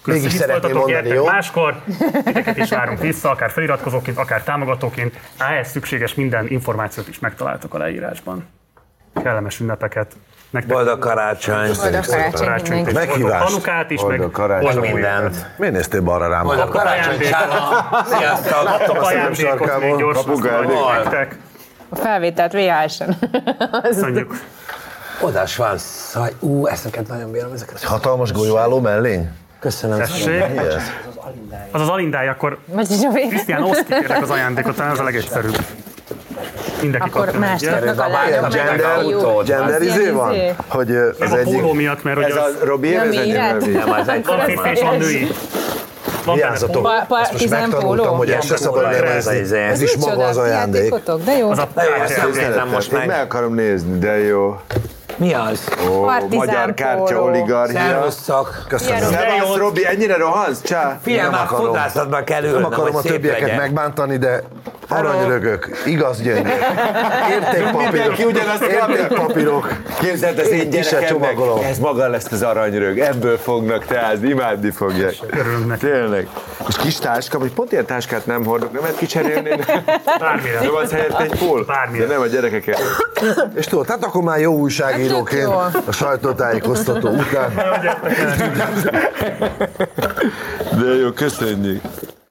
[0.03, 1.75] Köszi, hogy itt voltatok, mondani, máskor.
[2.23, 5.15] Titeket is várunk vissza, akár feliratkozóként, akár támogatóként.
[5.37, 8.47] Ehhez szükséges minden információt is megtaláltok a leírásban.
[9.23, 10.15] Kellemes ünnepeket.
[10.49, 11.71] Nektek Boldog karácsony.
[11.81, 13.43] Boldog karácsony Meghívást.
[13.43, 14.73] Hanukát is, Boldog meg karácsony.
[14.73, 15.49] boldog Mindent.
[15.57, 16.43] Miért néztél balra rám?
[16.43, 17.17] Boldog karácsony.
[18.05, 18.63] Sziasztok.
[18.65, 20.13] Kaptok ajándékot még sarkából.
[20.13, 21.37] Kapunk.
[21.89, 23.17] A felvételt VHS-en.
[23.83, 24.33] Köszönjük.
[25.57, 26.31] Van szaj.
[26.39, 27.83] Ú, ezeket nagyon bírom, ezeket.
[27.83, 29.29] Hatalmas golyóálló mellény?
[29.59, 30.59] Köszönöm szépen.
[30.59, 30.75] Ez?
[31.71, 33.27] Az az alindája, akkor a.
[33.27, 35.57] Krisztián, kérlek az ajándékot, talán ez a legegyszerűbb.
[36.81, 37.39] Mindenki Akkor egyet.
[37.39, 39.43] másnapnak a lányok meg gender- a.
[39.43, 40.33] Gender Az ilyen izé van?
[40.33, 40.53] izé.
[40.67, 41.53] Hogy az a egyik...
[41.53, 45.27] póló miatt, mert hogy Ez a az Robi az egy van férfi és van női.
[46.33, 46.87] Vigyázzatok,
[47.21, 49.37] ezt most megtanultam, hogy ezt se szabad Ez nevezni.
[49.37, 49.63] izé.
[49.63, 50.93] Ez is maga az ajándék.
[51.25, 51.49] De jó.
[51.49, 51.67] Az a
[52.71, 53.19] most Én meg meg.
[53.21, 54.59] akarom nézni, de jó.
[55.17, 55.63] Mi az?
[55.89, 57.23] Ó, Partizán magyar kártya póló.
[57.25, 57.79] oligarchia.
[57.79, 58.63] Szervusztok.
[58.67, 58.99] Köszönöm.
[58.99, 60.61] Szevasz, Robi, ennyire rohansz?
[60.63, 60.99] Csá!
[61.03, 61.65] Figyelj, Nem már akarom.
[61.65, 63.57] fotászatba kell ülnöm, Nem akarom a többieket legyen.
[63.57, 64.41] megbántani, de
[64.87, 66.53] aranyrögök, igaz gyöngyök,
[67.31, 69.73] értékpapírok, Mindenki ugyanazt értékpapírok.
[69.99, 71.63] Képzeld, az én gyerekemnek, csomagolom.
[71.63, 75.13] ez maga lesz az aranyrög, ebből fognak teázni, imádni fogják.
[75.31, 75.85] Örülünk neki.
[75.85, 76.27] Tényleg.
[76.67, 79.49] És kis táska, hogy pont ilyen táskát nem hordok, nem lehet kicserélni?
[80.19, 80.59] Bármire.
[80.61, 81.63] Nem az helyett egy pól?
[81.65, 82.05] Bármire.
[82.05, 82.81] De nem a gyerekeket.
[83.55, 84.63] És tudod, hát akkor már jó
[85.13, 87.55] újságíróként a sajtótájékoztató után.
[90.79, 91.81] De jó, köszönjük.